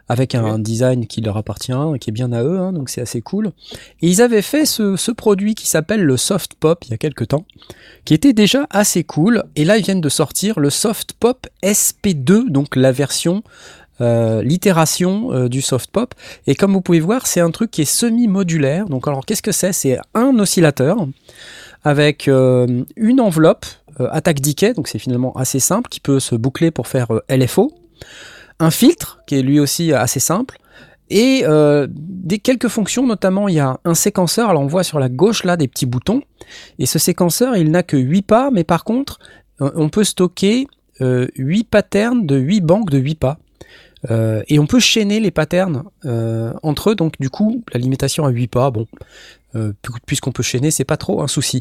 Avec 0.09 0.35
un 0.35 0.57
design 0.57 1.05
qui 1.05 1.19
leur 1.19 1.35
appartient, 1.35 1.73
qui 1.99 2.09
est 2.09 2.13
bien 2.13 2.31
à 2.31 2.41
eux, 2.41 2.59
hein, 2.59 2.71
donc 2.71 2.89
c'est 2.89 3.01
assez 3.01 3.21
cool. 3.21 3.51
Et 4.01 4.07
ils 4.07 4.21
avaient 4.21 4.41
fait 4.41 4.65
ce, 4.65 4.95
ce 4.95 5.11
produit 5.11 5.53
qui 5.53 5.67
s'appelle 5.67 6.01
le 6.01 6.15
Soft 6.15 6.53
Pop 6.53 6.85
il 6.85 6.91
y 6.91 6.93
a 6.93 6.97
quelques 6.97 7.27
temps, 7.27 7.45
qui 8.05 8.13
était 8.13 8.31
déjà 8.31 8.67
assez 8.69 9.03
cool. 9.03 9.43
Et 9.57 9.65
là, 9.65 9.77
ils 9.77 9.83
viennent 9.83 9.99
de 9.99 10.07
sortir 10.07 10.61
le 10.61 10.69
Soft 10.69 11.11
Pop 11.11 11.45
SP2, 11.61 12.49
donc 12.49 12.77
la 12.77 12.93
version, 12.93 13.43
euh, 13.99 14.41
l'itération 14.43 15.33
euh, 15.33 15.49
du 15.49 15.61
Soft 15.61 15.91
Pop. 15.91 16.15
Et 16.47 16.55
comme 16.55 16.71
vous 16.71 16.81
pouvez 16.81 17.01
voir, 17.01 17.27
c'est 17.27 17.41
un 17.41 17.51
truc 17.51 17.69
qui 17.69 17.81
est 17.81 17.85
semi-modulaire. 17.85 18.85
Donc, 18.85 19.09
alors, 19.09 19.25
qu'est-ce 19.25 19.41
que 19.41 19.51
c'est? 19.51 19.73
C'est 19.73 19.99
un 20.13 20.39
oscillateur 20.39 21.05
avec 21.83 22.27
euh, 22.27 22.83
une 22.95 23.19
enveloppe 23.19 23.65
attaque 24.11 24.41
decay, 24.41 24.73
donc 24.73 24.87
c'est 24.87 24.99
finalement 24.99 25.33
assez 25.33 25.59
simple, 25.59 25.89
qui 25.89 25.99
peut 25.99 26.19
se 26.19 26.35
boucler 26.35 26.71
pour 26.71 26.87
faire 26.87 27.11
euh, 27.11 27.35
LFO, 27.35 27.73
un 28.59 28.71
filtre 28.71 29.19
qui 29.27 29.35
est 29.35 29.41
lui 29.41 29.59
aussi 29.59 29.93
assez 29.93 30.19
simple, 30.19 30.57
et 31.09 31.43
euh, 31.45 31.87
des 31.89 32.39
quelques 32.39 32.67
fonctions, 32.67 33.05
notamment 33.05 33.47
il 33.47 33.55
y 33.55 33.59
a 33.59 33.79
un 33.85 33.93
séquenceur, 33.93 34.49
alors 34.49 34.61
on 34.61 34.67
voit 34.67 34.83
sur 34.83 34.99
la 34.99 35.09
gauche 35.09 35.43
là 35.43 35.55
des 35.55 35.67
petits 35.67 35.85
boutons, 35.85 36.21
et 36.79 36.85
ce 36.85 36.99
séquenceur 36.99 37.55
il 37.55 37.71
n'a 37.71 37.83
que 37.83 37.97
8 37.97 38.21
pas, 38.23 38.51
mais 38.51 38.63
par 38.63 38.83
contre 38.83 39.19
euh, 39.61 39.71
on 39.75 39.89
peut 39.89 40.03
stocker 40.03 40.67
euh, 41.01 41.27
8 41.35 41.63
patterns 41.65 42.25
de 42.25 42.37
8 42.37 42.61
banques 42.61 42.89
de 42.89 42.97
8 42.97 43.15
pas. 43.15 43.39
Euh, 44.11 44.43
et 44.47 44.59
on 44.59 44.67
peut 44.67 44.79
chaîner 44.79 45.19
les 45.19 45.31
patterns 45.31 45.83
euh, 46.05 46.53
entre 46.61 46.91
eux, 46.91 46.95
donc 46.95 47.19
du 47.19 47.29
coup 47.29 47.63
la 47.73 47.79
limitation 47.79 48.25
à 48.25 48.29
8 48.29 48.47
pas, 48.47 48.69
bon, 48.69 48.85
euh, 49.55 49.73
pu- 49.81 49.91
puisqu'on 50.05 50.31
peut 50.31 50.43
chaîner, 50.43 50.71
c'est 50.71 50.83
pas 50.83 50.97
trop 50.97 51.21
un 51.21 51.27
souci. 51.27 51.59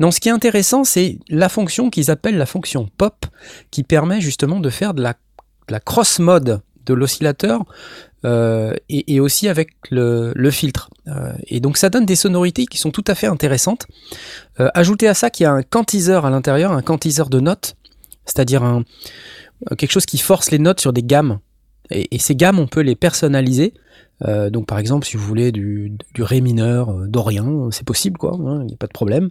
Non, 0.00 0.10
ce 0.10 0.20
qui 0.20 0.28
est 0.28 0.32
intéressant, 0.32 0.84
c'est 0.84 1.18
la 1.28 1.48
fonction 1.48 1.90
qu'ils 1.90 2.10
appellent 2.10 2.38
la 2.38 2.46
fonction 2.46 2.88
pop, 2.96 3.26
qui 3.70 3.82
permet 3.82 4.20
justement 4.20 4.60
de 4.60 4.70
faire 4.70 4.94
de 4.94 5.02
la, 5.02 5.12
de 5.12 5.72
la 5.72 5.80
cross-mode 5.80 6.62
de 6.86 6.94
l'oscillateur 6.94 7.64
euh, 8.24 8.74
et, 8.88 9.20
aussi 9.20 9.46
avec 9.46 9.72
le, 9.90 10.50
filtre. 10.50 10.88
Euh, 11.06 11.32
et 11.46 11.60
donc 11.60 11.76
ça 11.76 11.90
donne 11.90 12.06
des 12.06 12.16
sonorités 12.16 12.64
qui 12.64 12.78
sont 12.78 12.90
tout 12.90 13.04
à 13.06 13.14
fait 13.14 13.26
intéressantes. 13.26 13.86
Ajoutez 14.56 15.06
à 15.06 15.14
ça 15.14 15.28
qu'il 15.28 15.44
y 15.44 15.46
a 15.46 15.52
un 15.52 15.62
quantiseur 15.62 16.24
à 16.24 16.30
l'intérieur, 16.30 16.72
un 16.72 16.82
quantiseur 16.82 17.28
de 17.28 17.40
notes, 17.40 17.76
c'est-à-dire 18.24 18.82
quelque 19.76 19.92
chose 19.92 20.06
qui 20.06 20.16
force 20.16 20.50
les 20.50 20.58
notes 20.58 20.80
sur 20.80 20.94
des 20.94 21.02
gammes. 21.02 21.40
Et 21.90 22.18
ces 22.18 22.34
gammes, 22.34 22.58
on 22.58 22.66
peut 22.66 22.80
les 22.80 22.96
personnaliser. 22.96 23.74
Euh, 24.26 24.50
donc 24.50 24.66
par 24.66 24.78
exemple, 24.78 25.06
si 25.06 25.16
vous 25.16 25.24
voulez 25.24 25.52
du, 25.52 25.92
du 26.14 26.22
ré 26.22 26.40
mineur 26.40 26.90
euh, 26.90 27.06
dorien, 27.06 27.68
c'est 27.70 27.86
possible, 27.86 28.18
quoi, 28.18 28.36
il 28.38 28.66
n'y 28.66 28.74
a 28.74 28.76
pas 28.76 28.86
de 28.86 28.92
problème. 28.92 29.30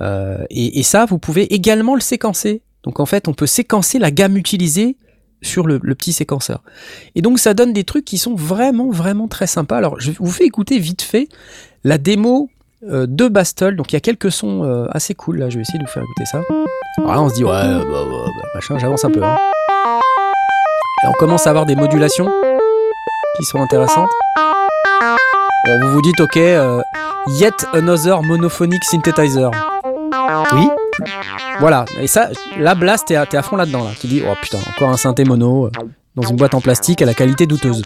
Euh, 0.00 0.44
et, 0.50 0.82
ça, 0.82 1.04
vous 1.04 1.18
pouvez 1.18 1.54
également 1.54 1.94
le 1.94 2.00
séquencer. 2.00 2.62
Donc 2.84 3.00
en 3.00 3.06
fait, 3.06 3.28
on 3.28 3.34
peut 3.34 3.46
séquencer 3.46 3.98
la 3.98 4.10
gamme 4.10 4.36
utilisée 4.36 4.96
sur 5.42 5.66
le, 5.66 5.78
petit 5.78 6.12
séquenceur. 6.12 6.62
Et 7.14 7.22
donc 7.22 7.38
ça 7.38 7.54
donne 7.54 7.72
des 7.72 7.84
trucs 7.84 8.04
qui 8.04 8.18
sont 8.18 8.34
vraiment, 8.34 8.90
vraiment 8.90 9.28
très 9.28 9.46
sympas. 9.46 9.76
Alors 9.76 10.00
je 10.00 10.12
vous 10.12 10.30
fais 10.30 10.44
écouter 10.44 10.78
vite 10.78 11.02
fait 11.02 11.28
la 11.84 11.98
démo 11.98 12.48
euh, 12.88 13.06
de 13.06 13.28
Bastol. 13.28 13.76
Donc 13.76 13.92
il 13.92 13.96
y 13.96 13.98
a 13.98 14.00
quelques 14.00 14.32
sons 14.32 14.64
euh, 14.64 14.86
assez 14.90 15.14
cool, 15.14 15.38
là, 15.38 15.50
je 15.50 15.56
vais 15.56 15.62
essayer 15.62 15.78
de 15.78 15.84
vous 15.84 15.90
faire 15.90 16.02
écouter 16.02 16.24
ça. 16.24 16.42
Alors 16.98 17.14
là, 17.14 17.22
on 17.22 17.28
se 17.28 17.34
dit, 17.34 17.44
ouais, 17.44 17.50
bah, 17.50 17.84
bah, 17.84 18.04
bah, 18.10 18.48
machin, 18.54 18.78
j'avance 18.78 19.04
un 19.04 19.10
peu. 19.10 19.22
hein. 19.22 19.36
Et 21.04 21.06
on 21.06 21.12
commence 21.12 21.46
à 21.46 21.50
avoir 21.50 21.66
des 21.66 21.76
modulations 21.76 22.30
qui 23.36 23.44
sont 23.44 23.60
intéressantes. 23.60 24.10
Bon, 25.66 25.80
vous 25.80 25.92
vous 25.92 26.02
dites, 26.02 26.20
ok, 26.20 26.36
euh, 26.36 26.80
yet 27.28 27.66
another 27.72 28.22
monophonic 28.22 28.84
synthesizer. 28.84 29.50
Oui. 30.52 30.68
Voilà. 31.58 31.84
Et 32.00 32.06
ça, 32.06 32.28
là, 32.58 32.74
Blast, 32.74 33.08
t'es 33.08 33.16
à, 33.16 33.26
à 33.32 33.42
fond 33.42 33.56
là-dedans, 33.56 33.84
là. 33.84 33.90
Tu 34.00 34.06
dis, 34.06 34.22
oh 34.28 34.34
putain, 34.40 34.58
encore 34.74 34.90
un 34.90 34.96
synthé 34.96 35.24
mono 35.24 35.66
euh, 35.66 35.70
dans 36.14 36.22
une 36.22 36.36
boîte 36.36 36.54
en 36.54 36.60
plastique 36.60 37.02
à 37.02 37.06
la 37.06 37.14
qualité 37.14 37.46
douteuse. 37.46 37.82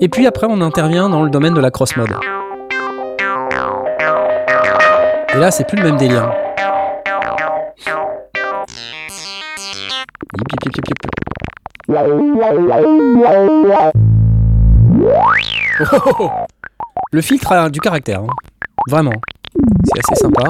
Et 0.00 0.08
puis 0.08 0.26
après, 0.26 0.46
on 0.50 0.60
intervient 0.60 1.08
dans 1.08 1.22
le 1.22 1.30
domaine 1.30 1.54
de 1.54 1.60
la 1.60 1.70
cross-mode. 1.70 2.14
Et 5.34 5.38
là, 5.38 5.50
c'est 5.50 5.66
plus 5.66 5.78
le 5.78 5.84
même 5.84 5.96
délire. 5.96 6.30
Le 17.12 17.20
filtre 17.20 17.52
a 17.52 17.70
du 17.70 17.80
caractère, 17.80 18.20
hein. 18.20 18.26
vraiment. 18.88 19.12
C'est 19.84 20.00
assez 20.00 20.20
sympa. 20.22 20.42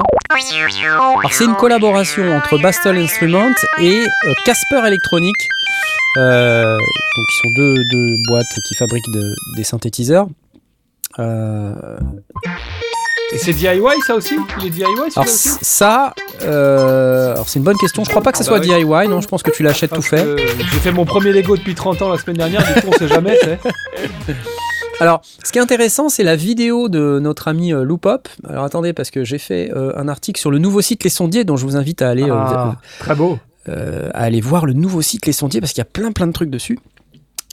Alors 1.19 1.31
c'est 1.31 1.45
une 1.45 1.55
collaboration 1.55 2.23
entre 2.35 2.57
Bastol 2.61 2.97
Instruments 2.97 3.53
et 3.81 4.03
euh, 4.25 4.33
Casper 4.45 4.85
Electronic. 4.85 5.35
Euh, 6.17 6.77
donc 6.77 7.25
ils 7.29 7.39
sont 7.43 7.49
deux, 7.55 8.15
boîtes 8.27 8.45
qui 8.67 8.75
fabriquent 8.75 9.11
de- 9.13 9.35
des 9.55 9.63
synthétiseurs. 9.63 10.27
Euh, 11.19 11.97
Et 13.33 13.37
c'est 13.37 13.51
DIY 13.53 13.81
ça 14.05 14.15
aussi 14.15 14.35
Il 14.61 14.67
est 14.67 14.69
DIY 14.69 14.83
alors 14.83 15.25
aussi 15.25 15.49
ça, 15.61 16.13
euh, 16.43 17.33
alors 17.33 17.49
c'est 17.49 17.59
une 17.59 17.65
bonne 17.65 17.77
question. 17.77 18.03
Je 18.05 18.09
crois 18.09 18.21
pas 18.21 18.31
que 18.31 18.37
ça 18.37 18.43
Ah 18.45 18.47
soit 18.47 18.59
bah 18.59 18.65
oui. 18.69 18.85
DIY, 18.85 19.07
non. 19.09 19.19
Je 19.21 19.27
pense 19.27 19.43
que 19.43 19.51
tu 19.51 19.63
l'achètes 19.63 19.91
tout 19.91 20.01
fait. 20.01 20.25
J'ai 20.57 20.79
fait 20.79 20.91
mon 20.93 21.03
premier 21.05 21.33
Lego 21.33 21.57
depuis 21.57 21.75
30 21.75 22.01
ans 22.03 22.09
la 22.09 22.17
semaine 22.17 22.37
dernière, 22.37 22.63
du 22.65 22.81
coup 22.81 22.87
on 22.87 22.97
sait 22.97 23.07
jamais. 23.09 23.37
Alors, 24.99 25.21
ce 25.43 25.51
qui 25.51 25.59
est 25.59 25.61
intéressant, 25.61 26.09
c'est 26.09 26.23
la 26.23 26.35
vidéo 26.35 26.89
de 26.89 27.19
notre 27.21 27.47
ami 27.49 27.71
euh, 27.71 27.83
Loopop. 27.83 28.29
Alors 28.49 28.63
attendez, 28.63 28.93
parce 28.93 29.11
que 29.11 29.23
j'ai 29.23 29.37
fait 29.37 29.71
euh, 29.75 29.91
un 29.95 30.07
article 30.07 30.39
sur 30.39 30.49
le 30.49 30.57
nouveau 30.57 30.81
site 30.81 31.03
Les 31.03 31.11
Sondiers, 31.11 31.43
dont 31.43 31.55
je 31.55 31.65
vous 31.65 31.75
invite 31.75 32.01
à 32.01 32.09
aller, 32.09 32.23
euh, 32.23 32.33
Ah, 32.33 32.75
très 32.99 33.13
beau. 33.13 33.37
à 33.67 34.23
aller 34.23 34.41
voir 34.41 34.65
le 34.65 34.73
nouveau 34.73 35.01
site 35.03 35.25
Les 35.27 35.33
Sondiers, 35.33 35.59
parce 35.61 35.73
qu'il 35.73 35.81
y 35.81 35.85
a 35.85 35.89
plein 35.91 36.11
plein 36.13 36.25
de 36.27 36.31
trucs 36.31 36.49
dessus. 36.49 36.79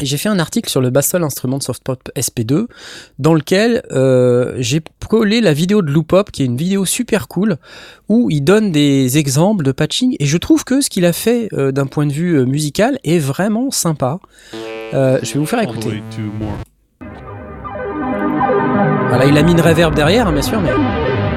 J'ai 0.03 0.17
fait 0.17 0.29
un 0.29 0.41
article 0.41 0.69
sur 0.69 0.81
le 0.81 0.91
Bastol 0.91 1.23
Instrument 1.23 1.61
Softpop 1.61 2.11
SP2, 2.17 2.67
dans 3.21 3.33
lequel 3.33 3.83
euh, 3.93 4.57
j'ai 4.59 4.83
collé 5.09 5.41
la 5.41 5.53
vidéo 5.53 5.83
de 5.83 5.91
Loopop, 5.93 6.33
qui 6.33 6.43
est 6.43 6.47
une 6.47 6.57
vidéo 6.57 6.85
super 6.85 7.29
cool, 7.29 7.59
où 8.09 8.29
il 8.29 8.43
donne 8.43 8.73
des 8.73 9.19
exemples 9.19 9.65
de 9.65 9.71
patching. 9.71 10.17
Et 10.19 10.27
je 10.27 10.37
trouve 10.37 10.65
que 10.65 10.81
ce 10.81 10.91
qu'il 10.91 11.05
a 11.05 11.13
fait 11.13 11.49
euh, 11.53 11.71
d'un 11.71 11.87
point 11.87 12.07
de 12.07 12.13
vue 12.13 12.39
euh, 12.39 12.45
musical 12.45 12.99
est 13.05 13.21
vraiment 13.21 13.71
sympa. 13.71 14.19
Euh, 14.95 15.21
je 15.23 15.35
vais 15.35 15.39
vous 15.39 15.47
faire 15.47 15.63
écouter. 15.63 16.03
Voilà, 19.09 19.27
il 19.27 19.39
a 19.39 19.43
mis 19.45 19.53
une 19.53 19.61
reverb 19.61 19.95
derrière, 19.95 20.33
bien 20.33 20.43
sûr, 20.43 20.61
mais 20.61 20.71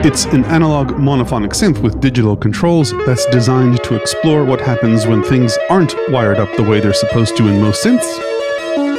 It's 0.03 0.25
an 0.27 0.43
analog 0.49 0.97
monophonic 0.97 1.53
synth 1.53 1.79
with 1.81 1.99
digital 1.99 2.35
controls 2.35 2.93
that's 3.05 3.29
designed 3.29 3.81
to 3.83 3.95
explore 3.95 4.43
what 4.43 4.61
happens 4.61 5.05
when 5.05 5.21
things 5.23 5.57
aren't 5.69 5.95
wired 6.09 6.39
up 6.39 6.49
the 6.55 6.63
way 6.63 6.79
they're 6.79 6.93
supposed 6.93 7.35
to 7.37 7.47
in 7.47 7.59
most 7.61 7.83
synths. 7.83 8.19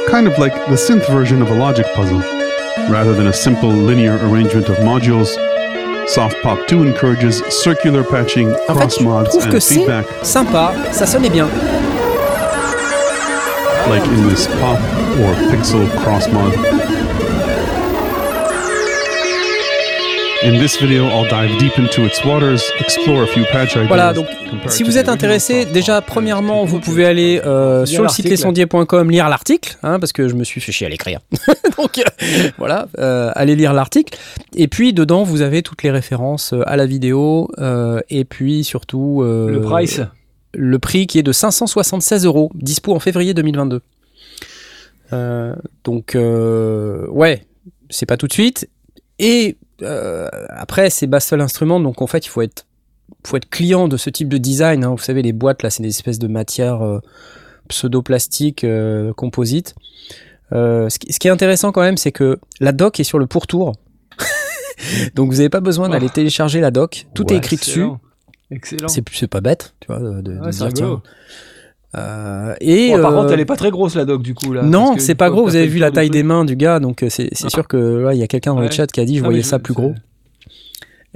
Kind 0.07 0.27
of 0.27 0.37
like 0.39 0.53
the 0.67 0.75
synth 0.75 1.07
version 1.11 1.41
of 1.41 1.49
a 1.51 1.55
logic 1.55 1.85
puzzle. 1.93 2.19
Rather 2.89 3.13
than 3.13 3.27
a 3.27 3.33
simple 3.33 3.69
linear 3.69 4.17
arrangement 4.27 4.67
of 4.69 4.77
modules, 4.77 5.27
Soft 6.07 6.35
Pop 6.41 6.67
2 6.67 6.83
encourages 6.87 7.43
circular 7.63 8.03
patching, 8.03 8.51
En 8.67 8.75
cross 8.75 8.97
je 8.97 9.03
mods, 9.03 9.37
que 9.37 9.43
and 9.55 9.59
c'est 9.61 9.75
feedback, 9.75 10.05
sympa, 10.23 10.73
ça 10.91 11.05
sonnait 11.05 11.29
bien. 11.29 11.47
like 13.89 14.03
in 14.07 14.27
this 14.27 14.47
pop 14.59 14.79
or 15.19 15.33
pixel 15.51 15.87
cross 16.03 16.27
mod. 16.31 16.53
Voilà, 23.87 24.13
donc 24.13 24.25
si 24.67 24.83
vous 24.83 24.97
êtes 24.97 25.09
intéressé, 25.09 25.65
déjà 25.65 25.99
premièrement, 26.01 26.63
vous 26.63 26.79
pouvez 26.79 27.05
aller 27.05 27.41
euh, 27.45 27.85
sur 27.85 28.03
le 28.03 28.07
site 28.07 28.23
l'article. 28.25 28.29
lesondiers.com 28.29 29.11
lire 29.11 29.27
l'article, 29.27 29.77
hein, 29.83 29.99
parce 29.99 30.13
que 30.13 30.29
je 30.29 30.35
me 30.35 30.45
suis 30.45 30.61
fait 30.61 30.71
chier 30.71 30.87
à 30.87 30.89
l'écrire. 30.89 31.19
donc 31.77 31.97
euh, 31.97 32.49
voilà, 32.57 32.87
euh, 32.99 33.31
allez 33.35 33.57
lire 33.57 33.73
l'article. 33.73 34.17
Et 34.55 34.69
puis 34.69 34.93
dedans, 34.93 35.23
vous 35.23 35.41
avez 35.41 35.61
toutes 35.61 35.83
les 35.83 35.91
références 35.91 36.53
à 36.65 36.77
la 36.77 36.85
vidéo, 36.85 37.51
euh, 37.57 37.99
et 38.09 38.23
puis 38.23 38.63
surtout 38.63 39.21
euh, 39.21 39.49
Le 39.51 39.61
price. 39.61 39.99
le 40.53 40.79
prix 40.79 41.05
qui 41.05 41.19
est 41.19 41.23
de 41.23 41.33
576 41.33 42.25
euros, 42.25 42.49
dispo 42.55 42.95
en 42.95 42.99
février 42.99 43.33
2022. 43.33 43.81
Euh, 45.11 45.53
donc, 45.83 46.15
euh, 46.15 47.07
ouais, 47.07 47.43
c'est 47.89 48.05
pas 48.05 48.17
tout 48.17 48.27
de 48.27 48.33
suite. 48.33 48.69
Et 49.19 49.57
euh, 49.81 50.27
après, 50.49 50.89
c'est 50.89 51.07
Bastol 51.07 51.41
Instruments, 51.41 51.79
donc 51.79 52.01
en 52.01 52.07
fait, 52.07 52.25
il 52.25 52.29
faut 52.29 52.41
être, 52.41 52.65
faut 53.25 53.37
être 53.37 53.49
client 53.49 53.87
de 53.87 53.97
ce 53.97 54.09
type 54.09 54.29
de 54.29 54.37
design. 54.37 54.83
hein. 54.83 54.89
Vous 54.91 54.97
savez, 55.03 55.21
les 55.21 55.33
boîtes, 55.33 55.61
là, 55.63 55.69
c'est 55.69 55.83
des 55.83 55.89
espèces 55.89 56.19
de 56.19 56.27
matières 56.27 56.81
euh, 56.81 56.99
pseudo-plastiques, 57.67 58.63
euh, 58.63 59.13
composites. 59.13 59.75
Euh, 60.51 60.89
ce, 60.89 60.97
qui, 60.99 61.13
ce 61.13 61.19
qui 61.19 61.27
est 61.27 61.31
intéressant 61.31 61.71
quand 61.71 61.81
même, 61.81 61.97
c'est 61.97 62.11
que 62.11 62.39
la 62.59 62.71
doc 62.71 62.99
est 62.99 63.03
sur 63.03 63.19
le 63.19 63.27
pourtour. 63.27 63.73
donc, 65.15 65.29
vous 65.31 65.37
n'avez 65.37 65.49
pas 65.49 65.59
besoin 65.61 65.89
d'aller 65.89 66.07
Oh. 66.09 66.13
télécharger 66.13 66.59
la 66.61 66.71
doc. 66.71 67.07
Tout 67.13 67.31
est 67.31 67.37
écrit 67.37 67.57
dessus. 67.57 67.85
excellent. 68.51 68.87
C'est 68.87 69.27
pas 69.27 69.41
bête, 69.41 69.75
tu 69.79 69.87
vois, 69.87 69.99
de, 69.99 70.21
de 70.21 70.39
Ouais, 70.39 70.49
dire, 70.51 70.73
tiens. 70.73 71.01
Euh, 71.97 72.53
et 72.61 72.89
Bon, 72.95 73.01
par 73.01 73.13
euh, 73.13 73.21
contre, 73.21 73.33
elle 73.33 73.39
est 73.39 73.45
pas 73.45 73.55
très 73.55 73.71
grosse 73.71 73.95
la 73.95 74.05
doc 74.05 74.21
du 74.21 74.35
coup 74.35 74.53
là. 74.53 74.61
non, 74.61 74.95
c'est 74.99 75.15
pas 75.15 75.29
gros. 75.31 75.43
Vous 75.43 75.55
avez 75.55 75.65
vu 75.67 75.79
la 75.79 75.89
taille 75.91 76.11
des 76.11 76.21
mains 76.23 76.45
du 76.45 76.55
gars, 76.55 76.79
donc 76.79 77.01
euh, 77.03 77.09
c'est 77.09 77.29
Ah. 77.43 77.49
sûr 77.49 77.67
que 77.67 77.77
là, 77.77 78.13
il 78.13 78.19
y 78.19 78.23
a 78.23 78.27
quelqu'un 78.27 78.53
dans 78.53 78.61
le 78.61 78.69
chat 78.69 78.85
qui 78.87 78.99
a 78.99 79.05
dit 79.05 79.15
je 79.17 79.21
Non, 79.23 79.29
voyais 79.29 79.41
ça 79.43 79.57
je- 79.57 79.63
plus 79.63 79.73
gros. 79.73 79.93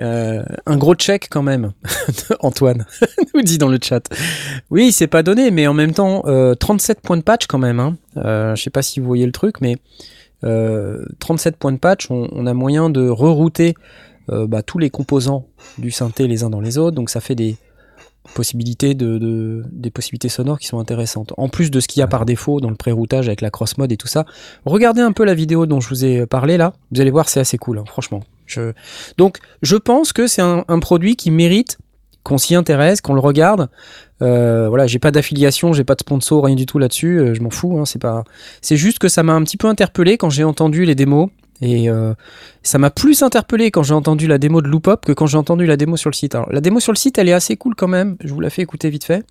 Euh, 0.01 0.41
un 0.65 0.77
gros 0.77 0.95
check 0.95 1.27
quand 1.29 1.43
même, 1.43 1.71
Antoine 2.39 2.85
nous 3.35 3.43
dit 3.43 3.59
dans 3.59 3.67
le 3.69 3.77
chat. 3.81 4.01
Oui, 4.71 4.91
c'est 4.91 5.05
pas 5.05 5.21
donné, 5.21 5.51
mais 5.51 5.67
en 5.67 5.75
même 5.75 5.93
temps, 5.93 6.23
euh, 6.25 6.55
37 6.55 7.01
points 7.01 7.17
de 7.17 7.21
patch 7.21 7.45
quand 7.45 7.59
même. 7.59 7.79
Hein. 7.79 7.95
Euh, 8.17 8.55
je 8.55 8.63
sais 8.63 8.71
pas 8.71 8.81
si 8.81 8.99
vous 8.99 9.05
voyez 9.05 9.27
le 9.27 9.31
truc, 9.31 9.61
mais 9.61 9.77
euh, 10.43 11.05
37 11.19 11.57
points 11.57 11.71
de 11.71 11.77
patch, 11.77 12.09
on, 12.09 12.27
on 12.31 12.47
a 12.47 12.55
moyen 12.55 12.89
de 12.89 13.07
rerouter 13.07 13.75
bah, 14.29 14.63
tous 14.63 14.79
les 14.79 14.89
composants 14.89 15.45
du 15.77 15.91
synthé 15.91 16.27
les 16.29 16.43
uns 16.45 16.49
dans 16.49 16.61
les 16.61 16.77
autres, 16.77 16.95
donc 16.95 17.09
ça 17.09 17.19
fait 17.19 17.35
des 17.35 17.57
possibilités 18.33 18.93
de, 18.93 19.17
de- 19.17 19.63
des 19.71 19.91
possibilités 19.91 20.29
sonores 20.29 20.59
qui 20.59 20.67
sont 20.67 20.79
intéressantes. 20.79 21.33
En 21.37 21.49
plus 21.49 21.71
de 21.71 21.79
ce 21.79 21.87
qu'il 21.87 21.99
y 21.99 22.03
a 22.03 22.07
par 22.07 22.25
défaut 22.25 22.61
dans 22.61 22.69
le 22.69 22.75
pré-routage 22.75 23.27
avec 23.27 23.41
la 23.41 23.49
cross 23.49 23.77
mode 23.77 23.91
et 23.91 23.97
tout 23.97 24.07
ça, 24.07 24.25
regardez 24.65 25.01
un 25.01 25.11
peu 25.11 25.25
la 25.25 25.33
vidéo 25.33 25.65
dont 25.65 25.79
je 25.81 25.89
vous 25.89 26.05
ai 26.05 26.25
parlé 26.25 26.57
là. 26.57 26.73
Vous 26.91 27.01
allez 27.01 27.11
voir, 27.11 27.27
c'est 27.29 27.39
assez 27.39 27.57
cool, 27.57 27.79
hein, 27.79 27.83
franchement. 27.85 28.23
Je... 28.45 28.73
Donc, 29.17 29.39
je 29.61 29.75
pense 29.75 30.13
que 30.13 30.27
c'est 30.27 30.41
un, 30.41 30.63
un 30.67 30.79
produit 30.79 31.15
qui 31.15 31.31
mérite 31.31 31.77
qu'on 32.23 32.37
s'y 32.37 32.55
intéresse, 32.55 33.01
qu'on 33.01 33.13
le 33.13 33.19
regarde. 33.19 33.67
Euh, 34.21 34.69
voilà, 34.69 34.87
j'ai 34.87 34.99
pas 34.99 35.11
d'affiliation, 35.11 35.73
j'ai 35.73 35.83
pas 35.83 35.95
de 35.95 35.99
sponsor, 35.99 36.45
rien 36.45 36.55
du 36.55 36.65
tout 36.65 36.79
là-dessus. 36.79 37.19
euh, 37.19 37.33
je 37.33 37.41
m'en 37.41 37.49
fous. 37.49 37.77
Hein, 37.77 37.85
c'est 37.85 37.99
pas. 37.99 38.23
C'est 38.61 38.77
juste 38.77 38.99
que 38.99 39.09
ça 39.09 39.23
m'a 39.23 39.33
un 39.33 39.43
petit 39.43 39.57
peu 39.57 39.67
interpellé 39.67 40.17
quand 40.17 40.29
j'ai 40.29 40.45
entendu 40.45 40.85
les 40.85 40.95
démos. 40.95 41.29
Et 41.65 41.89
euh, 41.89 42.13
ça 42.61 42.77
m'a 42.77 42.89
plus 42.89 43.23
interpellé 43.23 43.71
quand 43.71 43.83
j'ai 43.83 43.93
entendu 43.93 44.27
la 44.27 44.37
démo 44.37 44.61
de 44.61 44.67
Loopop 44.67 45.05
que 45.05 45.13
quand 45.13 45.27
j'ai 45.27 45.37
entendu 45.37 45.65
la 45.65 45.77
démo 45.77 45.95
sur 45.95 46.09
le 46.09 46.15
site. 46.15 46.35
Alors, 46.35 46.51
la 46.51 46.59
démo 46.59 46.81
sur 46.81 46.91
le 46.91 46.97
site, 46.97 47.17
elle 47.17 47.29
est 47.29 47.33
assez 47.33 47.55
cool 47.55 47.73
quand 47.73 47.87
même. 47.87 48.17
Je 48.21 48.33
vous 48.33 48.41
la 48.41 48.49
fais 48.49 48.61
écouter 48.61 48.89
vite 48.89 49.05
fait. 49.05 49.25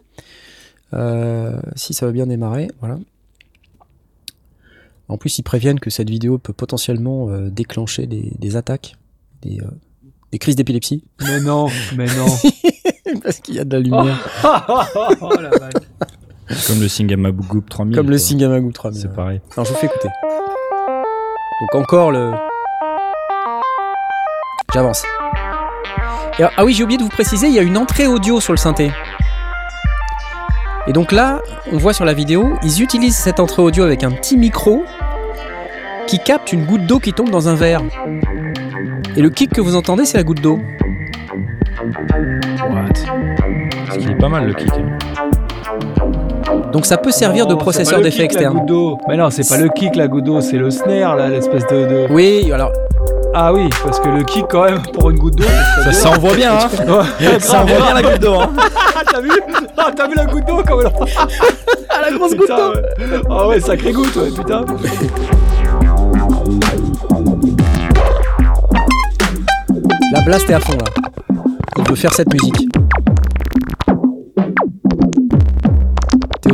Euh, 0.94 1.60
si 1.76 1.92
ça 1.92 2.06
va 2.06 2.12
bien 2.12 2.26
démarrer, 2.26 2.68
voilà. 2.80 2.98
En 5.08 5.18
plus, 5.18 5.38
ils 5.38 5.42
préviennent 5.42 5.78
que 5.78 5.90
cette 5.90 6.08
vidéo 6.08 6.38
peut 6.38 6.54
potentiellement 6.54 7.28
euh, 7.28 7.50
déclencher 7.50 8.06
des, 8.06 8.32
des 8.38 8.56
attaques, 8.56 8.96
des, 9.42 9.60
euh, 9.60 9.66
des 10.30 10.38
crises 10.38 10.56
d'épilepsie, 10.56 11.04
Mais 11.20 11.38
non, 11.40 11.68
mais 11.96 12.06
non. 12.06 12.26
parce 13.22 13.40
qu'il 13.40 13.56
y 13.56 13.58
a 13.58 13.64
de 13.64 13.76
la 13.76 13.80
lumière, 13.82 14.18
oh 14.42 15.28
la 15.38 15.50
vache. 15.50 16.66
Comme 16.66 16.80
le 16.80 16.88
Singama 16.88 17.30
Goop 17.30 17.68
3000. 17.68 17.94
comme 17.94 18.08
le. 18.08 18.16
Singamagu 18.16 18.72
3000. 18.72 19.00
C'est 19.02 19.12
pareil. 19.12 19.40
Alors, 19.52 19.66
je 19.66 19.72
vous 19.72 19.78
fais 19.78 19.86
écouter. 19.86 20.08
Donc 21.60 21.74
encore 21.74 22.10
le... 22.10 22.32
J'avance. 24.72 25.04
Ah 26.56 26.64
oui, 26.64 26.72
j'ai 26.72 26.82
oublié 26.82 26.98
de 26.98 27.02
vous 27.02 27.10
préciser, 27.10 27.46
il 27.46 27.52
y 27.52 27.58
a 27.58 27.62
une 27.62 27.76
entrée 27.76 28.06
audio 28.06 28.40
sur 28.40 28.52
le 28.52 28.56
synthé. 28.56 28.90
Et 30.86 30.92
donc 30.92 31.12
là, 31.12 31.40
on 31.70 31.76
voit 31.76 31.92
sur 31.92 32.04
la 32.04 32.14
vidéo, 32.14 32.58
ils 32.62 32.82
utilisent 32.82 33.16
cette 33.16 33.38
entrée 33.38 33.62
audio 33.62 33.84
avec 33.84 34.02
un 34.02 34.10
petit 34.10 34.36
micro 34.36 34.84
qui 36.06 36.18
capte 36.18 36.52
une 36.52 36.64
goutte 36.64 36.86
d'eau 36.86 36.98
qui 36.98 37.12
tombe 37.12 37.30
dans 37.30 37.48
un 37.48 37.54
verre. 37.54 37.82
Et 39.14 39.20
le 39.22 39.30
kick 39.30 39.52
que 39.52 39.60
vous 39.60 39.76
entendez, 39.76 40.04
c'est 40.06 40.16
la 40.16 40.24
goutte 40.24 40.40
d'eau. 40.40 40.58
What? 42.70 43.96
Il 44.00 44.10
est 44.10 44.14
pas 44.18 44.28
mal 44.28 44.46
le 44.46 44.54
kick. 44.54 44.72
hein. 44.72 46.11
Donc 46.72 46.86
ça 46.86 46.96
peut 46.96 47.10
servir 47.10 47.46
de 47.46 47.54
processeur 47.54 48.00
d'effet 48.00 48.24
externe. 48.24 48.54
goutte 48.58 48.66
d'eau. 48.66 48.98
Mais 49.08 49.16
non, 49.16 49.30
c'est 49.30 49.48
pas 49.48 49.58
le 49.58 49.68
kick, 49.68 49.96
la 49.96 50.08
goutte 50.08 50.24
d'eau, 50.24 50.40
c'est 50.40 50.56
le 50.58 50.70
snare, 50.70 51.16
là, 51.16 51.28
l'espèce 51.28 51.66
de, 51.66 51.76
de- 51.76 52.06
Oui, 52.10 52.50
alors 52.52 52.70
Ah 53.34 53.52
oui, 53.52 53.68
parce 53.84 54.00
que 54.00 54.08
le 54.08 54.22
kick, 54.24 54.46
quand 54.48 54.64
même, 54.64 54.80
pour 54.94 55.10
une 55.10 55.18
goutte 55.18 55.36
d'eau, 55.36 55.44
Ça, 55.44 55.82
très 55.82 55.92
ça 55.92 56.08
dur. 56.08 56.18
envoie 56.18 56.34
bien, 56.34 56.52
hein 56.54 56.68
Ouais, 57.20 57.40
Ça 57.40 57.62
envoie 57.62 57.76
bien 57.76 57.94
la 57.94 58.02
goutte 58.02 58.20
d'eau, 58.22 58.34
hein 58.34 58.50
t'as 59.12 59.20
vu 59.20 59.30
Ah, 59.76 59.90
t'as 59.94 60.06
vu 60.08 60.14
la 60.14 60.24
goutte 60.26 60.44
d'eau 60.46 60.62
comme 60.66 60.80
elle 60.80 60.92
Ah, 61.88 62.00
la 62.10 62.16
grosse 62.16 62.34
Putain, 62.34 62.56
ouais. 62.56 63.20
Ah 63.30 63.48
ouais, 63.48 63.60
sacrée 63.60 63.92
goutte, 63.92 64.16
ouais, 64.16 64.30
putain. 64.34 64.64
la 70.12 70.20
blast 70.22 70.48
est 70.50 70.54
à 70.54 70.60
fond 70.60 70.72
là. 70.72 70.84
Il 71.78 71.84
peut 71.84 71.94
faire 71.94 72.12
cette 72.12 72.32
musique. 72.32 72.68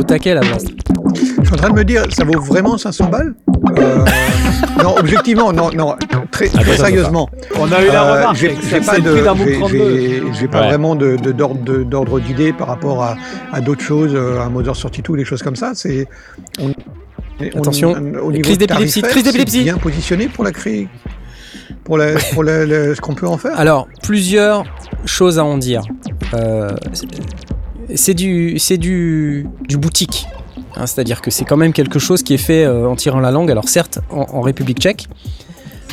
Taquet 0.09 0.33
la 0.33 0.41
blast. 0.41 0.67
Je 1.15 1.19
suis 1.45 1.53
en 1.53 1.57
train 1.57 1.69
de 1.69 1.75
me 1.75 1.83
dire, 1.83 2.03
ça 2.11 2.23
vaut 2.23 2.39
vraiment 2.41 2.77
500 2.77 3.09
balles 3.09 3.33
Euh, 3.77 4.05
Non, 4.83 4.95
objectivement, 4.97 5.51
non, 5.51 5.69
non, 5.75 5.95
très, 6.31 6.47
très 6.47 6.59
attends, 6.73 6.85
sérieusement. 6.85 7.29
On 7.59 7.69
a 7.71 7.83
eu 7.83 7.87
la 7.87 8.03
Euh, 8.03 8.13
remarque, 8.15 8.37
j'ai 8.37 8.49
pas 8.79 8.95
le 8.97 9.01
de, 9.03 9.11
prix 9.11 9.21
d'un 9.23 9.33
Moog 9.35 9.47
j'ai- 9.49 9.59
32. 9.59 9.77
j'ai- 9.99 10.23
j'ai 10.39 10.47
pas 10.47 10.61
Ouais. 10.61 10.67
vraiment 10.67 10.95
de 10.95 11.15
d'ordre 11.83 12.19
d'idée 12.21 12.53
par 12.53 12.67
rapport 12.67 13.03
à, 13.03 13.15
à 13.51 13.59
d'autres 13.61 13.81
choses, 13.83 14.11
euh, 14.15 14.39
un 14.41 14.49
Mother 14.49 14.75
sorti 14.75 15.01
tout, 15.01 15.17
des 15.17 15.25
choses 15.25 15.41
comme 15.43 15.55
ça. 15.57 15.71
C'est 15.75 16.07
on- 16.61 16.69
on- 17.41 17.59
Attention, 17.59 17.91
au 17.91 18.31
niveau 18.31 18.43
crise 18.43 18.57
d'épilepsie, 18.57 19.01
crise 19.01 19.23
d'épilepsie. 19.23 19.63
Bien 19.63 19.77
positionné 19.77 20.27
pour 20.27 20.43
la 20.45 20.51
créer, 20.51 20.87
pour, 21.83 21.97
la, 21.97 22.13
pour 22.33 22.43
la- 22.43 22.65
la- 22.65 22.95
ce 22.95 23.01
qu'on 23.01 23.15
peut 23.15 23.27
en 23.27 23.37
faire? 23.37 23.59
Alors, 23.59 23.87
plusieurs 24.03 24.63
choses 25.05 25.39
à 25.39 25.43
en 25.43 25.57
dire. 25.57 25.81
Euh, 26.35 26.69
c'est- 27.95 28.13
du, 28.13 28.57
c'est 28.59 28.77
du, 28.77 29.47
du 29.67 29.77
boutique. 29.77 30.27
Hein, 30.75 30.85
C'est-à-dire 30.85 31.21
que 31.21 31.31
c'est 31.31 31.45
quand 31.45 31.57
même 31.57 31.73
quelque 31.73 31.99
chose 31.99 32.23
qui 32.23 32.33
est 32.33 32.37
fait 32.37 32.63
euh, 32.65 32.87
en 32.87 32.95
tirant 32.95 33.19
la 33.19 33.31
langue. 33.31 33.49
Alors 33.51 33.67
certes, 33.69 33.99
en, 34.09 34.25
en 34.31 34.41
République 34.41 34.79
tchèque, 34.79 35.07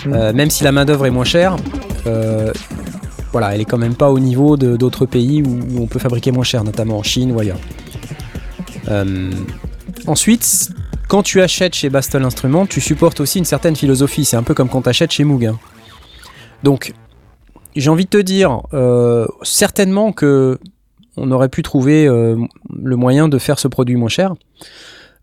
euh, 0.07 0.33
même 0.33 0.51
si 0.51 0.65
la 0.65 0.73
main 0.73 0.85
d'œuvre 0.85 1.07
est 1.07 1.11
moins 1.11 1.25
chère, 1.25 1.57
euh, 2.07 2.53
voilà, 3.33 3.55
elle 3.55 3.61
est 3.61 3.65
quand 3.65 3.79
même 3.79 3.95
pas 3.95 4.11
au 4.11 4.19
niveau 4.19 4.57
de- 4.57 4.77
d'autres 4.77 5.07
pays 5.07 5.43
où, 5.43 5.49
où 5.49 5.83
on 5.83 5.87
peut 5.87 5.99
fabriquer 5.99 6.31
moins 6.33 6.45
cher, 6.45 6.63
notamment 6.65 6.99
en 6.99 7.03
Chine 7.03 7.33
ou 7.33 7.41
ailleurs. 7.41 7.59
Ensuite, 10.07 10.71
quand 11.09 11.23
tu 11.23 11.41
achètes 11.43 11.75
chez 11.75 11.89
Bastel 11.91 12.23
Instruments, 12.23 12.67
tu 12.67 12.81
supportes 12.81 13.21
aussi 13.21 13.39
une 13.39 13.45
certaine 13.45 13.75
philosophie. 13.77 14.25
C'est 14.25 14.37
un 14.37 14.43
peu 14.43 14.55
comme 14.55 14.69
quand 14.69 14.83
tu 14.83 14.89
achètes 14.89 15.13
chez 15.13 15.25
Moog. 15.25 15.47
hein. 15.47 15.59
Donc, 16.63 16.93
j'ai 17.75 17.91
envie 17.91 18.05
de 18.05 18.11
te 18.11 18.17
dire, 18.19 18.61
certainement 19.43 20.13
que 20.13 20.59
on 21.17 21.31
aurait 21.31 21.49
pu 21.49 21.63
trouver 21.63 22.07
euh, 22.07 22.37
le 22.83 22.97
moyen 22.97 23.29
de 23.29 23.39
faire 23.39 23.59
ce 23.59 23.69
produit 23.69 23.97
moins 23.97 24.09
cher, 24.09 24.35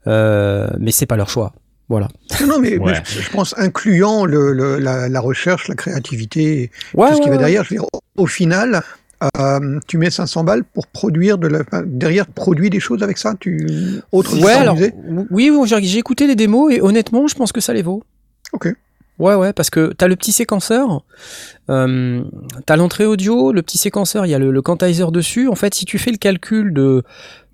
euh, 0.07 0.67
mais 0.79 0.91
c'est 0.91 1.05
pas 1.05 1.15
leur 1.17 1.29
choix. 1.29 1.53
Voilà. 1.89 2.07
Non, 2.47 2.59
mais, 2.59 2.77
je, 3.05 3.21
je 3.21 3.29
pense 3.29 3.53
incluant 3.57 4.25
le, 4.25 4.53
le- 4.53 4.79
la, 4.79 5.09
la 5.09 5.19
recherche, 5.19 5.67
la 5.67 5.75
créativité, 5.75 6.63
et 6.63 6.71
Ouais, 6.95 7.09
tout 7.09 7.15
ce 7.17 7.21
qui 7.21 7.25
ouais, 7.29 7.31
va 7.35 7.37
derrière. 7.37 7.63
Je 7.63 7.71
veux 7.71 7.75
dire, 7.81 7.85
au, 7.93 8.23
au 8.23 8.25
final, 8.25 8.81
euh, 9.39 9.79
tu 9.87 9.97
mets 9.97 10.09
500 10.09 10.43
balles 10.43 10.63
pour 10.63 10.87
produire 10.87 11.37
de 11.37 11.47
la, 11.47 11.59
enfin, 11.61 11.83
derrière, 11.85 12.25
produire 12.25 12.69
des 12.69 12.79
choses 12.79 13.03
avec 13.03 13.17
ça. 13.17 13.33
Tu 13.39 13.67
autre 14.11 14.41
Ouais, 14.41 14.53
alors, 14.53 14.77
oui, 15.29 15.51
j'ai 15.83 15.97
écouté 15.99 16.25
les 16.25 16.35
démos 16.35 16.73
et 16.73 16.81
honnêtement, 16.81 17.27
je 17.27 17.35
pense 17.35 17.51
que 17.51 17.61
ça 17.61 17.73
les 17.73 17.81
vaut. 17.83 18.01
Ok. 18.53 18.73
Ouais, 19.19 19.35
ouais, 19.35 19.53
parce 19.53 19.69
que 19.69 19.93
t'as 19.93 20.07
le 20.07 20.15
petit 20.15 20.31
séquenceur, 20.31 21.03
euh, 21.69 22.23
t'as 22.65 22.75
l'entrée 22.75 23.05
audio, 23.05 23.51
le 23.51 23.61
petit 23.61 23.77
séquenceur, 23.77 24.25
il 24.25 24.29
y 24.29 24.33
a 24.33 24.39
le, 24.39 24.51
le 24.51 24.61
quantizer 24.61 25.11
dessus. 25.11 25.47
En 25.47 25.55
fait, 25.55 25.73
si 25.73 25.85
tu 25.85 25.97
fais 25.99 26.11
le 26.11 26.17
calcul 26.17 26.73
de. 26.73 27.03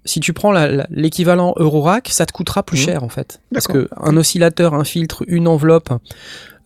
Si 0.06 0.22
tu 0.22 0.32
prends 0.32 0.54
l'équivalent 0.90 1.54
Eurorack, 1.58 2.08
ça 2.08 2.26
te 2.26 2.32
coûtera 2.32 2.64
plus 2.64 2.80
Mhm. 2.80 2.86
cher 2.86 3.04
en 3.04 3.10
fait. 3.10 3.42
Parce 3.54 3.68
D'accord. 3.68 3.84
que 3.84 3.90
un 4.10 4.16
oscillateur, 4.16 4.74
un 4.74 4.86
filtre, 4.86 5.24
une 5.28 5.48
enveloppe, 5.48 5.90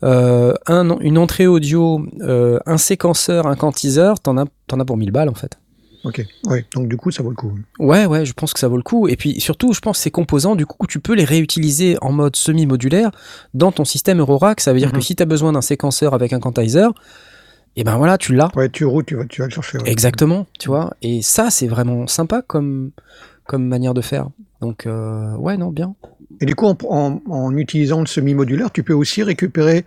euh, 0.04 0.54
un, 0.68 0.98
une 1.00 1.18
entrée 1.18 1.48
audio, 1.48 2.06
euh, 2.22 2.60
un 2.68 2.78
séquenceur, 2.78 3.48
un 3.48 3.56
quantiseur, 3.56 4.20
t'en 4.20 4.38
as, 4.38 4.46
t'en 4.68 4.80
as 4.80 4.86
pour 4.86 4.98
1000 4.98 5.12
balles 5.12 5.30
en 5.30 5.34
fait. 5.34 5.58
Ok. 6.04 6.26
Ouais. 6.48 6.66
Donc 6.76 6.88
du 6.90 6.98
coup, 6.98 7.12
ça 7.12 7.24
vaut 7.24 7.30
le 7.30 7.36
coup. 7.36 7.58
Ouais, 7.80 8.06
ouais, 8.06 8.26
je 8.26 8.34
pense 8.34 8.54
que 8.54 8.60
ça 8.60 8.68
vaut 8.68 8.76
le 8.78 8.84
coup. 8.84 9.08
Et 9.08 9.16
puis 9.16 9.40
surtout, 9.40 9.72
je 9.74 9.80
pense 9.80 9.98
que 9.98 10.04
ces 10.04 10.12
composants, 10.12 10.56
du 10.56 10.66
coup, 10.66 10.86
tu 10.88 11.00
peux 11.00 11.14
les 11.14 11.24
réutiliser 11.24 11.98
en 12.02 12.12
mode 12.12 12.36
semi-modulaire 12.36 13.12
dans 13.54 13.72
ton 13.72 13.86
système 13.86 14.20
Eurorack. 14.20 14.60
Ça 14.60 14.74
veut 14.74 14.80
dire 14.80 14.90
Mhm. 14.90 14.96
que 14.96 15.02
si 15.02 15.16
tu 15.16 15.24
as 15.24 15.26
besoin 15.26 15.54
d'un 15.54 15.62
séquenceur 15.62 16.14
avec 16.14 16.34
un 16.34 16.40
quantizer, 16.40 16.92
et 17.76 17.84
ben 17.84 17.98
voilà, 17.98 18.18
tu 18.18 18.36
l'as. 18.36 18.50
Ouais, 18.56 18.70
tu 18.70 18.86
routes, 18.86 19.06
tu 19.08 19.16
vas, 19.16 19.26
tu 19.26 19.42
vas 19.42 19.48
le 19.48 19.54
chercher. 19.54 19.78
ouais. 19.80 19.90
Exactement, 19.90 20.46
tu 20.60 20.68
vois. 20.68 20.94
Et 21.02 21.22
ça, 21.22 21.50
c'est 21.50 21.68
vraiment 21.68 22.06
sympa 22.08 22.42
comme, 22.42 22.92
comme 23.46 23.66
manière 23.68 23.94
de 23.94 24.02
faire. 24.02 24.28
Donc, 24.62 24.86
euh, 24.86 25.36
ouais, 25.38 25.58
non, 25.58 25.70
bien. 25.72 25.96
Et 26.42 26.46
du 26.46 26.56
coup, 26.56 26.66
en, 26.66 26.78
en- 26.90 27.22
en 27.30 27.56
utilisant 27.58 28.00
le 28.02 28.06
semi-modulaire, 28.08 28.72
tu 28.72 28.84
peux 28.84 28.94
aussi 28.94 29.24
récupérer 29.24 29.86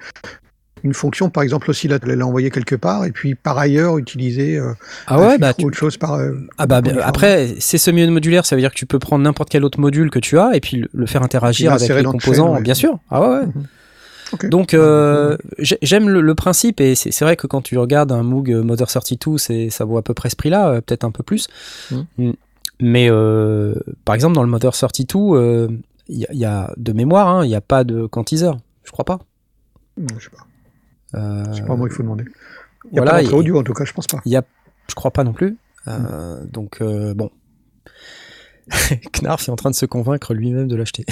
une 0.82 0.94
fonction, 0.94 1.30
par 1.30 1.42
exemple 1.42 1.70
oscillateur, 1.70 2.14
la 2.14 2.26
envoyer 2.26 2.50
quelque 2.50 2.74
part, 2.76 3.04
et 3.06 3.10
puis 3.12 3.34
par 3.34 3.58
ailleurs 3.58 3.98
utiliser 3.98 4.56
euh, 4.58 4.72
Ah 5.06 5.18
ouais, 5.20 5.38
bah, 5.38 5.52
ou 5.60 5.66
autre 5.66 5.76
chose 5.76 5.96
par. 5.96 6.14
euh, 6.14 6.32
ah 6.58 6.66
bah, 6.66 6.80
uniforme. 6.80 7.02
après, 7.04 7.54
c'est 7.58 7.78
semi-modulaire, 7.78 8.46
ça 8.46 8.54
veut 8.56 8.60
dire 8.62 8.70
que 8.70 8.76
tu 8.76 8.86
peux 8.86 8.98
prendre 8.98 9.24
n'importe 9.24 9.48
quel 9.50 9.64
autre 9.64 9.80
module 9.80 10.10
que 10.10 10.18
tu 10.18 10.38
as 10.38 10.54
et 10.54 10.60
puis 10.60 10.84
le, 10.92 11.06
faire 11.06 11.22
interagir 11.22 11.72
avec 11.72 11.88
les 11.88 12.02
composants, 12.04 12.46
chaîne, 12.46 12.54
ouais. 12.56 12.62
bien 12.62 12.74
sûr. 12.74 12.98
Ah 13.10 13.20
ouais, 13.20 13.28
ouais. 13.38 13.46
Mhm. 13.46 14.50
Donc 14.50 14.74
euh, 14.74 15.36
j'ai- 15.58 15.78
j'aime 15.82 16.08
le, 16.08 16.20
le 16.20 16.34
principe 16.34 16.80
et 16.80 16.96
c'est 16.96 17.20
vrai 17.22 17.36
que 17.36 17.46
quand 17.46 17.62
tu 17.62 17.78
regardes 17.78 18.10
un 18.10 18.24
Moog 18.24 18.50
Motor 18.50 18.88
32, 18.88 19.38
c'est 19.38 19.70
ça 19.70 19.84
vaut 19.84 19.98
à 19.98 20.02
peu 20.02 20.14
près 20.14 20.30
ce 20.30 20.36
prix-là, 20.36 20.68
euh, 20.68 20.80
peut-être 20.80 21.04
un 21.04 21.12
peu 21.12 21.22
plus. 21.22 21.46
Mhm. 21.92 22.06
Mm. 22.18 22.32
Mais 22.80 23.06
euh, 23.08 23.74
par 24.04 24.14
exemple 24.16 24.34
dans 24.34 24.42
le 24.42 24.48
Motor 24.50 24.74
32, 24.76 25.18
euh, 25.36 25.68
il 26.08 26.18
y, 26.18 26.24
a- 26.24 26.32
il 26.32 26.38
y 26.40 26.44
a 26.44 26.72
de 26.76 26.92
mémoire, 26.92 27.28
hein, 27.28 27.44
il 27.44 27.48
n'y 27.48 27.54
a 27.54 27.60
pas 27.60 27.84
de 27.84 28.06
quantiseur, 28.06 28.58
je 28.84 28.90
crois 28.90 29.04
pas. 29.04 29.20
Je 29.96 30.24
sais 30.24 30.30
pas. 30.30 30.44
Euh, 31.14 31.44
Je 31.52 31.56
sais 31.58 31.62
pas, 31.66 31.76
moi, 31.76 31.88
il 31.90 31.94
faut 31.94 32.02
demander. 32.02 32.24
Il 32.86 32.92
n'y 32.92 32.98
a 32.98 33.02
voilà, 33.02 33.12
pas 33.12 33.22
d'entrée 33.22 33.36
audio, 33.36 33.58
en 33.58 33.62
tout 33.62 33.72
cas, 33.72 33.84
je 33.84 33.92
pense 33.92 34.06
pas. 34.06 34.20
il 34.24 34.32
y 34.32 34.36
a, 34.36 34.42
je 34.88 34.94
crois 34.94 35.10
pas 35.10 35.24
non 35.24 35.32
plus. 35.32 35.56
Euh, 35.88 36.42
Donc 36.50 36.78
euh, 36.80 37.14
bon. 37.14 37.30
Knarf 39.12 39.48
est 39.48 39.52
en 39.52 39.56
train 39.56 39.70
de 39.70 39.76
se 39.76 39.86
convaincre 39.86 40.34
lui-même 40.34 40.66
de 40.68 40.76
l'acheter. 40.76 41.04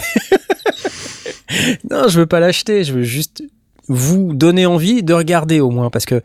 non, 1.91 2.09
je 2.09 2.19
veux 2.21 2.27
pas 2.27 2.41
l'acheter, 2.41 2.83
je 2.85 2.93
veux 2.93 3.03
juste 3.03 3.43
vous 3.87 4.35
donner 4.35 4.67
envie 4.67 5.03
de 5.03 5.13
regarder 5.15 5.61
au 5.61 5.71
moins 5.71 5.91
parce 5.91 6.07
que 6.07 6.23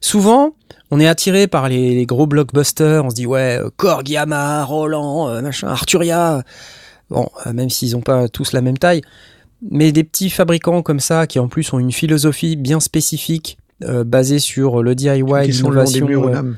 souvent 0.00 0.54
on 0.92 1.00
est 1.00 1.08
attiré 1.08 1.48
par 1.48 1.68
les, 1.68 1.94
les 1.94 2.06
gros 2.06 2.26
blockbusters, 2.26 3.04
on 3.04 3.10
se 3.10 3.14
dit 3.14 3.26
ouais, 3.26 3.58
euh, 3.60 3.70
Korg, 3.76 4.08
Yamaha, 4.08 4.64
Roland, 4.64 5.40
machin, 5.42 5.68
Arturia. 5.68 6.42
Bon, 7.10 7.28
même 7.52 7.70
s'ils 7.70 7.96
ont 7.96 8.00
pas 8.02 8.28
tous 8.28 8.52
la 8.52 8.60
même 8.60 8.78
taille, 8.78 9.02
mais 9.68 9.92
des 9.92 10.04
petits 10.04 10.30
fabricants 10.30 10.82
comme 10.82 11.00
ça 11.00 11.26
qui 11.26 11.38
en 11.38 11.48
plus 11.48 11.72
ont 11.72 11.78
une 11.78 11.92
philosophie 11.92 12.56
bien 12.56 12.80
spécifique 12.80 13.58
euh, 13.82 14.04
basée 14.04 14.38
sur 14.38 14.82
le 14.82 14.94
DIY, 14.94 15.22
l'innovation. 15.48 16.06
euh, 16.08 16.52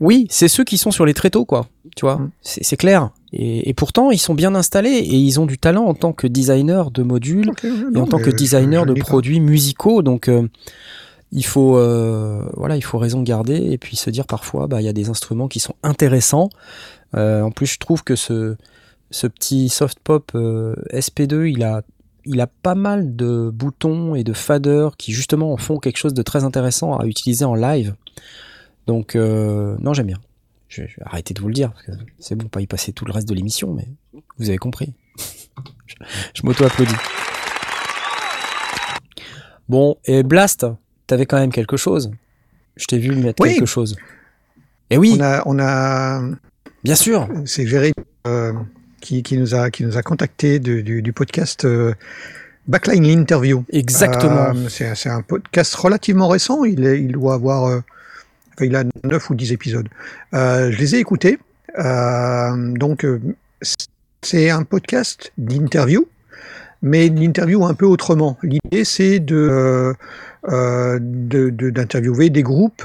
oui, 0.00 0.26
c'est 0.28 0.48
ceux 0.48 0.64
qui 0.64 0.76
sont 0.76 0.90
sur 0.90 1.06
les 1.06 1.14
tréteaux, 1.14 1.44
quoi. 1.44 1.66
Tu 1.96 2.04
vois, 2.04 2.16
Mm. 2.16 2.30
c'est 2.42 2.76
clair. 2.76 3.10
Et, 3.32 3.68
et 3.68 3.74
pourtant, 3.74 4.10
ils 4.10 4.18
sont 4.18 4.34
bien 4.34 4.54
installés 4.54 4.90
et 4.90 5.14
ils 5.14 5.38
ont 5.40 5.46
du 5.46 5.58
talent 5.58 5.84
en 5.84 5.94
tant 5.94 6.12
que 6.12 6.26
designer 6.26 6.90
de 6.90 7.02
modules 7.02 7.50
et 7.94 7.98
en 7.98 8.06
tant 8.06 8.18
que 8.18 8.30
designer 8.30 8.84
de 8.86 8.94
pas. 8.94 9.00
produits 9.00 9.40
musicaux. 9.40 10.02
Donc, 10.02 10.28
euh, 10.28 10.46
il 11.32 11.44
faut, 11.44 11.76
euh, 11.78 12.42
voilà, 12.56 12.76
il 12.76 12.82
faut 12.82 12.98
raison 12.98 13.22
garder 13.22 13.56
et 13.56 13.78
puis 13.78 13.96
se 13.96 14.10
dire 14.10 14.26
parfois, 14.26 14.66
bah, 14.66 14.80
il 14.80 14.84
y 14.84 14.88
a 14.88 14.92
des 14.92 15.08
instruments 15.08 15.48
qui 15.48 15.60
sont 15.60 15.74
intéressants. 15.82 16.48
Euh, 17.16 17.42
en 17.42 17.50
plus, 17.50 17.66
je 17.66 17.78
trouve 17.78 18.02
que 18.04 18.16
ce, 18.16 18.56
ce 19.10 19.26
petit 19.28 19.68
soft 19.68 19.98
pop 20.02 20.30
euh, 20.34 20.74
SP2, 20.92 21.46
il 21.50 21.62
a, 21.62 21.82
il 22.26 22.40
a 22.40 22.46
pas 22.46 22.74
mal 22.74 23.14
de 23.16 23.50
boutons 23.52 24.14
et 24.14 24.24
de 24.24 24.32
faders 24.32 24.96
qui 24.96 25.12
justement 25.12 25.52
en 25.52 25.56
font 25.56 25.78
quelque 25.78 25.96
chose 25.98 26.14
de 26.14 26.22
très 26.22 26.44
intéressant 26.44 26.96
à 26.96 27.06
utiliser 27.06 27.44
en 27.44 27.54
live. 27.54 27.94
Donc, 28.86 29.14
euh, 29.16 29.76
non, 29.80 29.94
j'aime 29.94 30.06
bien. 30.06 30.18
Je, 30.68 30.82
je 30.86 30.96
vais 30.96 31.02
arrêter 31.06 31.34
de 31.34 31.40
vous 31.40 31.48
le 31.48 31.54
dire, 31.54 31.72
parce 31.72 31.84
que 31.86 31.92
c'est 32.18 32.34
bon, 32.34 32.48
pas 32.48 32.60
y 32.60 32.66
passer 32.66 32.92
tout 32.92 33.04
le 33.04 33.12
reste 33.12 33.28
de 33.28 33.34
l'émission, 33.34 33.72
mais 33.72 33.86
vous 34.38 34.48
avez 34.48 34.58
compris. 34.58 34.92
je 35.86 35.94
je 36.34 36.42
m'auto-applaudis. 36.44 36.94
Bon, 39.68 39.96
et 40.04 40.22
Blast, 40.22 40.66
t'avais 41.06 41.26
quand 41.26 41.38
même 41.38 41.52
quelque 41.52 41.76
chose. 41.76 42.10
Je 42.76 42.86
t'ai 42.86 42.98
vu 42.98 43.14
mettre 43.14 43.42
Oui. 43.42 43.54
quelque 43.54 43.66
chose. 43.66 43.96
Et 44.90 44.98
oui, 44.98 45.14
On 45.16 45.22
a, 45.22 45.42
on 45.46 45.58
a, 45.58 46.22
bien 46.82 46.94
sûr. 46.94 47.28
c'est 47.46 47.64
euh, 48.26 48.52
qui, 49.04 49.22
qui 49.22 49.36
nous 49.36 49.54
a, 49.54 49.70
qui 49.70 49.84
nous 49.84 49.98
a 49.98 50.02
contacté 50.02 50.58
du, 50.58 51.02
du 51.02 51.12
podcast 51.12 51.66
euh, 51.66 51.92
Backline 52.66 53.04
Interview. 53.04 53.64
Exactement. 53.70 54.54
Euh, 54.54 54.68
c'est 54.68 55.10
un 55.10 55.20
podcast 55.20 55.74
relativement 55.74 56.26
récent. 56.26 56.64
Il, 56.64 56.86
est, 56.86 57.02
il 57.02 57.12
doit 57.12 57.34
avoir, 57.34 57.66
euh, 57.66 57.80
enfin, 58.54 58.64
il 58.64 58.74
a 58.74 58.84
9 59.04 59.30
ou 59.30 59.34
10 59.34 59.52
épisodes. 59.52 59.88
Je 60.32 60.76
les 60.76 60.94
ai 60.96 60.98
écoutés. 60.98 61.38
Donc, 61.76 63.06
c'est 64.22 64.48
un 64.48 64.62
podcast 64.62 65.32
d'interview, 65.36 66.08
mais 66.84 67.08
d'interview 67.08 67.64
un 67.64 67.72
peu 67.72 67.86
autrement. 67.86 68.36
L'idée, 68.42 68.84
c'est 68.84 69.18
de, 69.18 69.94
euh, 70.50 70.98
de- 71.00 71.48
d'interviewer 71.70 72.28
des 72.28 72.42
groupes, 72.42 72.82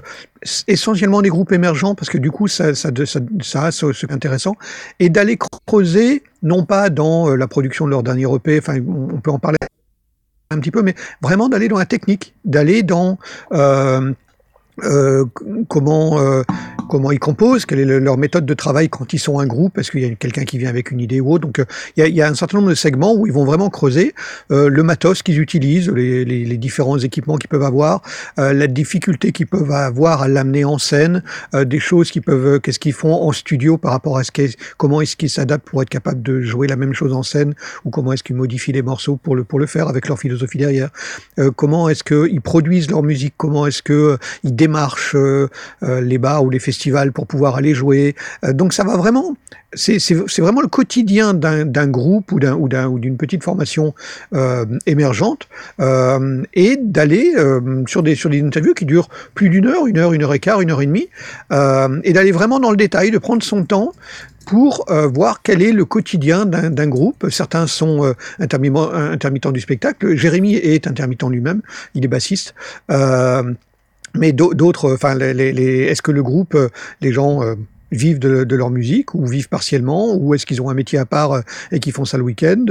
essentiellement 0.68 1.22
des 1.22 1.28
groupes 1.28 1.52
émergents, 1.52 1.96
parce 1.96 2.10
que 2.10 2.18
du 2.18 2.32
coup, 2.32 2.48
ça, 2.48 2.74
ça, 2.74 2.90
a 2.90 3.72
ce, 3.72 4.12
intéressant, 4.14 4.56
et 5.02 5.10
d'aller 5.10 5.38
creuser, 5.68 6.24
non 6.42 6.64
pas 6.64 6.90
dans 6.90 7.30
euh, 7.30 7.36
la 7.36 7.48
production 7.48 7.86
de 7.86 7.92
leur 7.92 8.02
dernier 8.02 8.24
EP, 8.34 8.60
enfin, 8.60 8.80
on, 8.88 9.20
peut 9.20 9.32
en 9.32 9.40
parler 9.40 9.58
un 10.50 10.60
petit 10.60 10.72
peu, 10.72 10.82
mais 10.82 10.96
vraiment 11.22 11.50
d'aller 11.50 11.68
dans 11.68 11.78
la 11.78 11.86
technique, 11.86 12.34
d'aller 12.46 12.84
dans 12.84 13.20
euh, 13.52 14.14
euh, 14.84 15.26
comment 15.68 16.22
euh, 16.22 16.44
comment 16.90 17.12
ils 17.12 17.20
composent, 17.20 17.66
quelle 17.66 17.80
est 17.80 17.86
le- 17.86 18.00
leur 18.00 18.18
méthode 18.18 18.46
de 18.46 18.54
travail 18.54 18.90
quand 18.90 19.14
ils 19.14 19.20
sont 19.20 19.40
un 19.40 19.46
groupe, 19.46 19.78
est-ce 19.78 19.92
qu'il 19.92 20.02
y 20.02 20.06
a 20.06 20.10
quelqu'un 20.16 20.44
qui 20.44 20.58
vient 20.58 20.70
avec 20.70 20.92
une 20.92 21.00
idée 21.00 21.22
ou 21.22 21.32
autre. 21.32 21.46
Donc 21.46 21.60
euh, 21.60 21.66
il 21.96 22.16
y, 22.16 22.22
a, 22.22 22.28
un 22.28 22.34
certain 22.34 22.58
nombre 22.58 22.70
de 22.70 22.76
segments 22.76 23.16
où 23.16 23.28
ils 23.28 23.34
vont 23.34 23.46
vraiment 23.46 23.70
creuser 23.70 24.14
euh, 24.52 24.68
le 24.68 24.84
matos 24.84 25.22
qu'ils 25.24 25.40
utilisent, 25.40 25.90
les, 25.90 26.58
différents 26.58 26.98
équipements 26.98 27.38
qu'ils 27.38 27.50
peuvent 27.50 27.64
avoir, 27.64 28.02
euh, 28.38 28.52
la 28.52 28.68
difficulté 28.68 29.32
qu'ils 29.32 29.48
peuvent 29.48 29.72
avoir 29.72 30.24
à 30.24 30.28
l'amener 30.28 30.66
en 30.66 30.78
scène, 30.78 31.24
des 31.54 31.80
choses 31.80 32.12
qu'ils 32.12 32.22
peuvent, 32.22 32.60
qu'est-ce 32.60 32.80
qu'ils 32.80 32.94
font 32.94 33.14
en 33.14 33.32
studio 33.32 33.78
par 33.78 33.92
rapport 33.92 34.18
à 34.18 34.24
ce 34.24 34.32
qu'est, 34.32 34.58
comment 34.78 35.00
est-ce 35.00 35.16
qu'ils 35.16 35.30
s'adaptent 35.30 35.68
pour 35.70 35.82
être 35.82 35.90
capables 35.90 36.22
de 36.22 36.42
jouer 36.42 36.68
la 36.68 36.76
même 36.76 36.94
chose 36.94 37.14
en 37.14 37.24
scène, 37.24 37.54
ou 37.86 37.92
comment 37.92 38.12
est-ce 38.12 38.24
qu'ils 38.24 38.36
modifient 38.36 38.74
les 38.74 38.82
morceaux 38.82 39.16
pour 39.16 39.36
le 39.36 39.44
pour 39.44 39.60
le 39.60 39.68
faire 39.68 39.88
avec 39.88 40.08
leur 40.08 40.20
philosophie 40.20 40.58
derrière. 40.58 40.90
Comment 41.56 41.88
est-ce 41.88 42.04
qu'ils 42.04 42.42
produisent 42.42 42.90
leur 42.90 43.04
musique, 43.04 43.36
comment 43.38 43.68
est-ce 43.68 43.82
que 43.82 43.94
euh, 43.94 44.18
ils 44.44 44.56
démarchent 44.56 45.16
les 45.82 46.18
bars 46.18 46.44
ou 46.44 46.50
les 46.50 46.60
festivals 46.60 46.79
pour 47.14 47.28
pouvoir 47.28 47.56
aller 47.56 47.74
jouer. 47.74 48.16
Euh, 48.44 48.54
donc 48.54 48.74
ça 48.74 48.84
va 48.84 48.98
vraiment, 48.98 49.36
c'est 49.74 50.00
vraiment 50.40 50.62
le 50.62 50.68
quotidien 50.68 51.34
d'un 51.34 51.88
groupe 51.88 52.32
ou 52.32 52.40
d'un 52.40 52.56
ou 52.56 52.68
d'un 52.68 52.88
ou 52.88 53.00
d'une 53.00 53.18
petite 53.18 53.44
formation 53.44 53.94
euh, 54.34 54.66
émergente 54.86 55.48
euh, 55.80 56.44
et 56.54 56.78
d'aller 56.82 57.34
sur 57.88 58.04
des 58.04 58.16
sur 58.16 58.30
des 58.30 58.42
interviews 58.42 58.74
qui 58.74 58.86
durent 58.86 59.10
plus 59.36 59.50
d'une 59.50 59.68
heure, 59.68 59.88
une 59.88 59.98
heure, 59.98 60.14
une 60.14 60.24
heure 60.24 60.34
et 60.34 60.40
quart, 60.40 60.62
une 60.62 60.72
heure 60.72 60.82
et 60.82 60.86
demie, 60.86 61.10
et 61.52 62.14
d'aller 62.14 62.32
vraiment 62.32 62.60
dans 62.60 62.72
le 62.72 62.78
détail, 62.78 63.12
de 63.12 63.18
prendre 63.18 63.44
son 63.44 63.64
temps 63.64 63.94
pour 64.46 64.86
voir 64.90 65.42
quel 65.44 65.62
est 65.62 65.72
le 65.72 65.86
quotidien 65.86 66.46
d'un 66.46 66.88
groupe. 66.88 67.30
Certains 67.30 67.68
sont 67.68 68.14
intermittents, 68.40 68.92
intermittents 68.92 69.52
du 69.52 69.62
spectacle. 69.62 70.16
Jérémy 70.16 70.56
est 70.56 70.88
intermittent 70.88 71.30
lui-même, 71.30 71.62
il 71.94 72.04
est 72.04 72.08
bassiste. 72.08 72.56
Mais 74.16 74.32
d'au- 74.32 74.54
d'autres, 74.54 74.94
enfin, 74.94 75.16
les, 75.16 75.34
les- 75.34 75.84
est-ce 75.84 76.02
que 76.02 76.12
le 76.12 76.24
groupe, 76.24 76.56
euh, 76.56 76.70
les 77.02 77.12
gens 77.12 77.42
euh, 77.44 77.56
vivent 77.92 78.20
de, 78.20 78.56
leur 78.56 78.70
musique 78.70 79.16
ou 79.16 79.26
vivent 79.26 79.50
partiellement, 79.50 80.16
ou 80.16 80.34
est-ce 80.36 80.46
qu'ils 80.46 80.62
ont 80.62 80.70
un 80.70 80.74
métier 80.76 81.00
à 81.00 81.06
part 81.06 81.32
euh, 81.34 81.42
et 81.72 81.80
qui 81.80 81.92
font 81.92 82.06
ça 82.06 82.18
le 82.18 82.24
week-end? 82.24 82.66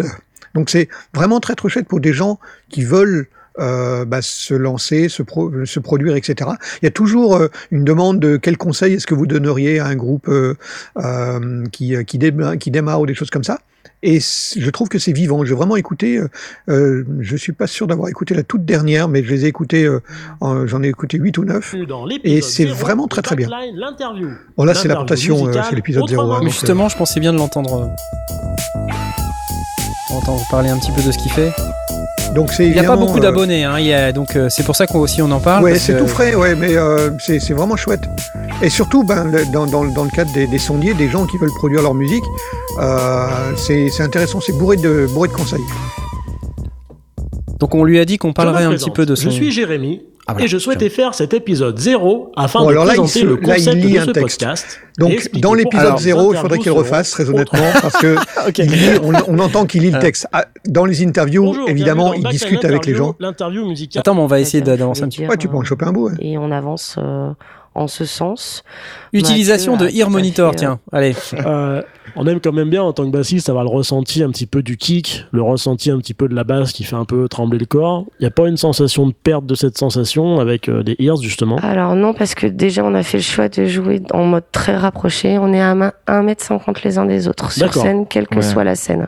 Donc 0.55 0.70
c'est 0.70 0.89
vraiment 1.14 1.41
très 1.41 1.55
très 1.55 1.68
chouette 1.68 1.89
pour 1.89 2.01
des 2.01 2.12
gens 2.12 2.39
qui 2.70 2.82
veulent 2.84 3.26
euh, 3.61 4.05
bah, 4.05 4.22
se 4.22 4.55
lancer, 4.55 5.09
se, 5.09 5.22
pro- 5.22 5.64
se 5.64 5.80
produire, 5.80 6.14
etc. 6.14 6.51
Il 6.80 6.84
y 6.84 6.89
a 6.89 6.93
toujours 6.93 7.36
euh, 7.36 7.49
une 7.72 7.82
demande 7.84 8.20
de 8.20 8.36
quel 8.36 8.57
conseil 8.57 8.95
est-ce 8.95 9.07
que 9.07 9.14
vous 9.16 9.26
donneriez 9.26 9.80
à 9.80 9.86
un 9.86 9.97
groupe 9.97 10.28
euh, 10.28 10.55
euh, 10.99 11.64
qui, 11.72 11.97
euh, 11.97 12.05
qui 12.05 12.18
démarre 12.18 13.01
ou 13.01 13.07
des 13.07 13.14
choses 13.14 13.30
comme 13.30 13.45
ça. 13.45 13.59
Et 14.03 14.21
je 14.21 14.71
trouve 14.71 14.89
que 14.89 14.99
c'est 15.01 15.11
vivant. 15.13 15.45
J'ai 15.45 15.55
vraiment 15.55 15.77
écouté. 15.77 16.19
Euh, 16.19 16.29
euh, 16.69 17.05
je 17.21 17.37
suis 17.37 17.51
pas 17.53 17.67
sûr 17.67 17.89
d'avoir 17.89 18.09
écouté 18.09 18.33
la 18.35 18.45
toute 18.45 18.65
dernière, 18.65 19.09
mais 19.09 19.25
je 19.25 19.31
les 19.31 19.45
ai 19.45 19.49
écoutés. 19.49 19.85
euh, 19.85 20.01
en- 20.41 20.67
J'en 20.69 20.83
ai 20.85 20.89
écouté 20.89 21.19
8 21.19 21.37
ou 21.39 21.45
9. 21.45 21.75
Dans 21.89 22.07
l'épisode 22.07 22.39
Et 22.39 22.41
c'est 22.43 22.65
vraiment 22.67 23.09
très, 23.09 23.23
très 23.23 23.35
bien. 23.35 23.49
L'interview. 23.75 24.29
Bon 24.57 24.65
là, 24.65 24.75
c'est 24.75 24.87
L'interview 24.89 25.35
l'adaptation, 25.35 25.47
euh, 25.49 25.63
c'est 25.69 25.75
l'épisode 25.75 26.09
0. 26.09 26.23
autrement. 26.23 26.41
Mais 26.45 26.51
justement, 26.51 26.89
je 26.89 26.97
pensais 26.97 27.19
bien 27.19 27.33
de 27.33 27.39
l'entendre. 27.39 27.91
Entendre 30.11 30.43
parler 30.51 30.71
un 30.71 30.79
petit 30.79 30.93
peu 30.93 31.03
de 31.03 31.11
ce 31.13 31.19
qu'il 31.19 31.31
fait. 31.33 31.53
Donc 32.35 32.51
Il 32.59 32.71
n'y 32.73 32.79
a 32.79 32.85
pas 32.85 32.97
beaucoup 32.97 33.21
d'abonnés, 33.21 33.65
hein, 33.65 33.79
il 33.79 33.87
y 33.87 33.93
a- 33.93 34.13
donc 34.13 34.37
euh, 34.37 34.49
c'est 34.51 34.63
pour 34.63 34.77
ça 34.77 34.87
qu'on 34.87 34.99
aussi 35.01 35.23
on 35.23 35.31
en 35.31 35.41
parle. 35.41 35.65
Ouais, 35.65 35.79
c'est 35.79 35.95
que- 35.95 35.99
tout 36.01 36.07
frais, 36.07 36.35
ouais, 36.35 36.55
mais 36.55 36.77
euh, 36.77 37.11
c'est 37.19 37.41
c'est 37.41 37.55
vraiment 37.55 37.77
chouette. 37.77 38.03
Et 38.61 38.71
surtout, 38.71 39.05
ben, 39.05 39.25
le- 39.31 39.45
dans, 39.53 39.67
dans, 39.67 39.85
dans 39.85 40.05
le 40.05 40.11
cadre 40.11 40.33
des, 40.33 40.47
des 40.49 40.59
sondiers, 40.59 40.93
des 40.95 41.09
gens 41.09 41.27
qui 41.27 41.39
veulent 41.39 41.53
produire 41.55 41.81
leur 41.83 41.95
musique, 41.95 42.25
euh, 42.81 43.27
c'est 43.57 43.89
c'est 43.89 44.03
intéressant, 44.03 44.41
c'est 44.41 44.53
bourré 44.53 44.77
de, 44.77 45.07
bourré 45.13 45.29
de 45.29 45.33
conseils. 45.35 45.63
Donc 47.61 47.75
on 47.75 47.85
lui 47.85 47.99
a 47.99 48.05
dit 48.05 48.19
qu'on 48.19 48.33
parlerait 48.33 48.65
un 48.65 48.71
petit 48.73 48.91
peu 48.91 49.07
de 49.07 49.15
son. 49.15 49.25
Je 49.25 49.31
suis 49.31 49.53
Jérémy. 49.53 50.03
Ah, 50.31 50.33
voilà, 50.35 50.45
et 50.45 50.49
je 50.49 50.59
souhaitais 50.59 50.91
faire 50.91 51.15
cet 51.15 51.33
épisode 51.33 51.79
0 51.79 52.33
afin 52.37 52.59
Bon, 52.61 52.67
de 52.67 52.73
alors 52.73 52.85
là, 52.85 52.93
il 52.93 52.97
présenter 53.01 53.21
se- 53.21 53.25
le 53.25 53.37
là, 53.37 53.57
il 53.57 53.65
concept 53.65 53.77
lit 53.83 53.93
de 53.95 53.99
un 53.99 54.05
ce 54.05 54.11
texte. 54.11 54.41
podcast. 54.41 54.81
Donc, 54.99 55.31
dans 55.41 55.55
l'épisode 55.55 55.85
pourquoi 55.87 56.03
0, 56.03 56.35
il 56.35 56.37
faudrait 56.37 56.59
qu'il 56.59 56.73
refasse, 56.73 57.11
très 57.13 57.31
honnêtement, 57.31 57.65
parce 57.81 57.97
que 57.97 58.15
Ok. 58.49 58.59
il 58.59 58.71
lit- 58.71 58.99
on, 59.03 59.13
on 59.27 59.39
entend 59.39 59.65
qu'il 59.65 59.81
lit 59.85 59.91
le 59.91 59.99
texte. 60.01 60.27
Ah, 60.35 60.45
Dans 60.67 60.85
les 60.85 61.03
interviews, 61.03 61.45
Bonjour, 61.45 61.71
évidemment, 61.71 62.13
il 62.13 62.25
discute 62.29 62.63
avec 62.67 62.85
les 62.85 62.95
gens. 62.95 63.15
L'interview 63.21 63.67
musicale. 63.67 64.01
Attends, 64.01 64.15
mais 64.17 64.21
on 64.21 64.27
va 64.27 64.39
essayer 64.41 64.63
ça, 64.63 64.77
d'avancer 64.77 65.03
un 65.03 65.09
petit 65.09 65.23
peu. 65.23 65.29
Ouais, 65.31 65.39
tu 65.39 65.49
peux 65.49 65.57
en 65.57 65.65
choper 65.65 65.87
un 65.87 65.93
bout. 65.93 66.09
ouais. 66.11 66.15
Et 66.21 66.37
on 66.37 66.51
avance 66.51 66.97
euh, 66.99 67.31
en 67.79 67.87
ce 67.89 68.05
sens. 68.05 68.62
Utilisation 69.12 69.72
Mathieu 69.76 69.89
de 69.89 69.97
Ear 69.97 70.11
Monitor, 70.11 70.51
fait, 70.51 70.57
euh, 70.57 70.59
tiens, 70.59 70.81
allez. 70.93 71.14
Euh, 71.47 71.83
on 72.16 72.26
aime 72.26 72.41
quand 72.41 72.53
même 72.53 72.68
bien 72.70 72.83
en 72.83 72.93
tant 72.93 73.05
que 73.07 73.11
bassiste 73.11 73.49
avoir 73.49 73.64
le 73.64 73.70
ressenti 73.70 74.22
un 74.22 74.31
petit 74.31 74.47
peu 74.47 74.62
du 74.62 74.76
kick, 74.76 75.24
le 75.33 75.41
ressenti 75.43 75.91
un 75.91 75.99
petit 75.99 76.14
peu 76.14 76.29
de 76.29 76.35
la 76.35 76.45
basse 76.45 76.72
qui 76.72 76.85
fait 76.85 76.97
un 76.97 77.05
peu 77.05 77.29
trembler 77.29 77.59
le 77.59 77.64
corps. 77.66 78.05
Il 78.18 78.22
n'y 78.22 78.26
a 78.26 78.31
pas 78.31 78.49
une 78.49 78.57
sensation 78.57 79.07
de 79.07 79.12
perte 79.12 79.47
de 79.47 79.55
cette 79.55 79.79
sensation 79.79 80.41
avec 80.41 80.68
euh, 80.68 80.83
des 80.83 80.97
ears 80.99 81.16
justement? 81.16 81.57
Alors 81.62 81.95
non, 81.95 82.12
parce 82.14 82.35
que 82.35 82.47
déjà 82.47 82.85
on 82.85 82.95
a 82.95 83.03
fait 83.03 83.18
le 83.18 83.22
choix 83.22 83.49
de 83.49 83.64
jouer 83.66 84.03
en 84.12 84.24
mode 84.24 84.45
très 84.53 84.76
rapproché. 84.76 85.39
On 85.39 85.53
est 85.53 85.61
à 85.61 85.74
ma- 85.74 85.95
1m50 86.07 86.83
les 86.85 86.99
uns 86.99 87.07
des 87.07 87.29
autres 87.29 87.53
sur 87.53 87.72
scène, 87.72 88.07
quelle 88.07 88.26
que 88.26 88.37
Ouais. 88.37 88.43
soit 88.43 88.64
la 88.64 88.74
scène. 88.76 89.07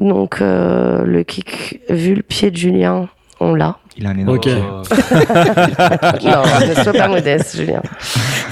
Donc 0.00 0.40
euh, 0.40 1.04
le 1.04 1.22
kick, 1.22 1.80
vu 1.88 2.14
le 2.14 2.22
pied 2.22 2.50
de 2.50 2.56
Julien, 2.56 3.08
on 3.40 3.54
l'a. 3.54 3.76
Il 3.96 4.06
a 4.06 4.10
un 4.10 4.18
énorme. 4.18 4.36
Ok. 4.36 4.46
Non, 6.22 6.42
ne 6.66 6.74
sois 6.82 6.92
pas 6.92 7.08
modeste, 7.08 7.56
Julien. 7.56 7.82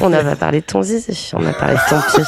On 0.00 0.10
n'a 0.10 0.22
pas 0.22 0.36
parlé 0.36 0.60
de 0.60 0.66
ton 0.66 0.82
zizi, 0.82 1.30
on 1.34 1.46
a 1.46 1.52
parlé 1.52 1.74
de 1.74 1.80
ton 1.88 2.00
pied. 2.14 2.24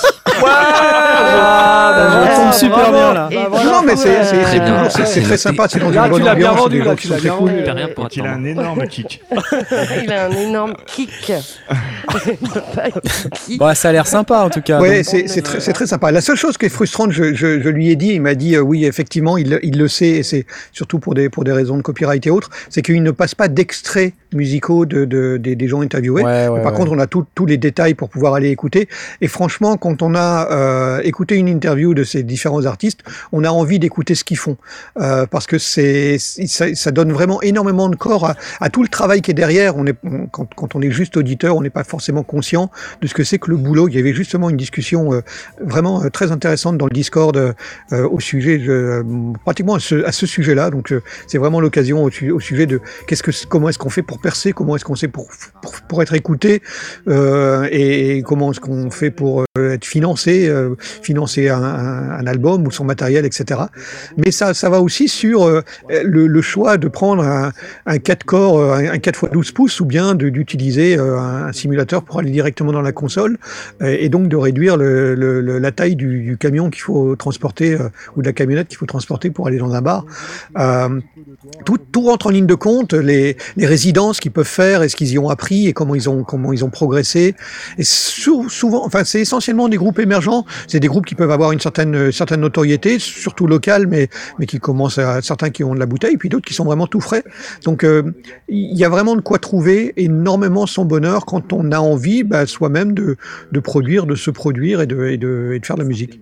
Ah, 1.13 1.93
bah, 1.97 2.29
je 2.31 2.37
tombe 2.37 2.53
super 2.53 2.93
bien 2.93 3.15
là. 3.15 3.29
Non, 3.33 3.65
non, 3.65 3.83
mais 3.85 3.97
c'est 3.97 4.25
c'est- 4.25 5.21
Très 5.23 5.37
sympa, 5.37 5.67
c'est 5.69 5.79
dans 5.79 5.93
une 5.93 6.09
bonne 6.09 6.21
tu 6.21 6.27
l'as 6.27 6.35
bien 6.35 6.51
ambiance, 6.53 6.97
tu 6.97 7.03
qui 7.03 7.09
sont 7.09 7.15
l'as 7.15 7.21
très 7.21 7.29
bien 7.29 7.37
vendu. 7.37 7.53
Il 8.17 8.27
a 8.27 8.33
un 8.33 8.45
énorme 8.45 8.87
kick. 8.89 9.23
Il 10.03 10.13
a 10.13 10.25
un 10.27 10.31
énorme 10.31 10.75
kick. 10.87 11.33
Bon, 13.59 13.75
ça 13.75 13.89
a 13.89 13.93
l'air 13.93 14.07
sympa 14.07 14.41
en 14.41 14.51
tout 14.51 14.61
cas. 14.63 14.79
Donc- 14.79 14.89
c'est 15.05 15.29
c'est 15.29 15.43
très, 15.43 15.61
c'est 15.61 15.73
très 15.73 15.87
sympa. 15.87 16.11
La 16.11 16.21
seule 16.21 16.37
chose 16.37 16.57
qui 16.59 16.67
est 16.67 16.71
frustrante, 16.71 17.13
je, 17.13 17.35
je, 17.35 17.61
je 17.61 17.69
lui 17.69 17.91
ai 17.91 17.97
dit, 17.97 18.13
il 18.15 18.23
m'a 18.23 18.35
dit 18.35 18.57
euh, 18.57 18.61
oui, 18.61 18.85
effectivement, 18.85 19.37
il, 19.39 19.59
il 19.63 19.79
le 19.79 19.89
sait, 19.89 20.09
et 20.09 20.23
c'est 20.23 20.47
surtout 20.73 20.99
pour 20.99 21.15
des, 21.15 21.29
pour 21.29 21.45
des 21.45 21.53
raisons 21.53 21.77
de 21.77 21.83
copyright 21.83 22.27
et 22.27 22.31
autres, 22.31 22.51
c'est 22.69 22.83
qu'il 22.83 23.03
ne 23.03 23.11
passe 23.11 23.35
pas 23.35 23.49
d'extraits 23.49 24.13
musicaux 24.35 24.87
de, 24.87 25.05
de, 25.05 25.37
des, 25.37 25.57
des 25.57 25.68
gens 25.68 25.81
interviewés. 25.81 26.22
Ouais, 26.22 26.49
ouais, 26.49 26.57
Mais 26.57 26.62
par 26.62 26.72
ouais. 26.72 26.78
contre, 26.78 26.93
on 26.93 26.99
a 26.99 27.07
tous 27.07 27.47
les 27.47 27.57
détails 27.57 27.95
pour 27.95 28.09
pouvoir 28.09 28.35
aller 28.35 28.51
écouter. 28.51 28.89
Et 29.20 29.28
franchement, 29.28 29.76
quand 29.76 30.03
on 30.03 30.14
a 30.14 30.49
euh, 30.51 31.01
écouté 31.05 31.37
une 31.37 31.49
interview 31.49 31.95
de 31.95 32.05
ces 32.05 32.22
différents 32.22 32.64
artistes, 32.66 33.01
on 33.33 33.45
a 33.45 33.51
envie 33.51 33.78
d'écouter 33.78 34.14
ce 34.14 34.24
qu'ils 34.24 34.39
font. 34.39 34.57
Euh, 35.01 35.26
parce 35.26 35.47
que 35.47 35.59
c'est 35.59 36.18
ça, 36.18 36.75
ça 36.75 36.91
donne 36.91 37.13
vraiment 37.13 37.41
énormément 37.42 37.88
de 37.88 37.96
corps 37.96 38.26
à, 38.26 38.34
à 38.61 38.68
tout 38.71 38.83
le 38.83 38.88
travail 38.88 39.22
qui 39.22 39.30
est 39.30 39.34
derrière. 39.34 39.76
On 39.76 39.87
est, 39.87 39.96
on- 40.05 40.26
quand, 40.26 40.49
quand 40.55 40.75
on 40.75 40.80
est 40.83 40.91
juste 40.91 41.17
auditeur, 41.17 41.57
on 41.57 41.63
n'est 41.63 41.71
pas 41.71 41.84
forcément 41.84 42.22
conscient 42.22 42.71
de 43.03 43.07
ce 43.07 43.14
que 43.14 43.25
c'est 43.25 43.38
que 43.38 43.50
le 43.50 43.57
boulot. 43.57 43.88
Il 43.88 43.95
y 43.95 43.99
avait 43.99 44.13
justement 44.13 44.50
une 44.50 44.57
discussion 44.57 45.13
euh, 45.13 45.21
vraiment 45.61 46.03
euh, 46.05 46.09
très 46.11 46.30
intéressante 46.33 46.79
dans 46.79 46.87
le 46.87 46.92
Discord 46.92 47.37
euh, 47.37 47.53
euh, 47.92 48.09
au 48.09 48.21
sujet, 48.21 48.59
de, 48.59 49.05
pratiquement 49.45 49.75
à 49.75 49.80
ce, 49.80 50.05
à 50.05 50.13
ce 50.13 50.26
sujet-là. 50.26 50.71
Donc 50.71 50.92
euh, 50.92 51.03
c'est 51.26 51.38
vraiment 51.38 51.61
l'occasion 51.61 52.05
au, 52.05 52.11
au 52.33 52.41
sujet 52.41 52.67
de 52.67 52.80
qu'est-ce 53.07 53.22
que, 53.22 53.30
comment 53.49 53.68
est-ce 53.68 53.79
qu'on 53.79 53.91
fait 53.91 54.03
pour 54.03 54.20
percer, 54.21 54.53
comment 54.53 54.76
est-ce 54.76 54.84
qu'on 54.84 54.95
fait 54.95 55.09
pour, 55.09 55.29
pour, 55.88 56.03
être 56.03 56.14
écouté 56.14 56.63
euh, 57.09 57.68
et, 57.71 58.22
comment 58.22 58.53
est-ce 58.53 58.61
qu'on 58.61 58.91
fait 58.91 59.11
pour 59.11 59.45
euh, 59.59 59.72
être 59.72 59.84
financé, 59.84 60.49
euh, 60.49 60.75
financer 60.79 61.49
un, 61.49 62.26
album 62.26 62.67
ou 62.67 62.71
son 62.71 62.84
matériel, 62.84 63.25
etc. 63.25 63.61
Mais 64.17 64.30
ça, 64.30 64.55
ça 64.55 64.68
va 64.68 64.80
aussi 64.80 65.09
sur 65.09 65.63
le, 65.88 66.42
choix 66.42 66.76
de 66.79 66.88
prendre 66.88 67.22
un, 67.22 67.53
un 67.87 67.99
4 67.99 68.25
corps, 68.25 68.75
un, 68.75 68.92
un 68.92 68.99
4 68.99 69.25
x 69.25 69.33
12 69.33 69.53
pouces 69.53 69.80
ou 69.80 69.84
bien 69.84 70.14
d'utiliser 70.14 70.97
un, 70.97 71.53
simulateur 71.53 72.03
pour 72.03 72.18
aller 72.18 72.30
directement 72.30 72.72
dans 72.72 72.83
la 72.83 72.92
console 72.92 73.38
et 73.80 74.09
donc 74.09 74.29
de 74.29 74.37
réduire 74.37 74.76
la 74.76 75.72
taille 75.72 75.97
du, 75.97 76.22
du 76.22 76.37
camion 76.37 76.71
qu'il 76.71 76.83
faut 76.83 77.17
transporter 77.17 77.76
ou 78.17 78.22
de 78.22 78.26
la 78.26 78.33
camionnette 78.33 78.68
qu'il 78.68 78.79
faut 78.79 78.87
transporter 78.87 79.30
pour 79.30 79.47
aller 79.47 79.59
dans 79.59 79.75
un 79.75 79.83
bar. 79.83 80.05
Tout, 81.64 81.79
tout 81.92 82.03
rentre 82.03 82.26
en 82.26 82.30
ligne 82.30 82.47
de 82.47 82.55
compte, 82.55 82.92
les, 82.92 83.37
les 83.57 83.67
résidences 84.11 84.20
qu'ils 84.20 84.32
peuvent 84.32 84.46
faire 84.46 84.82
et 84.82 84.88
ce 84.88 84.96
qu'ils 84.96 85.12
y 85.12 85.18
ont 85.18 85.28
appris 85.28 85.66
et 85.68 85.72
comment 85.72 85.95
ils 85.95 86.08
ont, 86.08 86.24
comment 86.24 86.53
ils 86.53 86.64
ont 86.64 86.70
progressé. 86.70 87.34
Et 87.78 87.84
sou- 87.84 88.49
souvent, 88.49 88.84
enfin, 88.84 89.04
c'est 89.04 89.20
essentiellement 89.20 89.68
des 89.68 89.76
groupes 89.76 89.99
émergents. 89.99 90.45
C'est 90.66 90.80
des 90.80 90.88
groupes 90.88 91.07
qui 91.07 91.14
peuvent 91.14 91.30
avoir 91.30 91.53
une 91.53 91.61
certaine, 91.61 92.12
certaine 92.12 92.41
notoriété, 92.41 92.99
surtout 92.99 93.46
locale, 93.46 93.87
mais, 93.87 94.08
mais 94.38 94.46
qui 94.46 94.58
commencent 94.58 94.99
à, 94.99 95.22
certains 95.22 95.50
qui 95.50 95.64
ont 95.64 95.74
de 95.74 95.80
la 95.80 95.87
bouteille, 95.87 96.16
puis 96.16 96.28
d'autres 96.28 96.46
qui 96.46 96.54
sont 96.54 96.64
vraiment 96.64 96.87
tout 96.87 97.00
frais. 97.00 97.22
Donc, 97.64 97.84
euh, 97.84 98.03
il 98.49 98.76
y 98.76 98.84
a 98.84 98.88
vraiment 98.88 99.16
de 99.16 99.20
quoi 99.20 99.38
trouver 99.38 99.92
énormément 99.96 100.66
son 100.66 100.84
bonheur 100.84 101.24
quand 101.26 101.53
on 101.53 101.72
a 101.72 101.78
envie, 101.78 102.24
bah, 102.24 102.46
soi-même 102.46 102.92
de, 102.95 103.16
de 103.53 103.61
produire, 103.61 104.07
de 104.07 104.14
se 104.16 104.30
produire 104.30 104.80
et 104.80 104.87
de, 104.87 105.07
et 105.07 105.18
de, 105.18 105.53
et 105.54 105.61
de 105.61 105.66
faire 105.66 105.76
de 105.76 105.82
la 105.82 105.88
musique. 105.88 106.20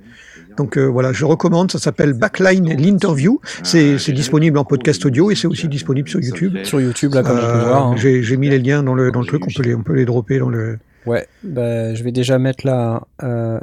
Donc 0.58 0.76
euh, 0.76 0.84
voilà, 0.86 1.12
je 1.12 1.24
recommande. 1.24 1.70
Ça 1.72 1.78
s'appelle 1.78 2.12
Backline 2.12 2.74
l'interview. 2.76 3.40
C'est 3.62 3.98
c'est 3.98 4.12
disponible 4.12 4.58
en 4.58 4.64
podcast 4.64 5.06
audio 5.06 5.30
et 5.30 5.34
c'est 5.34 5.46
aussi 5.46 5.68
disponible 5.68 6.08
sur 6.08 6.20
YouTube. 6.20 6.58
Sur 6.64 6.80
YouTube, 6.80 7.14
là, 7.14 7.22
comme 7.22 7.38
on 7.38 7.40
peut 7.40 7.46
Euh, 7.46 7.64
voir. 7.68 7.86
hein. 7.86 7.94
J'ai 7.96 8.36
mis 8.36 8.50
les 8.50 8.58
liens 8.58 8.82
dans 8.82 8.94
le 8.94 9.10
dans 9.10 9.20
le 9.20 9.26
truc. 9.26 9.42
On 9.46 9.50
peut 9.54 9.62
les 9.62 9.74
on 9.74 9.82
peut 9.82 9.94
les 9.94 10.04
dropper 10.04 10.38
dans 10.38 10.48
le. 10.50 10.78
Ouais, 11.06 11.26
bah, 11.42 11.94
je 11.94 12.02
vais 12.04 12.12
déjà 12.12 12.38
mettre 12.38 12.66
la, 12.66 13.02
euh, 13.22 13.58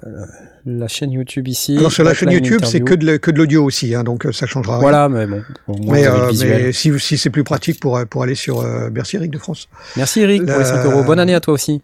la 0.66 0.88
chaîne 0.88 1.12
YouTube 1.12 1.48
ici. 1.48 1.78
Alors 1.78 1.92
sur 1.92 2.04
la 2.04 2.16
chaîne 2.16 2.32
YouTube, 2.32 2.62
c'est 2.64 2.80
que 2.80 2.96
de 2.96 3.06
le- 3.06 3.18
que 3.20 3.30
de 3.30 3.38
l'audio 3.38 3.64
aussi, 3.64 3.94
hein, 3.94 4.04
donc 4.04 4.26
ça 4.32 4.48
changera. 4.48 4.76
rien. 4.80 4.82
Voilà, 4.82 5.10
mais 5.10 5.28
bon. 5.28 5.44
moins, 5.68 5.94
Mais, 5.94 6.08
euh, 6.08 6.32
mais 6.40 6.72
si, 6.72 6.98
si 7.00 7.18
c'est 7.20 7.30
plus 7.30 7.44
pratique 7.44 7.80
pour, 7.80 8.00
pour 8.10 8.24
aller 8.24 8.34
sur 8.34 8.62
euh, 8.62 8.90
Bercy 8.90 9.18
Eric 9.18 9.30
de 9.32 9.38
France. 9.38 9.68
Merci 9.96 10.22
Eric 10.22 10.44
pour 10.44 10.54
les 10.54 10.60
la- 10.60 10.66
5 10.66 10.86
euros. 10.86 11.04
Bonne 11.04 11.20
année 11.20 11.36
à 11.36 11.40
toi 11.40 11.54
aussi. 11.54 11.82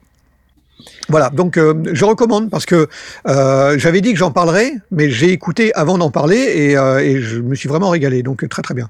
Voilà, 1.09 1.29
donc 1.29 1.57
euh, 1.57 1.73
je 1.93 2.05
recommande 2.05 2.49
parce 2.49 2.65
que 2.65 2.87
euh, 3.27 3.77
j'avais 3.77 4.01
dit 4.01 4.11
que 4.13 4.17
j'en 4.19 4.31
parlerais, 4.31 4.73
mais 4.91 5.09
j'ai 5.09 5.31
écouté 5.31 5.73
avant 5.75 5.97
d'en 5.97 6.09
parler 6.11 6.37
et, 6.37 6.77
euh, 6.77 6.99
et 6.99 7.21
je 7.21 7.39
me 7.39 7.55
suis 7.55 7.67
vraiment 7.69 7.89
régalé, 7.89 8.23
donc 8.23 8.47
très 8.49 8.61
très 8.61 8.73
bien. 8.73 8.89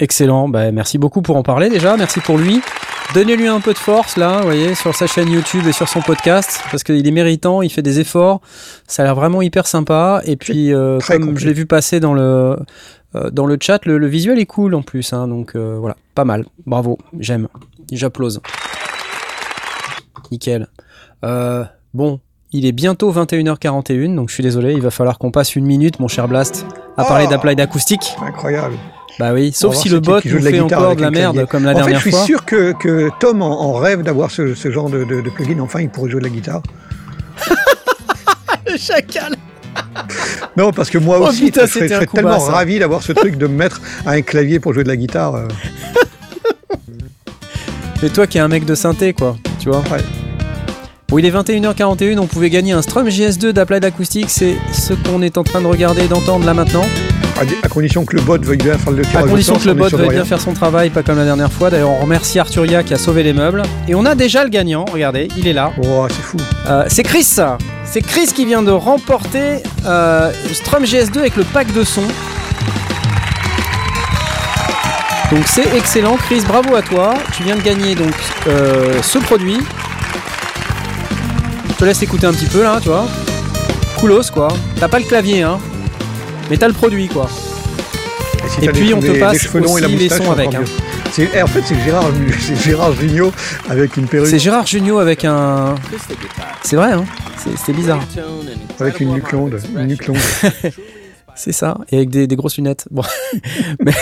Excellent. 0.00 0.48
Bah, 0.48 0.72
merci 0.72 0.98
beaucoup 0.98 1.22
pour 1.22 1.36
en 1.36 1.42
parler 1.42 1.68
déjà. 1.68 1.96
Merci 1.96 2.20
pour 2.20 2.36
lui. 2.38 2.60
Donnez-lui 3.14 3.46
un 3.46 3.60
peu 3.60 3.72
de 3.72 3.78
force 3.78 4.16
là, 4.16 4.38
vous 4.38 4.44
voyez, 4.44 4.74
sur 4.74 4.94
sa 4.94 5.06
chaîne 5.06 5.28
YouTube 5.30 5.66
et 5.66 5.72
sur 5.72 5.88
son 5.88 6.00
podcast, 6.00 6.60
parce 6.70 6.82
qu'il 6.82 7.06
est 7.06 7.10
méritant, 7.10 7.62
il 7.62 7.70
fait 7.70 7.82
des 7.82 8.00
efforts. 8.00 8.40
Ça 8.86 9.02
a 9.02 9.04
l'air 9.04 9.14
vraiment 9.14 9.42
hyper 9.42 9.66
sympa. 9.66 10.22
Et 10.24 10.36
puis, 10.36 10.72
comme 11.06 11.38
je 11.38 11.46
l'ai 11.46 11.52
vu 11.52 11.66
passer 11.66 12.00
dans 12.00 12.14
le 12.14 12.56
dans 13.30 13.44
le 13.44 13.58
chat, 13.60 13.84
le, 13.84 13.98
le 13.98 14.06
visuel 14.06 14.38
est 14.38 14.46
cool 14.46 14.74
en 14.74 14.80
plus. 14.82 15.12
hein. 15.12 15.28
donc 15.28 15.54
voilà, 15.54 15.96
pas 16.14 16.24
mal. 16.24 16.46
Bravo, 16.66 16.98
j'aime. 17.18 17.48
J'applause. 17.92 18.40
Nickel. 20.30 20.66
Euh, 21.24 21.64
bon, 21.94 22.20
il 22.52 22.66
est 22.66 22.72
bientôt 22.72 23.12
21h41, 23.12 24.14
donc 24.14 24.28
je 24.28 24.34
suis 24.34 24.42
désolé, 24.42 24.72
il 24.74 24.80
va 24.82 24.90
falloir 24.90 25.18
qu'on 25.18 25.30
passe 25.30 25.56
une 25.56 25.64
minute, 25.64 26.00
mon 26.00 26.08
cher 26.08 26.28
Blast, 26.28 26.66
à 26.96 27.04
parler 27.04 27.26
Oh 27.28 27.30
d'Applied 27.30 27.60
Acoustic. 27.60 28.14
Incroyable. 28.26 28.74
Bah 29.18 29.32
oui, 29.34 29.52
sauf 29.52 29.74
si 29.74 29.88
le 29.90 30.00
bot 30.00 30.20
nous 30.24 30.38
de 30.40 30.44
la 30.44 30.50
fait 30.50 30.58
guitare 30.58 30.78
encore 30.78 30.86
avec 30.86 30.98
de 30.98 31.02
la 31.02 31.10
merde 31.10 31.32
clavier. 31.34 31.48
comme 31.48 31.64
la 31.64 31.72
en 31.72 31.74
fait, 31.74 31.80
dernière 31.80 31.98
je 31.98 32.02
suis 32.02 32.10
fois. 32.12 32.24
sûr 32.24 32.44
que, 32.46 32.72
que 32.72 33.10
Tom 33.20 33.42
en, 33.42 33.60
en 33.60 33.72
rêve 33.74 34.02
d'avoir 34.02 34.30
ce, 34.30 34.54
ce 34.54 34.70
genre 34.70 34.88
de, 34.88 35.04
de, 35.04 35.20
de 35.20 35.30
plugin. 35.30 35.60
Enfin, 35.60 35.80
il 35.82 35.90
pourrait 35.90 36.10
jouer 36.10 36.20
de 36.20 36.26
la 36.26 36.30
guitare. 36.32 36.62
Le 38.66 38.76
chacal 38.78 39.34
Non, 40.56 40.72
parce 40.72 40.88
que 40.88 40.96
moi 40.96 41.18
Oh, 41.20 41.26
aussi, 41.28 41.44
putain, 41.44 41.66
je 41.66 41.72
serais, 41.72 41.88
je 41.88 42.04
tellement 42.06 42.30
bas, 42.30 42.40
ça. 42.40 42.52
ravi 42.52 42.78
d'avoir 42.78 43.02
ce 43.02 43.12
truc 43.12 43.36
de 43.36 43.46
me 43.46 43.54
mettre 43.54 43.82
à 44.06 44.12
un 44.12 44.22
clavier 44.22 44.60
pour 44.60 44.72
jouer 44.72 44.82
de 44.84 44.88
la 44.88 44.96
guitare. 44.96 45.34
euh. 45.34 45.48
Et 48.02 48.08
toi 48.08 48.26
qui 48.26 48.38
es 48.38 48.40
un 48.40 48.48
mec 48.48 48.64
de 48.64 48.74
synthé, 48.74 49.12
quoi, 49.12 49.36
tu 49.60 49.68
vois. 49.68 49.80
Ouais. 49.90 50.00
Bon, 51.12 51.18
il 51.18 51.26
est 51.26 51.30
21h41, 51.30 52.18
on 52.20 52.26
pouvait 52.26 52.48
gagner 52.48 52.72
un 52.72 52.80
Strum 52.80 53.06
JS2 53.06 53.50
d'Applied 53.50 53.84
Acoustic, 53.84 54.30
c'est 54.30 54.56
ce 54.72 54.94
qu'on 54.94 55.20
est 55.20 55.36
en 55.36 55.44
train 55.44 55.60
de 55.60 55.66
regarder 55.66 56.04
et 56.04 56.08
d'entendre 56.08 56.46
là 56.46 56.54
maintenant. 56.54 56.86
À, 57.62 57.68
condition 57.68 58.06
que 58.06 58.16
le 58.16 58.22
bot 58.22 58.42
veuille 58.42 58.56
bien 58.56 58.78
faire 58.78 58.94
le 58.94 59.02
tirage 59.02 59.24
À 59.24 59.28
condition 59.28 59.58
que 59.58 59.66
le 59.66 59.74
bot 59.74 59.90
veuille 59.90 60.08
bien 60.08 60.24
faire 60.24 60.40
son 60.40 60.54
travail, 60.54 60.88
pas 60.88 61.02
comme 61.02 61.18
la 61.18 61.26
dernière 61.26 61.52
fois. 61.52 61.68
D'ailleurs, 61.68 61.90
on 61.90 62.00
remercie 62.00 62.38
Arturia 62.38 62.82
qui 62.82 62.94
a 62.94 62.96
sauvé 62.96 63.22
les 63.22 63.34
meubles. 63.34 63.62
Et 63.88 63.94
on 63.94 64.06
a 64.06 64.14
déjà 64.14 64.42
le 64.42 64.48
gagnant, 64.48 64.86
regardez, 64.90 65.28
il 65.36 65.46
est 65.46 65.52
là. 65.52 65.72
Oh, 65.84 66.06
c'est 66.08 66.22
fou. 66.22 66.38
Euh, 66.66 66.84
c'est 66.88 67.02
Chris 67.02 67.28
C'est 67.84 68.00
Chris 68.00 68.28
qui 68.34 68.46
vient 68.46 68.62
de 68.62 68.70
remporter 68.70 69.62
euh, 69.84 70.32
Strum 70.54 70.84
GS2 70.84 71.18
avec 71.18 71.36
le 71.36 71.44
pack 71.44 71.74
de 71.74 71.84
son. 71.84 72.04
Donc 75.30 75.42
c'est 75.44 75.76
excellent, 75.76 76.16
Chris, 76.16 76.40
bravo 76.48 76.74
à 76.74 76.80
toi. 76.80 77.12
Tu 77.36 77.42
viens 77.42 77.56
de 77.56 77.62
gagner 77.62 77.96
donc 77.96 78.14
euh, 78.46 79.02
ce 79.02 79.18
produit. 79.18 79.58
Je 81.82 81.86
te 81.86 81.90
laisse 81.90 82.02
écouter 82.04 82.28
un 82.28 82.32
petit 82.32 82.46
peu 82.46 82.62
là, 82.62 82.78
tu 82.80 82.90
vois. 82.90 83.08
Coolos 83.98 84.30
quoi. 84.32 84.46
T'as 84.78 84.86
pas 84.86 85.00
le 85.00 85.04
clavier 85.04 85.42
hein, 85.42 85.58
mais 86.48 86.56
t'as 86.56 86.68
le 86.68 86.74
produit 86.74 87.08
quoi. 87.08 87.28
si 88.48 88.64
Et 88.64 88.68
puis, 88.68 88.94
on 88.94 89.00
te 89.00 89.18
passe 89.18 89.52
et 89.52 89.58
aussi 89.58 89.96
les 89.96 90.08
sons 90.08 90.30
avec, 90.30 90.54
hein. 90.54 90.62
eh, 91.18 91.42
en 91.42 91.46
fait, 91.48 91.62
c'est 91.64 91.74
Gérard, 91.84 92.04
c'est 92.40 92.62
Gérard 92.62 92.92
Jugnot 92.92 93.32
avec 93.68 93.96
une 93.96 94.06
perruque. 94.06 94.28
C'est 94.28 94.38
Gérard 94.38 94.64
Jugnot 94.64 95.00
avec 95.00 95.24
un. 95.24 95.74
C'est 96.62 96.76
vrai 96.76 96.92
hein. 96.92 97.04
C'est- 97.38 97.56
C'était 97.58 97.72
bizarre. 97.72 98.06
Avec 98.78 99.00
une 99.00 99.14
nuque 99.14 99.32
longue. 99.32 99.58
Une 99.76 99.88
nuque 99.88 100.06
longue. 100.06 100.18
C'est 101.34 101.50
ça, 101.50 101.78
et 101.90 101.96
avec 101.96 102.10
des, 102.10 102.28
des 102.28 102.36
grosses 102.36 102.58
lunettes. 102.58 102.86
Bon. 102.92 103.02
Mais 103.84 103.92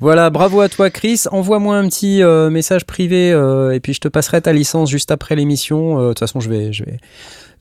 voilà, 0.00 0.30
bravo 0.30 0.60
à 0.60 0.68
toi 0.68 0.90
Chris. 0.90 1.24
Envoie-moi 1.30 1.76
un 1.76 1.88
petit 1.88 2.22
euh, 2.22 2.50
message 2.50 2.84
privé 2.84 3.32
euh, 3.32 3.72
et 3.72 3.80
puis 3.80 3.92
je 3.92 4.00
te 4.00 4.08
passerai 4.08 4.40
ta 4.42 4.52
licence 4.52 4.90
juste 4.90 5.10
après 5.10 5.36
l'émission. 5.36 5.98
Euh, 5.98 6.02
De 6.02 6.08
toute 6.08 6.20
façon, 6.20 6.40
je 6.40 6.48
vais, 6.48 6.72
je 6.72 6.84
vais, 6.84 6.98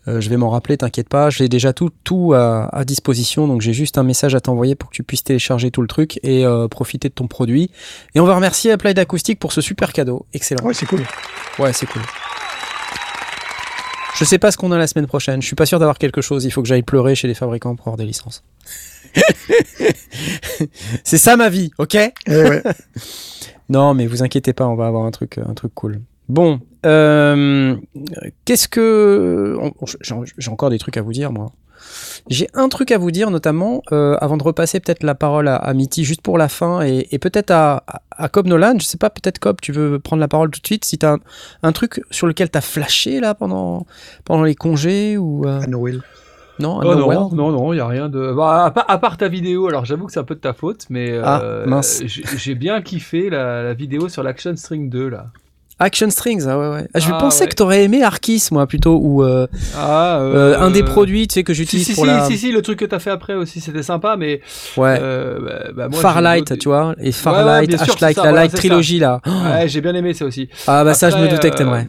euh, 0.07 0.21
je 0.21 0.29
vais 0.29 0.37
m'en 0.37 0.49
rappeler, 0.49 0.77
t'inquiète 0.77 1.09
pas. 1.09 1.29
J'ai 1.29 1.49
déjà 1.49 1.73
tout, 1.73 1.89
tout 2.03 2.33
à, 2.33 2.69
à 2.73 2.85
disposition, 2.85 3.47
donc 3.47 3.61
j'ai 3.61 3.73
juste 3.73 3.97
un 3.97 4.03
message 4.03 4.35
à 4.35 4.39
t'envoyer 4.39 4.75
pour 4.75 4.89
que 4.89 4.95
tu 4.95 5.03
puisses 5.03 5.23
télécharger 5.23 5.69
tout 5.69 5.81
le 5.81 5.87
truc 5.87 6.19
et 6.23 6.45
euh, 6.45 6.67
profiter 6.67 7.09
de 7.09 7.13
ton 7.13 7.27
produit. 7.27 7.71
Et 8.15 8.19
on 8.19 8.25
va 8.25 8.35
remercier 8.35 8.71
Applied 8.71 8.97
Acoustic 8.97 9.37
pour 9.39 9.51
ce 9.51 9.61
super 9.61 9.91
cadeau. 9.91 10.25
Excellent. 10.33 10.63
Ouais, 10.65 10.73
c'est 10.73 10.85
cool. 10.85 11.03
Ouais, 11.59 11.73
c'est 11.73 11.87
cool. 11.87 12.01
Je 14.15 14.25
sais 14.25 14.37
pas 14.37 14.51
ce 14.51 14.57
qu'on 14.57 14.71
a 14.71 14.77
la 14.77 14.87
semaine 14.87 15.07
prochaine. 15.07 15.41
Je 15.41 15.47
suis 15.47 15.55
pas 15.55 15.65
sûr 15.65 15.79
d'avoir 15.79 15.97
quelque 15.97 16.21
chose. 16.21 16.43
Il 16.43 16.51
faut 16.51 16.61
que 16.61 16.67
j'aille 16.67 16.83
pleurer 16.83 17.15
chez 17.15 17.27
les 17.27 17.33
fabricants 17.33 17.75
pour 17.75 17.87
avoir 17.87 17.97
des 17.97 18.05
licences. 18.05 18.43
c'est 21.03 21.17
ça 21.17 21.35
ma 21.37 21.49
vie, 21.49 21.71
ok 21.77 21.95
Eh 21.95 22.11
ouais. 22.31 22.63
Non, 23.69 23.93
mais 23.93 24.07
vous 24.07 24.23
inquiétez 24.23 24.53
pas, 24.53 24.65
on 24.67 24.75
va 24.75 24.87
avoir 24.87 25.05
un 25.05 25.11
truc, 25.11 25.37
un 25.37 25.53
truc 25.53 25.73
cool. 25.75 26.01
Bon, 26.27 26.59
euh, 26.87 27.75
qu'est-ce 28.45 28.67
que 28.67 29.57
j'ai 30.39 30.49
encore 30.51 30.71
des 30.71 30.79
trucs 30.79 30.97
à 30.97 31.01
vous 31.03 31.13
dire, 31.13 31.31
moi. 31.31 31.51
J'ai 32.29 32.47
un 32.55 32.67
truc 32.67 32.91
à 32.91 32.97
vous 32.97 33.11
dire, 33.11 33.29
notamment, 33.31 33.81
euh, 33.91 34.15
avant 34.21 34.37
de 34.37 34.43
repasser 34.43 34.79
peut-être 34.79 35.03
la 35.03 35.13
parole 35.15 35.47
à, 35.47 35.55
à 35.55 35.73
Mitty 35.73 36.03
juste 36.03 36.21
pour 36.21 36.37
la 36.39 36.49
fin 36.49 36.81
et, 36.81 37.07
et 37.11 37.19
peut-être 37.19 37.51
à, 37.51 37.83
à, 37.87 38.01
à 38.11 38.27
Cobb 38.27 38.47
Nolan. 38.47 38.73
Je 38.79 38.85
sais 38.85 38.97
pas, 38.97 39.09
peut-être 39.11 39.37
Cobb, 39.39 39.57
tu 39.61 39.71
veux 39.71 39.99
prendre 39.99 40.19
la 40.19 40.27
parole 40.27 40.49
tout 40.51 40.59
de 40.61 40.65
suite 40.67 40.83
si 40.83 40.97
tu 40.97 41.05
as 41.05 41.13
un, 41.13 41.19
un 41.63 41.71
truc 41.71 42.01
sur 42.11 42.25
lequel 42.27 42.49
tu 42.51 42.57
as 42.57 42.61
flashé 42.61 43.19
là 43.19 43.33
pendant, 43.35 43.85
pendant 44.25 44.43
les 44.43 44.55
congés 44.55 45.17
ou. 45.17 45.45
euh, 45.47 45.61
À 45.61 45.67
Noël. 45.67 46.01
Non, 46.59 46.79
Oh 46.83 46.95
Noël 46.95 47.17
non, 47.17 47.29
non, 47.33 47.51
non, 47.51 47.73
il 47.73 47.77
y 47.77 47.79
a 47.79 47.87
rien 47.87 48.09
de. 48.09 48.33
Bah, 48.35 48.65
à, 48.65 48.71
part, 48.71 48.85
à 48.87 48.97
part 48.97 49.17
ta 49.17 49.27
vidéo, 49.29 49.67
alors 49.67 49.85
j'avoue 49.85 50.05
que 50.07 50.11
c'est 50.11 50.19
un 50.19 50.23
peu 50.25 50.35
de 50.35 50.41
ta 50.41 50.53
faute, 50.53 50.85
mais 50.89 51.09
euh, 51.11 51.21
Ah, 51.23 51.41
mince. 51.65 52.03
j'ai 52.05 52.55
bien 52.55 52.81
kiffé 52.81 53.29
la, 53.29 53.63
la 53.63 53.73
vidéo 53.73 54.09
sur 54.09 54.23
l'Action 54.23 54.55
String 54.55 54.89
2 54.89 55.07
là. 55.09 55.27
Action 55.81 56.09
Strings, 56.09 56.45
ah 56.49 56.59
ouais, 56.59 56.67
ouais. 56.67 56.87
Ah, 56.93 56.99
je 56.99 57.09
Ah, 57.09 57.17
pensais 57.17 57.45
ouais. 57.45 57.49
que 57.49 57.55
t'aurais 57.55 57.85
aimé 57.85 58.03
Arkis, 58.03 58.49
moi, 58.51 58.67
plutôt, 58.67 58.99
ou 59.01 59.23
euh, 59.23 59.47
Ah, 59.77 60.19
euh, 60.19 60.59
un 60.59 60.71
des 60.71 60.83
produits, 60.83 61.25
tu 61.29 61.35
sais, 61.35 61.43
que 61.45 61.53
j'utilise 61.53 61.85
si, 61.87 61.93
pour 61.93 62.03
si, 62.03 62.09
la. 62.09 62.25
si, 62.25 62.37
si, 62.37 62.51
le 62.51 62.61
truc 62.61 62.79
que 62.79 62.83
t'as 62.85 62.99
fait 62.99 63.11
après 63.11 63.35
aussi, 63.35 63.61
c'était 63.61 63.81
sympa, 63.81 64.17
mais. 64.17 64.41
Ouais. 64.75 64.99
bah, 64.99 65.71
bah, 65.73 65.87
moi, 65.87 66.01
Farlight, 66.01 66.57
tu 66.59 66.67
vois, 66.67 66.95
et 66.97 67.03
Ouais, 67.03 67.05
ouais, 67.05 67.11
Farlight, 67.13 67.69
bien 67.69 67.77
sûr, 67.77 67.93
Ashlight, 67.93 68.17
la 68.17 68.23
voilà, 68.23 68.41
Light 68.41 68.51
ça. 68.51 68.57
Trilogy, 68.57 68.99
là. 68.99 69.21
Oh. 69.25 69.29
Ouais, 69.29 69.69
j'ai 69.69 69.79
bien 69.79 69.95
aimé 69.95 70.13
ça 70.13 70.25
aussi. 70.25 70.49
Ah, 70.67 70.83
bah 70.83 70.93
ça, 70.93 71.09
je 71.11 71.15
me 71.15 71.29
doutais 71.29 71.49
que 71.49 71.55
t'aimerais. 71.55 71.87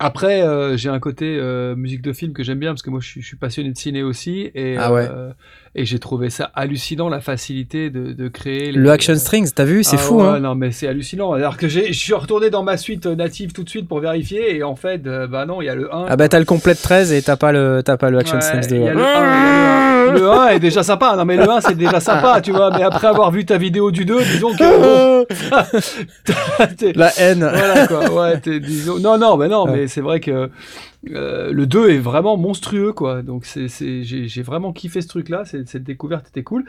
Après, 0.00 0.42
euh, 0.42 0.76
j'ai 0.76 0.88
un 0.90 1.00
côté 1.00 1.36
euh, 1.40 1.74
musique 1.74 2.02
de 2.02 2.12
film 2.12 2.32
que 2.32 2.44
j'aime 2.44 2.58
bien 2.60 2.70
parce 2.70 2.82
que 2.82 2.90
moi 2.90 3.00
je 3.02 3.08
suis, 3.08 3.20
je 3.20 3.26
suis 3.26 3.36
passionné 3.36 3.70
de 3.72 3.76
ciné 3.76 4.04
aussi 4.04 4.48
et, 4.54 4.76
Ah 4.78 4.92
ouais. 4.92 5.08
euh, 5.10 5.30
et 5.74 5.84
j'ai 5.84 5.98
trouvé 5.98 6.30
ça 6.30 6.52
hallucinant 6.54 7.08
la 7.08 7.20
facilité 7.20 7.90
de, 7.90 8.12
de 8.12 8.28
créer 8.28 8.70
les- 8.70 8.78
Le 8.78 8.90
Action 8.92 9.16
Strings, 9.16 9.50
t'as 9.52 9.64
vu, 9.64 9.82
c'est 9.82 9.96
Ah 9.96 9.98
fou, 9.98 10.20
ouais, 10.20 10.28
hein. 10.28 10.38
Non 10.38 10.54
mais 10.54 10.70
c'est 10.70 10.86
hallucinant. 10.86 11.32
Alors 11.32 11.56
que 11.56 11.66
je 11.66 11.92
suis 11.92 12.14
retourné 12.14 12.48
dans 12.48 12.62
ma 12.62 12.76
suite 12.76 13.06
native 13.06 13.52
tout 13.52 13.64
de 13.64 13.68
suite 13.68 13.88
pour 13.88 13.98
vérifier 13.98 14.54
et 14.56 14.62
en 14.62 14.76
fait 14.76 15.02
bah 15.02 15.46
non 15.46 15.60
il 15.62 15.64
y 15.64 15.68
a 15.68 15.74
le 15.74 15.92
1. 15.92 16.06
Ah, 16.08 16.16
bah 16.16 16.28
t'as 16.28 16.38
le 16.38 16.44
complet 16.44 16.76
13 16.76 17.12
et 17.12 17.20
t'as 17.20 17.36
pas 17.36 17.50
le, 17.50 17.82
t'as 17.84 17.96
pas 17.96 18.10
le 18.10 18.18
Action 18.18 18.36
Ouais, 18.36 18.42
Strings 18.42 18.66
il 18.70 18.76
y 18.76 18.80
2. 18.84 18.86
a 18.86 18.92
le 18.94 19.00
1, 19.00 19.02
il 19.02 19.04
y 19.04 19.16
a 19.16 20.12
le 20.12 20.16
1. 20.16 20.20
Le 20.20 20.30
1 20.30 20.48
est 20.50 20.60
déjà 20.60 20.82
sympa. 20.84 21.16
Non 21.16 21.24
mais 21.24 21.36
le 21.36 21.50
1 21.50 21.60
c'est 21.60 21.76
déjà 21.76 21.98
sympa 21.98 22.40
tu 22.40 22.52
vois. 22.52 22.70
Mais 22.70 22.84
après 22.84 23.08
avoir 23.08 23.32
vu 23.32 23.44
ta 23.44 23.58
vidéo 23.58 23.90
du 23.90 24.04
2 24.04 24.22
disons 24.22 24.52
que 24.52 25.24
bon, 25.26 25.26
La 26.94 27.10
haine. 27.18 27.40
voilà 27.52 27.86
quoi. 27.88 28.10
Ouais, 28.12 28.40
disons... 28.60 28.98
Non, 29.00 29.18
non, 29.18 29.36
bah 29.36 29.48
non, 29.48 29.64
Ouais. 29.68 29.87
Mais 29.88 29.92
c'est 29.92 30.02
vrai 30.02 30.20
que 30.20 30.50
euh, 31.10 31.50
le 31.50 31.66
2 31.66 31.90
est 31.90 31.98
vraiment 31.98 32.36
monstrueux 32.36 32.92
quoi. 32.92 33.22
Donc 33.22 33.46
j'ai, 33.46 34.42
vraiment 34.42 34.74
kiffé 34.74 35.00
ce 35.00 35.08
truc 35.08 35.30
là. 35.30 35.44
C'est, 35.46 35.66
cette 35.66 35.82
découverte 35.82 36.28
était 36.28 36.42
cool. 36.42 36.66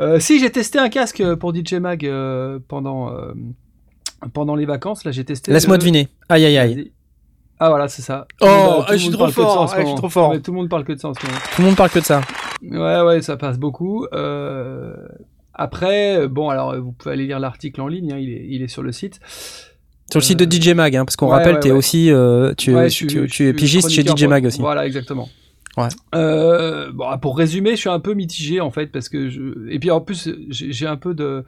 Euh, 0.00 0.18
si 0.18 0.40
j'ai 0.40 0.50
testé 0.50 0.78
un 0.78 0.88
casque 0.88 1.22
pour 1.34 1.54
DJ 1.54 1.74
Mag 1.74 2.06
euh, 2.06 2.58
pendant 2.66 3.14
pendant 4.32 4.54
les 4.54 4.64
vacances, 4.64 5.04
là 5.04 5.12
j'ai 5.12 5.24
testé. 5.24 5.52
Laisse-moi 5.52 5.76
deviner. 5.76 6.08
Aïe, 6.30 6.46
aïe, 6.46 6.56
aïe. 6.56 6.92
Ah 7.58 7.68
voilà, 7.68 7.88
c'est 7.88 8.02
ça. 8.02 8.26
Oh, 8.40 8.82
tout 8.86 8.92
je 8.92 8.96
suis 8.96 9.10
monde 9.10 9.18
trop 9.18 9.28
fort, 9.28 9.72
ah, 9.72 9.80
je 9.80 9.86
suis 9.86 9.94
trop 9.94 10.08
fort. 10.08 10.32
Tout 10.42 10.50
le 10.50 10.56
monde 10.56 10.68
parle 10.70 10.84
que 10.84 10.92
de 10.92 10.98
ça 10.98 11.08
en 11.08 11.14
ce 11.14 11.24
moment. 11.24 11.38
Tout 11.54 11.60
le 11.60 11.66
monde 11.68 11.76
parle 11.76 11.90
que 11.90 11.98
de 11.98 12.04
ça. 12.04 12.22
Ouais, 12.62 13.02
ouais, 13.02 13.20
ça 13.20 13.36
passe 13.36 13.58
beaucoup. 13.58 14.06
Après, 15.54 16.26
bon, 16.26 16.48
alors 16.48 16.80
vous 16.80 16.92
pouvez 16.92 17.12
aller 17.12 17.26
lire 17.26 17.38
l'article 17.38 17.82
en 17.82 17.88
ligne, 17.88 18.12
hein, 18.12 18.18
il, 18.18 18.30
est, 18.30 18.46
il 18.48 18.62
est 18.62 18.68
sur 18.68 18.82
le 18.82 18.90
site. 18.90 19.20
Sur 20.12 20.20
le 20.20 20.24
site 20.24 20.38
de 20.38 20.44
DJ 20.50 20.74
Mag, 20.74 20.94
hein, 20.94 21.04
parce 21.04 21.16
qu'on 21.16 21.26
ouais, 21.26 21.32
rappelle, 21.32 21.54
ouais, 21.54 21.60
t'es 21.60 21.70
ouais. 21.70 21.76
aussi, 21.76 22.10
euh, 22.10 22.54
tu, 22.56 22.74
Ouais, 22.74 22.88
tu, 22.88 23.06
tu- 23.06 23.26
tu 23.28 23.48
es 23.48 23.52
pigiste 23.52 23.90
chez 23.90 24.02
DJ 24.04 24.24
Mag 24.24 24.44
aussi. 24.44 24.60
Voilà, 24.60 24.86
exactement. 24.86 25.28
Ouais. 25.78 25.88
Euh, 26.14 26.92
bon, 26.92 27.06
pour 27.18 27.36
résumer, 27.38 27.70
je 27.70 27.76
suis 27.76 27.88
un 27.88 27.98
peu 27.98 28.12
mitigé 28.12 28.60
en 28.60 28.70
fait 28.70 28.88
parce 28.88 29.08
que 29.08 29.30
je 29.30 29.40
et 29.70 29.78
puis 29.78 29.90
en 29.90 30.02
plus 30.02 30.28
j'ai 30.50 30.70
j'ai 30.70 30.86
un 30.86 30.96
peu 30.98 31.14
de 31.14 31.44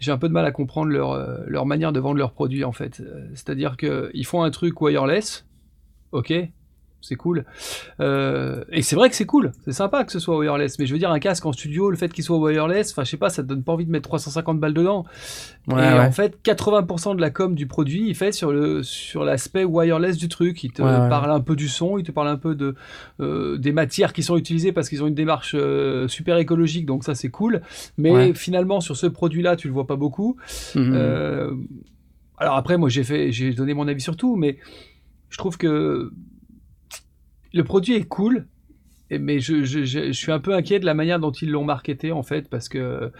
j'ai 0.00 0.10
un 0.10 0.18
peu 0.18 0.26
de 0.28 0.32
mal 0.32 0.44
à 0.44 0.50
comprendre 0.50 0.90
leur 0.90 1.12
euh, 1.12 1.36
leur 1.46 1.64
manière 1.64 1.92
de 1.92 2.00
vendre 2.00 2.16
leurs 2.18 2.32
produits 2.32 2.64
en 2.64 2.72
fait. 2.72 2.98
Euh, 3.00 3.24
C'est-à-dire 3.34 3.76
que 3.76 4.10
ils 4.14 4.26
font 4.26 4.42
un 4.42 4.50
truc 4.50 4.80
wireless, 4.80 5.46
ok, 6.10 6.32
c'est 7.02 7.16
cool. 7.16 7.44
Euh, 8.00 8.64
et 8.70 8.82
c'est 8.82 8.96
vrai 8.96 9.10
que 9.10 9.16
c'est 9.16 9.26
cool, 9.26 9.52
c'est 9.64 9.72
sympa 9.72 10.04
que 10.04 10.12
ce 10.12 10.18
soit 10.18 10.38
wireless. 10.38 10.78
Mais 10.78 10.86
je 10.86 10.92
veux 10.92 10.98
dire, 10.98 11.10
un 11.10 11.18
casque 11.18 11.44
en 11.44 11.52
studio, 11.52 11.90
le 11.90 11.96
fait 11.96 12.12
qu'il 12.12 12.24
soit 12.24 12.38
wireless, 12.38 12.92
enfin, 12.92 13.04
je 13.04 13.10
sais 13.10 13.16
pas, 13.16 13.28
ça 13.28 13.42
te 13.42 13.48
donne 13.48 13.62
pas 13.62 13.72
envie 13.72 13.84
de 13.84 13.90
mettre 13.90 14.08
350 14.08 14.58
balles 14.60 14.72
dedans. 14.72 15.04
Ouais, 15.68 15.74
et 15.74 15.92
ouais. 15.92 15.98
en 16.00 16.12
fait, 16.12 16.38
80% 16.44 17.16
de 17.16 17.20
la 17.20 17.30
com 17.30 17.54
du 17.54 17.66
produit, 17.66 18.08
il 18.08 18.14
fait 18.14 18.32
sur 18.32 18.52
le 18.52 18.82
sur 18.82 19.24
l'aspect 19.24 19.64
wireless 19.64 20.16
du 20.16 20.28
truc. 20.28 20.62
Il 20.64 20.72
te 20.72 20.82
Ouais, 20.82 21.08
parle 21.08 21.30
un 21.30 21.40
peu 21.40 21.56
du 21.56 21.68
son, 21.68 21.98
il 21.98 22.04
te 22.04 22.12
parle 22.12 22.28
un 22.28 22.36
peu 22.36 22.54
de 22.54 22.74
euh, 23.20 23.58
des 23.58 23.72
matières 23.72 24.12
qui 24.12 24.22
sont 24.22 24.36
utilisées 24.36 24.72
parce 24.72 24.88
qu'ils 24.88 25.02
ont 25.02 25.06
une 25.06 25.14
démarche 25.14 25.54
euh, 25.58 26.08
super 26.08 26.38
écologique, 26.38 26.86
donc 26.86 27.04
ça 27.04 27.14
c'est 27.14 27.30
cool. 27.30 27.62
Mais 27.98 28.32
finalement, 28.34 28.80
sur 28.80 28.96
ce 28.96 29.06
produit-là, 29.06 29.56
tu 29.56 29.66
le 29.68 29.74
vois 29.74 29.86
pas 29.86 29.96
beaucoup. 29.96 30.36
Mhm. 30.74 31.66
Alors 32.38 32.56
après, 32.56 32.76
moi 32.76 32.88
j'ai 32.88 33.04
fait, 33.04 33.30
j'ai 33.30 33.52
donné 33.52 33.72
mon 33.72 33.86
avis 33.86 34.00
sur 34.00 34.16
tout, 34.16 34.34
mais 34.34 34.58
je 35.28 35.38
trouve 35.38 35.56
que 35.56 36.10
le 37.52 37.64
produit 37.64 37.94
est 37.94 38.04
cool. 38.04 38.46
Mais 39.20 39.40
je, 39.40 39.62
je, 39.62 39.84
je, 39.84 40.06
je 40.06 40.12
suis 40.12 40.32
un 40.32 40.38
peu 40.38 40.54
inquiet 40.54 40.80
de 40.80 40.86
la 40.86 40.94
manière 40.94 41.20
dont 41.20 41.32
ils 41.32 41.50
l'ont 41.50 41.64
marketé 41.64 42.12
en 42.12 42.22
fait 42.22 42.48
parce 42.48 42.70
que 42.70 43.12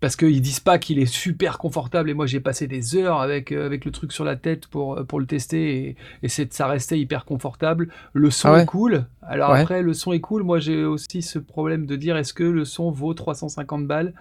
parce 0.00 0.16
qu'ils 0.16 0.42
disent 0.42 0.58
pas 0.58 0.76
qu'il 0.80 0.98
est 0.98 1.06
super 1.06 1.58
confortable 1.58 2.10
et 2.10 2.14
moi 2.14 2.26
j'ai 2.26 2.40
passé 2.40 2.66
des 2.66 2.96
heures 2.96 3.20
avec 3.20 3.52
euh, 3.52 3.64
avec 3.64 3.84
le 3.84 3.92
truc 3.92 4.10
sur 4.12 4.24
la 4.24 4.34
tête 4.34 4.66
pour 4.66 5.06
pour 5.06 5.20
le 5.20 5.26
tester 5.26 5.76
et, 5.90 5.96
et 6.24 6.28
c'est 6.28 6.52
ça 6.52 6.66
restait 6.66 6.98
hyper 6.98 7.24
confortable 7.24 7.90
le 8.12 8.28
son 8.32 8.48
Ah 8.48 8.52
ouais 8.54 8.62
est 8.64 8.66
cool 8.66 9.06
alors 9.22 9.50
Ouais. 9.52 9.60
après 9.60 9.82
le 9.82 9.94
son 9.94 10.12
est 10.12 10.18
cool 10.20 10.42
moi 10.42 10.58
j'ai 10.58 10.82
aussi 10.82 11.22
ce 11.22 11.38
problème 11.38 11.86
de 11.86 11.94
dire 11.94 12.16
est-ce 12.16 12.34
que 12.34 12.42
le 12.42 12.64
son 12.64 12.90
vaut 12.90 13.14
350 13.14 13.86
balles? 13.86 14.14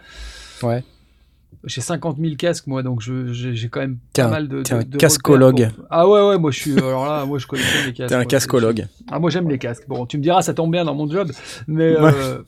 Ouais. 0.61 0.83
J'ai 1.64 1.82
50 1.82 2.18
000 2.19 2.36
casques 2.36 2.68
moi 2.68 2.84
donc 2.84 3.02
j'ai 3.02 3.69
quand 3.69 3.80
même 3.80 3.98
pas 4.14 4.27
mal 4.27 4.48
de 4.48 4.61
t'es 4.64 4.73
un 4.73 4.84
de- 4.84 4.98
cascologue. 4.98 5.69
pour- 5.76 5.86
ah 5.90 6.07
ouais 6.07 6.27
ouais 6.30 6.38
moi 6.38 6.52
je 6.52 6.60
suis 6.60 6.77
alors 6.77 7.06
là 7.06 7.26
moi 7.26 7.40
je 7.40 7.48
connais 7.48 7.64
bien 7.64 7.86
les 7.88 7.94
casques 7.94 8.10
T'es 8.10 8.15
un 8.15 8.19
moi. 8.19 8.26
cascologue. 8.26 8.88
ah 9.11 9.19
moi 9.19 9.30
j'aime 9.30 9.49
les 9.49 9.57
casques 9.57 9.88
bon 9.88 10.06
tu 10.06 10.18
me 10.18 10.23
diras 10.23 10.41
ça 10.41 10.53
tombe 10.53 10.72
bien 10.72 10.86
dans 10.86 10.95
mon 10.95 11.10
job 11.10 11.32
mais 11.68 11.98
Ouais. 11.99 12.11
euh, 12.14 12.44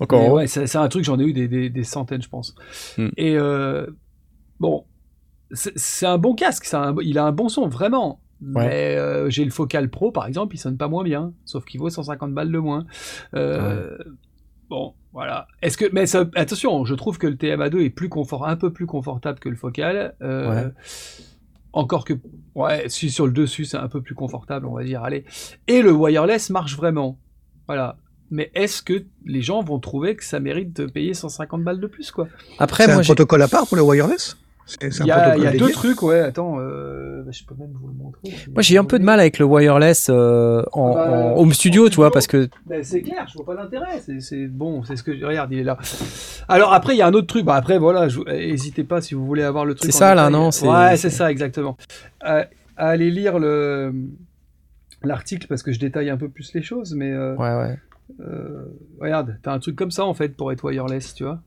Encore 0.00 0.32
ouais, 0.32 0.46
c'est 0.46 0.76
un 0.76 0.88
truc, 0.88 1.04
j'en 1.04 1.18
ai 1.20 1.24
eu 1.24 1.32
des, 1.34 1.46
des- 1.46 1.68
des 1.68 1.84
centaines, 1.84 2.22
je 2.22 2.28
pense. 2.30 2.54
Hmm. 2.96 3.08
Et 3.18 3.36
euh, 3.36 3.86
bon, 4.58 4.84
c'est 5.52 6.06
un 6.06 6.16
bon 6.16 6.34
casque, 6.34 6.66
un- 6.72 6.94
il 7.02 7.18
a 7.18 7.24
un 7.26 7.32
bon 7.32 7.50
son, 7.50 7.68
vraiment. 7.68 8.18
Ouais. 8.42 8.66
Mais 8.66 8.96
euh, 8.96 9.28
j'ai 9.28 9.44
le 9.44 9.50
Focal 9.50 9.90
Pro, 9.90 10.10
par 10.10 10.26
exemple, 10.26 10.54
il 10.54 10.58
sonne 10.58 10.78
pas 10.78 10.88
moins 10.88 11.04
bien, 11.04 11.34
sauf 11.44 11.66
qu'il 11.66 11.80
vaut 11.80 11.90
150 11.90 12.32
balles 12.32 12.50
de 12.50 12.58
moins. 12.58 12.86
Euh, 13.34 13.98
Bon, 14.70 14.94
voilà. 15.12 15.46
Est-ce 15.62 15.76
que, 15.76 15.84
mais 15.92 16.06
ça- 16.06 16.24
attention, 16.36 16.84
je 16.86 16.94
trouve 16.94 17.18
que 17.18 17.26
le 17.26 17.34
TMA2 17.34 17.80
est 17.84 17.90
plus 17.90 18.08
confort, 18.08 18.46
un 18.46 18.56
peu 18.56 18.72
plus 18.72 18.86
confortable 18.86 19.38
que 19.40 19.48
le 19.50 19.56
Focal. 19.56 20.14
Euh, 20.22 20.66
Ouais. 20.66 20.72
Encore 21.72 22.04
que, 22.04 22.14
ouais, 22.56 22.84
si 22.88 23.10
sur 23.10 23.26
le 23.26 23.32
dessus 23.32 23.64
c'est 23.64 23.76
un 23.76 23.86
peu 23.88 24.00
plus 24.00 24.14
confortable, 24.16 24.66
on 24.66 24.74
va 24.74 24.82
dire. 24.82 25.04
Allez. 25.04 25.24
Et 25.68 25.82
le 25.82 25.92
wireless 25.92 26.50
marche 26.50 26.76
vraiment. 26.76 27.18
Voilà. 27.68 27.96
Mais 28.32 28.50
est-ce 28.54 28.82
que 28.82 29.04
les 29.24 29.40
gens 29.42 29.62
vont 29.62 29.78
trouver 29.78 30.16
que 30.16 30.24
ça 30.24 30.40
mérite 30.40 30.74
de 30.74 30.86
payer 30.86 31.14
150 31.14 31.62
balles 31.62 31.78
de 31.80 31.86
plus, 31.86 32.10
quoi? 32.10 32.26
Après, 32.58 32.84
C'est 32.84 32.90
moi, 32.92 32.98
un 33.00 33.02
j'ai- 33.02 33.06
protocole 33.14 33.42
à 33.42 33.48
part 33.48 33.66
pour 33.68 33.76
le 33.76 33.82
wireless? 33.82 34.36
Il 34.82 35.06
y 35.06 35.10
a, 35.10 35.36
y 35.36 35.56
deux 35.58 35.70
trucs, 35.70 36.02
ouais. 36.02 36.20
Attends, 36.20 36.56
euh, 36.58 37.22
bah, 37.24 37.30
je 37.32 37.44
peux 37.44 37.54
même 37.54 37.70
vous 37.80 37.88
le 37.88 37.94
montrer. 37.94 38.20
moi, 38.52 38.62
j'ai 38.62 38.78
un 38.78 38.84
peu 38.84 38.98
de 38.98 39.04
mal 39.04 39.18
avec 39.20 39.38
le 39.38 39.44
wireless 39.44 40.08
euh, 40.10 40.62
en, 40.72 40.94
Bah, 40.94 41.10
en 41.10 41.36
home 41.40 41.52
studio, 41.52 41.88
tu 41.88 41.96
vois, 41.96 42.10
parce 42.10 42.26
que 42.26 42.48
c'est 42.82 43.02
clair, 43.02 43.26
je 43.28 43.34
vois 43.34 43.46
pas 43.46 43.54
l'intérêt. 43.54 44.00
C'est- 44.20 44.46
bon, 44.46 44.82
c'est 44.84 44.96
ce 44.96 45.02
que 45.02 45.16
je 45.16 45.24
regarde, 45.24 45.52
il 45.52 45.58
est 45.60 45.64
là. 45.64 45.76
Alors 46.48 46.72
après, 46.72 46.94
il 46.94 46.98
y 46.98 47.02
a 47.02 47.06
un 47.06 47.14
autre 47.14 47.26
truc. 47.26 47.44
Bah, 47.44 47.56
après, 47.56 47.78
voilà, 47.78 48.08
n'hésitez 48.26 48.84
pas 48.84 49.00
si 49.00 49.14
vous 49.14 49.26
voulez 49.26 49.42
avoir 49.42 49.64
le 49.64 49.74
truc. 49.74 49.90
C'est 49.90 49.96
ça, 49.98 50.14
là, 50.14 50.30
non 50.30 50.50
C'est- 50.50 50.68
Ouais, 50.68 50.96
c'est 50.96 51.10
ça, 51.10 51.30
exactement. 51.30 51.76
À, 52.20 52.46
à 52.76 52.88
aller 52.88 53.10
lire 53.10 53.38
le 53.38 53.92
l'article 55.02 55.46
parce 55.48 55.62
que 55.62 55.72
je 55.72 55.78
détaille 55.80 56.10
un 56.10 56.16
peu 56.16 56.28
plus 56.28 56.52
les 56.54 56.62
choses, 56.62 56.94
mais 56.94 57.10
euh, 57.10 57.34
Ouais, 57.36 57.54
ouais. 57.56 57.78
euh, 58.20 58.66
regarde, 59.00 59.38
t'as 59.42 59.52
un 59.52 59.58
truc 59.58 59.76
comme 59.76 59.90
ça 59.90 60.04
en 60.04 60.14
fait 60.14 60.36
pour 60.36 60.52
être 60.52 60.62
wireless, 60.64 61.14
tu 61.14 61.24
vois. 61.24 61.40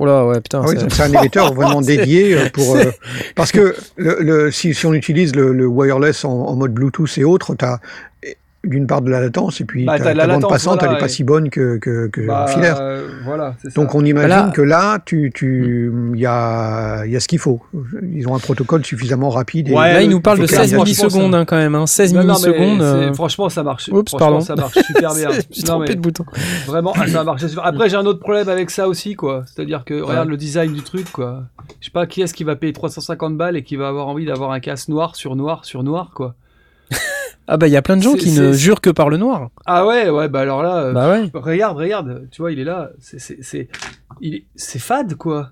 Oula, 0.00 0.26
ouais, 0.26 0.40
putain. 0.40 0.62
Ah 0.64 0.68
oui, 0.68 0.76
c'est- 0.90 1.02
un 1.02 1.12
émetteur 1.12 1.52
vraiment 1.60 1.80
dédié 1.82 2.34
euh, 2.34 2.48
pour. 2.52 2.74
euh, 2.76 2.90
parce 3.36 3.52
que 3.52 3.74
le, 3.96 4.16
le- 4.20 4.50
si, 4.50 4.74
si 4.74 4.86
on 4.86 4.94
utilise 4.94 5.36
le, 5.36 5.52
le 5.52 5.66
wireless 5.66 6.24
en, 6.24 6.30
en 6.30 6.56
mode 6.56 6.72
Bluetooth 6.72 7.16
et 7.18 7.24
autres, 7.24 7.54
tu 7.54 7.64
as 7.64 7.80
d'une 8.62 8.86
part 8.86 9.00
de 9.00 9.10
la 9.10 9.20
latence 9.22 9.60
et 9.62 9.64
puis 9.64 9.86
Bah, 9.86 9.98
ta, 9.98 10.12
la 10.12 10.22
ta 10.22 10.26
bande 10.26 10.36
latence, 10.42 10.50
passante, 10.52 10.74
voilà, 10.80 10.88
elle 10.88 10.94
n'est 10.96 11.00
pas 11.00 11.06
et- 11.06 11.08
si 11.08 11.24
bonne 11.24 11.48
que, 11.48 11.78
que, 11.78 12.08
que 12.08 12.26
Bah, 12.26 12.46
filaire. 12.46 12.76
euh, 12.78 13.08
voilà, 13.24 13.54
c'est 13.62 13.70
ça. 13.70 13.80
Donc 13.80 13.94
on 13.94 14.04
imagine 14.04 14.28
Là- 14.28 14.50
que 14.54 14.60
là, 14.60 14.98
tu, 15.04 15.30
tu, 15.34 15.90
il 16.14 16.20
y 16.20 16.26
a, 16.26 17.04
il 17.06 17.12
y 17.12 17.16
a 17.16 17.20
ce 17.20 17.26
qu'il 17.28 17.38
faut. 17.38 17.62
Ils 18.02 18.28
ont 18.28 18.34
un 18.34 18.38
protocole 18.38 18.84
suffisamment 18.84 19.30
rapide. 19.30 19.68
Et, 19.70 19.72
Ouais, 19.74 19.94
Là, 19.94 20.02
il 20.02 20.08
le- 20.08 20.12
nous 20.14 20.20
parle 20.20 20.36
de 20.38 20.42
faut 20.42 20.48
16 20.48 20.56
clarifier. 20.72 20.78
millisecondes 20.78 21.34
hein, 21.34 21.44
quand 21.46 21.56
même. 21.56 21.74
Hein. 21.74 21.86
16 21.86 22.12
Non, 22.12 22.22
non, 22.24 22.34
mais 22.42 22.48
millisecondes. 22.50 22.82
euh, 22.82 23.14
Franchement, 23.14 23.48
ça 23.48 23.62
marche. 23.62 23.88
Oups, 23.92 24.12
pardon. 24.18 24.40
ça 24.40 24.54
marche 24.56 24.74
super 24.74 25.14
bien. 25.14 25.30
J'ai 25.50 25.62
Non, 25.62 25.66
trompé 25.76 25.88
mais 25.90 25.94
de 25.94 26.00
bouton. 26.00 26.24
Vraiment, 26.66 26.92
ah, 26.96 27.06
ça 27.06 27.24
marche. 27.24 27.46
super. 27.46 27.64
Après, 27.64 27.88
j'ai 27.88 27.96
un 27.96 28.04
autre 28.04 28.20
problème 28.20 28.48
avec 28.50 28.70
ça 28.70 28.88
aussi, 28.88 29.14
quoi. 29.14 29.44
C'est-à-dire 29.46 29.84
que 29.86 30.00
regarde 30.02 30.28
le 30.28 30.36
design 30.36 30.72
du 30.74 30.82
truc, 30.82 31.10
quoi. 31.12 31.44
Je 31.80 31.86
sais 31.86 31.90
pas 31.92 32.06
qui 32.06 32.20
est-ce 32.20 32.34
qui 32.34 32.44
va 32.44 32.56
payer 32.56 32.72
350 32.74 33.36
balles 33.38 33.56
et 33.56 33.62
qui 33.62 33.76
va 33.76 33.88
avoir 33.88 34.06
envie 34.08 34.26
d'avoir 34.26 34.50
un 34.52 34.60
casque 34.60 34.88
noir 34.88 35.16
sur 35.16 35.34
noir 35.34 35.64
sur 35.64 35.82
noir, 35.82 36.10
quoi. 36.14 36.34
Ah 37.52 37.56
bah, 37.56 37.66
il 37.66 37.72
y 37.72 37.76
a 37.76 37.82
plein 37.82 37.96
de 37.96 38.02
gens 38.02 38.14
qui 38.14 38.30
ne 38.30 38.52
jurent 38.52 38.80
que 38.80 38.90
par 38.90 39.08
le 39.08 39.16
noir. 39.16 39.48
Ah 39.66 39.84
ouais, 39.84 40.08
ouais, 40.08 40.28
bah 40.28 40.40
alors 40.40 40.62
là, 40.62 40.76
euh, 40.84 40.92
Bah 40.92 41.10
ouais. 41.10 41.30
regarde, 41.34 41.76
regarde, 41.76 42.28
tu 42.30 42.42
vois, 42.42 42.52
il 42.52 42.60
est 42.60 42.64
là. 42.64 42.90
C'est, 43.00 43.18
c'est, 43.18 44.78
fade, 44.78 45.14
quoi. 45.16 45.50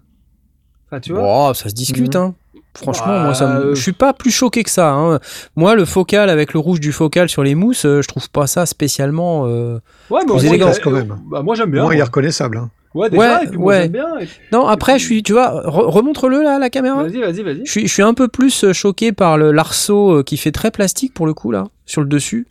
Enfin, 0.86 1.00
tu 1.00 1.12
vois. 1.12 1.48
Oh, 1.50 1.54
ça 1.54 1.68
se 1.68 1.74
discute, 1.74 2.14
hein. 2.16 2.34
Franchement, 2.74 3.06
Bah, 3.08 3.24
moi, 3.24 3.34
ça 3.34 3.46
me- 3.48 3.60
euh, 3.66 3.74
je 3.74 3.82
suis 3.82 3.92
pas 3.92 4.12
plus 4.12 4.30
choqué 4.30 4.62
que 4.62 4.70
ça. 4.70 4.92
hein. 4.92 5.18
Moi, 5.56 5.74
le 5.74 5.84
focal 5.84 6.30
avec 6.30 6.52
le 6.52 6.60
rouge 6.60 6.78
du 6.78 6.92
focal 6.92 7.28
sur 7.28 7.42
les 7.42 7.56
mousses, 7.56 7.84
euh, 7.84 8.00
je 8.02 8.06
trouve 8.08 8.30
pas 8.30 8.46
ça 8.46 8.64
spécialement. 8.66 9.46
euh, 9.46 9.80
ouais, 10.10 10.20
mais 10.20 10.26
plus 10.26 10.30
au 10.30 10.34
moins, 10.34 10.42
élégant, 10.44 10.70
quand 10.84 10.90
même. 10.92 11.18
Bah, 11.28 11.42
moi, 11.42 11.56
j'aime 11.56 11.72
bien. 11.72 11.82
Moi, 11.82 11.94
il 11.94 11.98
est 11.98 12.02
reconnaissable. 12.04 12.58
hein. 12.58 12.70
Ouais, 12.94 13.10
déjà, 13.10 13.20
Ouais, 13.38 13.44
et 13.44 13.48
puis 13.48 13.58
moi, 13.58 13.66
ouais. 13.74 13.82
j'aime 13.82 13.92
bien. 13.92 14.18
et- 14.20 14.28
Non, 14.52 14.66
après, 14.66 14.98
je 15.00 15.04
suis, 15.04 15.22
tu 15.24 15.32
vois, 15.32 15.48
re- 15.68 15.90
remontre-le 15.90 16.42
là, 16.42 16.58
la 16.60 16.70
caméra. 16.70 17.02
Vas-y, 17.02 17.20
vas-y, 17.20 17.42
vas-y. 17.42 17.66
Je 17.66 17.70
suis, 17.70 17.86
je 17.88 17.92
suis 17.92 18.02
un 18.02 18.14
peu 18.14 18.28
plus 18.28 18.72
choqué 18.72 19.12
par 19.12 19.36
le 19.36 19.50
l'arceau 19.52 20.22
qui 20.22 20.36
fait 20.36 20.52
très 20.52 20.70
plastique 20.70 21.12
pour 21.12 21.26
le 21.26 21.34
coup 21.34 21.50
là, 21.50 21.64
sur 21.88 22.02
le 22.02 22.06
dessus. 22.08 22.46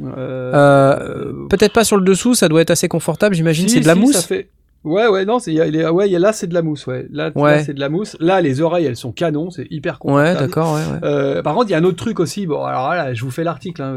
Euh, 0.00 1.32
Peut-être 1.48 1.72
pas 1.72 1.84
sur 1.84 1.96
le 1.96 2.04
dessous, 2.04 2.34
ça 2.34 2.48
doit 2.48 2.60
être 2.60 2.70
assez 2.70 2.88
confortable, 2.88 3.34
j'imagine. 3.34 3.68
Si, 3.68 3.74
C'est 3.76 3.80
de 3.80 3.86
la 3.86 3.94
si, 3.94 4.00
mousse. 4.00 4.12
ça 4.16 4.22
fait- 4.22 4.48
Ouais, 4.84 5.06
ouais, 5.06 5.24
non, 5.24 5.38
c'est, 5.38 5.58
ouais, 5.58 5.68
il 6.08 6.12
y 6.12 6.16
a- 6.16 6.18
là, 6.18 6.34
c'est 6.34 6.46
de 6.46 6.52
la 6.52 6.60
mousse, 6.60 6.86
ouais. 6.86 7.06
Là, 7.10 7.30
là, 7.34 7.40
Ouais. 7.40 7.64
c'est 7.64 7.72
de 7.72 7.80
la 7.80 7.88
mousse. 7.88 8.18
Là, 8.20 8.42
les 8.42 8.60
oreilles, 8.60 8.84
elles 8.84 8.96
sont 8.96 9.12
canons, 9.12 9.48
c'est 9.50 9.66
hyper 9.70 9.94
Ouais, 10.04 10.12
confortable. 10.12 10.38
d'accord, 10.40 10.74
ouais, 10.74 10.80
ouais. 10.80 10.98
Euh, 11.04 11.42
par 11.42 11.54
contre, 11.54 11.68
il 11.68 11.72
y 11.72 11.74
a 11.74 11.78
un 11.78 11.84
autre 11.84 11.96
truc 11.96 12.20
aussi. 12.20 12.46
Bon, 12.46 12.62
alors 12.64 12.90
là, 12.90 13.14
je 13.14 13.24
vous 13.24 13.30
fais 13.30 13.44
l'article, 13.44 13.80
hein, 13.80 13.96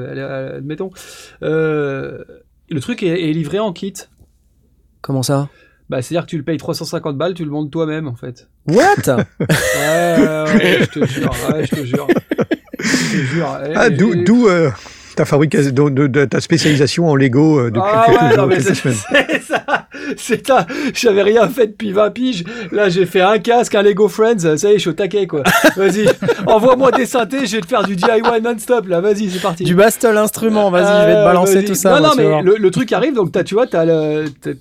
admettons. 0.56 0.92
Euh, 1.44 2.20
le 2.70 2.80
truc 2.80 3.04
est, 3.04 3.30
est 3.30 3.34
livré 3.34 3.60
en 3.60 3.74
kit. 3.74 3.94
Comment 5.02 5.24
ça? 5.24 5.50
Bah, 5.90 6.02
c'est-à-dire 6.02 6.26
que 6.26 6.30
tu 6.30 6.38
le 6.38 6.44
payes 6.44 6.58
350 6.58 7.18
balles, 7.18 7.34
tu 7.34 7.44
le 7.44 7.52
montes 7.52 7.70
toi-même, 7.72 8.08
en 8.08 8.16
fait. 8.16 8.48
What? 8.68 8.76
Ouais, 9.08 9.16
ouais, 9.46 10.44
ouais, 10.54 10.78
je 10.82 11.00
te 11.00 11.06
jure, 11.06 11.32
ouais, 11.52 11.66
je 11.66 11.76
te 11.76 11.86
jure. 11.86 12.08
Ah, 13.76 13.90
d'où 13.90 14.48
euh, 14.48 14.70
ta 15.16 15.26
fabrication, 15.26 15.72
de, 15.72 15.90
de- 15.90 16.08
de 16.08 16.26
ta 16.26 16.40
spécialisation 16.40 17.10
en 17.10 17.16
Lego 17.16 17.60
euh, 17.60 17.72
depuis 17.72 17.82
Ah 17.84 18.04
quelques 18.06 18.22
ouais, 18.22 18.28
jours, 18.30 18.38
non, 18.38 18.48
mais 18.48 18.56
quelques 18.58 18.68
c'est 18.68 18.76
semaines. 18.76 18.98
c'est 19.30 19.42
ça. 19.42 19.64
C'est 20.16 20.48
ça. 20.48 20.68
J'avais 20.94 21.24
rien 21.24 21.50
fait 21.50 21.68
depuis 21.68 21.92
20 21.92 22.12
piges. 22.12 22.44
Là, 22.72 22.88
j'ai 22.90 23.08
fait 23.08 23.22
un 23.22 23.40
casque, 23.40 23.74
un 23.74 23.82
Lego 23.82 24.08
Friends. 24.08 24.38
Ça 24.58 24.70
y 24.70 24.74
est, 24.74 24.76
je 24.76 24.80
suis 24.82 24.90
au 24.92 24.94
taquet, 24.94 25.26
quoi. 25.26 25.42
Vas-y, 25.76 26.06
envoie-moi 26.46 26.92
des 26.92 27.08
synthés. 27.08 27.48
Je 27.48 27.56
vais 27.56 27.62
te 27.62 27.68
faire 27.68 27.84
du 27.84 27.96
DIY 27.96 28.42
non-stop, 28.44 28.88
là. 28.88 29.02
Vas-y, 29.02 29.30
c'est 29.32 29.42
parti. 29.42 29.64
Du 29.64 29.74
bastel 29.74 30.16
instrument, 30.18 30.70
vas-y, 30.70 31.02
je 31.02 31.08
vais 31.08 31.14
te 31.14 31.18
Euh, 31.20 31.26
balancer 31.26 31.56
vas-y. 31.56 31.66
tout 31.66 31.76
ça. 31.76 32.00
Non, 32.00 32.10
non, 32.10 32.14
mais 32.16 32.44
le, 32.44 32.56
le 32.58 32.72
truc 32.72 32.92
arrive, 32.94 33.16
donc 33.16 33.32
t'as, 33.32 33.44
tu 33.44 33.56
vois, 33.56 33.66
t'as, 33.66 33.86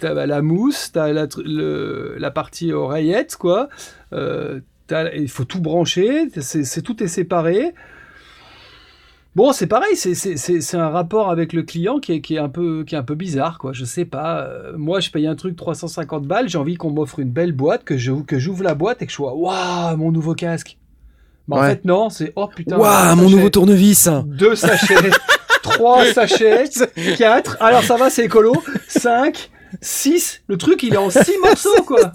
t'as 0.00 0.26
la 0.26 0.42
mousse, 0.42 0.90
t'as 0.92 1.12
la, 1.12 1.26
le- 1.44 2.14
la 2.18 2.30
partie 2.30 2.72
oreillette, 2.72 3.36
quoi. 3.36 3.68
Euh, 4.14 4.60
il 5.16 5.28
faut 5.28 5.44
tout 5.44 5.60
brancher, 5.60 6.28
c'est, 6.40 6.64
c'est- 6.64 6.80
tout 6.80 7.02
est 7.02 7.08
séparé. 7.08 7.74
Bon, 9.36 9.52
c'est 9.52 9.66
pareil, 9.66 9.96
c'est, 9.96 10.14
c'est, 10.14 10.38
c'est, 10.38 10.62
c'est 10.62 10.78
un 10.78 10.88
rapport 10.88 11.30
avec 11.30 11.52
le 11.52 11.62
client 11.62 11.98
qui 11.98 12.12
est, 12.12 12.20
qui 12.22 12.36
est, 12.36 12.38
un, 12.38 12.48
peu, 12.48 12.84
qui 12.86 12.94
est 12.94 12.98
un 12.98 13.02
peu 13.02 13.14
bizarre, 13.14 13.58
quoi. 13.58 13.74
Je 13.74 13.84
sais 13.84 14.06
pas. 14.06 14.40
euh, 14.40 14.72
moi, 14.78 14.98
je 15.00 15.10
paye 15.10 15.26
un 15.26 15.34
truc 15.34 15.56
350 15.56 16.24
balles, 16.24 16.48
j'ai 16.48 16.56
envie 16.56 16.76
qu'on 16.76 16.88
m'offre 16.88 17.18
une 17.18 17.28
belle 17.28 17.52
boîte, 17.52 17.84
que, 17.84 17.98
je, 17.98 18.12
que 18.12 18.38
j'ouvre 18.38 18.62
la 18.62 18.74
boîte 18.74 19.02
et 19.02 19.04
que 19.04 19.12
je 19.12 19.16
sois 19.16 19.34
waouh, 19.34 19.94
mon 19.98 20.10
nouveau 20.10 20.32
casque. 20.32 20.78
Mais 21.48 21.56
en 21.58 21.62
fait, 21.64 21.84
non, 21.84 22.08
c'est 22.08 22.32
oh 22.34 22.48
putain. 22.48 22.78
Waouh, 22.78 23.14
mon 23.16 23.28
nouveau 23.28 23.50
tournevis 23.50 24.08
deux 24.24 24.56
sachets, 24.56 25.10
trois 25.62 26.06
sachets, 26.14 26.64
quatre. 27.18 27.58
Alors 27.60 27.82
ça 27.82 27.96
va, 27.96 28.08
c'est 28.08 28.24
écolo. 28.24 28.54
Cinq, 28.88 29.50
six. 29.82 30.40
Le 30.48 30.56
truc, 30.56 30.82
il 30.82 30.94
est 30.94 30.96
en 30.96 31.10
six 31.10 31.36
morceaux, 31.42 31.82
quoi. 31.86 32.10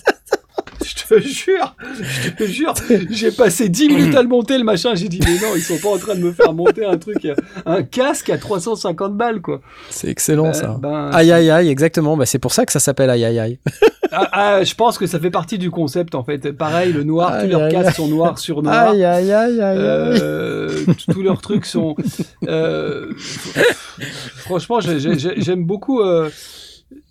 je 0.86 1.16
te 1.16 1.20
jure, 1.22 1.76
je 2.24 2.30
te 2.32 2.44
jure, 2.46 2.74
j'ai 3.10 3.32
passé 3.32 3.70
10 3.70 3.88
minutes 3.90 4.16
à 4.16 4.22
le 4.22 4.28
monter 4.28 4.58
le 4.58 4.64
machin. 4.64 4.96
J'ai 4.96 5.08
dit 5.10 5.20
mais 5.24 5.36
non, 5.36 5.54
ils 5.56 5.62
sont 5.62 5.78
pas 5.78 5.90
en 5.90 5.98
train 5.98 6.16
de 6.16 6.22
me 6.22 6.32
faire 6.32 6.54
monter 6.54 6.86
un 6.86 6.98
truc, 6.98 7.28
un 7.66 7.84
casque 7.84 8.30
à 8.30 8.38
350 8.38 9.16
balles 9.16 9.42
quoi. 9.42 9.62
C'est 9.90 10.08
excellent 10.10 10.46
Ben, 10.48 10.54
ça. 10.54 10.78
ben, 10.82 11.10
Aïe 11.14 11.32
aïe 11.32 11.50
aïe, 11.50 11.70
exactement. 11.70 12.18
Bah, 12.18 12.26
c'est 12.26 12.40
pour 12.40 12.54
ça 12.54 12.66
que 12.66 12.72
ça 12.72 12.80
s'appelle 12.80 13.10
aïe 13.10 13.24
aïe 13.26 13.40
aïe. 13.40 13.60
Ah, 14.14 14.28
ah, 14.34 14.64
je 14.64 14.76
pense 14.76 14.98
que 14.98 15.08
ça 15.08 15.20
fait 15.20 15.30
partie 15.32 15.58
du 15.58 15.72
concept 15.72 16.16
en 16.16 16.24
fait. 16.24 16.52
Pareil, 16.52 16.92
le 16.92 17.04
noir, 17.04 17.30
tous 17.32 17.36
Aïe, 17.46 17.50
leurs 17.50 17.64
aïe, 17.64 17.72
casques 17.72 17.88
aïe. 17.90 17.96
sont 17.96 18.08
noirs 18.10 18.40
sur 18.40 18.62
noir. 18.64 18.90
Aïe 18.92 19.04
aïe 19.06 19.32
aïe 19.32 19.62
aïe. 19.62 19.78
Euh, 19.80 20.84
tous 21.12 21.22
leurs 21.22 21.40
trucs 21.42 21.66
sont. 21.66 21.96
euh, 22.48 23.12
franchement, 24.38 24.80
j'ai- 24.82 25.00
j'ai- 25.00 25.18
j'ai- 25.18 25.42
j'aime 25.42 25.64
beaucoup. 25.64 26.02
euh, 26.02 26.30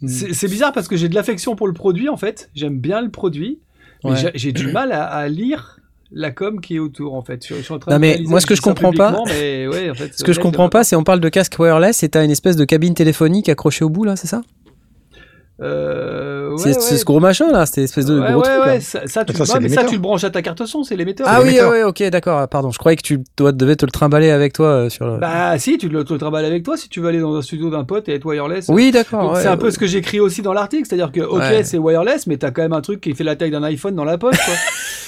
c'est 0.07 0.33
c'est 0.35 0.49
bizarre 0.49 0.73
parce 0.73 0.89
que 0.89 0.97
j'ai 0.97 1.09
de 1.09 1.15
l'affection 1.15 1.57
pour 1.57 1.67
le 1.67 1.73
produit 1.73 2.09
en 2.09 2.17
fait. 2.17 2.51
J'aime 2.55 2.79
bien 2.79 3.01
le 3.01 3.11
produit, 3.11 3.59
mais 4.05 4.11
Ouais. 4.11 4.31
j'ai- 4.35 4.53
du 4.53 4.69
mal 4.73 4.93
à, 4.93 5.05
à 5.05 5.29
lire 5.29 5.79
la 6.13 6.31
com 6.33 6.61
qui 6.61 6.77
est 6.77 6.79
autour 6.79 7.15
en 7.15 7.23
fait. 7.23 7.47
Je, 7.47 7.55
je 7.55 7.61
suis 7.61 7.73
en 7.73 7.79
train 7.79 7.93
Non, 7.93 7.99
mais 8.01 8.21
moi, 8.27 8.41
ce 8.41 8.47
que 8.47 8.55
je 8.57 8.63
comprends 8.63 8.93
pas- 8.93 9.13
publiquement, 9.13 9.25
mais 9.41 9.69
ouais, 9.69 9.91
en 9.91 9.95
fait, 9.95 10.11
Ce 10.17 10.25
que 10.25 10.33
je 10.33 10.41
comprends 10.41 10.69
pas, 10.69 10.83
c'est 10.85 10.97
on 10.97 11.05
parle 11.05 11.21
de 11.21 11.29
casque 11.29 11.57
wireless 11.59 12.03
et 12.03 12.09
t'as 12.09 12.25
une 12.25 12.31
espèce 12.33 12.57
de 12.57 12.65
cabine 12.65 12.95
téléphonique 12.95 13.49
accrochée 13.49 13.85
au 13.85 13.91
bout 13.91 14.05
là, 14.05 14.17
c'est 14.17 14.27
ça? 14.27 14.43
Euh, 15.63 16.51
ouais, 16.51 16.57
C'est 16.59 16.69
ouais. 16.71 16.77
c'est 16.81 16.97
ce 16.97 17.05
gros 17.05 17.21
machin 17.21 17.51
là, 17.53 17.67
cette 17.67 17.79
espèce 17.79 18.07
de 18.07 18.19
Ouais, 18.19 18.33
gros 18.33 18.41
ouais, 18.41 18.49
truc. 18.49 18.65
ouais, 18.65 18.75
là. 18.77 18.81
ça, 18.81 19.01
ça, 19.07 19.25
tu, 19.25 19.35
Ça, 19.45 19.61
mais 19.61 19.69
ça, 19.69 19.85
tu 19.85 19.95
le 19.97 20.01
branches 20.01 20.25
à 20.25 20.31
ta 20.31 20.41
carte 20.43 20.65
son, 20.65 20.83
c'est 20.85 20.97
l'émetteur. 20.97 21.27
Ah 21.29 21.41
oui, 21.43 21.59
ouais, 21.61 21.83
ok, 21.83 22.03
d'accord. 22.05 22.49
Pardon, 22.49 22.71
je 22.71 22.79
croyais 22.79 22.97
que 22.97 23.03
tu 23.03 23.21
dois, 23.37 23.53
devais 23.53 23.77
te 23.77 23.85
le 23.85 23.91
trimballer 23.91 24.31
avec 24.31 24.53
toi 24.55 24.67
euh, 24.67 24.89
sur 24.89 25.07
le. 25.07 25.19
Bah 25.19 25.59
si, 25.59 25.77
tu 25.79 25.89
le, 25.89 26.05
tu 26.05 26.15
le 26.15 26.19
travailles 26.19 26.47
avec 26.47 26.63
toi 26.63 26.77
si 26.77 26.89
tu 26.89 27.01
veux 27.01 27.09
aller 27.09 27.21
dans 27.21 27.35
un 27.37 27.43
studio 27.43 27.69
d'un 27.71 27.85
pote 27.85 28.09
et 28.09 28.15
être 28.15 28.25
wireless. 28.25 28.67
oui, 28.69 28.91
d'accord. 28.91 29.37
C'est 29.37 29.49
un 29.49 29.53
ouais. 29.53 29.57
peu 29.59 29.71
ce 29.71 29.79
que 29.79 29.87
j'écris 29.87 30.21
aussi 30.21 30.43
dans 30.43 30.53
l'article, 30.53 30.87
c'est-à-dire 30.89 31.13
que 31.13 31.21
ok 31.21 31.39
Ouais. 31.41 31.63
c'est 31.65 31.79
wireless, 31.79 32.27
mais 32.27 32.37
t'as 32.39 32.51
quand 32.51 32.63
même 32.63 32.73
un 32.73 32.81
truc 32.81 33.01
qui 33.01 33.15
fait 33.15 33.25
la 33.25 33.37
taille 33.37 33.51
d'un 33.51 33.63
iPhone 33.63 33.95
dans 33.95 34.05
la 34.05 34.17
poche. 34.19 34.37
quoi. 34.45 34.55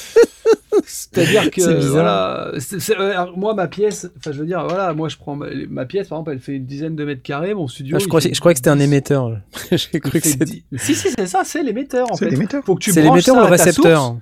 c'est-à-dire 0.84 1.50
que 1.52 1.86
voilà, 1.86 2.52
euh, 2.52 3.26
moi 3.36 3.54
ma 3.54 3.68
pièce, 3.68 4.08
enfin 4.18 4.32
je 4.32 4.40
veux 4.40 4.46
dire 4.46 4.64
voilà, 4.66 4.92
moi 4.94 5.08
je 5.08 5.16
prends 5.16 5.36
ma, 5.36 5.46
ma 5.68 5.84
pièce 5.84 6.08
par 6.08 6.18
exemple, 6.18 6.32
elle 6.32 6.40
fait 6.40 6.56
une 6.56 6.66
dizaine 6.66 6.96
de 6.96 7.04
mètres 7.04 7.22
carrés, 7.22 7.54
mon 7.54 7.68
studio. 7.68 7.96
Ah, 7.96 7.98
je, 8.00 8.06
croyais, 8.08 8.28
fait 8.28 8.34
je 8.34 8.40
croyais 8.40 8.54
que 8.54 8.58
c'était 8.58 8.70
un 8.70 8.76
10, 8.76 8.82
émetteur. 8.84 9.38
J'ai 9.70 10.00
cru 10.00 10.10
que 10.12 10.20
fait 10.20 10.28
c'était. 10.28 10.44
10. 10.44 10.64
Si 10.78 10.94
si 10.94 11.10
c'est 11.10 11.26
ça, 11.26 11.42
c'est 11.44 11.62
l'émetteur 11.62 12.10
en 12.10 12.14
C'est 12.16 12.24
fait. 12.26 12.30
l'émetteur. 12.30 12.62
Faut 12.64 12.74
que 12.74 12.80
tu 12.82 12.92
C'est 12.92 13.02
branches 13.02 13.26
l'émetteur 13.26 13.36
ou 13.36 13.38
ça 13.40 13.44
le 13.44 13.50
récepteur 13.50 14.00
source. 14.02 14.16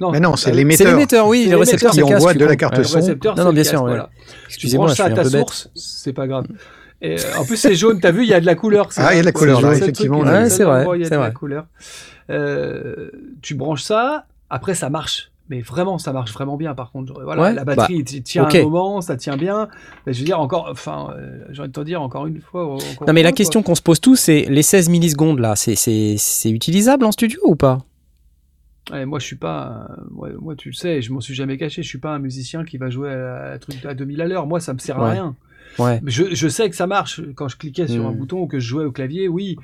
Non, 0.00 0.10
Mais 0.10 0.18
non, 0.20 0.34
c'est 0.34 0.48
euh, 0.48 0.52
C'est 0.52 0.56
l'émetteur. 0.58 0.86
l'émetteur, 0.88 1.26
oui. 1.28 1.44
C'est 1.44 1.50
Le 1.50 1.56
récepteur, 1.58 1.92
l'émetteur 1.92 2.08
qui 2.08 2.14
envoie 2.16 2.34
de 2.34 2.44
la 2.44 2.56
carte 2.56 2.82
son. 2.82 2.98
récepteur, 2.98 3.36
Non, 3.36 3.44
non, 3.44 3.52
bien 3.52 3.64
sûr, 3.64 3.80
voilà. 3.80 4.10
Tu 4.16 4.44
Excusez-moi, 4.48 4.86
branches 4.86 4.96
je 4.98 5.02
ça 5.02 5.04
à 5.04 5.06
suis 5.06 5.12
un 5.12 5.16
ta 5.16 5.22
peu 5.22 5.30
bête. 5.30 5.40
source, 5.40 5.70
c'est 5.76 6.12
pas 6.12 6.26
grave. 6.26 6.46
Et, 7.00 7.12
euh, 7.14 7.38
en 7.38 7.44
plus, 7.44 7.56
c'est 7.56 7.74
jaune, 7.76 8.00
t'as 8.00 8.10
vu, 8.10 8.22
il 8.22 8.28
y 8.28 8.34
a 8.34 8.40
de 8.40 8.46
la 8.46 8.54
couleur. 8.56 8.88
Ah, 8.96 9.12
il 9.12 9.16
y 9.16 9.18
a 9.18 9.20
de 9.22 9.26
la 9.26 9.32
couleur, 9.32 9.60
là, 9.60 9.72
effectivement, 9.74 10.20
Ouais, 10.20 10.50
c'est 10.50 10.64
vrai, 10.64 10.84
Il 10.96 11.02
y 11.02 11.02
a 11.02 11.04
c'est 11.04 11.10
de 11.10 11.16
la 11.16 11.26
vrai. 11.26 11.32
couleur. 11.32 11.66
Euh, 12.30 13.10
tu 13.42 13.54
branches 13.54 13.82
ça, 13.82 14.26
après 14.50 14.74
ça 14.74 14.90
marche. 14.90 15.30
Mais 15.50 15.60
vraiment, 15.60 15.98
ça 15.98 16.12
marche 16.14 16.32
vraiment 16.32 16.56
bien. 16.56 16.74
Par 16.74 16.90
contre, 16.90 17.20
voilà, 17.22 17.42
Ouais, 17.42 17.52
la 17.52 17.64
batterie 17.66 18.02
t- 18.02 18.22
tient 18.22 18.46
un 18.46 18.62
moment, 18.62 19.00
ça 19.02 19.16
tient 19.16 19.36
bien. 19.36 19.68
Mais 20.06 20.14
je 20.14 20.20
veux 20.20 20.24
dire 20.24 20.40
encore, 20.40 20.68
enfin, 20.70 21.12
euh, 21.18 21.44
j'ai 21.50 21.60
envie 21.60 21.68
de 21.68 21.74
te 21.74 21.80
dire 21.84 22.00
encore 22.00 22.26
une 22.26 22.40
fois. 22.40 22.64
encore 22.76 23.06
Non, 23.06 23.12
mais 23.12 23.22
la 23.22 23.32
question 23.32 23.62
qu'on 23.62 23.74
se 23.74 23.82
pose 23.82 24.00
tous, 24.00 24.16
c'est 24.16 24.46
les 24.48 24.62
16 24.62 24.88
millisecondes 24.88 25.40
là, 25.40 25.54
c'est- 25.54 26.50
utilisable 26.50 27.04
en 27.04 27.12
studio 27.12 27.38
ou 27.44 27.56
pas? 27.56 27.84
Ouais, 28.90 29.04
moi, 29.06 29.18
je 29.18 29.26
suis 29.26 29.36
pas. 29.36 29.88
moi, 30.10 30.54
tu 30.56 30.68
le 30.70 30.74
sais, 30.74 31.02
je 31.02 31.12
m'en 31.12 31.20
suis 31.20 31.34
jamais 31.34 31.56
caché. 31.58 31.82
Je 31.82 31.88
suis 31.88 31.98
pas 31.98 32.14
un 32.14 32.18
musicien 32.18 32.64
qui 32.64 32.76
va 32.78 32.88
jouer 32.90 33.12
à, 33.12 33.52
à 33.54 33.88
à 33.88 33.94
2000 33.94 34.20
à 34.22 34.26
l'heure. 34.26 34.46
Moi, 34.46 34.60
ça 34.60 34.72
me 34.74 34.78
sert 34.78 34.98
à 35.00 35.10
rien. 35.10 35.34
Ouais. 35.78 36.00
Je, 36.06 36.34
je 36.34 36.48
sais 36.48 36.70
que 36.70 36.76
ça 36.76 36.86
marche. 36.86 37.20
Quand 37.34 37.48
je 37.48 37.56
cliquais 37.56 37.88
sur 37.88 38.06
un 38.06 38.12
Mm. 38.12 38.16
bouton 38.16 38.40
ou 38.42 38.46
que 38.46 38.58
je 38.60 38.66
jouais 38.68 38.84
au 38.84 38.92
clavier, 38.92 39.26
oui. 39.28 39.56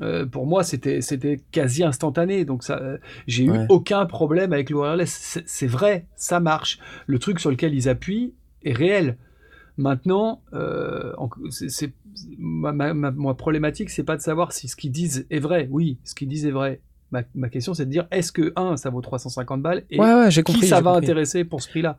Euh, 0.00 0.26
pour 0.26 0.46
moi, 0.46 0.64
c'était 0.64 1.00
c'était 1.00 1.38
quasi 1.52 1.84
instantané. 1.84 2.44
Donc, 2.44 2.64
ça, 2.64 2.78
euh, 2.80 2.98
j'ai 3.28 3.48
Ouais. 3.48 3.58
eu 3.64 3.66
aucun 3.68 4.06
problème 4.06 4.52
avec 4.52 4.70
le 4.70 4.76
wireless. 4.76 5.42
C'est- 5.46 5.66
vrai, 5.66 6.06
ça 6.16 6.40
marche. 6.40 6.78
Le 7.06 7.18
truc 7.18 7.38
sur 7.40 7.50
lequel 7.50 7.74
ils 7.74 7.88
appuient 7.88 8.34
est 8.64 8.72
réel. 8.72 9.16
Maintenant, 9.76 10.42
euh, 10.52 11.12
c'est 11.50 11.92
ma, 12.38 12.72
ma, 12.72 12.92
ma- 12.94 13.10
ma 13.10 13.34
problématique, 13.34 13.90
c'est 13.90 14.04
pas 14.04 14.16
de 14.16 14.22
savoir 14.22 14.52
si 14.52 14.68
ce 14.68 14.76
qu'ils 14.76 14.92
disent 14.92 15.26
est 15.30 15.38
vrai. 15.40 15.68
Oui, 15.70 15.98
ce 16.04 16.14
qu'ils 16.14 16.28
disent 16.28 16.46
est 16.46 16.50
vrai. 16.52 16.80
Ma, 17.10 17.22
ma 17.34 17.48
question, 17.48 17.74
c'est 17.74 17.84
de 17.86 17.90
dire 17.90 18.06
est-ce 18.10 18.32
que, 18.32 18.52
un, 18.56 18.76
ça 18.76 18.90
vaut 18.90 19.00
350 19.00 19.62
balles 19.62 19.84
et 19.90 20.00
Ouais, 20.00 20.12
ouais, 20.14 20.30
j'ai 20.30 20.42
compris. 20.42 20.62
qui 20.62 20.66
ça 20.68 20.80
va 20.80 20.92
compris. 20.92 21.06
intéresser 21.06 21.44
pour 21.44 21.62
ce 21.62 21.68
prix-là? 21.68 21.96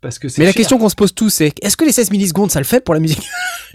Parce 0.00 0.18
que 0.20 0.28
Mais 0.38 0.44
la 0.46 0.52
question 0.52 0.78
qu'on 0.78 0.88
se 0.88 0.94
pose 0.94 1.12
tous, 1.14 1.28
c'est 1.28 1.52
est-ce 1.60 1.76
que 1.76 1.84
les 1.84 1.90
16 1.92 2.12
millisecondes, 2.12 2.50
ça 2.52 2.60
le 2.60 2.64
fait 2.64 2.82
pour 2.84 2.94
la 2.94 3.00
musique? 3.00 3.26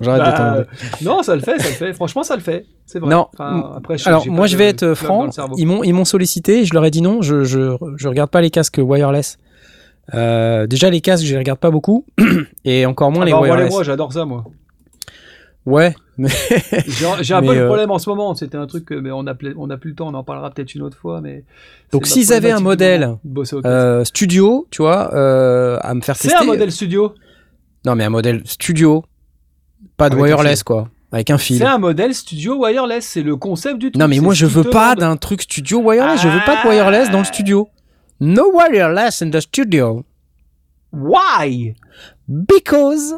J'arrête 0.00 0.22
Bah, 0.22 0.32
t'emmerder. 0.32 0.64
non, 1.02 1.22
ça 1.22 1.34
le 1.34 1.40
fait, 1.42 1.58
ça 1.58 1.68
le 1.68 1.74
fait. 1.74 1.92
Franchement, 1.94 2.22
ça 2.22 2.36
le 2.36 2.42
fait. 2.42 2.66
C'est 2.86 2.98
vrai. 2.98 3.10
Non. 3.10 3.28
Enfin, 3.32 3.72
après, 3.76 3.98
je- 3.98 4.08
Alors, 4.08 4.26
moi, 4.28 4.46
je 4.46 4.56
vais 4.56 4.66
être 4.68 4.94
franc. 4.94 5.26
le. 5.26 5.30
Ils 5.56 5.66
m'ont, 5.66 5.82
ils 5.84 5.92
m'ont 5.92 6.04
sollicité 6.04 6.60
et 6.60 6.64
je 6.64 6.74
leur 6.74 6.84
ai 6.84 6.90
dit 6.90 7.02
non, 7.02 7.22
je, 7.22 7.44
je, 7.44 7.76
je 7.96 8.08
regarde 8.08 8.30
pas 8.30 8.40
les 8.40 8.50
casques 8.50 8.80
wireless. 8.82 9.38
Euh, 10.14 10.66
déjà, 10.66 10.88
les 10.90 11.00
casques, 11.00 11.24
je 11.24 11.32
les 11.32 11.38
regarde 11.38 11.58
pas 11.58 11.70
beaucoup. 11.70 12.04
et 12.64 12.86
encore 12.86 13.10
moins 13.10 13.22
Ah 13.22 13.26
les 13.26 13.32
bah, 13.32 13.40
wireless. 13.40 13.70
moi, 13.72 13.82
j'adore 13.82 14.12
ça, 14.12 14.24
moi. 14.24 14.44
Ouais, 15.64 15.96
mais 16.16 16.28
J'ai 17.20 17.34
un 17.34 17.40
Mais, 17.40 17.48
peu 17.48 17.54
le 17.54 17.62
euh, 17.62 17.66
problème 17.66 17.90
en 17.90 17.98
ce 17.98 18.08
moment. 18.08 18.32
C'était 18.36 18.56
un 18.56 18.68
truc, 18.68 18.84
que- 18.84 18.94
mais 18.94 19.10
on 19.10 19.26
a, 19.26 19.34
pla- 19.34 19.50
on 19.56 19.68
a 19.68 19.76
plus 19.76 19.90
le 19.90 19.96
temps. 19.96 20.06
On 20.06 20.14
en 20.14 20.22
parlera 20.22 20.48
peut-être 20.50 20.76
une 20.76 20.82
autre 20.82 20.96
fois. 20.96 21.20
Mais 21.20 21.42
Donc, 21.90 22.06
c'est 22.06 22.12
s'ils 22.20 22.32
avaient 22.32 22.52
un 22.52 22.60
modèle, 22.60 23.16
euh, 23.64 24.04
studio, 24.04 24.68
tu 24.70 24.82
vois, 24.82 25.12
euh, 25.14 25.76
à 25.82 25.92
me 25.94 26.02
faire 26.02 26.14
c'est 26.14 26.28
tester. 26.28 26.40
un 26.40 26.46
modèle 26.46 26.70
studio. 26.70 27.14
Non, 27.84 27.96
mais 27.96 28.04
un 28.04 28.10
modèle 28.10 28.42
studio, 28.44 29.04
pas 29.96 30.08
de 30.10 30.14
Avec 30.16 30.24
wireless, 30.34 30.62
quoi, 30.62 30.88
avec 31.12 31.30
un 31.30 31.38
fil. 31.38 31.58
C'est 31.58 31.64
un 31.64 31.78
modèle 31.78 32.14
studio 32.14 32.56
wireless. 32.64 33.06
C'est 33.06 33.22
le 33.22 33.36
concept 33.36 33.78
du 33.78 33.90
truc. 33.90 34.00
Non, 34.00 34.08
mais 34.08 34.20
moi, 34.20 34.34
je 34.34 34.46
veux 34.46 34.64
pas 34.64 34.94
d'un 34.94 35.16
truc 35.16 35.42
studio 35.42 35.80
wireless. 35.80 36.20
Je 36.22 36.28
veux 36.28 36.40
pas 36.44 36.62
de 36.62 36.68
wireless 36.68 37.10
dans 37.10 37.18
le 37.20 37.24
studio. 37.24 37.68
No 38.20 38.50
wireless 38.54 39.22
in 39.22 39.30
the 39.30 39.40
studio. 39.40 40.04
Why? 40.92 41.74
Because 42.28 43.16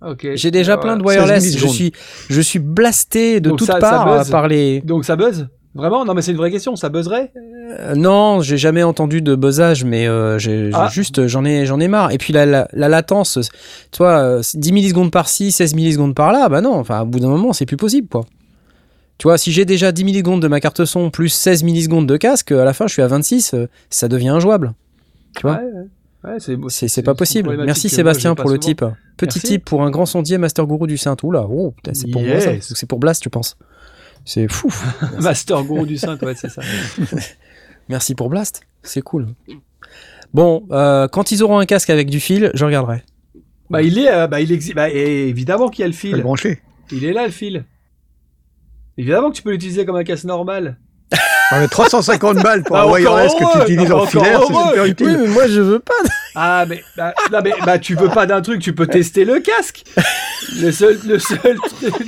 Ok. 0.00 0.26
j'ai 0.34 0.50
déjà 0.50 0.76
Voilà. 0.76 0.82
plein 0.82 0.96
de 0.96 1.04
wireless. 1.04 1.42
16 1.44 1.58
Je 1.58 1.66
suis, 1.66 1.92
je 2.30 2.40
suis 2.40 2.58
blasté 2.58 3.40
de 3.40 3.50
Donc 3.50 3.58
toutes 3.58 3.66
ça- 3.68 3.78
parts 3.78 4.08
euh, 4.08 4.24
par 4.30 4.48
les. 4.48 4.80
Donc 4.80 5.04
ça 5.04 5.16
buzz? 5.16 5.48
Vraiment? 5.78 6.04
Non, 6.04 6.12
mais 6.12 6.22
c'est 6.22 6.32
une 6.32 6.36
vraie 6.36 6.50
question. 6.50 6.76
Ça 6.76 6.88
buzzerait? 6.90 7.32
Euh, 7.36 7.94
non, 7.94 8.40
j'ai 8.42 8.58
jamais 8.58 8.82
entendu 8.82 9.22
de 9.22 9.34
buzzage, 9.34 9.84
mais 9.84 10.06
euh, 10.08 10.38
j'ai 10.38 10.70
Ah. 10.74 10.88
juste, 10.90 11.26
j'en 11.28 11.44
ai, 11.44 11.64
j'en 11.66 11.78
ai 11.80 11.88
marre. 11.88 12.10
Et 12.12 12.18
puis 12.18 12.32
la, 12.32 12.44
la, 12.44 12.68
la 12.72 12.88
latence, 12.88 13.38
tu 13.92 13.98
vois, 13.98 14.18
euh, 14.18 14.42
10 14.54 14.72
millisecondes 14.72 15.10
par-ci, 15.12 15.52
16 15.52 15.74
millisecondes 15.74 16.14
par-là, 16.14 16.48
bah 16.48 16.60
non. 16.60 16.74
Enfin, 16.74 17.02
au 17.02 17.06
bout 17.06 17.20
d'un 17.20 17.28
moment, 17.28 17.52
c'est 17.52 17.64
plus 17.66 17.76
possible, 17.76 18.08
quoi. 18.08 18.26
Tu 19.18 19.26
vois, 19.26 19.38
si 19.38 19.50
j'ai 19.52 19.64
déjà 19.64 19.90
10 19.92 20.04
millisecondes 20.04 20.42
de 20.42 20.48
ma 20.48 20.60
carte 20.60 20.84
son 20.84 21.10
plus 21.10 21.28
16 21.28 21.62
millisecondes 21.64 22.06
de 22.06 22.16
casque, 22.16 22.52
à 22.52 22.64
la 22.64 22.72
fin, 22.72 22.86
je 22.86 22.92
suis 22.92 23.02
à 23.02 23.06
26, 23.08 23.54
euh, 23.54 23.66
ça 23.90 24.08
devient 24.08 24.28
injouable. 24.28 24.74
Tu 25.36 25.42
vois? 25.42 25.60
Ouais, 26.24 26.36
c'est 26.68 27.02
pas 27.02 27.14
possible. 27.14 27.56
Merci 27.64 27.88
Sébastien 27.88 28.34
pour 28.34 28.48
le 28.50 28.56
souvent. 28.56 28.60
type. 28.66 28.84
Petit 29.16 29.38
Merci. 29.38 29.40
type 29.40 29.64
pour 29.64 29.82
un 29.82 29.90
grand 29.90 30.04
sondier 30.06 30.36
Master 30.38 30.66
Guru 30.66 30.88
du 30.88 30.96
Saint. 30.98 31.16
Oula, 31.22 31.46
oh, 31.48 31.74
c'est 31.92 32.10
pour 32.10 32.22
moi 32.22 32.40
ça. 32.40 32.50
C'est 32.60 32.86
pour 32.88 32.98
Blast, 32.98 33.22
tu 33.22 33.30
penses 33.30 33.56
C'est 34.28 34.46
fou. 34.46 34.70
Master 35.22 35.64
Guru 35.64 35.86
du 35.86 35.96
Saint, 35.96 36.18
ouais, 36.18 36.34
c'est 36.34 36.50
ça. 36.50 36.60
Merci 37.88 38.14
pour 38.14 38.28
Blast. 38.28 38.60
C'est 38.82 39.00
cool. 39.00 39.28
Bon, 40.34 40.66
euh, 40.70 41.08
quand 41.08 41.32
ils 41.32 41.42
auront 41.42 41.58
un 41.58 41.64
casque 41.64 41.88
avec 41.88 42.10
du 42.10 42.20
fil, 42.20 42.50
je 42.52 42.62
regarderai. 42.66 43.04
Bah, 43.70 43.80
il 43.80 43.98
est, 43.98 44.12
euh, 44.12 44.26
bah, 44.26 44.42
il 44.42 44.52
existe. 44.52 44.74
Bah, 44.74 44.90
évidemment 44.90 45.70
qu'il 45.70 45.80
y 45.80 45.84
a 45.84 45.86
le 45.86 45.94
fil. 45.94 46.20
brancher. 46.20 46.60
Il 46.92 47.06
est 47.06 47.14
là, 47.14 47.24
le 47.24 47.32
fil. 47.32 47.64
Évidemment 48.98 49.30
que 49.30 49.36
tu 49.36 49.42
peux 49.42 49.50
l'utiliser 49.50 49.86
comme 49.86 49.96
un 49.96 50.04
casque 50.04 50.24
normal. 50.24 50.76
Ah, 51.50 51.60
mais 51.60 51.68
350 51.68 52.42
balles 52.42 52.62
pour 52.62 52.76
Bah, 52.76 52.82
un 52.82 52.90
wireless 52.90 53.32
que 53.34 53.52
tu 53.52 53.62
utilises 53.72 53.90
Ah, 53.90 53.96
en 53.96 54.06
filaire, 54.06 54.40
c'est 54.46 54.54
super 54.54 54.84
utile. 54.84 55.06
Oui, 55.06 55.16
mais 55.22 55.26
moi 55.28 55.46
je 55.46 55.60
veux 55.60 55.78
pas. 55.78 55.94
Ah, 56.34 56.64
mais, 56.68 56.84
bah, 56.96 57.14
non, 57.32 57.38
mais 57.42 57.52
bah, 57.64 57.78
tu 57.78 57.94
veux 57.94 58.08
pas 58.10 58.26
d'un 58.26 58.42
truc, 58.42 58.60
tu 58.60 58.74
peux 58.74 58.86
tester 58.86 59.24
le 59.24 59.40
casque. 59.40 59.82
Le 60.60 60.70
seul, 60.70 60.98
le 61.06 61.18
seul, 61.18 61.56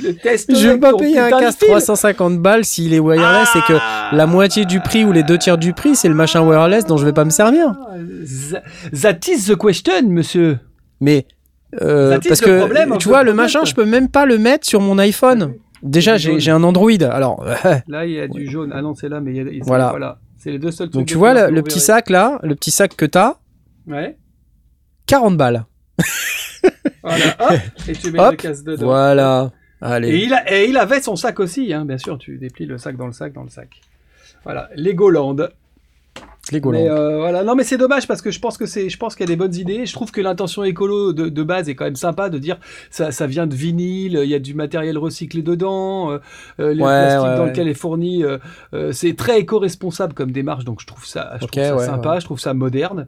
le 0.03 0.13
test. 0.15 0.55
Je 0.55 0.69
veux 0.69 0.79
pas 0.79 0.93
payer 0.93 1.19
un 1.19 1.29
casque 1.31 1.59
fil. 1.59 1.67
350 1.69 2.37
balles 2.39 2.63
s'il 2.65 2.93
est 2.93 2.99
wireless 2.99 3.49
et 3.55 3.61
que 3.67 3.73
Ah. 3.79 4.09
la 4.13 4.25
moitié 4.27 4.65
du 4.65 4.79
prix 4.79 5.03
ou 5.05 5.11
les 5.11 5.23
deux 5.23 5.37
tiers 5.37 5.57
du 5.57 5.73
prix, 5.73 5.95
c'est 5.95 6.07
le 6.09 6.15
machin 6.15 6.41
wireless 6.41 6.85
dont 6.85 6.97
je 6.97 7.05
vais 7.05 7.13
pas 7.13 7.25
me 7.25 7.29
servir. 7.31 7.73
Tha- 8.51 8.61
That 9.01 9.19
is 9.31 9.45
the 9.51 9.57
question, 9.57 10.03
monsieur. 10.07 10.59
Mais 11.01 11.25
euh, 11.81 12.19
parce 12.27 12.41
que 12.41 12.59
problème, 12.59 12.95
tu 12.99 13.07
vois 13.07 13.23
le 13.23 13.33
machin, 13.33 13.65
je 13.65 13.73
peux 13.73 13.85
même 13.85 14.07
pas 14.09 14.25
le 14.25 14.37
mettre 14.37 14.67
sur 14.67 14.81
mon 14.81 14.97
iPhone. 14.99 15.53
Déjà, 15.83 16.17
j'ai 16.17 16.51
un 16.51 16.63
Android. 16.63 16.91
Alors, 17.09 17.43
Là, 17.87 18.05
il 18.05 18.11
y 18.13 18.19
a 18.19 18.27
du 18.27 18.47
jaune. 18.47 18.71
Ah 18.73 18.81
non, 18.81 18.93
c'est 18.95 19.09
là, 19.09 19.19
mais 19.21 19.31
il 19.31 19.37
y 19.37 19.39
a. 19.39 19.43
il- 19.51 19.63
Voilà. 19.63 19.89
voilà. 19.89 20.19
C'est 20.37 20.51
les 20.51 20.59
deux 20.59 20.71
seuls 20.71 20.89
trucs. 20.89 21.01
donc 21.01 21.07
tu 21.07 21.17
vois 21.17 21.49
le, 21.49 21.61
petit 21.61 21.79
sac 21.79 22.09
là, 22.09 22.39
le 22.43 22.55
petit 22.55 22.71
sac 22.71 22.95
que 22.95 23.05
t'as, 23.05 23.35
Ouais. 23.87 24.17
40 25.05 25.37
balles. 25.37 25.65
Voilà. 27.03 27.25
Hop. 27.39 27.59
Et 27.87 27.93
tu 27.93 28.11
mets 28.11 28.19
Hop. 28.19 28.41
le 28.41 28.63
dedans. 28.63 28.85
Voilà. 28.87 29.51
Et 29.81 29.85
Allez. 29.85 30.17
il, 30.23 30.33
a, 30.33 30.51
et 30.51 30.67
il 30.69 30.77
avait 30.77 31.01
son 31.01 31.15
sac 31.15 31.39
aussi, 31.39 31.73
hein, 31.73 31.85
bien 31.85 31.97
sûr. 31.97 32.17
Tu 32.17 32.37
déplies 32.37 32.65
le 32.65 32.77
sac 32.77 32.95
dans 32.97 33.07
le 33.07 33.13
sac, 33.13 33.33
dans 33.33 33.43
le 33.43 33.49
sac. 33.49 33.69
Voilà. 34.43 34.69
Legoland. 34.75 35.35
Mais 36.71 36.89
euh, 36.89 37.17
voilà, 37.17 37.43
non 37.43 37.55
mais 37.55 37.63
c'est 37.63 37.77
dommage 37.77 38.07
parce 38.07 38.21
que 38.21 38.31
je 38.31 38.39
pense 38.39 38.57
que 38.57 38.65
c'est, 38.65 38.89
je 38.89 38.97
pense 38.97 39.15
qu'il 39.15 39.23
y 39.23 39.29
a 39.29 39.33
des 39.33 39.35
bonnes 39.37 39.55
idées. 39.55 39.85
Je 39.85 39.93
trouve 39.93 40.11
que 40.11 40.21
l'intention 40.21 40.63
écolo 40.63 41.13
de, 41.13 41.29
de 41.29 41.43
base 41.43 41.69
est 41.69 41.75
quand 41.75 41.85
même 41.85 41.95
sympa 41.95 42.29
de 42.29 42.37
dire 42.37 42.57
ça, 42.89 43.11
ça 43.11 43.27
vient 43.27 43.47
de 43.47 43.55
vinyle, 43.55 44.19
il 44.23 44.29
y 44.29 44.35
a 44.35 44.39
du 44.39 44.53
matériel 44.53 44.97
recyclé 44.97 45.41
dedans, 45.43 46.11
euh, 46.11 46.17
euh, 46.59 46.73
le 46.73 46.81
Ouais, 46.83 46.87
plastique 46.87 47.23
ouais, 47.29 47.35
dans 47.37 47.43
ouais. 47.43 47.49
lequel 47.49 47.67
est 47.67 47.73
fourni, 47.73 48.23
euh, 48.23 48.37
c'est 48.91 49.15
très 49.15 49.39
éco-responsable 49.39 50.13
comme 50.13 50.31
démarche, 50.31 50.65
donc 50.65 50.81
je 50.81 50.87
trouve 50.87 51.05
ça, 51.05 51.37
je 51.41 51.45
trouve 51.47 51.63
ça 51.63 51.79
sympa, 51.85 52.19
je 52.19 52.25
trouve 52.25 52.39
ça 52.39 52.53
moderne. 52.53 53.07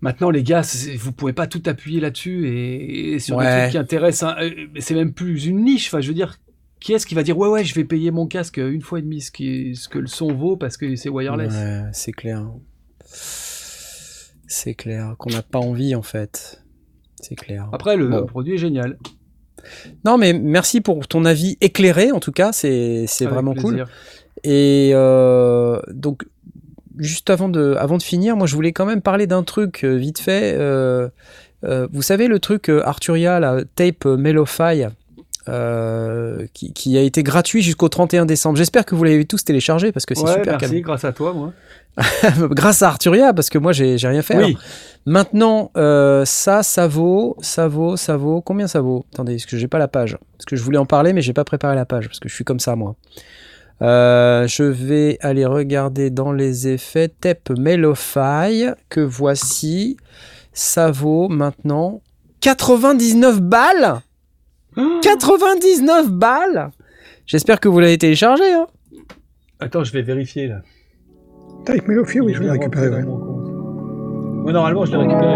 Maintenant, 0.00 0.30
les 0.30 0.42
gars, 0.42 0.62
vous 0.98 1.12
pouvez 1.12 1.32
pas 1.32 1.46
tout 1.46 1.62
appuyer 1.66 2.00
là-dessus 2.00 2.48
et, 2.48 3.14
et 3.14 3.18
sur 3.20 3.38
des 3.38 3.44
trucs 3.46 3.70
qui 3.70 3.78
intéressent. 3.78 4.30
hein, 4.36 4.50
c'est 4.80 4.94
même 4.94 5.12
plus 5.12 5.46
une 5.46 5.62
niche. 5.64 5.86
Enfin, 5.88 6.00
je 6.00 6.08
veux 6.08 6.14
dire, 6.14 6.38
qui 6.82 6.92
est-ce 6.92 7.06
qui 7.06 7.14
va 7.14 7.22
dire 7.22 7.36
ouais 7.38 7.48
ouais, 7.48 7.64
je 7.64 7.74
vais 7.74 7.84
payer 7.84 8.10
mon 8.10 8.26
casque 8.26 8.58
une 8.58 8.82
fois 8.82 8.98
et 8.98 9.02
demi 9.02 9.20
ce, 9.20 9.30
qui, 9.30 9.74
ce 9.76 9.88
que 9.88 9.98
le 9.98 10.06
son 10.06 10.32
vaut 10.32 10.56
parce 10.56 10.76
que 10.76 10.94
c'est 10.96 11.08
wireless. 11.08 11.52
Ouais, 11.52 11.82
c'est 11.92 12.12
clair. 12.12 12.46
C'est 14.46 14.74
clair 14.74 15.14
qu'on 15.18 15.30
n'a 15.30 15.42
pas 15.42 15.58
envie 15.58 15.94
en 15.94 16.02
fait. 16.02 16.62
C'est 17.20 17.36
clair. 17.36 17.68
Après, 17.72 17.96
le 17.96 18.08
Bon. 18.08 18.26
produit 18.26 18.54
est 18.54 18.58
génial. 18.58 18.98
Non, 20.04 20.18
mais 20.18 20.32
merci 20.32 20.80
pour 20.80 21.06
ton 21.06 21.24
avis 21.24 21.56
éclairé 21.60 22.10
en 22.12 22.20
tout 22.20 22.32
cas. 22.32 22.52
C'est 22.52 23.06
vraiment 23.22 23.54
cool. 23.54 23.84
Et 24.44 24.90
euh, 24.94 25.80
donc, 25.92 26.24
juste 26.98 27.30
avant 27.30 27.48
de, 27.48 27.74
avant 27.78 27.96
de 27.96 28.02
finir, 28.02 28.36
moi 28.36 28.46
je 28.46 28.54
voulais 28.54 28.72
quand 28.72 28.86
même 28.86 29.02
parler 29.02 29.26
d'un 29.26 29.42
truc 29.42 29.84
euh, 29.84 29.94
vite 29.94 30.18
fait. 30.18 30.56
Euh, 30.58 31.08
euh, 31.64 31.86
vous 31.92 32.02
savez 32.02 32.26
le 32.26 32.40
truc 32.40 32.68
Arturia, 32.68 33.38
la 33.38 33.62
tape 33.76 34.04
Mellowfy, 34.04 34.86
euh, 35.48 36.46
qui, 36.54 36.72
qui 36.72 36.96
a 36.96 37.02
été 37.02 37.22
gratuit 37.22 37.62
jusqu'au 37.62 37.88
31 37.88 38.26
décembre. 38.26 38.56
J'espère 38.56 38.84
que 38.84 38.94
vous 38.94 39.04
l'avez 39.04 39.24
tous 39.24 39.44
téléchargé 39.44 39.92
parce 39.92 40.06
que 40.06 40.14
c'est 40.14 40.22
Ouais, 40.22 40.34
super 40.34 40.52
merci, 40.52 40.66
calme. 40.70 40.80
grâce 40.82 41.04
à 41.04 41.12
toi, 41.12 41.32
moi. 41.32 41.52
Grâce 42.52 42.82
à 42.82 42.88
Arturia, 42.88 43.34
parce 43.34 43.50
que 43.50 43.58
moi 43.58 43.72
j'ai 43.72 43.96
rien 44.02 44.22
fait. 44.22 44.36
Oui. 44.38 44.44
Alors, 44.44 44.56
maintenant, 45.04 45.70
euh, 45.76 46.24
ça, 46.24 46.62
ça 46.62 46.86
vaut, 46.86 47.36
ça 47.42 47.68
vaut, 47.68 47.98
ça 47.98 48.16
vaut. 48.16 48.40
Combien 48.40 48.66
ça 48.66 48.80
vaut? 48.80 49.04
Attendez, 49.12 49.34
parce 49.34 49.44
que 49.44 49.58
j'ai 49.58 49.68
pas 49.68 49.78
la 49.78 49.88
page. 49.88 50.16
Parce 50.38 50.46
que 50.46 50.56
je 50.56 50.62
voulais 50.62 50.78
en 50.78 50.86
parler, 50.86 51.12
mais 51.12 51.20
j'ai 51.20 51.34
pas 51.34 51.44
préparé 51.44 51.74
la 51.76 51.84
page 51.84 52.06
parce 52.06 52.18
que 52.18 52.30
je 52.30 52.34
suis 52.34 52.44
comme 52.44 52.60
ça 52.60 52.76
moi. 52.76 52.94
Euh, 53.82 54.46
je 54.46 54.62
vais 54.62 55.18
aller 55.20 55.44
regarder 55.44 56.08
dans 56.08 56.32
les 56.32 56.68
effets 56.68 57.08
Tape 57.08 57.50
Mellowfy 57.58 58.68
que 58.88 59.00
voici. 59.00 59.96
Ça 60.54 60.90
vaut 60.90 61.28
maintenant 61.28 62.00
99 62.40 63.40
balles. 63.40 64.00
99 64.76 66.10
balles. 66.10 66.70
J'espère 67.26 67.60
que 67.60 67.68
vous 67.68 67.78
l'avez 67.80 67.98
téléchargé. 67.98 68.44
Hein. 68.52 68.66
Attends, 69.60 69.84
je 69.84 69.92
vais 69.92 70.02
vérifier 70.02 70.48
là. 70.48 70.56
Type 71.64 71.86
Melofy, 71.86 72.20
oui, 72.20 72.34
je 72.34 72.42
l'ai 72.42 72.50
récupéré. 72.50 72.88
ouais. 72.88 73.02
Ouais, 74.44 74.52
normalement, 74.52 74.84
je 74.84 74.90
l'ai 74.92 74.96
récupéré. 74.98 75.34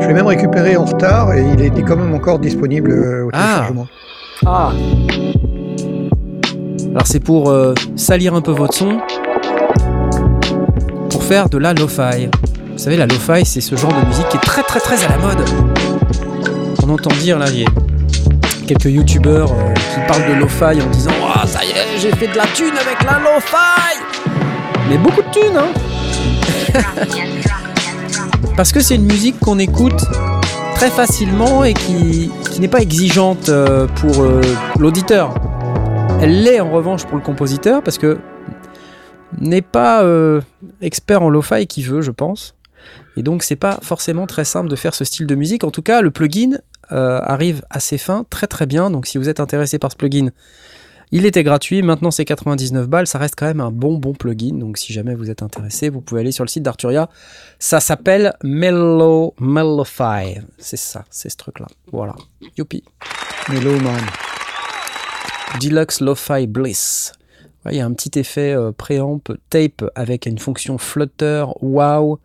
Je 0.00 0.08
l'ai 0.08 0.14
même 0.14 0.26
récupéré 0.26 0.76
en 0.76 0.84
retard 0.84 1.32
et 1.32 1.42
il 1.54 1.60
était 1.62 1.82
quand 1.82 1.96
même 1.96 2.12
encore 2.14 2.38
disponible 2.38 2.90
euh, 2.90 3.24
au 3.26 3.30
Ah. 3.32 3.38
téléchargement. 3.38 3.86
Ah, 4.44 4.72
Alors 6.90 7.06
c'est 7.06 7.20
pour 7.20 7.50
euh, 7.50 7.72
salir 7.96 8.34
un 8.34 8.42
peu 8.42 8.50
votre 8.50 8.74
son, 8.74 8.98
pour 11.08 11.22
faire 11.22 11.48
de 11.48 11.56
la 11.56 11.72
lo-fi. 11.72 12.28
Vous 12.72 12.78
savez, 12.78 12.96
la 12.98 13.06
lo-fi, 13.06 13.46
c'est 13.46 13.60
ce 13.62 13.76
genre 13.76 13.92
de 13.98 14.06
musique 14.06 14.28
qui 14.28 14.36
est 14.36 14.40
très 14.40 14.62
très 14.62 14.80
très 14.80 15.02
à 15.04 15.08
la 15.08 15.16
mode. 15.18 15.38
On 16.86 16.90
entend 16.90 17.14
dire 17.14 17.38
là, 17.38 17.46
il 17.48 17.60
y 17.60 17.64
a 17.64 17.68
quelques 18.66 18.84
youtubeurs 18.84 19.50
euh, 19.50 19.72
qui 19.72 20.00
parlent 20.06 20.28
de 20.28 20.34
lo-fi 20.34 20.82
en 20.82 20.90
disant 20.90 21.12
Ah, 21.34 21.46
ça 21.46 21.64
y 21.64 21.70
est, 21.70 21.98
j'ai 21.98 22.10
fait 22.10 22.26
de 22.26 22.36
la 22.36 22.44
thune 22.48 22.74
avec 22.76 23.02
la 23.04 23.20
lo-fi 23.20 23.98
Mais 24.90 24.98
beaucoup 24.98 25.22
de 25.22 25.30
thunes, 25.30 25.56
hein 25.56 25.72
Parce 28.56 28.70
que 28.70 28.80
c'est 28.80 28.96
une 28.96 29.06
musique 29.06 29.40
qu'on 29.40 29.58
écoute 29.58 30.04
très 30.74 30.90
facilement 30.90 31.64
et 31.64 31.72
qui, 31.72 32.30
n'est 32.60 32.68
pas 32.68 32.82
exigeante 32.82 33.48
euh, 33.48 33.86
pour 33.86 34.20
euh, 34.20 34.42
l'auditeur. 34.78 35.32
Elle 36.20 36.42
l'est 36.42 36.60
en 36.60 36.70
revanche 36.70 37.06
pour 37.06 37.16
le 37.16 37.24
compositeur 37.24 37.82
parce 37.82 37.96
que 37.96 38.18
n'est 39.38 39.62
pas 39.62 40.04
expert 40.82 41.22
en 41.22 41.30
lo-fi 41.30 41.66
qui 41.66 41.82
veut, 41.82 42.02
je 42.02 42.10
pense. 42.10 42.54
Et 43.16 43.22
donc 43.22 43.42
c'est 43.42 43.56
pas 43.56 43.78
forcément 43.80 44.26
très 44.26 44.44
simple 44.44 44.68
de 44.68 44.76
faire 44.76 44.94
ce 44.94 45.06
style 45.06 45.26
de 45.26 45.34
musique. 45.34 45.64
En 45.64 45.70
tout 45.70 45.82
cas, 45.82 46.02
le 46.02 46.10
plugin 46.10 46.58
euh, 46.92 47.20
arrive 47.22 47.62
à 47.70 47.80
ses 47.80 47.98
fins 47.98 48.24
très 48.28 48.46
très 48.46 48.66
bien. 48.66 48.90
Donc 48.90 49.06
si 49.06 49.18
vous 49.18 49.28
êtes 49.28 49.40
intéressé 49.40 49.78
par 49.78 49.92
ce 49.92 49.96
plugin, 49.96 50.30
il 51.12 51.26
était 51.26 51.42
gratuit. 51.42 51.82
Maintenant 51.82 52.10
c'est 52.10 52.24
99 52.24 52.88
balles. 52.88 53.06
Ça 53.06 53.18
reste 53.18 53.34
quand 53.36 53.46
même 53.46 53.60
un 53.60 53.70
bon 53.70 53.98
bon 53.98 54.12
plugin. 54.12 54.54
Donc 54.54 54.78
si 54.78 54.92
jamais 54.92 55.14
vous 55.14 55.30
êtes 55.30 55.42
intéressé, 55.42 55.88
vous 55.88 56.00
pouvez 56.00 56.20
aller 56.20 56.32
sur 56.32 56.44
le 56.44 56.48
site 56.48 56.62
d'Arturia. 56.62 57.08
Ça 57.58 57.80
s'appelle 57.80 58.34
Mellow 58.42 59.34
Mellowfy. 59.38 60.40
C'est 60.58 60.76
ça, 60.76 61.04
c'est 61.10 61.28
ce 61.28 61.36
truc 61.36 61.60
là. 61.60 61.66
Voilà. 61.92 62.14
Youpi. 62.56 62.82
Mellow 63.48 63.78
Man. 63.80 64.02
Deluxe 65.60 66.00
Lo-Fi 66.00 66.46
Bliss. 66.46 67.12
Il 67.70 67.76
y 67.76 67.80
a 67.80 67.86
un 67.86 67.92
petit 67.92 68.18
effet 68.18 68.54
euh, 68.54 68.72
préamp 68.72 69.20
tape 69.48 69.84
avec 69.94 70.26
une 70.26 70.38
fonction 70.38 70.76
flutter, 70.76 71.46
wow, 71.62 72.18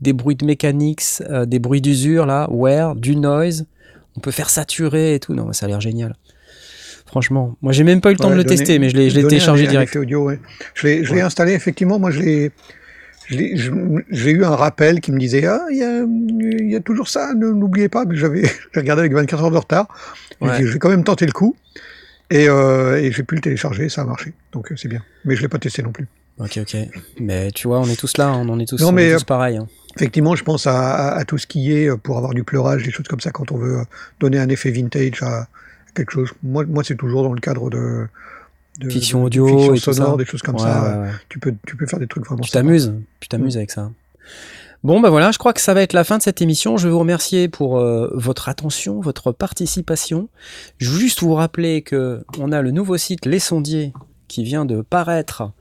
des 0.00 0.12
bruits 0.12 0.36
de 0.36 0.44
mécanics, 0.44 1.22
euh, 1.22 1.46
des 1.46 1.58
bruits 1.58 1.80
d'usure 1.80 2.26
là, 2.26 2.48
wear, 2.50 2.94
du 2.94 3.16
noise. 3.16 3.66
On 4.16 4.20
peut 4.20 4.30
faire 4.30 4.50
saturer 4.50 5.14
et 5.14 5.20
tout. 5.20 5.34
Non, 5.34 5.52
ça 5.52 5.66
a 5.66 5.68
l'air 5.68 5.80
génial. 5.80 6.14
Franchement, 7.06 7.56
moi 7.60 7.72
j'ai 7.72 7.84
même 7.84 8.00
pas 8.00 8.10
eu 8.10 8.14
le 8.14 8.18
temps 8.18 8.28
Ouais, 8.28 8.32
de 8.32 8.38
le 8.38 8.44
donner- 8.44 8.56
tester, 8.56 8.78
mais 8.78 8.88
je 8.88 8.96
l'ai 8.96 9.10
téléchargé 9.12 9.66
un- 9.66 9.70
direct. 9.70 9.90
effet 9.90 9.98
audio, 9.98 10.24
ouais. 10.24 10.38
Je 10.74 10.86
l'ai 10.86 11.08
Ouais. 11.10 11.20
installé, 11.20 11.52
effectivement. 11.52 11.98
Moi, 11.98 12.10
je 12.10 12.20
l'ai. 12.20 12.52
J'ai 13.30 14.30
eu 14.30 14.44
un 14.44 14.56
rappel 14.56 15.00
qui 15.00 15.12
me 15.12 15.18
disait 15.18 15.46
Ah, 15.46 15.60
il 15.70 15.78
y 15.78 15.82
a, 15.82 16.02
il 16.64 16.70
y 16.70 16.76
a 16.76 16.80
toujours 16.80 17.08
ça, 17.08 17.32
ne- 17.34 17.50
n'oubliez 17.50 17.88
pas. 17.88 18.04
Mais 18.04 18.16
j'avais 18.16 18.42
j'ai 18.74 18.80
regardé 18.80 19.00
avec 19.00 19.12
24 19.14 19.44
heures 19.44 19.50
de 19.50 19.56
retard. 19.58 19.88
J'ai 20.40 20.48
Ouais. 20.48 20.66
Je 20.66 20.72
vais 20.72 20.78
quand 20.78 20.90
même 20.90 21.04
tenter 21.04 21.26
le 21.26 21.32
coup. 21.32 21.56
Et, 22.30 22.48
euh, 22.48 22.96
et 22.96 23.12
j'ai 23.12 23.22
pu 23.24 23.34
le 23.34 23.40
télécharger, 23.42 23.88
ça 23.90 24.02
a 24.02 24.04
marché. 24.04 24.32
Donc 24.52 24.72
euh, 24.72 24.76
c'est 24.76 24.88
bien. 24.88 25.02
Mais 25.24 25.36
je 25.36 25.42
l'ai 25.42 25.48
pas 25.48 25.58
testé 25.58 25.82
non 25.82 25.92
plus. 25.92 26.06
Ok, 26.38 26.58
ok. 26.62 26.76
Mais 27.20 27.50
tu 27.52 27.68
vois, 27.68 27.78
on 27.80 27.86
est 27.86 27.96
tous 27.98 28.16
là, 28.16 28.28
hein, 28.28 28.42
on 28.44 28.48
en 28.48 28.58
est 28.58 28.64
tous, 28.66 28.80
Non, 28.80 28.88
on 28.88 28.90
est 28.96 29.10
mais, 29.10 29.14
tous 29.16 29.24
pareils. 29.24 29.58
hein. 29.58 29.68
Effectivement, 29.96 30.34
je 30.36 30.44
pense 30.44 30.66
à, 30.66 30.78
à- 30.94 31.18
à 31.18 31.24
tout 31.24 31.38
ce 31.38 31.46
qui 31.46 31.72
est 31.72 31.88
euh, 31.88 31.96
pour 31.96 32.16
avoir 32.16 32.34
du 32.34 32.44
pleurage, 32.44 32.82
des 32.84 32.90
choses 32.90 33.06
comme 33.08 33.20
ça, 33.20 33.30
quand 33.30 33.52
on 33.52 33.56
veut 33.58 33.78
euh, 33.80 33.84
donner 34.20 34.38
un 34.38 34.48
effet 34.48 34.70
vintage 34.70 35.22
à 35.22 35.46
quelque 35.94 36.12
chose. 36.12 36.30
Moi, 36.42 36.64
moi 36.66 36.82
c'est 36.84 36.96
toujours 36.96 37.22
dans 37.22 37.32
le 37.32 37.40
cadre 37.40 37.68
de. 37.70 38.06
de- 38.80 38.88
Fiction 38.90 39.20
de- 39.20 39.24
audio 39.26 39.46
fiction 39.46 39.74
et 39.74 39.78
sonore, 39.78 40.16
des 40.16 40.24
choses 40.24 40.42
comme 40.42 40.54
Ouais, 40.56 40.62
ça. 40.62 40.98
ouais, 41.00 41.06
ouais. 41.06 41.12
Tu, 41.28 41.38
peux, 41.38 41.54
tu 41.66 41.76
peux 41.76 41.86
faire 41.86 41.98
des 41.98 42.06
trucs 42.06 42.24
vraiment 42.26 42.42
Tu 42.42 42.50
t'amuses, 42.50 42.94
tu 43.20 43.28
t'amuses 43.28 43.56
avec 43.56 43.70
ça. 43.70 43.90
Bon, 44.84 45.00
bah 45.00 45.10
voilà, 45.10 45.30
je 45.30 45.38
crois 45.38 45.52
que 45.52 45.60
ça 45.60 45.74
va 45.74 45.82
être 45.82 45.92
la 45.92 46.02
fin 46.02 46.18
de 46.18 46.22
cette 46.24 46.42
émission. 46.42 46.76
Je 46.76 46.88
vais 46.88 46.92
vous 46.92 46.98
remercier 46.98 47.48
pour 47.48 47.78
euh, 47.78 48.10
votre 48.14 48.48
attention, 48.48 49.00
votre 49.00 49.30
participation. 49.30 50.28
Je 50.78 50.90
veux 50.90 50.98
juste 50.98 51.20
vous 51.22 51.34
rappeler 51.34 51.82
que 51.82 52.24
on 52.38 52.50
a 52.50 52.62
le 52.62 52.72
nouveau 52.72 52.96
site 52.96 53.24
Les 53.26 53.38
Sondiers 53.38 53.92
qui 54.26 54.42
vient 54.42 54.64
de 54.64 54.80
paraître 54.80 55.52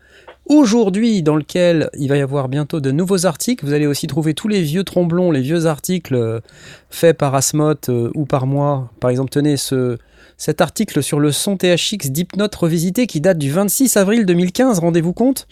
aujourd'hui, 0.51 1.23
dans 1.23 1.37
lequel 1.37 1.89
il 1.97 2.09
va 2.09 2.17
y 2.17 2.21
avoir 2.21 2.49
bientôt 2.49 2.81
de 2.81 2.91
nouveaux 2.91 3.25
articles. 3.25 3.65
Vous 3.65 3.71
allez 3.73 3.87
aussi 3.87 4.07
trouver 4.07 4.33
tous 4.33 4.49
les 4.49 4.61
vieux 4.61 4.83
tromblons, 4.83 5.31
les 5.31 5.39
vieux 5.39 5.65
articles 5.65 6.13
euh, 6.13 6.41
faits 6.89 7.17
par 7.17 7.33
Asmoth 7.33 7.87
euh, 7.87 8.11
ou 8.15 8.25
par 8.25 8.47
moi. 8.47 8.89
Par 8.99 9.09
exemple, 9.09 9.29
tenez 9.29 9.55
ce, 9.55 9.97
cet 10.37 10.59
article 10.59 11.01
sur 11.01 11.21
le 11.21 11.31
son 11.31 11.55
THX 11.55 12.09
d'Hypnote 12.09 12.53
revisité 12.53 13.07
qui 13.07 13.21
date 13.21 13.37
du 13.37 13.49
26 13.49 13.95
avril 13.95 14.25
2015, 14.25 14.79
rendez-vous 14.79 15.13
compte, 15.13 15.47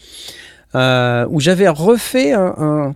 euh, 0.75 1.25
où 1.29 1.39
j'avais 1.39 1.69
refait 1.69 2.33
un, 2.33 2.93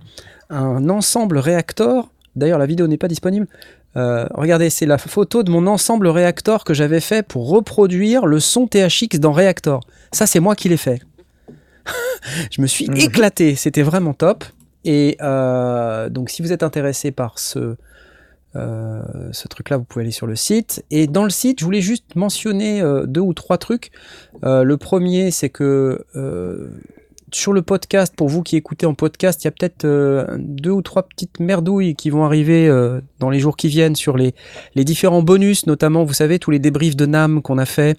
ensemble 0.50 1.38
Reactor. 1.38 2.12
D'ailleurs, 2.36 2.60
la 2.60 2.66
vidéo 2.66 2.88
n'est 2.88 2.98
pas 2.98 3.08
disponible. 3.08 3.48
Regardez, 3.96 4.70
c'est 4.70 4.86
la 4.88 4.98
photo 4.98 5.44
de 5.44 5.52
mon 5.52 5.68
ensemble 5.68 6.08
Reactor 6.08 6.64
que 6.64 6.74
j'avais 6.74 7.00
fait 7.00 7.26
pour 7.26 7.48
reproduire 7.48 8.26
le 8.26 8.40
son 8.40 8.68
THX 8.68 9.20
dans 9.20 9.32
Reactor. 9.32 9.82
Ça, 10.12 10.26
c'est 10.26 10.40
moi 10.40 10.56
qui 10.56 10.70
l'ai 10.70 10.78
fait. 10.78 11.02
je 12.52 12.62
me 12.62 12.68
suis 12.68 12.86
éclaté, 12.96 13.56
c'était 13.56 13.84
vraiment 13.84 14.14
top. 14.14 14.46
Et 14.86 15.18
euh, 15.22 16.10
donc, 16.10 16.30
si 16.30 16.42
vous 16.42 16.52
êtes 16.52 16.64
intéressé 16.64 17.12
par 17.12 17.40
ce, 17.40 17.76
euh, 18.56 19.02
ce 19.32 19.48
truc-là, 19.48 19.78
vous 19.78 19.84
pouvez 19.84 20.04
aller 20.04 20.12
sur 20.12 20.28
le 20.28 20.36
site. 20.36 20.84
Et 20.92 21.08
dans 21.08 21.24
le 21.24 21.30
site, 21.30 21.60
je 21.60 21.66
voulais 21.66 21.82
juste 21.82 22.16
mentionner 22.16 22.82
euh, 22.82 23.06
deux 23.06 23.22
ou 23.22 23.34
trois 23.34 23.58
trucs. 23.58 23.92
Le 24.42 24.76
premier, 24.76 25.32
c'est 25.32 25.50
que 25.50 26.06
sur 27.32 27.52
le 27.52 27.64
podcast, 27.64 28.14
pour 28.16 28.30
vous 28.30 28.44
qui 28.44 28.58
écoutez 28.58 28.86
en 28.86 28.94
podcast, 28.94 29.44
il 29.44 29.46
y 29.46 29.48
a 29.48 29.52
peut-être 29.52 29.88
deux 30.38 30.70
ou 30.70 30.82
trois 30.84 31.04
petites 31.04 31.40
merdouilles 31.40 31.96
qui 31.96 32.10
vont 32.12 32.26
arriver 32.26 32.70
dans 33.20 33.30
les 33.30 33.40
jours 33.40 33.58
qui 33.58 33.70
viennent 33.70 33.96
sur 33.96 34.18
les, 34.18 34.36
les 34.76 34.84
différents 34.84 35.24
bonus, 35.24 35.66
notamment, 35.66 36.04
vous 36.04 36.14
savez, 36.14 36.38
tous 36.38 36.52
les 36.52 36.60
débriefs 36.60 36.96
de 36.96 37.06
NAM 37.06 37.42
qu'on 37.42 37.58
a 37.58 37.66
fait 37.66 37.98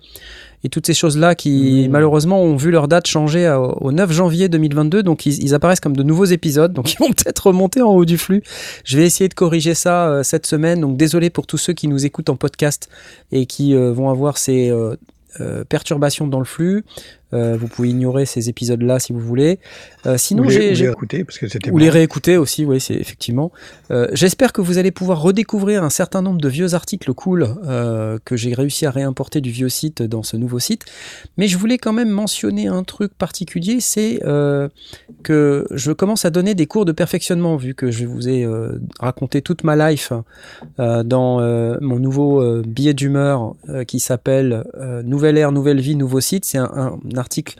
et 0.64 0.70
toutes 0.70 0.86
ces 0.86 0.94
choses-là 0.94 1.34
qui, 1.34 1.88
malheureusement, 1.90 2.42
ont 2.42 2.56
vu 2.56 2.70
leur 2.70 2.88
date 2.88 3.06
changer 3.06 3.46
à- 3.46 3.60
au 3.60 3.92
9 3.92 4.10
janvier 4.10 4.48
2022. 4.48 5.02
Donc, 5.02 5.26
ils, 5.26 5.42
ils 5.42 5.54
apparaissent 5.54 5.80
comme 5.80 5.96
de 5.96 6.02
nouveaux 6.02 6.24
épisodes. 6.24 6.72
Donc, 6.72 6.92
ils 6.94 6.98
vont 6.98 7.10
peut-être 7.12 7.48
remonter 7.48 7.82
en 7.82 7.90
haut 7.90 8.04
du 8.06 8.16
flux. 8.18 8.42
Je 8.84 8.96
vais 8.96 9.04
essayer 9.04 9.28
de 9.28 9.34
corriger 9.34 9.74
ça 9.74 10.08
euh, 10.08 10.22
cette 10.22 10.46
semaine. 10.46 10.80
Donc, 10.80 10.96
désolé 10.96 11.28
pour 11.30 11.46
tous 11.46 11.58
ceux 11.58 11.74
qui 11.74 11.86
nous 11.86 12.06
écoutent 12.06 12.30
en 12.30 12.36
podcast 12.36 12.88
et 13.30 13.44
qui 13.46 13.74
euh, 13.74 13.92
vont 13.92 14.08
avoir 14.08 14.38
ces 14.38 14.70
euh, 14.70 14.96
perturbations 15.68 16.26
dans 16.26 16.38
le 16.38 16.44
flux. 16.44 16.84
Euh, 17.34 17.56
vous 17.58 17.68
pouvez 17.68 17.88
ignorer 17.88 18.26
ces 18.26 18.48
épisodes-là 18.48 18.98
si 18.98 19.12
vous 19.12 19.20
voulez. 19.20 19.58
Euh, 20.06 20.16
sinon, 20.18 20.48
j'ai 20.48 20.74
les 20.74 21.24
parce 21.24 21.38
que 21.38 21.48
c'était 21.48 21.70
ou 21.70 21.78
les 21.78 21.90
réécouter 21.90 22.36
aussi, 22.36 22.64
oui, 22.64 22.80
c'est 22.80 22.94
effectivement. 22.94 23.50
Euh, 23.90 24.08
J'espère 24.12 24.52
que 24.52 24.60
vous 24.60 24.78
allez 24.78 24.90
pouvoir 24.90 25.20
redécouvrir 25.20 25.82
un 25.82 25.90
certain 25.90 26.22
nombre 26.22 26.40
de 26.40 26.48
vieux 26.48 26.74
articles 26.74 27.12
cool 27.12 27.48
que 28.24 28.36
j'ai 28.36 28.54
réussi 28.54 28.86
à 28.86 28.90
réimporter 28.90 29.40
du 29.40 29.50
vieux 29.50 29.68
site 29.68 30.02
dans 30.02 30.22
ce 30.22 30.36
nouveau 30.36 30.58
site. 30.58 30.84
Mais 31.36 31.48
je 31.48 31.58
voulais 31.58 31.78
quand 31.78 31.92
même 31.92 32.10
mentionner 32.10 32.68
un 32.68 32.84
truc 32.84 33.14
particulier, 33.14 33.80
c'est 33.80 34.20
que 35.22 35.66
je 35.70 35.92
commence 35.92 36.24
à 36.24 36.30
donner 36.30 36.54
des 36.54 36.66
cours 36.66 36.84
de 36.84 36.92
perfectionnement, 36.92 37.56
vu 37.56 37.74
que 37.74 37.90
je 37.90 38.06
vous 38.06 38.28
ai 38.28 38.46
raconté 39.00 39.42
toute 39.42 39.64
ma 39.64 39.76
life 39.76 40.12
dans 40.78 41.78
mon 41.80 41.98
nouveau 41.98 42.62
billet 42.62 42.94
d'humeur 42.94 43.54
qui 43.86 44.00
s'appelle 44.00 44.64
Nouvelle 45.04 45.38
ère, 45.38 45.52
nouvelle 45.52 45.80
vie, 45.80 45.96
nouveau 45.96 46.20
site. 46.20 46.44
C'est 46.44 46.58
un, 46.58 46.70
un 46.74 46.98
article 47.24 47.56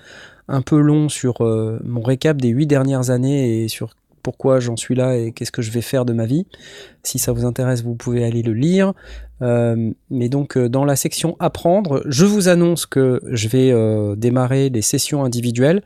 un 0.48 0.62
peu 0.62 0.78
long 0.78 1.08
sur 1.08 1.40
euh, 1.40 1.80
mon 1.84 2.02
récap 2.02 2.40
des 2.40 2.48
huit 2.48 2.66
dernières 2.66 3.10
années 3.10 3.64
et 3.64 3.68
sur 3.68 3.94
pourquoi 4.22 4.60
j'en 4.60 4.76
suis 4.76 4.94
là 4.94 5.16
et 5.16 5.32
qu'est-ce 5.32 5.52
que 5.52 5.62
je 5.62 5.70
vais 5.70 5.82
faire 5.82 6.04
de 6.04 6.12
ma 6.12 6.26
vie. 6.26 6.46
Si 7.02 7.18
ça 7.18 7.32
vous 7.32 7.44
intéresse, 7.44 7.82
vous 7.82 7.94
pouvez 7.94 8.24
aller 8.24 8.42
le 8.42 8.54
lire. 8.54 8.92
Euh, 9.42 9.90
mais 10.10 10.28
donc 10.28 10.56
euh, 10.56 10.68
dans 10.68 10.84
la 10.84 10.96
section 10.96 11.36
apprendre, 11.40 12.02
je 12.06 12.24
vous 12.24 12.48
annonce 12.48 12.86
que 12.86 13.20
je 13.30 13.48
vais 13.48 14.16
démarrer 14.16 14.70
des 14.70 14.82
sessions 14.82 15.24
individuelles, 15.24 15.82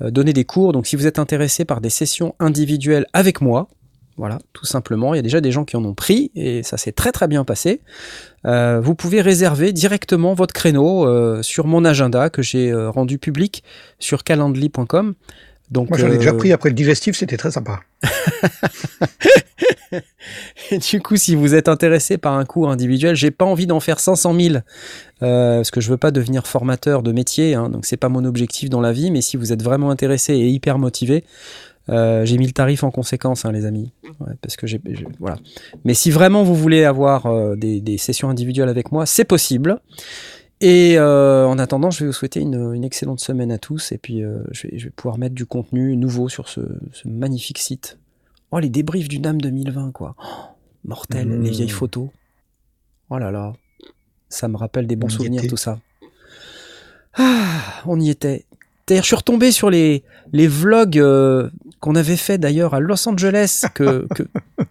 donner 0.00 0.32
des 0.32 0.44
cours. 0.44 0.72
Donc 0.72 0.86
si 0.86 0.96
vous 0.96 1.06
êtes 1.06 1.18
intéressé 1.18 1.64
par 1.64 1.80
des 1.80 1.90
sessions 1.90 2.34
individuelles 2.38 3.06
avec 3.12 3.40
moi, 3.40 3.68
voilà, 4.16 4.38
tout 4.52 4.64
simplement. 4.64 5.14
Il 5.14 5.16
y 5.16 5.20
a 5.20 5.22
déjà 5.22 5.40
des 5.40 5.50
gens 5.50 5.64
qui 5.64 5.76
en 5.76 5.84
ont 5.84 5.94
pris 5.94 6.30
et 6.34 6.62
ça 6.62 6.76
s'est 6.76 6.92
très 6.92 7.12
très 7.12 7.26
bien 7.26 7.44
passé. 7.44 7.80
Euh, 8.46 8.80
vous 8.80 8.94
pouvez 8.94 9.20
réserver 9.20 9.72
directement 9.72 10.34
votre 10.34 10.54
créneau 10.54 11.06
euh, 11.06 11.42
sur 11.42 11.66
mon 11.66 11.84
agenda 11.84 12.30
que 12.30 12.42
j'ai 12.42 12.70
euh, 12.70 12.90
rendu 12.90 13.18
public 13.18 13.64
sur 13.98 14.22
calendly.com. 14.22 15.14
Donc, 15.70 15.88
Moi, 15.88 15.98
j'en 15.98 16.08
ai 16.08 16.18
déjà 16.18 16.34
pris 16.34 16.52
après 16.52 16.68
le 16.68 16.74
digestif, 16.74 17.16
c'était 17.16 17.38
très 17.38 17.50
sympa. 17.50 17.80
Et 20.70 20.78
du 20.90 21.00
coup, 21.00 21.16
si 21.16 21.34
vous 21.34 21.54
êtes 21.54 21.68
intéressé 21.68 22.18
par 22.18 22.34
un 22.34 22.44
cours 22.44 22.70
individuel, 22.70 23.16
j'ai 23.16 23.30
pas 23.30 23.44
envie 23.44 23.66
d'en 23.66 23.80
faire 23.80 23.98
500 23.98 24.38
000 24.38 24.56
euh, 25.22 25.56
parce 25.56 25.70
que 25.70 25.80
je 25.80 25.90
veux 25.90 25.96
pas 25.96 26.10
devenir 26.10 26.46
formateur 26.46 27.02
de 27.02 27.12
métier, 27.12 27.54
hein, 27.54 27.70
donc 27.70 27.86
c'est 27.86 27.96
pas 27.96 28.08
mon 28.08 28.24
objectif 28.24 28.68
dans 28.68 28.80
la 28.80 28.92
vie. 28.92 29.10
Mais 29.10 29.22
si 29.22 29.36
vous 29.36 29.52
êtes 29.52 29.62
vraiment 29.62 29.90
intéressé 29.90 30.34
et 30.34 30.48
hyper 30.48 30.78
motivé, 30.78 31.24
euh, 31.88 32.24
j'ai 32.24 32.38
mis 32.38 32.46
le 32.46 32.52
tarif 32.52 32.82
en 32.84 32.90
conséquence, 32.90 33.44
hein, 33.44 33.52
les 33.52 33.66
amis, 33.66 33.92
Ouais, 34.20 34.32
parce 34.40 34.56
que 34.56 34.66
j'ai, 34.66 34.80
voilà. 35.18 35.36
Mais 35.84 35.94
si 35.94 36.10
vraiment 36.10 36.42
vous 36.42 36.54
voulez 36.54 36.84
avoir 36.84 37.26
euh, 37.26 37.56
des, 37.56 37.80
des 37.80 37.98
sessions 37.98 38.30
individuelles 38.30 38.68
avec 38.68 38.92
moi, 38.92 39.06
c'est 39.06 39.24
possible. 39.24 39.80
Et 40.60 40.96
euh, 40.98 41.46
en 41.46 41.58
attendant, 41.58 41.90
je 41.90 42.00
vais 42.00 42.06
vous 42.06 42.12
souhaiter 42.12 42.40
une, 42.40 42.72
une 42.74 42.84
excellente 42.84 43.20
semaine 43.20 43.52
à 43.52 43.58
tous. 43.58 43.92
Et 43.92 43.98
puis, 43.98 44.22
je, 44.52 44.66
vais, 44.68 44.78
je 44.78 44.84
vais 44.84 44.90
pouvoir 44.90 45.18
mettre 45.18 45.34
du 45.34 45.44
contenu 45.46 45.96
nouveau 45.96 46.28
sur 46.28 46.48
ce, 46.48 46.60
ce 46.92 47.06
magnifique 47.08 47.58
site. 47.58 47.98
Oh, 48.50 48.60
les 48.60 48.70
débriefs 48.70 49.08
du 49.08 49.18
NAM 49.18 49.40
2020, 49.40 49.90
quoi. 49.92 50.14
Oh, 50.18 50.24
mortel, 50.84 51.28
Mmh. 51.28 51.42
les 51.42 51.50
vieilles 51.50 51.68
photos. 51.68 52.08
Oh 53.10 53.18
là 53.18 53.30
là. 53.30 53.52
Ça 54.30 54.48
me 54.48 54.56
rappelle 54.56 54.86
des 54.86 54.96
bons 54.96 55.08
On 55.08 55.10
souvenirs, 55.10 55.42
tout 55.48 55.56
ça. 55.56 55.80
Ah, 57.16 57.82
on 57.86 58.00
y 58.00 58.10
était. 58.10 58.44
D'ailleurs, 58.86 59.04
je 59.04 59.08
suis 59.08 59.16
retombé 59.16 59.50
sur 59.52 59.70
les, 59.70 60.02
les 60.32 60.46
vlogs 60.46 60.98
euh, 60.98 61.48
qu'on 61.84 61.96
avait 61.96 62.16
fait 62.16 62.38
d'ailleurs 62.38 62.72
à 62.72 62.80
Los 62.80 63.06
Angeles, 63.06 63.64
que, 63.74 64.06
que, 64.14 64.22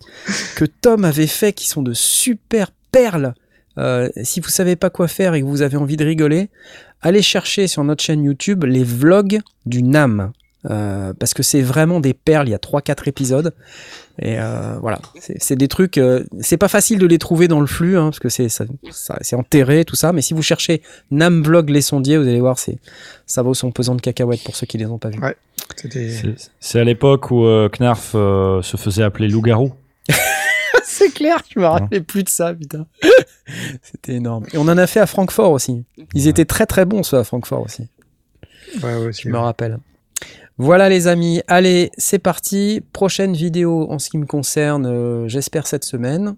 que 0.55 0.65
Tom 0.65 1.05
avait 1.05 1.27
fait, 1.27 1.53
qui 1.53 1.67
sont 1.67 1.83
de 1.83 1.93
super 1.93 2.71
perles. 2.91 3.35
Euh, 3.77 4.09
si 4.23 4.39
vous 4.39 4.49
savez 4.49 4.75
pas 4.75 4.89
quoi 4.89 5.07
faire 5.07 5.35
et 5.35 5.41
que 5.41 5.45
vous 5.45 5.61
avez 5.61 5.77
envie 5.77 5.95
de 5.95 6.03
rigoler, 6.03 6.49
allez 7.03 7.21
chercher 7.21 7.67
sur 7.67 7.83
notre 7.83 8.03
chaîne 8.03 8.23
YouTube 8.23 8.63
les 8.63 8.83
vlogs 8.83 9.41
du 9.67 9.83
NAM. 9.83 10.31
Euh, 10.69 11.11
parce 11.19 11.33
que 11.33 11.43
c'est 11.43 11.61
vraiment 11.61 11.99
des 11.99 12.13
perles, 12.13 12.47
il 12.47 12.51
y 12.51 12.55
a 12.55 12.57
3-4 12.57 13.07
épisodes. 13.09 13.53
Et 14.21 14.39
euh, 14.39 14.77
voilà, 14.79 14.99
c'est 15.39 15.55
des 15.55 15.67
trucs, 15.67 15.97
euh, 15.97 16.23
c'est 16.39 16.55
pas 16.57 16.67
facile 16.67 16.99
de 16.99 17.07
les 17.07 17.17
trouver 17.17 17.47
dans 17.47 17.59
le 17.59 17.65
flux, 17.67 17.97
hein, 17.97 18.05
parce 18.05 18.19
que 18.19 18.29
c'est 18.29 18.47
ça- 18.47 18.63
ça- 18.91 19.17
c'est 19.21 19.35
enterré, 19.35 19.83
tout 19.85 19.95
ça. 19.95 20.13
Mais 20.13 20.21
si 20.21 20.33
vous 20.33 20.41
cherchez 20.43 20.81
NAM 21.11 21.41
Vlog 21.43 21.69
Les 21.69 21.81
Sondiers, 21.81 22.17
vous 22.17 22.27
allez 22.27 22.39
voir, 22.39 22.59
c'est 22.59 22.77
ça 23.25 23.41
vaut 23.41 23.53
son 23.55 23.71
pesant 23.71 23.95
de 23.95 24.01
cacahuètes 24.01 24.43
pour 24.43 24.55
ceux 24.55 24.65
qui 24.67 24.77
les 24.77 24.85
ont 24.85 24.99
pas 24.99 25.09
vus. 25.09 25.19
Ouais. 25.19 25.35
C'est- 26.59 26.79
à 26.79 26.83
l'époque 26.83 27.31
où 27.31 27.43
euh, 27.45 27.67
Knarf 27.69 28.11
euh, 28.15 28.61
se 28.61 28.77
faisait 28.77 29.03
appeler 29.03 29.27
loup-garou. 29.27 29.73
c'est 30.85 31.11
clair, 31.13 31.41
je 31.53 31.59
me 31.59 31.65
rappelais 31.65 32.01
plus 32.01 32.23
de 32.23 32.29
ça, 32.29 32.53
putain. 32.53 32.85
C'était 33.81 34.13
énorme. 34.13 34.45
Et 34.53 34.57
on 34.57 34.61
en 34.67 34.77
a 34.77 34.87
fait 34.87 34.99
à 34.99 35.07
Francfort 35.07 35.51
aussi. 35.51 35.83
Ils 36.13 36.27
étaient 36.27 36.45
très 36.45 36.65
très 36.65 36.85
bons 36.85 37.03
ceux 37.03 37.17
à 37.17 37.23
Francfort 37.23 37.61
aussi. 37.63 37.87
Ouais, 38.81 38.95
ouais, 38.95 39.07
aussi, 39.07 39.23
Je 39.23 39.29
me 39.29 39.37
rappelle. 39.37 39.77
Voilà 40.57 40.87
les 40.87 41.07
amis, 41.07 41.41
allez, 41.47 41.91
c'est 41.97 42.19
parti. 42.19 42.81
Prochaine 42.93 43.33
vidéo 43.33 43.87
en 43.89 43.97
ce 43.97 44.09
qui 44.09 44.17
me 44.17 44.25
concerne, 44.25 44.85
euh, 44.85 45.27
j'espère 45.27 45.65
cette 45.65 45.83
semaine. 45.83 46.35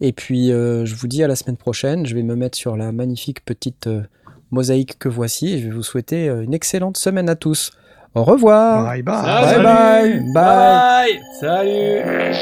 Et 0.00 0.12
puis 0.12 0.50
euh, 0.50 0.84
je 0.84 0.94
vous 0.94 1.06
dis 1.06 1.22
à 1.22 1.28
la 1.28 1.36
semaine 1.36 1.56
prochaine. 1.56 2.06
Je 2.06 2.14
vais 2.14 2.22
me 2.22 2.34
mettre 2.34 2.58
sur 2.58 2.76
la 2.76 2.92
magnifique 2.92 3.44
petite 3.44 3.86
euh, 3.86 4.02
mosaïque 4.50 4.98
que 4.98 5.08
voici 5.08 5.54
et 5.54 5.58
je 5.58 5.68
vais 5.68 5.74
vous 5.74 5.82
souhaiter 5.82 6.28
euh, 6.28 6.42
une 6.42 6.54
excellente 6.54 6.96
semaine 6.96 7.28
à 7.28 7.36
tous. 7.36 7.70
Au 8.14 8.24
revoir. 8.24 8.84
Bye 8.84 9.02
bye. 9.02 9.22
Bye 9.22 9.62
bye. 9.62 10.32
Bye. 10.32 11.20
Salut 11.40 12.34